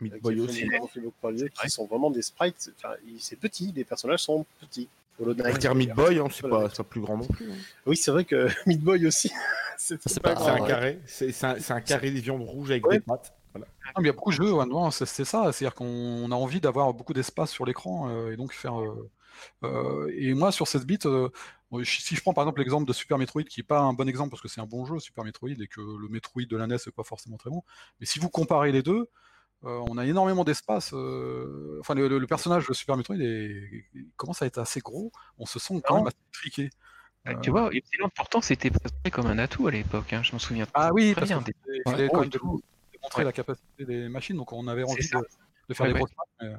Meat 0.00 0.12
euh, 0.12 0.16
qui 0.16 0.22
Boy 0.22 0.40
aussi. 0.40 0.62
qui 0.62 0.68
Ouais. 1.62 1.68
sont 1.68 1.86
vraiment 1.86 2.10
des 2.10 2.22
sprites. 2.22 2.70
Enfin, 2.78 2.94
il- 3.06 3.20
c'est 3.20 3.36
petit, 3.36 3.72
les 3.76 3.84
personnages 3.84 4.20
sont 4.22 4.46
petits. 4.60 4.88
Hollow 5.20 5.32
On 5.32 5.42
va 5.42 5.42
Knight. 5.50 5.58
dire 5.58 5.74
Meat 5.74 5.90
Boy, 5.94 6.18
hein, 6.20 6.28
c'est 6.32 6.42
pas, 6.48 6.60
Knight. 6.60 6.70
c'est 6.70 6.76
pas 6.78 6.84
plus 6.88 7.00
grand 7.00 7.16
non 7.18 7.26
plus. 7.26 7.50
hein. 7.50 7.56
Oui, 7.86 7.96
c'est 7.96 8.12
vrai 8.12 8.24
que 8.24 8.48
Meat 8.66 8.80
Boy 8.80 9.04
aussi. 9.06 9.30
c'est 9.76 10.00
C'est 10.06 10.20
pas 10.20 10.34
pas- 10.34 10.44
C'est 10.44 10.50
un 10.62 10.66
carré, 10.66 11.00
c'est 11.06 11.32
c'est 11.32 11.46
un, 11.46 11.58
c'est 11.60 11.72
un 11.72 11.80
carré 11.80 12.10
de 12.12 12.20
viande 12.20 12.42
rouge 12.42 12.70
avec 12.70 12.86
Ouais. 12.86 12.94
des 12.98 13.00
pattes. 13.00 13.32
Voilà. 13.52 13.66
Non, 13.86 13.92
mais 13.98 14.02
il 14.04 14.06
y 14.06 14.10
a 14.10 14.12
beaucoup 14.12 14.30
de 14.30 14.36
jeux, 14.36 14.52
ouais, 14.52 14.66
non, 14.66 14.90
c'est 14.90 15.06
c'est 15.06 15.24
ça, 15.24 15.50
c'est-à-dire 15.52 15.74
qu'on 15.74 16.30
a 16.30 16.34
envie 16.34 16.60
d'avoir 16.60 16.92
beaucoup 16.94 17.12
d'espace 17.14 17.50
sur 17.50 17.64
l'écran 17.64 18.08
euh, 18.10 18.32
et 18.32 18.36
donc 18.36 18.52
faire. 18.52 18.80
euh, 18.80 19.10
euh, 19.64 20.12
et 20.16 20.34
moi, 20.34 20.50
sur 20.52 20.66
16 20.68 20.84
bits, 20.86 20.98
euh, 21.06 21.28
bon, 21.70 21.82
si 21.84 22.14
je 22.16 22.20
prends 22.20 22.34
par 22.34 22.44
exemple 22.44 22.58
l'exemple 22.60 22.86
de 22.86 22.92
Super 22.92 23.18
Metroid, 23.18 23.44
qui 23.44 23.60
n'est 23.60 23.64
pas 23.66 23.80
un 23.80 23.92
bon 23.92 24.08
exemple 24.08 24.30
parce 24.30 24.42
que 24.42 24.48
c'est 24.48 24.60
un 24.60 24.66
bon 24.66 24.84
jeu, 24.84 24.98
Super 24.98 25.24
Metroid, 25.24 25.50
et 25.50 25.68
que 25.68 25.80
le 25.80 26.08
Metroid 26.08 26.42
de 26.44 26.56
la 26.56 26.64
NES 26.66 26.76
n'est 26.86 26.92
pas 26.92 27.04
forcément 27.04 27.36
très 27.36 27.50
bon, 27.50 27.62
mais 28.00 28.06
si 28.06 28.18
vous 28.18 28.28
comparez 28.30 28.72
les 28.72 28.82
deux, 28.82 29.06
euh, 29.64 29.84
on 29.88 29.96
a 29.98 30.06
énormément 30.06 30.44
d'espace. 30.44 30.90
euh, 30.94 31.78
Enfin, 31.80 31.94
le, 31.94 32.08
le- 32.08 32.18
le 32.18 32.26
personnage 32.26 32.66
de 32.68 32.72
Super 32.74 32.96
Metroid 32.96 33.16
est- 33.16 33.84
il 33.94 34.06
commence 34.16 34.42
à 34.42 34.46
être 34.46 34.58
assez 34.58 34.80
gros, 34.80 35.10
on 35.38 35.46
se 35.46 35.58
sent 35.58 35.80
quand 35.86 35.94
Non. 35.94 36.00
même 36.02 36.08
assez 36.08 36.16
triqué. 36.32 36.70
Euh, 37.28 37.34
Tu 37.42 37.50
vois, 37.50 37.70
Epsilon, 37.74 38.08
pourtant, 38.14 38.40
c'était 38.40 38.70
présenté 38.70 39.10
comme 39.10 39.26
un 39.26 39.38
atout 39.38 39.66
à 39.68 39.70
l'époque, 39.72 40.12
hein, 40.12 40.22
je 40.22 40.32
m'en 40.32 40.38
souviens 40.38 40.66
Ah 40.74 40.92
oui, 40.92 41.12
très 41.12 41.20
parce 41.22 41.28
bien. 41.28 41.42
qu'il 41.42 41.54
des- 41.66 41.82
fallait 41.84 42.04
Ouais, 42.04 42.10
quand 42.10 42.18
oh, 42.18 42.20
même 42.20 42.30
et 42.32 42.62
Ouais. 43.16 43.24
la 43.24 43.32
capacité 43.32 43.84
des 43.84 44.08
machines, 44.08 44.36
donc 44.36 44.52
on 44.52 44.66
avait 44.68 44.84
envie 44.84 45.08
de, 45.08 45.18
de 45.68 45.74
faire 45.74 45.86
Ouais, 45.86 45.92
des 45.92 45.94
ouais. 45.94 45.98
grosses 46.00 46.10
mais, 46.40 46.48
euh, 46.48 46.56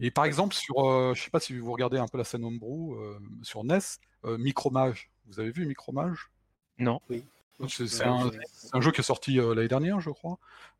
Et 0.00 0.10
par 0.10 0.24
exemple, 0.24 0.54
sur, 0.54 0.88
euh, 0.88 1.14
je 1.14 1.22
sais 1.22 1.30
pas 1.30 1.40
si 1.40 1.58
vous 1.58 1.72
regardez 1.72 1.98
un 1.98 2.08
peu 2.08 2.18
la 2.18 2.24
scène 2.24 2.44
Homebrew 2.44 2.94
euh, 2.94 3.18
sur 3.42 3.60
NES, 3.64 3.78
euh, 4.24 4.38
Micromage. 4.38 5.10
Vous 5.26 5.40
avez 5.40 5.50
vu 5.50 5.66
Micromage? 5.66 6.30
Non. 6.78 7.00
C'est 7.68 7.86
c'est 7.86 8.04
Ouais, 8.04 8.30
un, 8.72 8.80
jeu 8.80 8.90
qui 8.90 9.00
est 9.00 9.04
sorti 9.04 9.38
euh, 9.38 9.54
l'année 9.54 9.68
dernière, 9.68 10.00
je 10.00 10.10
crois. 10.10 10.38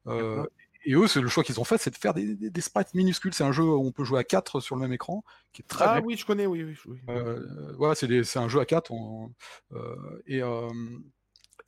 Euh, 0.08 0.44
et 0.84 0.94
eux, 0.94 1.06
c'est 1.06 1.20
le 1.20 1.28
choix 1.28 1.44
qu'ils 1.44 1.60
ont 1.60 1.64
fait, 1.64 1.78
c'est 1.78 1.90
de 1.90 1.96
faire 1.96 2.12
des, 2.12 2.34
des- 2.34 2.50
des 2.50 2.60
sprites 2.60 2.92
minuscules. 2.94 3.32
C'est 3.32 3.44
un 3.44 3.52
jeu 3.52 3.62
où 3.62 3.80
on 3.86 3.92
peut 3.92 4.04
jouer 4.04 4.18
à 4.18 4.24
4 4.24 4.60
sur 4.60 4.74
le 4.74 4.82
même 4.82 4.92
écran, 4.92 5.24
qui 5.52 5.62
est 5.62 5.64
très 5.66 5.84
Ah 5.86 5.94
bien. 5.94 6.02
oui, 6.04 6.16
je 6.16 6.26
connais, 6.26 6.46
oui. 6.46 6.62
oui, 6.64 6.76
oui. 6.86 6.98
Euh, 7.08 7.72
voilà, 7.78 7.94
c'est 7.94 8.36
un 8.38 8.48
jeu 8.48 8.60
à 8.60 8.66
4. 8.66 8.90
on- 8.90 9.32
euh, 9.72 10.22
et 10.26 10.42
euh, 10.42 10.68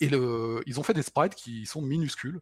et 0.00 0.08
le, 0.10 0.60
ils 0.66 0.78
ont 0.78 0.82
fait 0.82 0.92
des 0.92 1.02
sprites 1.02 1.34
qui 1.34 1.64
sont 1.66 1.80
minuscules. 1.80 2.40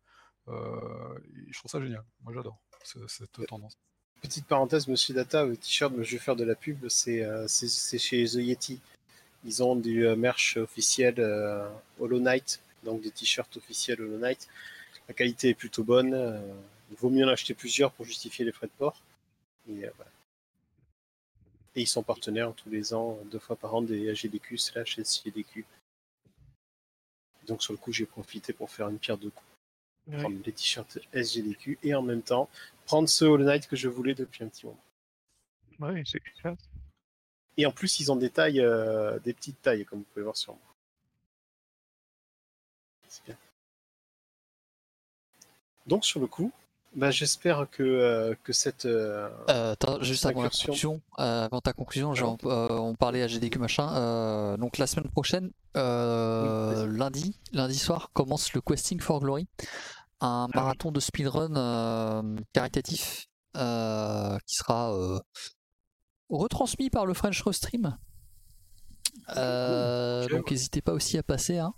Euh, 0.49 1.19
et 1.49 1.53
je 1.53 1.59
trouve 1.59 1.71
ça 1.71 1.81
génial. 1.81 2.05
Moi, 2.23 2.33
j'adore 2.35 2.59
ce- 2.83 3.07
cette 3.07 3.47
tendance. 3.47 3.77
Petite 4.21 4.47
parenthèse, 4.47 4.89
Monsieur 4.89 5.15
Data, 5.15 5.45
le 5.45 5.57
t-shirt, 5.57 5.93
je 6.03 6.13
vais 6.13 6.19
faire 6.19 6.37
de 6.37 6.45
la 6.45 6.55
pub, 6.55 6.89
c'est 6.89 7.23
euh, 7.25 7.47
chez 7.49 8.25
The 8.25 8.35
Yeti. 8.35 8.81
Ils 9.45 9.63
ont 9.63 9.77
du 9.77 10.07
euh, 10.07 10.17
merch 10.17 10.57
officiel 10.57 11.17
euh, 11.19 11.69
Hollow 12.01 12.21
Knight, 12.21 12.61
donc 12.85 13.03
des 13.03 13.11
t-shirts 13.11 13.55
officiels 13.59 14.01
Hollow 14.01 14.19
Knight. 14.19 14.49
La 15.09 15.15
qualité 15.15 15.51
est 15.51 15.55
plutôt 15.55 15.85
bonne. 15.85 16.15
euh, 16.15 16.41
il 16.91 16.97
vaut 16.97 17.11
mieux 17.11 17.25
en 17.25 17.29
acheter 17.29 17.53
plusieurs 17.55 17.93
pour 17.93 18.05
justifier 18.07 18.45
les 18.45 18.53
frais 18.53 18.67
de 18.67 18.73
port. 18.79 19.03
Et, 19.69 19.85
euh, 19.85 19.91
voilà. 19.97 20.11
Et 21.77 21.83
ils 21.83 21.87
sont 21.89 22.03
partenaires 22.03 22.55
tous 22.55 22.71
les 22.71 22.95
ans, 22.95 23.19
deux 23.31 23.39
fois 23.39 23.57
par 23.57 23.75
an, 23.75 23.83
des 23.83 24.15
GDQ 24.15 24.57
slash 24.57 24.99
SGDQ. 24.99 25.67
Donc 27.47 27.63
sur 27.63 27.73
le 27.73 27.79
coup, 27.79 27.93
j'ai 27.93 28.07
profité 28.07 28.53
pour 28.53 28.71
faire 28.71 28.89
une 28.89 28.99
pierre 28.99 29.19
de 29.19 29.29
coups 29.29 29.51
Prendre 30.13 30.37
les 30.45 30.53
t-shirts 30.53 30.99
SGDQ 31.15 31.79
et 31.83 31.95
en 31.95 32.03
même 32.03 32.23
temps 32.23 32.49
prendre 32.87 33.09
ce 33.09 33.25
Hollow 33.25 33.45
Knight 33.45 33.67
que 33.67 33.77
je 33.77 33.89
voulais 33.89 34.15
depuis 34.15 34.45
un 34.45 34.49
petit 34.49 34.67
moment. 34.67 34.79
Ouais, 35.81 36.03
c'est 36.07 36.21
classe. 36.21 36.59
Et 37.57 37.65
en 37.67 37.73
plus, 37.73 38.01
ils 38.01 38.13
ont 38.13 38.17
des 38.17 38.31
tailles, 38.31 38.61
euh, 38.61 39.19
des 39.21 39.33
petites 39.33 39.63
tailles, 39.63 39.85
comme 39.87 40.01
vous 40.01 40.05
pouvez 40.13 40.25
voir 40.25 40.37
sur 40.37 40.53
moi. 40.53 40.61
C'est 43.09 43.25
bien. 43.25 43.37
Donc 45.87 46.05
sur 46.05 46.21
le 46.21 46.27
coup, 46.27 46.51
bah, 46.97 47.11
j'espère 47.11 47.67
que, 47.71 47.83
euh, 47.83 48.35
que 48.45 48.53
cette... 48.53 48.87
euh, 48.87 49.29
Euh, 49.49 49.73
attends, 49.73 50.03
juste 50.03 50.27
avant 50.27 50.43
la 50.43 50.51
conclusion, 50.51 51.01
euh, 51.19 51.45
avant 51.45 51.61
ta 51.61 51.73
conclusion, 51.73 52.15
genre, 52.15 52.39
euh, 52.45 52.69
on 52.71 52.95
parlait 52.95 53.23
à 53.23 53.27
GDQ 53.29 53.59
machin. 53.59 53.95
euh, 53.97 54.57
donc 54.57 54.79
la 54.79 54.87
semaine 54.87 55.11
prochaine, 55.11 55.51
euh, 55.77 56.87
lundi, 56.87 57.39
lundi 57.53 57.79
soir, 57.79 58.11
commence 58.15 58.53
le 58.53 58.61
Questing 58.61 59.01
for 59.01 59.21
Glory, 59.21 59.47
un 60.21 60.49
marathon 60.55 60.91
de 60.93 61.01
speedrun 61.01 61.55
euh, 61.57 62.37
caritatif 62.53 63.27
euh, 63.57 64.39
qui 64.47 64.55
sera 64.57 64.95
euh, 64.95 65.19
retransmis 66.31 66.91
par 66.91 67.07
le 67.07 67.15
French 67.15 67.43
Restream. 67.43 67.97
Euh, 69.37 70.25
Ok, 70.25 70.31
donc 70.31 70.51
n'hésitez 70.51 70.83
pas 70.83 70.93
aussi 70.93 71.17
à 71.19 71.23
passer. 71.23 71.59
hein. 71.59 71.75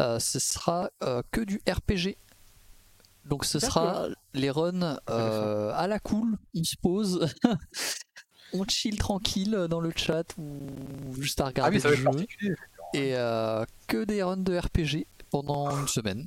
Euh, 0.00 0.18
ce 0.18 0.38
sera 0.38 0.90
euh, 1.02 1.22
que 1.30 1.40
du 1.40 1.60
RPG. 1.68 2.16
Donc 3.24 3.44
ce 3.44 3.58
sera 3.58 4.06
les 4.32 4.50
runs 4.50 4.98
à 5.06 5.86
la 5.86 5.98
cool, 5.98 6.38
on 6.56 6.64
se 6.64 6.76
pose, 6.80 7.28
on 8.54 8.64
chill 8.66 8.98
tranquille 8.98 9.66
dans 9.68 9.80
le 9.80 9.92
chat 9.94 10.24
ou 10.38 10.58
juste 11.20 11.40
à 11.42 11.44
Ah 11.44 11.48
regarder 11.48 11.78
oui, 11.84 11.90
le 11.90 11.96
jeu. 11.96 12.56
Et 12.94 13.10
que 13.86 14.04
des 14.04 14.22
runs 14.22 14.38
de 14.38 14.56
RPG 14.56 15.06
pendant 15.30 15.78
une 15.78 15.88
semaine. 15.88 16.26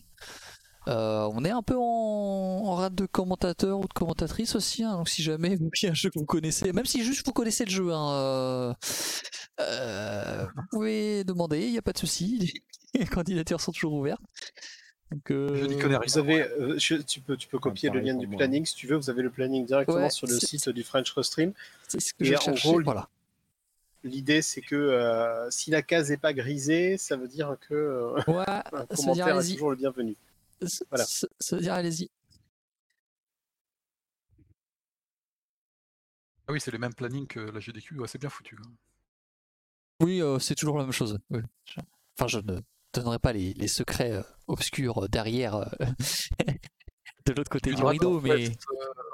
Euh, 0.88 1.30
on 1.34 1.46
est 1.46 1.52
un 1.52 1.62
peu 1.62 1.76
en, 1.78 1.82
en 1.82 2.76
rate 2.76 2.96
de 2.96 3.06
commentateurs 3.06 3.80
ou 3.80 3.88
de 3.88 3.94
commentatrices 3.94 4.56
aussi, 4.56 4.84
hein, 4.84 4.98
donc 4.98 5.10
si 5.10 5.22
jamais 5.22 5.56
vous 5.56 5.70
un 5.88 5.94
jeu 5.94 6.10
que 6.10 6.18
vous 6.18 6.26
connaissez, 6.26 6.74
même 6.74 6.86
si 6.86 7.04
juste 7.04 7.24
vous 7.26 7.34
connaissez 7.34 7.66
le 7.66 7.70
jeu, 7.72 7.92
hein, 7.94 8.12
euh, 8.14 8.74
euh, 9.60 10.46
vous 10.56 10.62
pouvez 10.72 11.24
demander, 11.24 11.66
il 11.66 11.72
n'y 11.72 11.78
a 11.78 11.82
pas 11.84 11.94
de 11.94 12.00
souci, 12.00 12.52
les 12.96 13.06
candidatures 13.06 13.62
sont 13.62 13.72
toujours 13.72 13.94
ouvertes. 13.94 14.22
Donc, 15.12 15.30
euh, 15.30 15.56
Je 15.56 15.66
n'y 15.66 15.78
connais 15.78 15.98
rien. 15.98 16.08
Vous 16.08 16.18
avez, 16.18 16.42
euh, 16.42 16.76
je- 16.80 16.96
tu 16.96 17.20
peux, 17.20 17.36
tu 17.36 17.48
peux 17.48 17.60
copier 17.60 17.90
le 17.90 18.00
lien 18.00 18.16
du 18.16 18.28
moi. 18.28 18.38
planning 18.38 18.66
si 18.66 18.76
tu 18.76 18.88
veux. 18.88 18.96
Vous 18.96 19.10
avez 19.10 19.22
le 19.22 19.30
planning 19.30 19.66
directement 19.66 19.98
Ouais, 19.98 20.10
sur 20.10 20.26
le 20.26 20.40
site 20.40 20.70
du 20.70 20.84
French 20.84 21.12
Restream. 21.12 21.52
c'est 21.90 22.00
ce 22.00 22.14
que 22.14 22.24
gros, 22.62 22.82
voilà. 22.82 23.10
L'idée, 24.04 24.42
c'est 24.42 24.62
que 24.62 24.76
euh, 24.76 25.52
si 25.52 25.70
la 25.70 25.82
case 25.82 26.10
n'est 26.10 26.18
pas 26.18 26.34
grisée, 26.34 26.98
ça 26.98 27.18
veut 27.18 27.28
dire 27.28 27.56
que 27.70 27.74
euh, 27.76 28.14
Ouais, 28.28 28.46
un 28.72 29.14
dire 29.14 29.28
est 29.38 29.52
toujours 29.54 29.70
le 29.70 29.76
bienvenu. 29.76 30.16
Voilà. 30.90 31.06
Ça 31.06 31.28
ça 31.40 31.56
veut 31.56 31.62
dire 31.62 31.74
allez-y. 31.74 32.10
Ah 36.48 36.54
oui, 36.54 36.60
c'est 36.60 36.72
les 36.72 36.78
mêmes 36.78 36.94
plannings 36.94 37.28
que 37.28 37.40
la 37.40 37.60
GDQ, 37.60 38.00
ouais, 38.00 38.08
c'est 38.08 38.20
bien 38.20 38.30
foutu. 38.30 38.58
hein. 38.60 38.70
Oui, 40.02 40.22
euh, 40.22 40.40
c'est 40.40 40.56
toujours 40.56 40.78
la 40.78 40.84
même 40.84 40.92
chose. 40.92 41.20
oui. 41.30 41.42
Enfin, 42.18 42.28
je 42.28 42.40
ne 42.40 42.60
donnerai 42.94 43.20
pas 43.20 43.32
les, 43.34 43.54
les 43.54 43.68
secrets 43.68 44.12
euh, 44.12 44.24
obscurs 44.48 45.08
derrière 45.10 45.56
euh, 45.56 45.66
de 47.26 47.34
l'autre 47.34 47.50
côté 47.50 47.74
du 47.74 47.84
rideau, 47.84 48.20
fait, 48.20 48.28
mais 48.36 48.50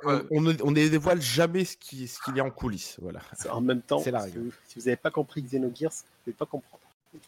euh, 0.05 0.19
ouais, 0.21 0.27
On, 0.31 0.41
ne, 0.41 0.53
on 0.63 0.71
ne 0.71 0.87
dévoile 0.89 1.21
jamais 1.21 1.63
ce 1.65 1.77
qui- 1.77 2.07
ce 2.07 2.19
qu'il 2.21 2.35
y 2.35 2.39
a 2.39 2.43
en 2.43 2.49
coulisses. 2.51 2.97
Voilà. 3.01 3.21
En 3.49 3.61
même 3.61 3.81
temps, 3.81 3.99
C'est 3.99 4.11
la 4.11 4.27
si 4.27 4.37
vous- 4.37 4.51
si 4.67 4.79
vous 4.79 4.85
n'avez 4.85 4.97
pas 4.97 5.11
compris 5.11 5.41
Xenogears, 5.43 5.91
vous 5.91 6.31
ne 6.31 6.31
pouvez 6.31 6.33
pas 6.33 6.45
comprendre. 6.45 6.83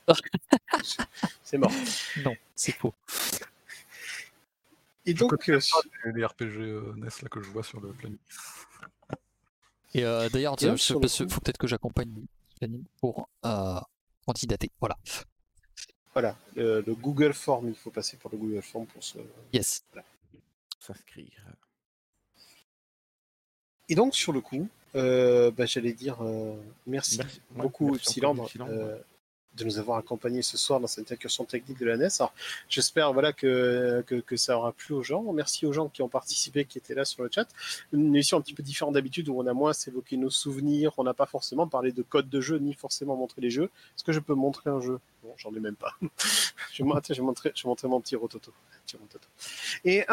c'est 1.43 1.57
mort. 1.57 1.71
non, 2.23 2.35
c'est 2.55 2.71
faux. 2.73 2.93
Et 5.09 5.15
je 5.15 5.19
donc, 5.19 5.49
euh, 5.49 5.59
pas 5.59 6.09
les, 6.11 6.25
RPG 6.25 6.43
euh, 6.59 6.93
NES 6.97 7.07
là 7.23 7.29
que 7.29 7.41
je 7.41 7.49
vois 7.49 7.63
sur 7.63 7.79
le 7.81 7.91
planning. 7.93 8.19
Et 9.93 10.05
euh, 10.05 10.29
d'ailleurs, 10.29 10.55
il 10.61 10.67
le 10.69 10.77
faut 10.77 10.99
coup. 10.99 11.07
peut-être 11.41 11.57
que 11.57 11.67
j'accompagne 11.67 12.13
Yannick 12.61 12.85
pour 12.99 13.29
euh, 13.45 13.79
candidater. 14.25 14.71
Voilà. 14.79 14.97
voilà, 16.13 16.35
le, 16.55 16.81
le 16.85 16.93
Google 16.95 17.33
Form, 17.33 17.69
il 17.69 17.75
faut 17.75 17.89
passer 17.89 18.17
par 18.17 18.31
le 18.31 18.37
Google 18.37 18.61
Form 18.61 18.85
pour 18.85 19.03
se. 19.03 19.17
Yes. 19.51 19.83
S'inscrire. 20.79 21.43
Et 23.89 23.95
donc, 23.95 24.13
sur 24.13 24.31
le 24.31 24.41
coup, 24.41 24.67
euh, 24.95 25.49
bah, 25.49 25.65
j'allais 25.65 25.93
dire 25.93 26.21
euh, 26.21 26.55
merci, 26.85 27.17
Merci- 27.17 27.41
ouais, 27.55 27.63
beaucoup, 27.63 27.91
merci 27.91 28.09
Epsilon, 28.09 28.29
encore, 28.29 28.45
Epsilon, 28.45 28.67
euh, 28.69 28.97
de 29.55 29.63
nous 29.65 29.79
avoir 29.79 29.97
accompagnés 29.97 30.41
ce 30.41 30.57
soir 30.57 30.79
dans 30.79 30.87
cette 30.87 31.11
incursion 31.11 31.43
technique 31.43 31.79
de 31.79 31.85
la 31.85 31.97
NES. 31.97 32.07
J'espère 32.69 33.13
voilà, 33.13 33.33
que, 33.33 34.03
que, 34.05 34.37
ça 34.37 34.57
aura 34.57 34.71
plu 34.71 34.93
aux 34.93 35.03
gens. 35.03 35.23
Merci 35.33 35.65
aux 35.65 35.73
gens 35.73 35.89
qui 35.89 36.01
ont 36.01 36.07
participé, 36.07 36.65
qui 36.65 36.77
étaient 36.77 36.95
là 36.95 37.05
sur 37.05 37.23
le 37.23 37.29
chat. 37.33 37.47
Une 37.91 38.07
émission 38.07 38.37
un 38.37 38.41
petit 38.41 38.53
peu 38.53 38.63
différente 38.63 38.93
d'habitude 38.93 39.27
où 39.29 39.39
on 39.39 39.47
a 39.47 39.53
moins 39.53 39.73
évoqué 39.73 40.17
nos 40.17 40.29
souvenirs, 40.29 40.93
on 40.97 41.03
n'a 41.03 41.13
pas 41.13 41.25
forcément 41.25 41.67
parlé 41.67 41.91
de 41.91 42.03
code 42.03 42.29
de 42.29 42.41
jeu, 42.41 42.57
ni 42.57 42.73
forcément 42.73 43.15
montré 43.15 43.41
les 43.41 43.49
jeux. 43.49 43.69
Est-ce 43.95 44.03
que 44.03 44.11
je 44.11 44.19
peux 44.19 44.35
montrer 44.35 44.69
un 44.69 44.79
jeu? 44.79 44.99
Bon, 45.23 45.33
j'en 45.37 45.53
ai 45.53 45.59
même 45.59 45.75
pas. 45.75 45.93
je, 46.71 46.83
vais, 46.83 46.89
je, 47.09 47.21
montrer, 47.21 47.51
je 47.55 47.63
vais 47.67 47.89
mon 47.89 48.01
petit 48.01 48.15
rototo. 48.15 48.53
Et 49.83 50.05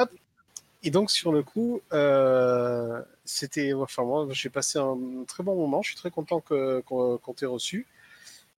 et 0.82 0.90
donc 0.90 1.10
sur 1.10 1.32
le 1.32 1.42
coup, 1.42 1.80
euh, 1.92 3.02
c'était, 3.24 3.72
enfin 3.72 4.04
moi, 4.04 4.28
j'ai 4.30 4.50
passé 4.50 4.78
un 4.78 4.96
très 5.26 5.42
bon 5.42 5.56
moment. 5.56 5.82
Je 5.82 5.88
suis 5.88 5.96
très 5.96 6.12
content 6.12 6.40
qu'on 6.40 7.34
t'ait 7.34 7.46
reçu. 7.46 7.86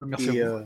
Merci 0.02 0.36
Et, 0.36 0.42
à 0.42 0.50
vous. 0.50 0.56
euh, 0.58 0.64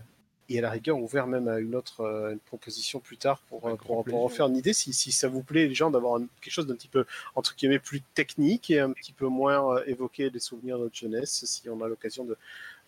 et 0.48 0.58
à 0.58 0.62
la 0.62 0.70
rigueur, 0.70 0.98
ouvert 0.98 1.26
même 1.26 1.48
à 1.48 1.58
une 1.60 1.74
autre 1.74 2.00
euh, 2.02 2.32
une 2.32 2.38
proposition 2.40 3.00
plus 3.00 3.16
tard 3.16 3.40
pour, 3.48 3.66
euh, 3.66 3.76
pour, 3.76 4.04
pour 4.04 4.24
en 4.24 4.28
faire 4.28 4.46
une 4.48 4.56
idée, 4.56 4.72
si, 4.74 4.92
si 4.92 5.10
ça 5.12 5.28
vous 5.28 5.42
plaît, 5.42 5.66
les 5.68 5.74
gens, 5.74 5.90
d'avoir 5.90 6.20
quelque 6.40 6.52
chose 6.52 6.66
d'un 6.66 6.74
petit 6.74 6.88
peu, 6.88 7.06
entre 7.34 7.54
guillemets, 7.56 7.78
plus 7.78 8.02
technique 8.14 8.70
et 8.70 8.80
un 8.80 8.92
petit 8.92 9.12
peu 9.12 9.26
moins 9.26 9.76
euh, 9.76 9.84
évoquer 9.86 10.28
des 10.30 10.40
souvenirs 10.40 10.78
de 10.78 10.84
notre 10.84 10.96
jeunesse, 10.96 11.44
si 11.46 11.68
on 11.70 11.80
a 11.82 11.88
l'occasion 11.88 12.24
de, 12.24 12.36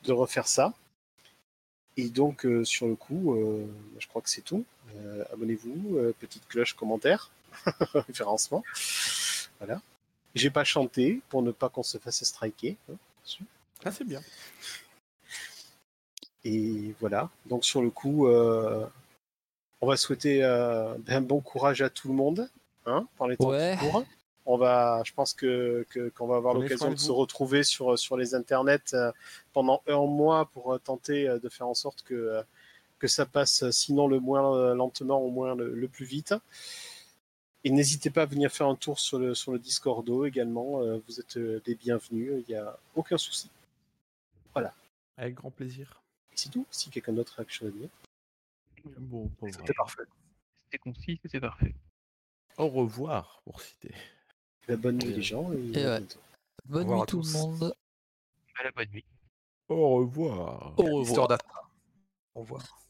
de 0.02 0.12
refaire 0.12 0.46
ça. 0.48 0.74
Et 1.96 2.08
donc, 2.10 2.44
euh, 2.44 2.64
sur 2.64 2.86
le 2.88 2.96
coup, 2.96 3.34
euh, 3.34 3.64
je 3.98 4.06
crois 4.08 4.20
que 4.20 4.28
c'est 4.28 4.42
tout. 4.42 4.64
Euh, 4.96 5.24
Abonnez-vous, 5.32 5.96
euh, 5.96 6.12
petite 6.18 6.46
cloche, 6.48 6.74
commentaire, 6.74 7.30
référencement. 7.94 8.62
Voilà. 9.60 9.80
J'ai 10.34 10.50
pas 10.50 10.64
chanté 10.64 11.22
pour 11.28 11.42
ne 11.42 11.52
pas 11.52 11.68
qu'on 11.68 11.84
se 11.84 11.96
fasse 11.98 12.24
striker. 12.24 12.76
hein. 12.90 12.96
Ah, 13.84 13.92
c'est 13.92 14.04
bien. 14.04 14.20
Et 16.44 16.94
voilà. 17.00 17.30
Donc 17.46 17.64
sur 17.64 17.82
le 17.82 17.90
coup, 17.90 18.26
euh, 18.28 18.86
on 19.80 19.86
va 19.86 19.96
souhaiter 19.96 20.44
euh, 20.44 20.94
un 21.08 21.20
bon 21.20 21.40
courage 21.40 21.80
à 21.82 21.90
tout 21.90 22.08
le 22.08 22.14
monde, 22.14 22.48
hein, 22.86 23.06
par 23.18 23.28
les 23.28 23.36
temps 23.36 23.48
Ouais. 23.48 23.76
On 24.46 24.58
va, 24.58 25.00
je 25.06 25.12
pense 25.14 25.32
que 25.32 25.86
qu'on 26.16 26.26
va 26.26 26.36
avoir 26.36 26.52
l'occasion 26.64 26.90
de 26.90 26.98
se 26.98 27.10
retrouver 27.10 27.62
sur 27.62 27.98
sur 27.98 28.18
les 28.18 28.34
internets 28.34 28.92
euh, 28.92 29.10
pendant 29.54 29.82
un 29.86 30.04
mois 30.06 30.44
pour 30.52 30.74
euh, 30.74 30.78
tenter 30.78 31.26
euh, 31.26 31.38
de 31.38 31.48
faire 31.48 31.66
en 31.66 31.72
sorte 31.72 32.02
que 32.02 32.12
euh, 32.14 32.42
que 32.98 33.08
ça 33.08 33.24
passe, 33.24 33.70
sinon 33.70 34.06
le 34.06 34.20
moins 34.20 34.74
lentement, 34.74 35.18
au 35.20 35.30
moins 35.30 35.54
le, 35.54 35.74
le 35.74 35.88
plus 35.88 36.04
vite. 36.04 36.34
Et 37.64 37.70
n'hésitez 37.70 38.10
pas 38.10 38.22
à 38.22 38.26
venir 38.26 38.52
faire 38.52 38.66
un 38.68 38.74
tour 38.76 38.98
sur 39.00 39.18
le 39.18 39.34
sur 39.34 39.50
le 39.50 39.58
Discordo 39.58 40.26
également. 40.26 40.82
euh, 40.82 41.00
vous 41.08 41.20
êtes 41.20 41.36
les 41.36 41.74
bienvenus. 41.74 42.44
Il 42.46 42.52
n'y 42.52 42.58
a 42.58 42.78
aucun 42.94 43.16
souci. 43.16 43.48
Avec 45.16 45.34
grand 45.34 45.50
plaisir. 45.50 46.02
C'est 46.34 46.50
tout. 46.50 46.66
Si 46.70 46.90
quelqu'un 46.90 47.12
d'autre 47.12 47.40
a 47.40 47.44
quelque 47.44 47.54
chose 47.54 47.68
à 47.68 47.78
dire. 47.78 47.88
Bon, 48.98 49.30
C'était 49.50 49.72
parfait. 49.72 50.02
C'était 50.64 50.78
concis, 50.78 51.18
c'était 51.22 51.40
parfait. 51.40 51.74
Au 52.58 52.68
revoir, 52.68 53.40
pour 53.44 53.60
citer. 53.60 53.94
La 54.68 54.76
bonne 54.76 54.98
nuit 54.98 55.12
les 55.12 55.22
gens 55.22 55.52
et, 55.52 55.56
et 55.72 55.84
à 55.84 55.94
ouais. 55.94 55.98
bientôt. 56.00 56.20
Bonne 56.66 56.88
nuit 56.88 57.06
tout 57.06 57.22
le 57.22 57.32
monde. 57.32 57.74
À 58.56 58.64
la 58.64 58.70
bonne 58.72 58.88
nuit. 58.90 59.04
Au 59.68 59.96
revoir. 59.96 60.74
Au 60.78 60.82
revoir. 60.82 61.02
Histoire. 61.02 61.38
Au 62.34 62.40
revoir. 62.40 62.83